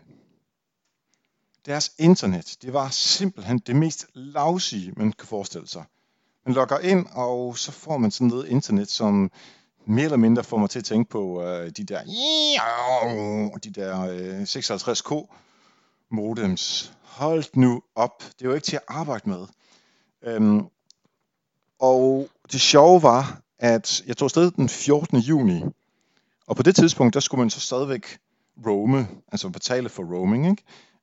deres 1.66 1.92
internet, 1.98 2.56
det 2.62 2.72
var 2.72 2.88
simpelthen 2.90 3.58
det 3.58 3.76
mest 3.76 4.06
lavsige, 4.14 4.92
man 4.96 5.12
kan 5.12 5.28
forestille 5.28 5.68
sig. 5.68 5.84
Man 6.46 6.54
logger 6.54 6.78
ind, 6.78 7.06
og 7.12 7.58
så 7.58 7.72
får 7.72 7.98
man 7.98 8.10
sådan 8.10 8.26
noget 8.26 8.48
internet, 8.48 8.90
som 8.90 9.30
mere 9.86 10.04
eller 10.04 10.16
mindre 10.16 10.44
får 10.44 10.56
mig 10.56 10.70
til 10.70 10.78
at 10.78 10.84
tænke 10.84 11.10
på 11.10 11.42
øh, 11.42 11.70
de 11.70 11.84
der, 11.84 12.02
de 13.64 13.70
der 13.70 14.00
øh, 14.00 14.42
56k 14.42 15.34
modems. 16.10 16.92
Hold 17.02 17.44
nu 17.54 17.82
op, 17.94 18.22
det 18.38 18.44
er 18.44 18.48
jo 18.48 18.54
ikke 18.54 18.64
til 18.64 18.76
at 18.76 18.82
arbejde 18.88 19.28
med. 19.28 19.46
Øhm, 20.22 20.66
og 21.78 22.28
det 22.52 22.60
sjove 22.60 23.02
var, 23.02 23.40
at 23.58 24.02
jeg 24.06 24.16
tog 24.16 24.26
afsted 24.26 24.50
den 24.50 24.68
14. 24.68 25.18
juni, 25.18 25.62
og 26.46 26.56
på 26.56 26.62
det 26.62 26.76
tidspunkt, 26.76 27.14
der 27.14 27.20
skulle 27.20 27.38
man 27.38 27.50
så 27.50 27.60
stadigvæk 27.60 28.18
roame, 28.66 29.08
altså 29.32 29.48
betale 29.48 29.88
for 29.88 30.02
roaming, 30.02 30.50
ikke? 30.50 30.62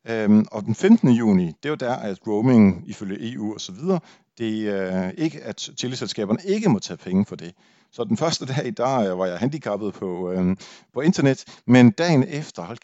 Øhm, 0.10 0.46
og 0.52 0.66
den 0.66 0.76
15. 0.76 1.10
juni, 1.10 1.52
det 1.64 1.72
var 1.72 1.78
der, 1.78 1.94
at 1.94 2.28
roaming 2.28 2.84
ifølge 2.88 3.34
EU 3.34 3.54
og 3.54 3.62
så 3.62 3.72
videre, 3.72 4.00
det 4.38 4.70
er 4.70 5.08
øh, 5.08 5.14
ikke, 5.18 5.44
at 5.44 5.70
teleselskaberne 5.78 6.40
ikke 6.46 6.70
må 6.70 6.80
tage 6.80 6.98
penge 6.98 7.26
for 7.26 7.36
det. 7.36 7.54
Så 7.92 8.04
den 8.04 8.18
første 8.18 8.46
dag, 8.46 8.74
der 8.78 9.12
øh, 9.12 9.20
var 9.20 9.26
jeg 9.26 9.38
handicappet 9.38 9.94
på, 9.94 10.32
øhm, 10.32 10.58
på 10.94 11.02
internet, 11.02 11.46
men 11.68 11.92
dagen 11.92 12.24
efter, 12.28 12.64
hold, 12.64 12.78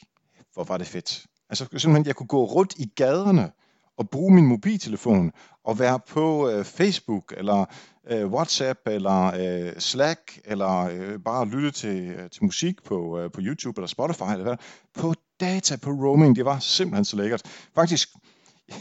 hvor 0.54 0.64
var 0.64 0.78
det 0.78 0.88
fedt. 0.88 1.26
Altså 1.50 1.66
simpelthen, 1.66 2.06
jeg 2.06 2.16
kunne 2.16 2.28
gå 2.28 2.46
rundt 2.46 2.74
i 2.78 2.92
gaderne 2.96 3.52
og 3.98 4.10
bruge 4.10 4.34
min 4.34 4.46
mobiltelefon 4.46 5.32
og 5.64 5.80
være 5.80 6.00
på 6.10 6.50
øh, 6.50 6.66
Facebook 6.66 7.34
eller 7.38 7.66
øh, 8.10 8.28
WhatsApp 8.28 8.80
eller 8.86 9.26
øh, 9.26 9.74
Slack 9.80 10.40
eller 10.46 10.90
øh, 10.92 11.20
bare 11.20 11.48
lytte 11.48 11.72
til, 11.72 12.08
øh, 12.08 12.30
til 12.30 12.44
musik 12.44 12.84
på, 12.84 13.20
øh, 13.20 13.32
på 13.32 13.42
YouTube 13.44 13.80
eller 13.80 13.88
Spotify 13.88 14.32
eller 14.32 14.44
hvad, 14.44 14.58
på 14.94 15.14
data 15.40 15.76
på 15.76 15.90
roaming. 15.90 16.36
Det 16.36 16.46
var 16.46 16.60
simpelthen 16.60 17.06
så 17.06 17.16
lækkert. 17.16 17.42
Faktisk, 17.76 18.10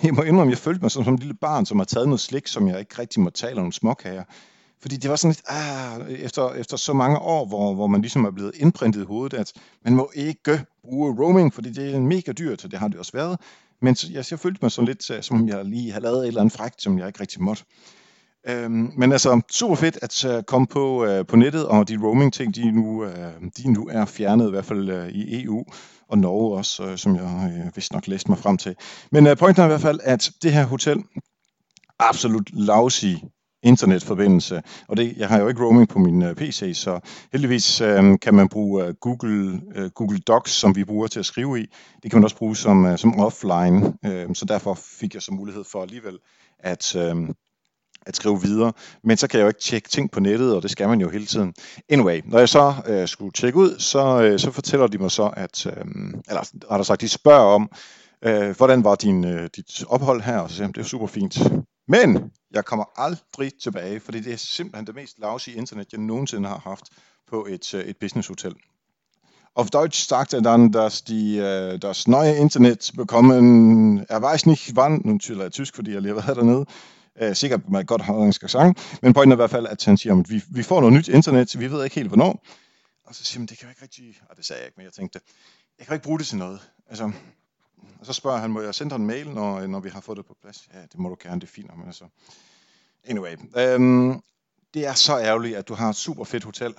jeg 0.02 0.14
må 0.14 0.22
indrømme, 0.22 0.50
jeg 0.50 0.58
følte 0.58 0.80
mig 0.82 0.90
som, 0.90 1.04
som 1.04 1.14
et 1.14 1.20
lille 1.20 1.34
barn, 1.34 1.66
som 1.66 1.78
har 1.78 1.84
taget 1.84 2.08
noget 2.08 2.20
slik, 2.20 2.46
som 2.46 2.68
jeg 2.68 2.80
ikke 2.80 2.98
rigtig 2.98 3.20
må 3.20 3.30
tale 3.30 3.52
om 3.52 3.58
nogle 3.58 3.72
småkager. 3.72 4.24
Fordi 4.80 4.96
det 4.96 5.10
var 5.10 5.16
sådan 5.16 5.30
lidt, 5.30 5.42
ah, 5.46 6.24
efter, 6.24 6.52
efter 6.52 6.76
så 6.76 6.92
mange 6.92 7.18
år, 7.18 7.46
hvor, 7.46 7.74
hvor 7.74 7.86
man 7.86 8.00
ligesom 8.00 8.24
er 8.24 8.30
blevet 8.30 8.52
indprintet 8.54 9.02
i 9.02 9.04
hovedet, 9.04 9.38
at 9.38 9.52
man 9.84 9.94
må 9.94 10.10
ikke 10.14 10.64
bruge 10.84 11.24
roaming, 11.24 11.54
fordi 11.54 11.72
det 11.72 11.94
er 11.94 12.00
mega 12.00 12.32
dyrt, 12.32 12.64
og 12.64 12.70
det 12.70 12.78
har 12.78 12.88
det 12.88 12.98
også 12.98 13.12
været. 13.12 13.40
Men 13.82 13.96
jeg, 14.10 14.24
jeg 14.30 14.38
følte 14.38 14.58
mig 14.62 14.72
sådan 14.72 14.88
lidt, 14.88 15.10
øh, 15.10 15.22
som 15.22 15.40
om 15.40 15.48
jeg 15.48 15.64
lige 15.64 15.92
havde 15.92 16.02
lavet 16.02 16.18
et 16.18 16.26
eller 16.26 16.40
andet 16.40 16.54
frækt, 16.54 16.82
som 16.82 16.98
jeg 16.98 17.06
ikke 17.06 17.20
rigtig 17.20 17.42
måtte. 17.42 17.64
Øhm, 18.48 18.92
men 18.96 19.12
altså, 19.12 19.40
super 19.50 19.74
fedt 19.74 19.98
at 20.02 20.24
øh, 20.24 20.42
komme 20.42 20.66
på, 20.66 21.04
øh, 21.04 21.26
på 21.26 21.36
nettet, 21.36 21.66
og 21.66 21.88
de 21.88 21.98
roaming-ting, 22.02 22.54
de 22.54 22.70
nu, 22.70 23.04
øh, 23.04 23.32
de 23.56 23.72
nu 23.72 23.88
er 23.90 24.04
fjernet, 24.04 24.46
i 24.46 24.50
hvert 24.50 24.64
fald 24.64 24.90
øh, 24.90 25.08
i 25.08 25.44
EU, 25.44 25.64
og 26.08 26.18
Norge 26.18 26.58
også, 26.58 26.84
øh, 26.84 26.98
som 26.98 27.16
jeg 27.16 27.52
øh, 27.58 27.76
vist 27.76 27.92
nok 27.92 28.06
læste 28.06 28.30
mig 28.30 28.38
frem 28.38 28.56
til. 28.56 28.74
Men 29.12 29.26
øh, 29.26 29.36
pointen 29.36 29.62
er 29.62 29.66
i 29.66 29.68
hvert 29.68 29.80
fald, 29.80 30.00
at 30.02 30.30
det 30.42 30.52
her 30.52 30.66
hotel, 30.66 31.04
absolut 31.98 32.50
lousy 32.52 33.14
internetforbindelse. 33.62 34.62
Og 34.88 34.96
det, 34.96 35.16
jeg 35.16 35.28
har 35.28 35.40
jo 35.40 35.48
ikke 35.48 35.64
roaming 35.64 35.88
på 35.88 35.98
min 35.98 36.22
øh, 36.22 36.30
uh, 36.30 36.36
PC, 36.36 36.72
så 36.74 37.00
heldigvis 37.32 37.80
øh, 37.80 38.18
kan 38.22 38.34
man 38.34 38.48
bruge 38.48 38.88
uh, 38.88 38.94
Google, 39.00 39.60
uh, 39.76 39.90
Google 39.90 40.18
Docs, 40.18 40.50
som 40.50 40.76
vi 40.76 40.84
bruger 40.84 41.06
til 41.06 41.18
at 41.18 41.26
skrive 41.26 41.60
i. 41.60 41.66
Det 42.02 42.10
kan 42.10 42.18
man 42.18 42.24
også 42.24 42.36
bruge 42.36 42.56
som, 42.56 42.84
uh, 42.84 42.96
som 42.96 43.20
offline, 43.20 43.92
øh, 44.04 44.34
så 44.34 44.44
derfor 44.44 44.74
fik 44.74 45.14
jeg 45.14 45.22
så 45.22 45.32
mulighed 45.32 45.64
for 45.72 45.82
alligevel 45.82 46.18
at, 46.58 46.96
øh, 46.96 47.28
at 48.08 48.16
skrive 48.16 48.42
videre. 48.42 48.72
Men 49.04 49.16
så 49.16 49.28
kan 49.28 49.38
jeg 49.38 49.44
jo 49.44 49.48
ikke 49.48 49.60
tjekke 49.60 49.88
ting 49.88 50.10
på 50.10 50.20
nettet, 50.20 50.54
og 50.54 50.62
det 50.62 50.70
skal 50.70 50.88
man 50.88 51.00
jo 51.00 51.10
hele 51.10 51.26
tiden. 51.26 51.54
Anyway, 51.88 52.20
når 52.24 52.38
jeg 52.38 52.48
så 52.48 52.74
øh, 52.86 53.08
skulle 53.08 53.32
tjekke 53.32 53.58
ud, 53.58 53.78
så, 53.78 54.22
øh, 54.22 54.38
så 54.38 54.50
fortæller 54.50 54.86
de 54.86 54.98
mig 54.98 55.10
så, 55.10 55.30
at, 55.36 55.66
øh, 55.66 55.72
eller 56.28 56.42
rettere 56.70 56.84
sagt, 56.84 57.00
de 57.00 57.08
spørger 57.08 57.54
om, 57.54 57.70
øh, 58.22 58.56
hvordan 58.56 58.84
var 58.84 58.94
din, 58.94 59.24
øh, 59.24 59.48
dit 59.56 59.84
ophold 59.88 60.22
her, 60.22 60.38
og 60.38 60.50
så 60.50 60.56
siger 60.56 60.66
jeg, 60.66 60.74
det 60.74 60.80
er 60.80 60.86
super 60.86 61.06
fint. 61.06 61.38
Men 61.88 62.30
jeg 62.50 62.64
kommer 62.64 62.84
aldrig 62.96 63.52
tilbage, 63.62 64.00
fordi 64.00 64.20
det 64.20 64.32
er 64.32 64.36
simpelthen 64.36 64.86
det 64.86 64.94
mest 64.94 65.18
lousy 65.18 65.48
internet, 65.48 65.92
jeg 65.92 66.00
nogensinde 66.00 66.48
har 66.48 66.60
haft 66.64 66.84
på 67.30 67.46
et, 67.50 67.74
øh, 67.74 67.84
et 67.84 67.96
businesshotel. 67.96 68.54
Auf 69.54 69.70
Deutsch 69.70 70.06
sagte 70.08 70.36
er 70.36 70.40
dann, 70.40 70.70
dass 70.70 71.02
die, 71.02 71.38
äh, 71.38 71.78
das 71.78 72.06
neue 72.06 72.36
Internet 72.36 72.92
bekommen, 72.96 74.06
er 74.08 74.22
weiß 74.22 74.46
nicht 74.46 74.76
wann, 74.76 75.00
nu 75.04 75.18
tyder 75.18 75.42
jeg 75.42 75.52
tysk, 75.52 75.74
fordi 75.74 75.92
jeg 75.92 76.02
lige 76.02 76.14
har 76.14 76.26
været 76.26 76.36
dernede, 76.36 76.64
Øh, 77.20 77.36
sikkert 77.36 77.68
med 77.68 77.80
et 77.80 77.86
godt 77.86 78.02
hollandsk 78.02 78.48
sang, 78.48 78.76
men 79.02 79.12
pointen 79.12 79.32
er 79.32 79.36
i 79.36 79.42
hvert 79.42 79.50
fald, 79.50 79.66
at 79.66 79.84
han 79.84 79.96
siger, 79.96 80.20
at 80.20 80.30
vi, 80.30 80.42
vi 80.48 80.62
får 80.62 80.80
noget 80.80 80.92
nyt 80.92 81.08
internet, 81.08 81.58
vi 81.60 81.70
ved 81.70 81.84
ikke 81.84 81.96
helt 81.96 82.08
hvornår. 82.08 82.44
Og 83.04 83.14
så 83.14 83.24
siger 83.24 83.40
han, 83.40 83.46
det 83.46 83.58
kan 83.58 83.66
jeg 83.66 83.72
ikke 83.72 83.82
rigtig, 83.82 84.20
og 84.30 84.36
det 84.36 84.44
sagde 84.44 84.60
jeg 84.60 84.66
ikke, 84.66 84.76
men 84.76 84.84
jeg 84.84 84.92
tænkte, 84.92 85.20
jeg 85.78 85.86
kan 85.86 85.94
ikke 85.94 86.04
bruge 86.04 86.18
det 86.18 86.26
til 86.26 86.38
noget. 86.38 86.60
Altså, 86.88 87.12
og 88.00 88.06
så 88.06 88.12
spørger 88.12 88.38
han, 88.38 88.50
må 88.50 88.60
jeg 88.60 88.74
sende 88.74 88.90
dig 88.90 88.96
en 88.96 89.06
mail, 89.06 89.30
når, 89.30 89.66
når 89.66 89.80
vi 89.80 89.88
har 89.88 90.00
fået 90.00 90.18
det 90.18 90.26
på 90.26 90.36
plads? 90.42 90.68
Ja, 90.74 90.82
det 90.82 90.98
må 90.98 91.08
du 91.08 91.16
gerne, 91.22 91.40
det 91.40 91.46
er 91.46 91.52
fint. 91.52 91.76
Men 91.76 91.86
altså. 91.86 92.04
Anyway, 93.04 93.36
øhm, 93.56 94.20
det 94.74 94.86
er 94.86 94.94
så 94.94 95.18
ærgerligt, 95.18 95.56
at 95.56 95.68
du 95.68 95.74
har 95.74 95.88
et 95.88 95.96
super 95.96 96.24
fedt 96.24 96.44
hotel, 96.44 96.74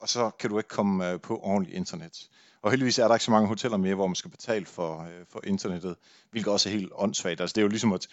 og 0.00 0.08
så 0.08 0.30
kan 0.30 0.50
du 0.50 0.58
ikke 0.58 0.68
komme 0.68 1.10
øh, 1.10 1.20
på 1.20 1.38
ordentligt 1.42 1.76
internet. 1.76 2.28
Og 2.62 2.70
heldigvis 2.70 2.98
er 2.98 3.08
der 3.08 3.14
ikke 3.14 3.24
så 3.24 3.30
mange 3.30 3.48
hoteller 3.48 3.76
mere, 3.76 3.94
hvor 3.94 4.06
man 4.06 4.14
skal 4.14 4.30
betale 4.30 4.66
for, 4.66 5.02
øh, 5.02 5.26
for 5.28 5.40
internettet, 5.44 5.96
hvilket 6.30 6.52
også 6.52 6.68
er 6.68 6.72
helt 6.72 6.92
åndssvagt. 6.94 7.40
Altså 7.40 7.54
det 7.54 7.60
er 7.60 7.62
jo 7.62 7.68
ligesom 7.68 7.92
at, 7.92 8.06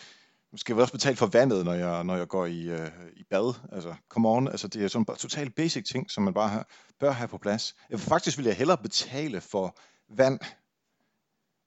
nu 0.52 0.58
skal 0.58 0.80
også 0.80 0.93
betale 0.93 1.16
for 1.16 1.26
vandet, 1.26 1.66
når 1.66 1.74
jeg, 1.74 2.04
når 2.04 2.16
jeg 2.16 2.28
går 2.28 2.45
i, 2.45 2.62
øh, 2.70 2.91
i 3.16 3.24
bad. 3.24 3.54
Altså, 3.72 3.95
come 4.10 4.30
on, 4.30 4.48
altså 4.48 4.68
det 4.68 4.84
er 4.84 4.88
sådan 4.88 5.06
bare 5.06 5.18
total 5.18 5.50
basic 5.50 5.86
ting, 5.86 6.12
som 6.12 6.24
man 6.24 6.34
bare 6.34 6.50
har, 6.50 6.68
bør 7.00 7.12
have 7.12 7.28
på 7.28 7.38
plads. 7.38 7.76
Jeg, 7.89 8.00
faktisk 8.00 8.38
vil 8.38 8.45
jeg 8.45 8.56
hellere 8.56 8.78
betale 8.78 9.41
for 9.41 9.78
vand, 10.10 10.39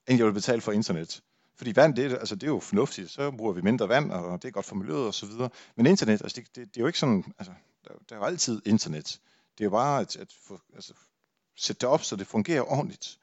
end 0.07 0.17
jeg 0.17 0.25
vil 0.25 0.33
betale 0.33 0.61
for 0.61 0.71
internet. 0.71 1.21
Fordi 1.55 1.75
vand, 1.75 1.95
det, 1.95 2.11
altså, 2.11 2.35
det 2.35 2.43
er 2.43 2.47
jo 2.47 2.59
fornuftigt, 2.59 3.11
så 3.11 3.31
bruger 3.31 3.53
vi 3.53 3.61
mindre 3.61 3.89
vand, 3.89 4.11
og 4.11 4.41
det 4.41 4.47
er 4.47 4.51
godt 4.51 4.65
for 4.65 4.75
miljøet 4.75 5.07
og 5.07 5.13
så 5.13 5.25
videre. 5.25 5.49
Men 5.75 5.85
internet, 5.85 6.21
altså, 6.21 6.41
det, 6.41 6.55
det, 6.55 6.67
det 6.67 6.77
er 6.77 6.81
jo 6.81 6.87
ikke 6.87 6.99
sådan, 6.99 7.33
altså, 7.39 7.53
der, 7.87 7.93
der 8.09 8.15
er 8.15 8.19
jo 8.19 8.25
altid 8.25 8.61
internet. 8.65 9.19
Det 9.57 9.63
er 9.63 9.65
jo 9.65 9.69
bare 9.69 10.01
at, 10.01 10.15
at 10.15 10.33
få, 10.47 10.59
altså, 10.75 10.93
sætte 11.55 11.79
det 11.81 11.89
op, 11.89 12.03
så 12.03 12.15
det 12.15 12.27
fungerer 12.27 12.71
ordentligt. 12.71 13.17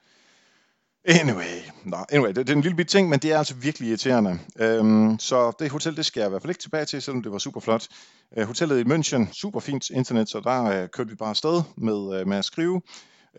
Anyway, 1.04 1.62
no, 1.84 1.96
anyway 2.12 2.28
det, 2.28 2.36
det 2.36 2.50
er 2.50 2.56
en 2.56 2.62
lille 2.62 2.76
bit 2.76 2.88
ting, 2.88 3.08
men 3.08 3.18
det 3.18 3.32
er 3.32 3.38
altså 3.38 3.54
virkelig 3.54 3.88
irriterende. 3.88 4.38
Øhm, 4.58 5.18
så 5.18 5.52
det 5.58 5.70
hotel, 5.70 5.96
det 5.96 6.06
skal 6.06 6.20
jeg 6.20 6.28
i 6.28 6.30
hvert 6.30 6.42
fald 6.42 6.50
ikke 6.50 6.62
tilbage 6.62 6.84
til, 6.84 7.02
selvom 7.02 7.22
det 7.22 7.32
var 7.32 7.38
super 7.38 7.60
flot. 7.60 7.88
Øh, 8.36 8.46
hotellet 8.46 8.78
i 8.80 8.82
München, 8.82 9.32
super 9.32 9.60
fint 9.60 9.90
internet, 9.90 10.28
så 10.28 10.40
der 10.40 10.64
øh, 10.64 10.88
kørte 10.88 11.10
vi 11.10 11.16
bare 11.16 11.30
afsted 11.30 11.62
med, 11.76 12.20
øh, 12.20 12.28
med 12.28 12.36
at 12.36 12.44
skrive 12.44 12.80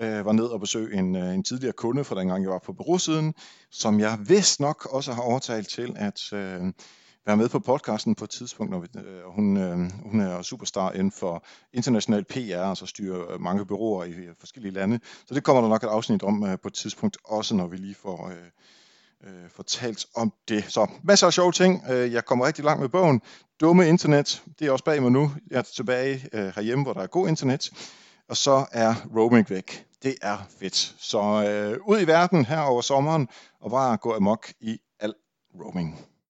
øh, 0.02 0.26
var 0.26 0.32
ned 0.32 0.46
og 0.46 0.60
besøge 0.60 0.98
en, 0.98 1.16
øh, 1.16 1.34
en 1.34 1.44
tidligere 1.44 1.74
kunde 1.74 2.04
fra 2.04 2.20
dengang 2.20 2.44
jeg 2.44 2.52
var 2.52 2.62
på 2.66 2.74
bureausiden, 2.74 3.34
som 3.72 4.00
jeg 4.00 4.18
vist 4.28 4.60
nok 4.60 4.86
også 4.86 5.14
har 5.14 5.22
overtalt 5.22 5.70
til 5.70 5.94
at 5.96 6.34
øh, 6.34 6.62
være 7.30 7.38
med 7.38 7.50
på 7.50 7.60
podcasten 7.60 8.16
på 8.16 8.24
et 8.24 8.30
tidspunkt, 8.30 8.72
når 8.72 8.80
vi, 8.80 8.88
øh, 8.96 9.24
hun, 9.26 9.58
øh, 9.58 9.78
hun 10.06 10.20
er 10.20 10.42
superstar 10.42 10.92
inden 10.92 11.12
for 11.12 11.46
international 11.74 12.24
PR, 12.24 12.70
altså 12.70 12.86
styrer 12.86 13.32
øh, 13.32 13.42
mange 13.42 13.66
bureauer 13.66 14.04
i 14.04 14.12
øh, 14.12 14.36
forskellige 14.40 14.74
lande. 14.74 15.00
Så 15.26 15.34
det 15.34 15.44
kommer 15.44 15.62
der 15.62 15.70
nok 15.70 15.84
et 15.84 15.88
afsnit 15.88 16.24
om 16.24 16.44
øh, 16.44 16.58
på 16.60 16.68
et 16.68 16.74
tidspunkt, 16.74 17.18
også 17.24 17.56
når 17.56 17.68
vi 17.68 17.78
lige 17.78 17.96
får... 17.96 18.28
Øh, 18.28 18.36
øh, 19.24 19.50
fortalt 19.50 20.06
om 20.16 20.34
det. 20.48 20.66
Så 20.68 20.88
masser 21.04 21.28
af 21.28 21.34
sjove 21.34 21.52
ting. 21.52 21.84
Øh, 21.90 22.14
jeg 22.14 22.26
kommer 22.26 22.48
rigtig 22.48 22.66
langt 22.66 22.82
med 22.82 22.90
bogen. 22.90 23.22
Dumme 23.62 23.88
internet, 23.88 24.44
det 24.60 24.68
er 24.68 24.72
også 24.72 24.86
bag 24.86 25.02
mig 25.02 25.12
nu. 25.12 25.32
Jeg 25.52 25.58
er 25.58 25.62
tilbage 25.62 26.28
øh, 26.34 26.52
herhjemme, 26.56 26.84
hvor 26.84 26.94
der 26.94 27.02
er 27.02 27.08
god 27.08 27.28
internet 27.28 27.72
og 28.30 28.38
så 28.38 28.66
er 28.72 28.96
roaming 29.16 29.50
væk. 29.50 29.86
Det 30.04 30.16
er 30.22 30.38
fedt. 30.60 30.96
Så 30.98 31.20
øh, 31.20 31.80
ud 31.88 32.02
i 32.02 32.08
verden 32.08 32.46
her 32.46 32.62
over 32.62 32.82
sommeren, 32.82 33.28
og 33.60 33.72
bare 33.72 33.98
gå 33.98 34.14
amok 34.16 34.54
i 34.60 34.80
al 35.00 35.14
roaming. 35.56 36.00